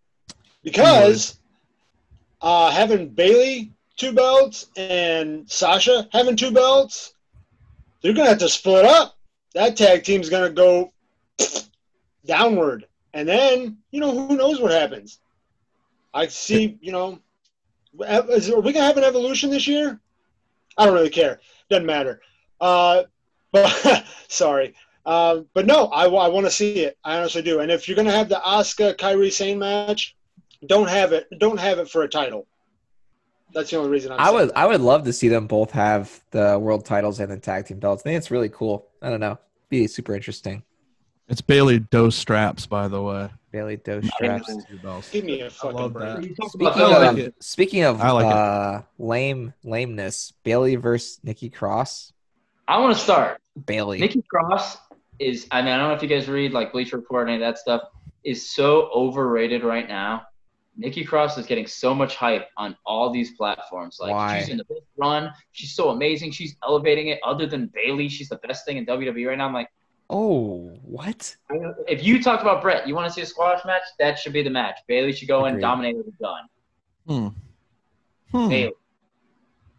because 0.63 1.39
uh, 2.41 2.71
having 2.71 3.09
Bayley 3.09 3.73
two 3.97 4.13
belts 4.13 4.69
and 4.77 5.51
Sasha 5.51 6.09
having 6.13 6.37
two 6.37 6.51
belts, 6.51 7.15
they're 8.03 8.15
gonna 8.15 8.31
have 8.31 8.39
to 8.39 8.49
split 8.49 8.85
up. 8.85 9.17
That 9.55 9.77
tag 9.77 10.05
team's 10.05 10.31
gonna 10.31 10.51
go 10.51 10.93
downward, 12.25 12.87
and 13.15 13.29
then 13.29 13.79
you 13.91 14.01
know 14.01 14.13
who 14.13 14.37
knows 14.37 14.61
what 14.61 14.73
happens. 14.73 15.21
I 16.13 16.27
see, 16.27 16.79
you 16.81 16.93
know, 16.93 17.21
is, 17.99 18.51
are 18.51 18.61
we 18.61 18.73
gonna 18.73 18.87
have 18.87 18.97
an 18.97 19.05
evolution 19.05 19.51
this 19.51 19.67
year? 19.67 20.01
I 20.77 20.85
don't 20.85 20.95
really 20.95 21.11
care. 21.11 21.41
Doesn't 21.69 21.87
matter. 21.87 22.21
Uh, 22.61 23.05
but 23.53 24.05
sorry. 24.29 24.75
Uh, 25.05 25.41
but 25.55 25.67
no, 25.67 25.87
I, 25.87 26.07
want 26.07 26.47
to 26.47 26.51
see 26.51 26.81
it. 26.81 26.97
I 27.03 27.19
honestly 27.19 27.43
do. 27.43 27.61
And 27.61 27.71
if 27.71 27.89
you're 27.89 27.97
gonna 27.97 28.13
have 28.13 28.29
the 28.29 28.41
Asuka 28.47 28.97
Kairi 28.97 29.33
Sane 29.33 29.59
match, 29.59 30.15
don't 30.67 30.89
have 30.89 31.13
it. 31.13 31.27
Don't 31.39 31.59
have 31.59 31.79
it 31.79 31.89
for 31.89 32.03
a 32.03 32.09
title. 32.09 32.47
That's 33.53 33.71
the 33.71 33.79
only 33.79 33.91
reason 33.91 34.13
I'm. 34.13 34.21
I 34.21 34.25
saying 34.27 34.37
would 34.37 34.49
that. 34.51 34.59
I 34.59 34.67
would 34.67 34.81
love 34.81 35.05
to 35.05 35.13
see 35.13 35.29
them 35.29 35.47
both 35.47 35.73
have 35.73 36.23
the 36.31 36.59
world 36.59 36.85
titles 36.85 37.19
and 37.19 37.31
the 37.31 37.39
tag 37.39 37.67
team 37.67 37.81
belts. 37.81 38.03
I 38.03 38.05
think 38.05 38.19
it's 38.19 38.31
really 38.31 38.51
cool. 38.51 38.89
I 39.03 39.11
don't 39.11 39.21
know. 39.21 39.39
Be 39.69 39.87
super 39.87 40.15
interesting. 40.15 40.63
It's 41.29 41.41
Bayley 41.41 41.79
Dos 41.79 42.17
straps, 42.17 42.67
by 42.67 42.89
the 42.89 43.03
way. 43.03 43.31
Bayley 43.53 43.77
Doe 43.77 44.01
straps. 44.01 44.55
Give 45.11 45.25
me 45.25 45.41
a 45.41 45.51
fucking 45.51 45.89
break. 45.91 46.17
that. 46.17 46.25
You 46.25 46.35
talked 46.35 46.53
Speaking 46.53 46.67
about 46.67 47.03
of 47.03 47.17
like 47.19 47.35
speaking 47.41 47.83
of 47.85 48.01
I 48.01 48.11
like 48.13 48.27
it. 48.27 48.33
uh, 48.33 48.83
lame 48.99 49.55
lameness, 49.65 50.33
Bayley 50.45 50.77
versus 50.77 51.19
Nikki 51.23 51.51
Cross. 51.51 52.13
I 52.69 52.79
want 52.79 52.97
to 52.97 53.03
start. 53.03 53.41
Bayley. 53.67 53.99
Nikki 53.99 54.23
Cross 54.23 54.79
is. 55.19 55.47
I 55.51 55.63
mean, 55.63 55.73
I 55.73 55.79
don't 55.79 55.89
know 55.89 55.95
if 55.95 56.03
you 56.03 56.09
guys 56.09 56.29
read 56.29 56.53
like 56.53 56.73
Bleacher 56.73 56.97
Report 56.97 57.29
and 57.29 57.35
any 57.35 57.43
of 57.43 57.49
that 57.49 57.59
stuff. 57.59 57.83
Is 58.23 58.51
so 58.51 58.91
overrated 58.95 59.65
right 59.65 59.89
now. 59.89 60.23
Nikki 60.77 61.05
Cross 61.05 61.37
is 61.37 61.47
getting 61.47 61.67
so 61.67 61.95
much 61.95 62.15
hype 62.17 62.49
on 62.57 62.77
all 62.87 63.11
these 63.11 63.33
platforms. 63.33 63.99
Like 64.01 64.13
Why? 64.13 64.41
she's 64.41 64.49
in 64.51 64.57
the 64.59 64.65
best 64.65 64.83
run. 64.97 65.31
She's 65.53 65.75
so 65.75 65.91
amazing. 65.91 66.31
She's 66.33 66.57
elevating 66.63 67.09
it. 67.09 67.19
Other 67.25 67.47
than 67.47 67.71
Bayley, 67.75 68.09
she's 68.09 68.29
the 68.29 68.37
best 68.37 68.65
thing 68.65 68.77
in 68.77 68.87
WWE 68.87 69.27
right 69.27 69.37
now. 69.37 69.47
I'm 69.47 69.53
like, 69.55 69.69
oh, 70.11 70.77
what? 70.83 71.35
if 71.89 72.05
you 72.05 72.23
talked 72.23 72.43
about 72.43 72.61
Brett, 72.61 72.87
you 72.87 72.95
want 72.95 73.07
to 73.07 73.13
see 73.13 73.23
a 73.23 73.27
squash 73.27 73.65
match? 73.65 73.83
That 73.99 74.19
should 74.19 74.33
be 74.33 74.43
the 74.43 74.51
match. 74.51 74.81
Bayley 74.87 75.13
should 75.13 75.29
go 75.29 75.47
in, 75.47 75.53
Agreed. 75.55 75.63
dominate 75.63 75.97
with 75.97 76.09
a 76.09 76.23
gun. 76.23 76.43
Hmm. 77.07 77.29
Hmm. 78.37 78.49
Bayley. 78.49 78.73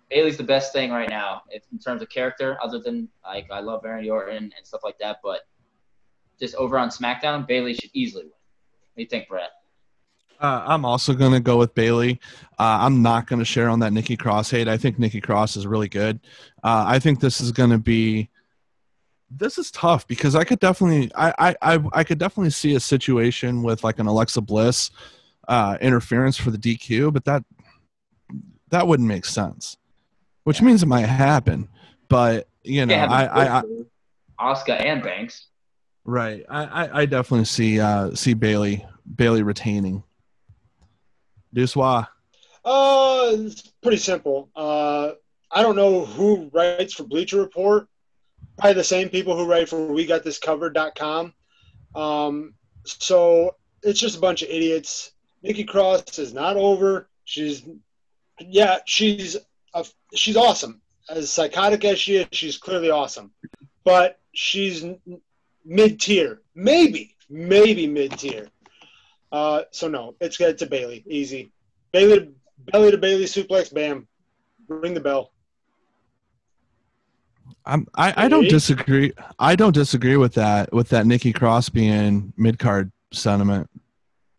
Bayley's 0.10 0.38
the 0.38 0.44
best 0.44 0.74
thing 0.74 0.92
right 0.92 1.10
now 1.10 1.44
in 1.72 1.80
terms 1.80 2.02
of 2.02 2.10
character. 2.10 2.58
Other 2.62 2.80
than 2.80 3.08
like 3.24 3.48
I 3.52 3.60
love 3.60 3.84
Baron 3.84 4.10
Orton 4.10 4.52
and 4.58 4.66
stuff 4.68 4.82
like 4.84 4.98
that, 5.00 5.20
but 5.24 5.42
just 6.40 6.56
over 6.56 6.78
on 6.78 6.90
SmackDown, 6.90 7.48
Bayley 7.48 7.74
should 7.74 7.92
easily 7.94 8.24
win. 8.24 8.32
What 8.32 8.98
do 8.98 9.02
you 9.04 9.08
think, 9.08 9.30
Brett? 9.30 9.52
Uh, 10.42 10.64
I'm 10.66 10.86
also 10.86 11.14
going 11.14 11.34
to 11.34 11.40
go 11.40 11.58
with 11.58 11.76
Bayley. 11.76 12.20
Uh, 12.60 12.80
I'm 12.82 13.04
not 13.04 13.28
going 13.28 13.38
to 13.40 13.46
share 13.46 13.70
on 13.70 13.80
that 13.82 13.94
Nikki 13.94 14.18
Cross 14.18 14.50
hate. 14.50 14.68
I 14.68 14.76
think 14.76 14.98
Nikki 14.98 15.22
Cross 15.22 15.56
is 15.56 15.68
really 15.68 15.88
good. 15.88 16.20
Uh, 16.64 16.84
I 16.88 16.98
think 16.98 17.20
this 17.20 17.40
is 17.40 17.52
going 17.52 17.70
to 17.70 17.78
be. 17.78 18.31
This 19.34 19.58
is 19.58 19.72
tough 19.72 20.08
because 20.08 20.36
I 20.36 20.44
could 20.44 20.60
definitely, 20.60 21.12
I, 21.16 21.34
I, 21.40 21.56
I, 21.76 21.80
I 21.94 22.04
could 22.04 22.18
definitely 22.18 22.52
see 22.52 22.76
a 22.76 22.80
situation 22.80 23.64
with 23.64 23.84
like 23.84 24.00
an 24.00 24.08
Alexa 24.08 24.42
Bliss 24.42 24.92
uh, 25.48 25.78
interference 25.82 26.38
for 26.38 26.52
the 26.52 26.58
DQ, 26.58 27.14
but 27.14 27.26
that 27.26 27.44
that 28.70 28.88
wouldn't 28.88 29.08
make 29.08 29.26
sense. 29.26 29.78
Which 30.44 30.62
means 30.62 30.82
it 30.82 30.88
might 30.88 31.06
happen, 31.06 31.70
but 32.10 32.48
you 32.64 32.86
know, 32.86 32.96
I, 32.96 33.26
I, 33.26 33.60
I 33.60 33.64
Asuka 34.40 34.84
and 34.84 35.04
Banks. 35.04 35.48
right, 36.04 36.44
I, 36.50 36.64
I, 36.64 37.00
I 37.02 37.06
definitely 37.06 37.46
see 37.46 37.80
uh, 37.80 38.14
see 38.16 38.34
Bayley 38.34 38.86
Bayley 39.16 39.44
retaining. 39.44 40.04
Duswa. 41.56 42.08
Uh, 42.64 43.32
it's 43.34 43.62
pretty 43.82 43.98
simple. 43.98 44.50
Uh, 44.56 45.12
I 45.52 45.62
don't 45.62 45.76
know 45.76 46.06
who 46.06 46.50
writes 46.54 46.94
for 46.94 47.04
Bleacher 47.04 47.40
Report. 47.40 47.88
Probably 48.62 48.76
the 48.76 48.84
same 48.84 49.10
people 49.10 49.36
who 49.36 49.46
write 49.46 49.70
for 49.70 49.88
we 49.88 50.06
got 50.06 50.22
WeGotThisCovered.com. 50.22 51.34
Um, 51.96 52.54
so 52.86 53.56
it's 53.82 54.00
just 54.00 54.18
a 54.18 54.22
bunch 54.22 54.44
of 54.44 54.50
idiots. 54.50 55.14
Nikki 55.42 55.64
Cross 55.64 56.20
is 56.20 56.32
not 56.32 56.58
over. 56.58 57.10
She's, 57.26 57.64
yeah, 58.40 58.78
she's 58.86 59.36
a, 59.74 59.84
she's 60.14 60.38
awesome. 60.38 60.80
As 61.10 61.32
psychotic 61.32 61.84
as 61.86 61.98
she 62.00 62.18
is, 62.18 62.28
she's 62.34 62.58
clearly 62.58 62.92
awesome. 62.92 63.32
But 63.84 64.20
she's 64.32 64.86
mid 65.66 66.00
tier, 66.00 66.42
maybe, 66.54 67.16
maybe 67.32 67.88
mid 67.88 68.12
tier. 68.20 68.48
Uh, 69.32 69.64
so 69.72 69.88
no, 69.88 70.14
it's 70.22 70.40
it's 70.40 70.62
a 70.62 70.68
Bayley, 70.68 71.04
easy. 71.08 71.52
Bayley 71.92 72.20
to 72.20 72.32
belly 72.72 72.92
to 72.92 72.98
Bayley 73.00 73.26
suplex, 73.26 73.74
bam, 73.74 74.08
ring 74.68 74.94
the 74.94 75.00
bell. 75.00 75.32
I'm, 77.66 77.88
I, 77.96 78.26
I 78.26 78.28
don't 78.28 78.50
disagree. 78.50 79.14
I 79.40 79.56
don't 79.56 79.74
disagree 79.74 80.18
with 80.18 80.34
that. 80.34 80.74
With 80.74 80.90
that 80.90 81.06
Nikki 81.06 81.32
Cross 81.34 81.70
being 81.70 82.34
mid 82.38 82.58
card 82.60 82.92
sentiment. 83.14 83.70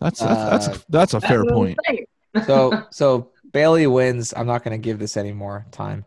That's 0.00 0.20
that's 0.20 0.32
Uh, 0.40 0.50
that's, 0.50 0.84
that's 0.88 1.14
a 1.14 1.20
fair 1.20 1.44
That's 1.44 1.52
what 1.52 1.68
I'm 1.68 1.76
point. 1.76 2.08
So 2.46 2.82
so 2.90 3.30
Bayley 3.52 3.86
wins. 3.86 4.32
I'm 4.36 4.46
not 4.46 4.64
going 4.64 4.72
to 4.80 4.82
give 4.82 4.98
this 4.98 5.16
any 5.16 5.32
more 5.32 5.66
time. 5.70 6.04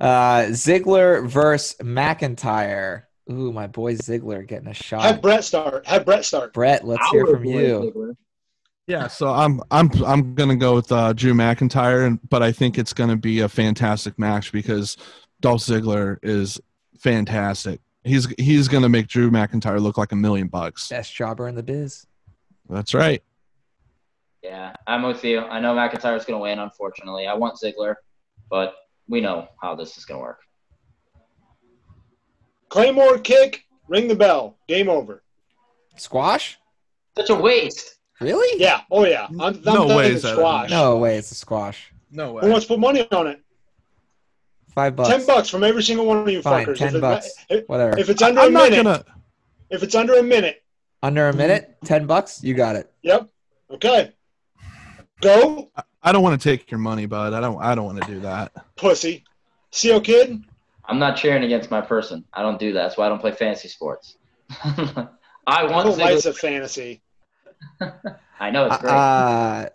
Uh, 0.00 0.46
Ziggler 0.48 1.26
versus 1.28 1.76
McIntyre. 1.82 3.02
Ooh, 3.30 3.52
my 3.52 3.66
boy 3.66 3.94
Ziggler 3.94 4.46
getting 4.46 4.68
a 4.68 4.74
shot. 4.74 5.02
Have. 5.02 5.20
Brett 5.22 5.44
start. 5.44 5.86
Have 5.86 6.04
Brett 6.04 6.24
start. 6.24 6.52
Brett, 6.52 6.86
let's 6.86 7.06
hear 7.10 7.26
from 7.26 7.44
you. 7.44 7.92
Ziggler. 7.94 8.16
Yeah, 8.86 9.08
so 9.08 9.28
I'm 9.28 9.60
I'm 9.70 9.90
I'm 10.04 10.34
gonna 10.34 10.54
go 10.56 10.74
with 10.76 10.92
uh, 10.92 11.12
Drew 11.12 11.34
McIntyre, 11.34 12.06
and- 12.06 12.20
but 12.28 12.42
I 12.42 12.52
think 12.52 12.78
it's 12.78 12.92
gonna 12.92 13.16
be 13.16 13.40
a 13.40 13.48
fantastic 13.48 14.16
match 14.18 14.52
because 14.52 14.96
Dolph 15.40 15.60
Ziggler 15.60 16.18
is 16.22 16.60
fantastic. 16.98 17.80
He's 18.04 18.26
he's 18.38 18.68
gonna 18.68 18.88
make 18.88 19.08
Drew 19.08 19.30
McIntyre 19.30 19.80
look 19.80 19.98
like 19.98 20.12
a 20.12 20.16
million 20.16 20.48
bucks. 20.48 20.88
Best 20.88 21.14
jobber 21.14 21.48
in 21.48 21.54
the 21.54 21.62
biz. 21.62 22.06
That's 22.68 22.94
right. 22.94 23.22
Yeah, 24.42 24.74
I'm 24.86 25.02
with 25.02 25.24
you. 25.24 25.40
I 25.40 25.58
know 25.58 25.74
McIntyre's 25.74 26.24
going 26.24 26.38
to 26.38 26.42
win, 26.42 26.60
unfortunately. 26.60 27.26
I 27.26 27.34
want 27.34 27.58
Ziggler, 27.60 27.96
but 28.48 28.74
we 29.08 29.20
know 29.20 29.48
how 29.60 29.74
this 29.74 29.98
is 29.98 30.04
going 30.04 30.20
to 30.20 30.22
work. 30.22 30.40
Claymore 32.68 33.18
kick, 33.18 33.64
ring 33.88 34.06
the 34.06 34.14
bell, 34.14 34.56
game 34.68 34.88
over. 34.88 35.24
Squash? 35.96 36.58
Such 37.16 37.30
a 37.30 37.34
waste. 37.34 37.98
Really? 38.20 38.60
Yeah, 38.60 38.82
oh 38.90 39.04
yeah. 39.04 39.26
I'm, 39.28 39.40
I'm 39.40 39.62
No 39.64 39.96
way 39.96 40.12
it's 40.12 40.24
is 40.24 40.30
squash. 40.30 40.70
No 40.70 40.96
way, 40.98 41.16
it's 41.16 41.32
a 41.32 41.34
squash. 41.34 41.92
No 42.12 42.32
way. 42.32 42.44
Who 42.44 42.50
wants 42.50 42.66
to 42.66 42.74
put 42.74 42.80
money 42.80 43.06
on 43.10 43.26
it? 43.26 43.42
Five 44.76 44.94
bucks. 44.94 45.08
Ten 45.08 45.26
bucks 45.26 45.48
from 45.48 45.64
every 45.64 45.82
single 45.82 46.06
one 46.06 46.18
of 46.18 46.28
you 46.28 46.40
Fine, 46.42 46.66
fuckers. 46.66 46.76
10 46.78 46.88
if, 46.88 46.94
it- 46.94 47.00
bucks. 47.00 47.30
if, 47.48 47.68
Whatever. 47.68 47.98
if 47.98 48.08
it's 48.10 48.22
under 48.22 48.40
I'm 48.42 48.48
a 48.48 48.50
not 48.52 48.70
minute, 48.70 48.84
gonna. 48.84 49.04
if 49.70 49.82
it's 49.82 49.94
under 49.96 50.14
a 50.18 50.22
minute, 50.22 50.62
Under 51.02 51.28
a 51.28 51.32
minute, 51.32 51.76
ten 51.84 52.06
bucks. 52.06 52.44
You 52.44 52.54
got 52.54 52.76
it. 52.76 52.92
yep. 53.02 53.28
Okay. 53.70 54.12
Go, 55.22 55.70
I 56.02 56.12
don't 56.12 56.22
want 56.22 56.40
to 56.40 56.48
take 56.48 56.70
your 56.70 56.78
money, 56.78 57.06
bud. 57.06 57.32
I 57.32 57.40
don't. 57.40 57.60
I 57.60 57.74
don't 57.74 57.86
want 57.86 58.02
to 58.02 58.06
do 58.06 58.20
that. 58.20 58.52
pussy. 58.76 59.24
CO 59.72 59.98
kid. 60.00 60.44
I'm 60.84 60.98
not 60.98 61.16
cheering 61.16 61.42
against 61.42 61.70
my 61.70 61.80
person. 61.80 62.24
I 62.32 62.42
don't 62.42 62.58
do 62.60 62.72
that. 62.74 62.82
That's 62.82 62.96
why 62.96 63.06
I 63.06 63.08
don't 63.08 63.18
play 63.18 63.32
fantasy 63.32 63.68
sports. 63.68 64.16
I 64.50 65.08
I 65.46 65.64
want 65.64 65.86
don't 65.88 65.98
like 65.98 66.16
Ziggler. 66.18 66.26
a 66.26 66.32
fantasy. 66.34 67.02
I 68.38 68.50
know 68.50 68.66
it's 68.66 68.76
great. 68.76 68.92
Uh, 68.92 69.68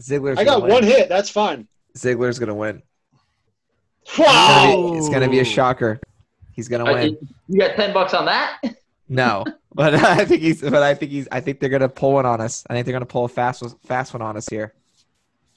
Ziggler's 0.00 0.38
I 0.38 0.44
got 0.44 0.62
win. 0.62 0.72
one 0.72 0.82
hit. 0.82 1.08
That's 1.10 1.28
fine. 1.28 1.68
Ziggler's 1.96 2.38
gonna 2.38 2.54
win. 2.54 2.82
It's 4.06 4.16
gonna 4.16 4.28
Wow. 4.28 4.90
be, 4.92 4.98
it's 4.98 5.08
gonna 5.08 5.28
be 5.28 5.40
a 5.40 5.44
shocker. 5.44 6.00
He's 6.52 6.68
gonna 6.68 6.84
Uh, 6.90 6.94
win. 6.94 7.18
You 7.48 7.58
got 7.60 7.76
ten 7.76 7.92
bucks 7.92 8.14
on 8.14 8.26
that? 8.26 8.60
No, 9.08 9.44
but 9.74 9.94
I 9.94 10.24
think 10.24 10.42
he's. 10.42 10.60
But 10.60 10.82
I 10.82 10.94
think 10.94 11.10
he's. 11.10 11.26
I 11.32 11.40
think 11.40 11.60
they're 11.60 11.68
gonna 11.70 11.88
pull 11.88 12.12
one 12.14 12.26
on 12.26 12.40
us. 12.40 12.64
I 12.68 12.74
think 12.74 12.86
they're 12.86 12.92
gonna 12.92 13.06
pull 13.06 13.24
a 13.24 13.28
fast, 13.28 13.62
fast 13.84 14.12
one 14.14 14.22
on 14.22 14.36
us 14.36 14.48
here. 14.48 14.72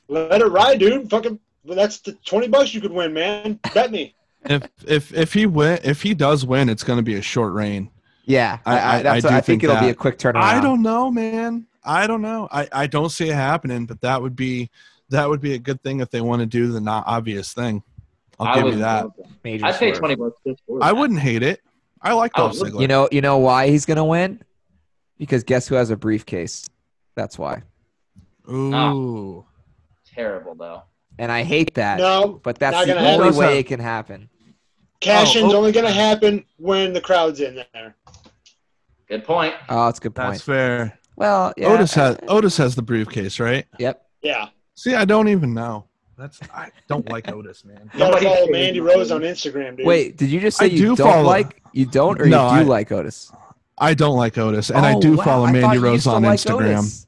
Let 0.07 0.41
it 0.41 0.45
ride, 0.47 0.79
dude. 0.79 1.09
Fucking, 1.09 1.39
that's 1.65 1.99
the 1.99 2.13
twenty 2.25 2.47
bucks 2.47 2.73
you 2.73 2.81
could 2.81 2.91
win, 2.91 3.13
man. 3.13 3.59
Bet 3.73 3.91
me. 3.91 4.15
if 4.45 4.63
if 4.87 5.13
if 5.13 5.33
he 5.33 5.45
win, 5.45 5.79
if 5.83 6.01
he 6.01 6.13
does 6.13 6.45
win, 6.45 6.69
it's 6.69 6.83
going 6.83 6.97
to 6.97 7.03
be 7.03 7.15
a 7.15 7.21
short 7.21 7.53
reign. 7.53 7.89
Yeah, 8.25 8.59
I, 8.65 8.73
I- 8.73 8.79
I, 8.79 8.97
I- 8.99 9.03
that's 9.03 9.25
I 9.25 9.29
do 9.29 9.35
I 9.35 9.41
think 9.41 9.45
think 9.61 9.63
it'll 9.65 9.79
be 9.81 9.89
a 9.89 9.93
quick 9.95 10.17
turnaround. 10.17 10.41
I 10.43 10.59
don't 10.61 10.81
know, 10.81 11.11
man. 11.11 11.65
I 11.83 12.07
don't 12.07 12.21
know. 12.21 12.49
I, 12.51 12.67
I 12.73 12.87
don't 12.87 13.09
see 13.09 13.29
it 13.29 13.35
happening, 13.35 13.85
but 13.85 14.01
that 14.01 14.21
would 14.21 14.35
be 14.35 14.69
that 15.09 15.27
would 15.29 15.39
be 15.39 15.53
a 15.53 15.57
good 15.59 15.81
thing 15.83 16.01
if 16.01 16.09
they 16.09 16.19
want 16.19 16.41
to 16.41 16.45
do 16.45 16.67
the 16.71 16.81
not 16.81 17.05
obvious 17.07 17.53
thing. 17.53 17.81
I'll 18.39 18.47
I 18.47 18.61
give 18.61 18.73
you 18.73 18.79
that. 18.79 19.07
Major 19.43 19.65
I'd 19.65 19.75
pay 19.75 19.91
twenty 19.91 20.15
bucks. 20.15 20.39
Just 20.45 20.61
for 20.67 20.79
that. 20.79 20.85
I 20.85 20.91
wouldn't 20.93 21.19
hate 21.19 21.43
it. 21.43 21.61
I 22.01 22.13
like 22.13 22.31
I 22.35 22.41
Dolph 22.41 22.59
would. 22.59 22.73
Ziggler. 22.73 22.81
You 22.81 22.87
know, 22.87 23.09
you 23.11 23.21
know 23.21 23.37
why 23.37 23.69
he's 23.69 23.85
gonna 23.85 24.05
win? 24.05 24.41
Because 25.17 25.43
guess 25.43 25.67
who 25.67 25.75
has 25.75 25.89
a 25.89 25.97
briefcase? 25.97 26.69
That's 27.15 27.37
why. 27.39 27.63
Ooh. 28.49 29.45
Terrible 30.13 30.55
though. 30.55 30.83
And 31.19 31.31
I 31.31 31.43
hate 31.43 31.73
that. 31.75 31.97
No, 31.97 32.39
but 32.43 32.59
that's 32.59 32.79
the 32.85 32.93
gonna 32.93 33.07
only 33.07 33.25
happen. 33.25 33.39
way 33.39 33.59
it 33.59 33.63
can 33.63 33.79
happen. 33.79 34.29
cash-in's 34.99 35.51
Oh, 35.51 35.55
oh. 35.55 35.57
only 35.57 35.71
gonna 35.71 35.91
happen 35.91 36.45
when 36.57 36.93
the 36.93 37.01
crowd's 37.01 37.39
in 37.41 37.63
there. 37.73 37.95
Good 39.09 39.23
point. 39.23 39.55
Oh, 39.69 39.85
that's 39.85 39.97
a 39.99 40.01
good 40.03 40.15
point. 40.15 40.31
That's 40.33 40.43
fair. 40.43 40.99
well, 41.15 41.53
yeah. 41.57 41.69
Otis 41.69 41.93
has 41.95 42.17
Otis 42.27 42.57
has 42.57 42.75
the 42.75 42.81
briefcase, 42.83 43.39
right? 43.39 43.65
Yep. 43.79 44.05
Yeah. 44.21 44.49
See, 44.75 44.93
I 44.93 45.05
don't 45.05 45.27
even 45.29 45.53
know. 45.55 45.85
That's 46.17 46.39
I 46.53 46.71
don't 46.87 47.07
like 47.09 47.31
Otis, 47.31 47.63
man. 47.63 47.89
You 47.93 47.99
gotta 47.99 48.21
follow 48.23 48.47
Mandy 48.47 48.79
Rose 48.79 49.11
on 49.11 49.21
Instagram, 49.21 49.77
dude. 49.77 49.85
Wait, 49.85 50.17
did 50.17 50.29
you 50.29 50.39
just 50.39 50.57
say 50.57 50.65
I 50.65 50.69
you 50.69 50.77
do 50.79 50.95
don't 50.95 51.23
like 51.25 51.61
you 51.73 51.85
don't 51.85 52.19
or 52.19 52.25
No, 52.25 52.49
you 52.51 52.55
do 52.55 52.61
I- 52.61 52.63
like 52.63 52.91
Otis? 52.91 53.31
I 53.77 53.93
don't 53.93 54.17
like 54.17 54.35
Otis, 54.39 54.71
and 54.71 54.83
I 54.83 54.95
Oh, 54.95 54.99
do 55.01 55.15
wow, 55.17 55.23
follow 55.23 55.47
Mandy 55.47 55.77
Rose 55.77 56.07
on 56.07 56.23
like 56.23 56.39
Instagram. 56.39 56.79
Otis. 56.79 57.05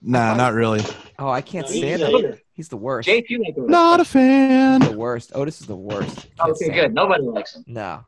Nah, 0.00 0.34
not 0.34 0.54
really. 0.54 0.80
Oh, 1.18 1.28
I 1.28 1.42
can't 1.42 1.66
No, 1.68 1.72
stand 1.76 2.00
him. 2.02 2.38
He's 2.54 2.68
the 2.70 2.78
worst. 2.78 3.04
Jake, 3.06 3.28
you 3.28 3.40
like 3.44 3.54
Otis. 3.58 3.68
Not 3.70 4.00
a 4.00 4.04
fan. 4.06 4.80
the 4.80 4.92
worst. 4.96 5.32
Otis 5.34 5.60
is 5.60 5.66
the 5.66 5.76
worst. 5.76 6.28
Okay, 6.40 6.66
good. 6.68 6.84
him. 6.86 6.94
Nobody 6.94 7.24
likes 7.24 7.54
him. 7.56 7.64
No. 7.66 8.06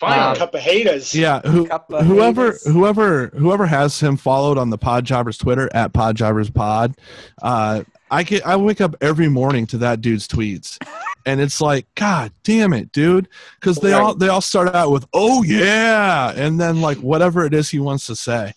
Finally. 0.00 0.38
Cup 0.38 0.54
of 0.54 0.60
haters. 0.60 1.14
Yeah, 1.14 1.40
who, 1.42 1.68
of 1.68 2.06
whoever 2.06 2.46
haters. 2.46 2.66
whoever 2.66 3.26
whoever 3.28 3.66
has 3.66 4.00
him 4.00 4.16
followed 4.16 4.56
on 4.58 4.70
the 4.70 4.78
Podjobbers 4.78 5.38
Twitter 5.38 5.68
at 5.74 5.92
Podjobbers 5.92 6.52
Pod, 6.52 6.96
uh, 7.42 7.82
I 8.10 8.22
get 8.22 8.46
I 8.46 8.56
wake 8.56 8.80
up 8.80 8.94
every 9.00 9.28
morning 9.28 9.66
to 9.68 9.78
that 9.78 10.00
dude's 10.00 10.28
tweets, 10.28 10.78
and 11.26 11.40
it's 11.40 11.60
like, 11.60 11.86
God 11.94 12.32
damn 12.44 12.72
it, 12.72 12.92
dude, 12.92 13.28
because 13.58 13.78
they 13.78 13.92
all 13.92 14.14
they 14.14 14.28
all 14.28 14.40
start 14.40 14.74
out 14.74 14.90
with 14.90 15.06
oh 15.12 15.42
yeah, 15.42 16.32
and 16.36 16.60
then 16.60 16.80
like 16.80 16.98
whatever 16.98 17.44
it 17.44 17.54
is 17.54 17.68
he 17.70 17.78
wants 17.78 18.06
to 18.06 18.16
say. 18.16 18.52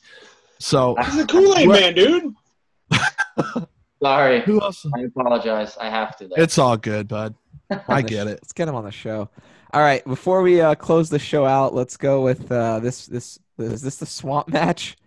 So 0.60 0.96
He's 1.04 1.18
the 1.18 1.26
Kool-Aid 1.28 1.68
What- 1.68 1.80
man, 1.80 1.94
dude. 1.96 2.34
Sorry. 4.02 4.42
who 4.42 4.62
else? 4.62 4.86
I 4.96 5.02
apologize. 5.02 5.76
I 5.80 5.90
have 5.90 6.16
to. 6.18 6.28
Though. 6.28 6.36
It's 6.38 6.58
all 6.58 6.78
good, 6.78 7.08
bud. 7.08 7.34
I 7.88 8.02
get 8.02 8.28
it. 8.28 8.40
Let's 8.42 8.54
get 8.54 8.68
him 8.68 8.76
on 8.76 8.84
the 8.86 8.92
show. 8.92 9.30
All 9.74 9.82
right, 9.82 10.04
before 10.06 10.42
we 10.44 10.62
uh, 10.62 10.76
close 10.76 11.10
the 11.10 11.20
show 11.20 11.46
out, 11.46 11.74
let's 11.74 11.98
go 11.98 12.22
with 12.22 12.52
uh, 12.52 12.80
this. 12.80 13.06
This 13.08 13.40
is 13.58 13.82
this 13.82 13.98
the 13.98 14.06
swamp 14.06 14.48
match? 14.50 14.98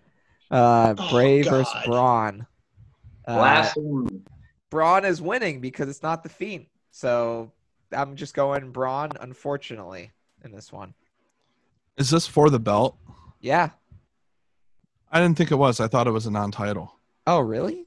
Uh, 0.51 0.95
Oh, 0.99 1.11
Bray 1.11 1.43
God. 1.43 1.51
versus 1.51 1.75
Braun. 1.87 2.47
Uh, 3.27 3.71
one. 3.77 4.25
Braun 4.71 5.05
is 5.05 5.21
winning 5.21 5.61
because 5.61 5.89
it's 5.89 6.03
not 6.03 6.23
the 6.23 6.29
Fiend. 6.29 6.67
So 6.91 7.53
I'm 7.93 8.17
just 8.17 8.35
going 8.35 8.71
Braun, 8.71 9.11
unfortunately, 9.21 10.11
in 10.45 10.53
this 10.53 10.73
one. 10.73 10.95
Is 11.97 12.11
this 12.11 12.27
for 12.27 12.51
the 12.51 12.61
belt? 12.61 12.97
Yeah. 13.41 13.71
I 15.13 15.21
didn't 15.21 15.37
think 15.37 15.51
it 15.51 15.57
was. 15.57 15.81
I 15.81 15.89
thought 15.89 16.07
it 16.07 16.13
was 16.13 16.27
a 16.27 16.31
non-title. 16.31 16.95
Oh, 17.27 17.41
really? 17.41 17.87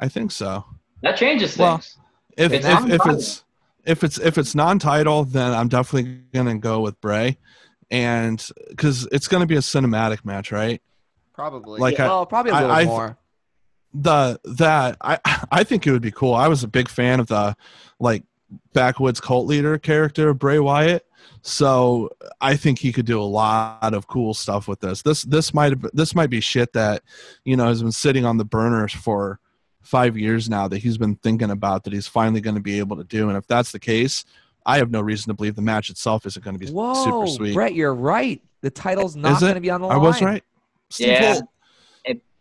I 0.00 0.08
think 0.08 0.30
so. 0.30 0.64
That 1.02 1.16
changes 1.16 1.56
Well, 1.58 1.78
things. 1.78 1.98
If 2.36 2.52
It's 2.52 2.64
if, 2.64 2.72
if 2.72 2.80
non-title. 2.88 3.14
it's 3.16 3.44
if 3.84 4.04
it's 4.04 4.18
if 4.18 4.38
it's 4.38 4.54
non-title, 4.54 5.24
then 5.24 5.52
I'm 5.52 5.68
definitely 5.68 6.20
gonna 6.32 6.56
go 6.56 6.80
with 6.80 7.00
Bray, 7.00 7.36
and 7.90 8.42
because 8.70 9.06
it's 9.10 9.26
gonna 9.28 9.46
be 9.46 9.56
a 9.56 9.60
cinematic 9.60 10.24
match, 10.24 10.52
right? 10.52 10.80
Probably. 11.34 11.80
Like, 11.80 11.98
I- 11.98 12.06
well, 12.06 12.26
probably 12.26 12.52
a 12.52 12.54
little 12.54 12.70
I- 12.70 12.84
more. 12.84 13.18
The 13.94 14.40
that 14.44 14.96
I 15.00 15.18
I 15.50 15.64
think 15.64 15.86
it 15.86 15.92
would 15.92 16.02
be 16.02 16.10
cool. 16.10 16.34
I 16.34 16.48
was 16.48 16.64
a 16.64 16.68
big 16.68 16.88
fan 16.88 17.20
of 17.20 17.26
the 17.26 17.56
like 18.00 18.24
backwoods 18.72 19.20
cult 19.20 19.46
leader 19.46 19.78
character 19.78 20.30
of 20.30 20.38
Bray 20.38 20.58
Wyatt, 20.58 21.06
so 21.42 22.10
I 22.40 22.56
think 22.56 22.78
he 22.78 22.92
could 22.92 23.06
do 23.06 23.20
a 23.20 23.24
lot 23.24 23.94
of 23.94 24.06
cool 24.06 24.34
stuff 24.34 24.68
with 24.68 24.80
this. 24.80 25.02
This 25.02 25.22
this 25.22 25.52
might 25.52 25.72
have 25.72 25.90
this 25.92 26.14
might 26.14 26.30
be 26.30 26.40
shit 26.40 26.72
that 26.72 27.02
you 27.44 27.56
know 27.56 27.66
has 27.66 27.82
been 27.82 27.92
sitting 27.92 28.24
on 28.24 28.38
the 28.38 28.44
burners 28.44 28.92
for 28.92 29.40
five 29.82 30.16
years 30.16 30.48
now 30.48 30.68
that 30.68 30.78
he's 30.78 30.96
been 30.96 31.16
thinking 31.16 31.50
about 31.50 31.84
that 31.84 31.92
he's 31.92 32.06
finally 32.06 32.40
going 32.40 32.54
to 32.54 32.60
be 32.60 32.78
able 32.78 32.96
to 32.96 33.04
do. 33.04 33.28
And 33.28 33.36
if 33.36 33.46
that's 33.46 33.72
the 33.72 33.80
case, 33.80 34.24
I 34.64 34.78
have 34.78 34.90
no 34.90 35.00
reason 35.00 35.28
to 35.28 35.34
believe 35.34 35.56
the 35.56 35.62
match 35.62 35.90
itself 35.90 36.24
isn't 36.26 36.44
going 36.44 36.58
to 36.58 36.64
be 36.64 36.70
Whoa, 36.70 37.04
super 37.04 37.26
sweet. 37.26 37.54
Brett, 37.54 37.74
you're 37.74 37.94
right. 37.94 38.40
The 38.60 38.70
title's 38.70 39.16
not 39.16 39.40
going 39.40 39.54
to 39.54 39.60
be 39.60 39.70
on 39.70 39.80
the 39.80 39.88
I 39.88 39.96
line. 39.96 39.98
I 39.98 40.02
was 40.02 40.22
right. 40.22 40.44
Steve 40.88 41.08
Yeah. 41.08 41.32
Holt. 41.32 41.44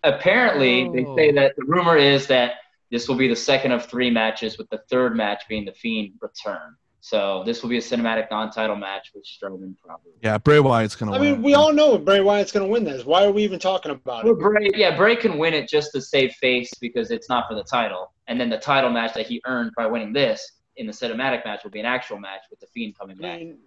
Apparently, 0.04 0.90
they 0.90 1.06
Oh. 1.06 1.16
say 1.16 1.32
that 1.32 1.56
the 1.56 1.64
rumor 1.66 1.98
is 1.98 2.28
that 2.28 2.54
this 2.90 3.08
will 3.08 3.16
be 3.16 3.28
the 3.28 3.36
second 3.36 3.72
of 3.72 3.86
three 3.86 4.10
matches, 4.10 4.58
with 4.58 4.70
the 4.70 4.80
third 4.90 5.16
match 5.16 5.44
being 5.48 5.66
the 5.66 5.72
Fiend 5.74 6.14
return. 6.22 6.76
So 7.04 7.42
this 7.46 7.64
will 7.64 7.70
be 7.70 7.78
a 7.78 7.82
cinematic 7.82 8.30
non-title 8.30 8.76
match 8.76 9.12
with 9.16 9.24
Strowman 9.26 9.76
probably. 9.84 10.12
Yeah, 10.22 10.38
Bray 10.38 10.60
Wyatt's 10.60 10.96
going 10.96 11.12
to 11.12 11.18
I 11.18 11.20
win. 11.22 11.32
mean, 11.34 11.42
we 11.42 11.56
all 11.56 11.74
know 11.74 11.98
Bray 11.98 12.20
Wyatt's 12.20 12.52
going 12.52 12.66
to 12.66 12.72
win 12.72 12.84
this. 12.84 13.06
Why 13.06 13.26
are 13.26 13.32
we 13.32 13.44
even 13.44 13.58
talking 13.60 13.92
about 13.92 14.24
Well, 14.24 14.34
it? 14.34 14.40
Bray, 14.40 14.70
yeah, 14.76 14.96
Bray 14.96 15.16
can 15.16 15.38
win 15.40 15.54
it 15.56 15.68
just 15.68 15.92
to 15.94 16.02
save 16.02 16.32
face 16.34 16.72
because 16.80 17.10
it's 17.10 17.28
not 17.28 17.48
for 17.48 17.56
the 17.56 17.64
title, 17.64 18.12
and 18.28 18.40
then 18.40 18.50
the 18.50 18.58
title 18.60 18.92
match 18.92 19.14
that 19.16 19.26
he 19.26 19.42
earned 19.46 19.72
by 19.76 19.88
winning 19.88 20.14
this 20.14 20.48
in 20.78 20.86
the 20.86 20.94
cinematic 20.94 21.44
match 21.44 21.64
will 21.64 21.72
be 21.72 21.80
an 21.80 21.86
actual 21.88 22.20
match 22.20 22.42
with 22.52 22.60
the 22.60 22.68
Fiend 22.68 22.96
coming 23.00 23.18
I 23.20 23.22
back. 23.22 23.40
mean, 23.40 23.58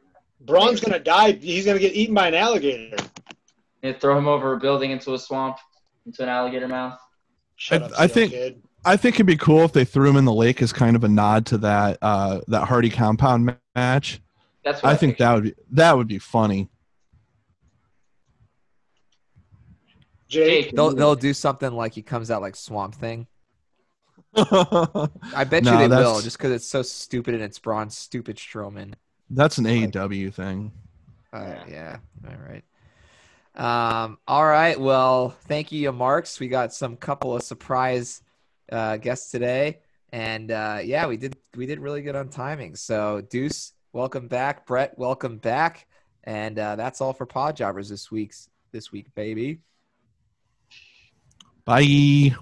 Braun's 0.40 0.80
going 0.80 0.92
to 0.92 1.00
die. 1.00 1.32
He's 1.32 1.64
going 1.64 1.76
to 1.76 1.80
get 1.80 1.94
eaten 1.94 2.14
by 2.14 2.28
an 2.28 2.34
alligator. 2.34 2.96
And 3.82 3.98
throw 4.00 4.16
him 4.16 4.28
over 4.28 4.52
a 4.52 4.58
building 4.60 4.92
into 4.92 5.12
a 5.14 5.18
swamp, 5.18 5.56
into 6.06 6.22
an 6.22 6.28
alligator 6.28 6.68
mouth. 6.68 6.98
Shut 7.56 7.82
I- 7.82 7.86
up, 7.86 7.92
I 7.98 8.06
think- 8.06 8.32
Kid. 8.32 8.62
I 8.86 8.98
think 8.98 9.14
it'd 9.16 9.24
be 9.26 9.38
cool 9.38 9.62
if 9.64 9.72
they 9.72 9.86
threw 9.86 10.10
him 10.10 10.16
in 10.16 10.26
the 10.26 10.32
lake 10.34 10.60
as 10.60 10.70
kind 10.70 10.94
of 10.94 11.04
a 11.04 11.08
nod 11.08 11.46
to 11.46 11.56
that 11.58 11.96
uh, 12.02 12.42
that 12.48 12.68
Hardy 12.68 12.90
compound 12.90 13.56
match. 13.74 14.20
That's 14.62 14.82
what 14.82 14.92
I 14.92 14.96
think 14.96 15.16
that 15.16 15.32
would 15.34 15.44
be 15.44 15.54
that 15.70 15.96
would 15.96 16.06
be 16.06 16.18
funny. 16.18 16.68
Jake. 20.28 20.66
Jake, 20.66 20.76
They'll 20.76 20.94
they'll 20.94 21.14
do 21.14 21.32
something 21.32 21.72
like 21.72 21.94
he 21.94 22.02
comes 22.02 22.30
out 22.30 22.42
like 22.42 22.56
Swamp 22.56 22.94
Thing. 22.94 23.26
I 24.36 25.44
bet 25.48 25.64
No, 25.64 25.80
you 25.80 25.88
they 25.88 25.96
will, 25.96 26.20
just 26.20 26.36
because 26.36 26.50
it's 26.52 26.66
so 26.66 26.82
stupid 26.82 27.34
and 27.34 27.42
it's 27.42 27.58
Braun's 27.58 27.96
stupid 27.96 28.36
Strowman. 28.36 28.94
That's 29.30 29.58
an 29.58 29.64
AEW 29.64 30.34
thing. 30.34 30.72
Uh, 31.32 31.54
yeah. 31.68 31.96
All 32.28 32.36
right. 32.36 32.62
Um, 33.54 34.18
all 34.26 34.44
right. 34.44 34.78
Well, 34.78 35.30
thank 35.30 35.70
you, 35.70 35.92
Marks. 35.92 36.40
We 36.40 36.48
got 36.48 36.72
some 36.72 36.96
couple 36.96 37.34
of 37.36 37.42
surprise 37.42 38.22
uh, 38.70 38.96
guests 38.96 39.30
today, 39.30 39.80
and 40.12 40.50
uh, 40.50 40.80
yeah, 40.82 41.06
we 41.06 41.16
did 41.16 41.36
we 41.54 41.66
did 41.66 41.78
really 41.78 42.02
good 42.02 42.16
on 42.16 42.28
timing. 42.28 42.74
So, 42.74 43.20
Deuce, 43.20 43.72
welcome 43.92 44.28
back. 44.28 44.66
Brett, 44.66 44.98
welcome 44.98 45.38
back. 45.38 45.86
And 46.24 46.58
uh, 46.58 46.76
that's 46.76 47.00
all 47.00 47.12
for 47.12 47.26
Pod 47.26 47.56
Jobbers 47.56 47.88
this 47.88 48.10
week's 48.10 48.48
this 48.72 48.90
week, 48.90 49.14
baby. 49.14 49.60
Bye. 51.64 52.34